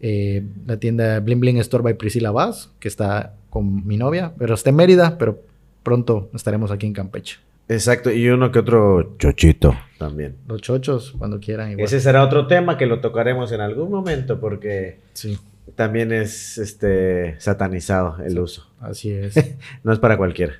eh, 0.00 0.44
la 0.66 0.76
tienda 0.76 1.18
Blim 1.20 1.40
Blim 1.40 1.56
Store 1.60 1.82
by 1.82 1.94
Priscila 1.94 2.30
Vaz, 2.30 2.68
que 2.78 2.88
está 2.88 3.36
con 3.48 3.86
mi 3.86 3.96
novia, 3.96 4.34
pero 4.36 4.52
está 4.52 4.68
en 4.68 4.76
Mérida, 4.76 5.16
pero 5.16 5.40
pronto 5.82 6.28
estaremos 6.34 6.70
aquí 6.70 6.86
en 6.86 6.92
Campeche. 6.92 7.38
Exacto, 7.68 8.10
y 8.10 8.28
uno 8.28 8.52
que 8.52 8.58
otro 8.58 9.16
chochito 9.18 9.74
también. 9.98 10.36
Los 10.46 10.60
chochos, 10.60 11.14
cuando 11.18 11.40
quieran. 11.40 11.78
Ese 11.80 12.00
será 12.00 12.22
otro 12.22 12.46
tema 12.46 12.76
que 12.76 12.86
lo 12.86 13.00
tocaremos 13.00 13.52
en 13.52 13.60
algún 13.60 13.90
momento 13.90 14.38
porque 14.38 15.00
sí. 15.14 15.38
también 15.74 16.12
es 16.12 16.58
este 16.58 17.40
satanizado 17.40 18.18
el 18.22 18.38
uso. 18.38 18.70
Así 18.80 19.10
es. 19.10 19.34
no 19.82 19.92
es 19.92 19.98
para 19.98 20.16
cualquiera. 20.16 20.54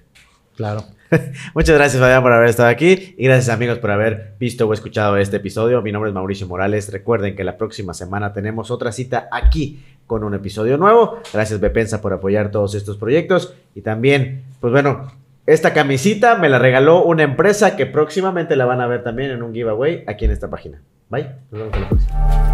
Claro. 0.56 0.84
Muchas 1.54 1.76
gracias, 1.76 2.00
Fabián, 2.00 2.22
por 2.22 2.32
haber 2.32 2.48
estado 2.48 2.68
aquí. 2.68 3.14
Y 3.18 3.24
gracias, 3.24 3.54
amigos, 3.54 3.78
por 3.78 3.90
haber 3.90 4.34
visto 4.38 4.66
o 4.66 4.72
escuchado 4.72 5.16
este 5.16 5.36
episodio. 5.36 5.82
Mi 5.82 5.92
nombre 5.92 6.10
es 6.10 6.14
Mauricio 6.14 6.46
Morales. 6.46 6.90
Recuerden 6.90 7.36
que 7.36 7.44
la 7.44 7.58
próxima 7.58 7.92
semana 7.92 8.32
tenemos 8.32 8.70
otra 8.70 8.92
cita 8.92 9.28
aquí 9.30 9.82
con 10.06 10.24
un 10.24 10.34
episodio 10.34 10.78
nuevo. 10.78 11.20
Gracias, 11.32 11.60
Bepensa, 11.60 12.00
por 12.00 12.12
apoyar 12.12 12.50
todos 12.50 12.74
estos 12.74 12.96
proyectos. 12.96 13.54
Y 13.74 13.82
también, 13.82 14.44
pues 14.60 14.72
bueno, 14.72 15.12
esta 15.46 15.74
camisita 15.74 16.36
me 16.36 16.48
la 16.48 16.58
regaló 16.58 17.04
una 17.04 17.22
empresa 17.22 17.76
que 17.76 17.86
próximamente 17.86 18.56
la 18.56 18.64
van 18.64 18.80
a 18.80 18.86
ver 18.86 19.02
también 19.02 19.30
en 19.30 19.42
un 19.42 19.52
giveaway 19.52 20.04
aquí 20.06 20.24
en 20.24 20.30
esta 20.30 20.48
página. 20.48 20.80
Bye. 21.10 21.28
Nos 21.50 21.60
vemos 21.60 21.74
en 21.74 21.80
la 21.82 21.88
próxima. 21.88 22.53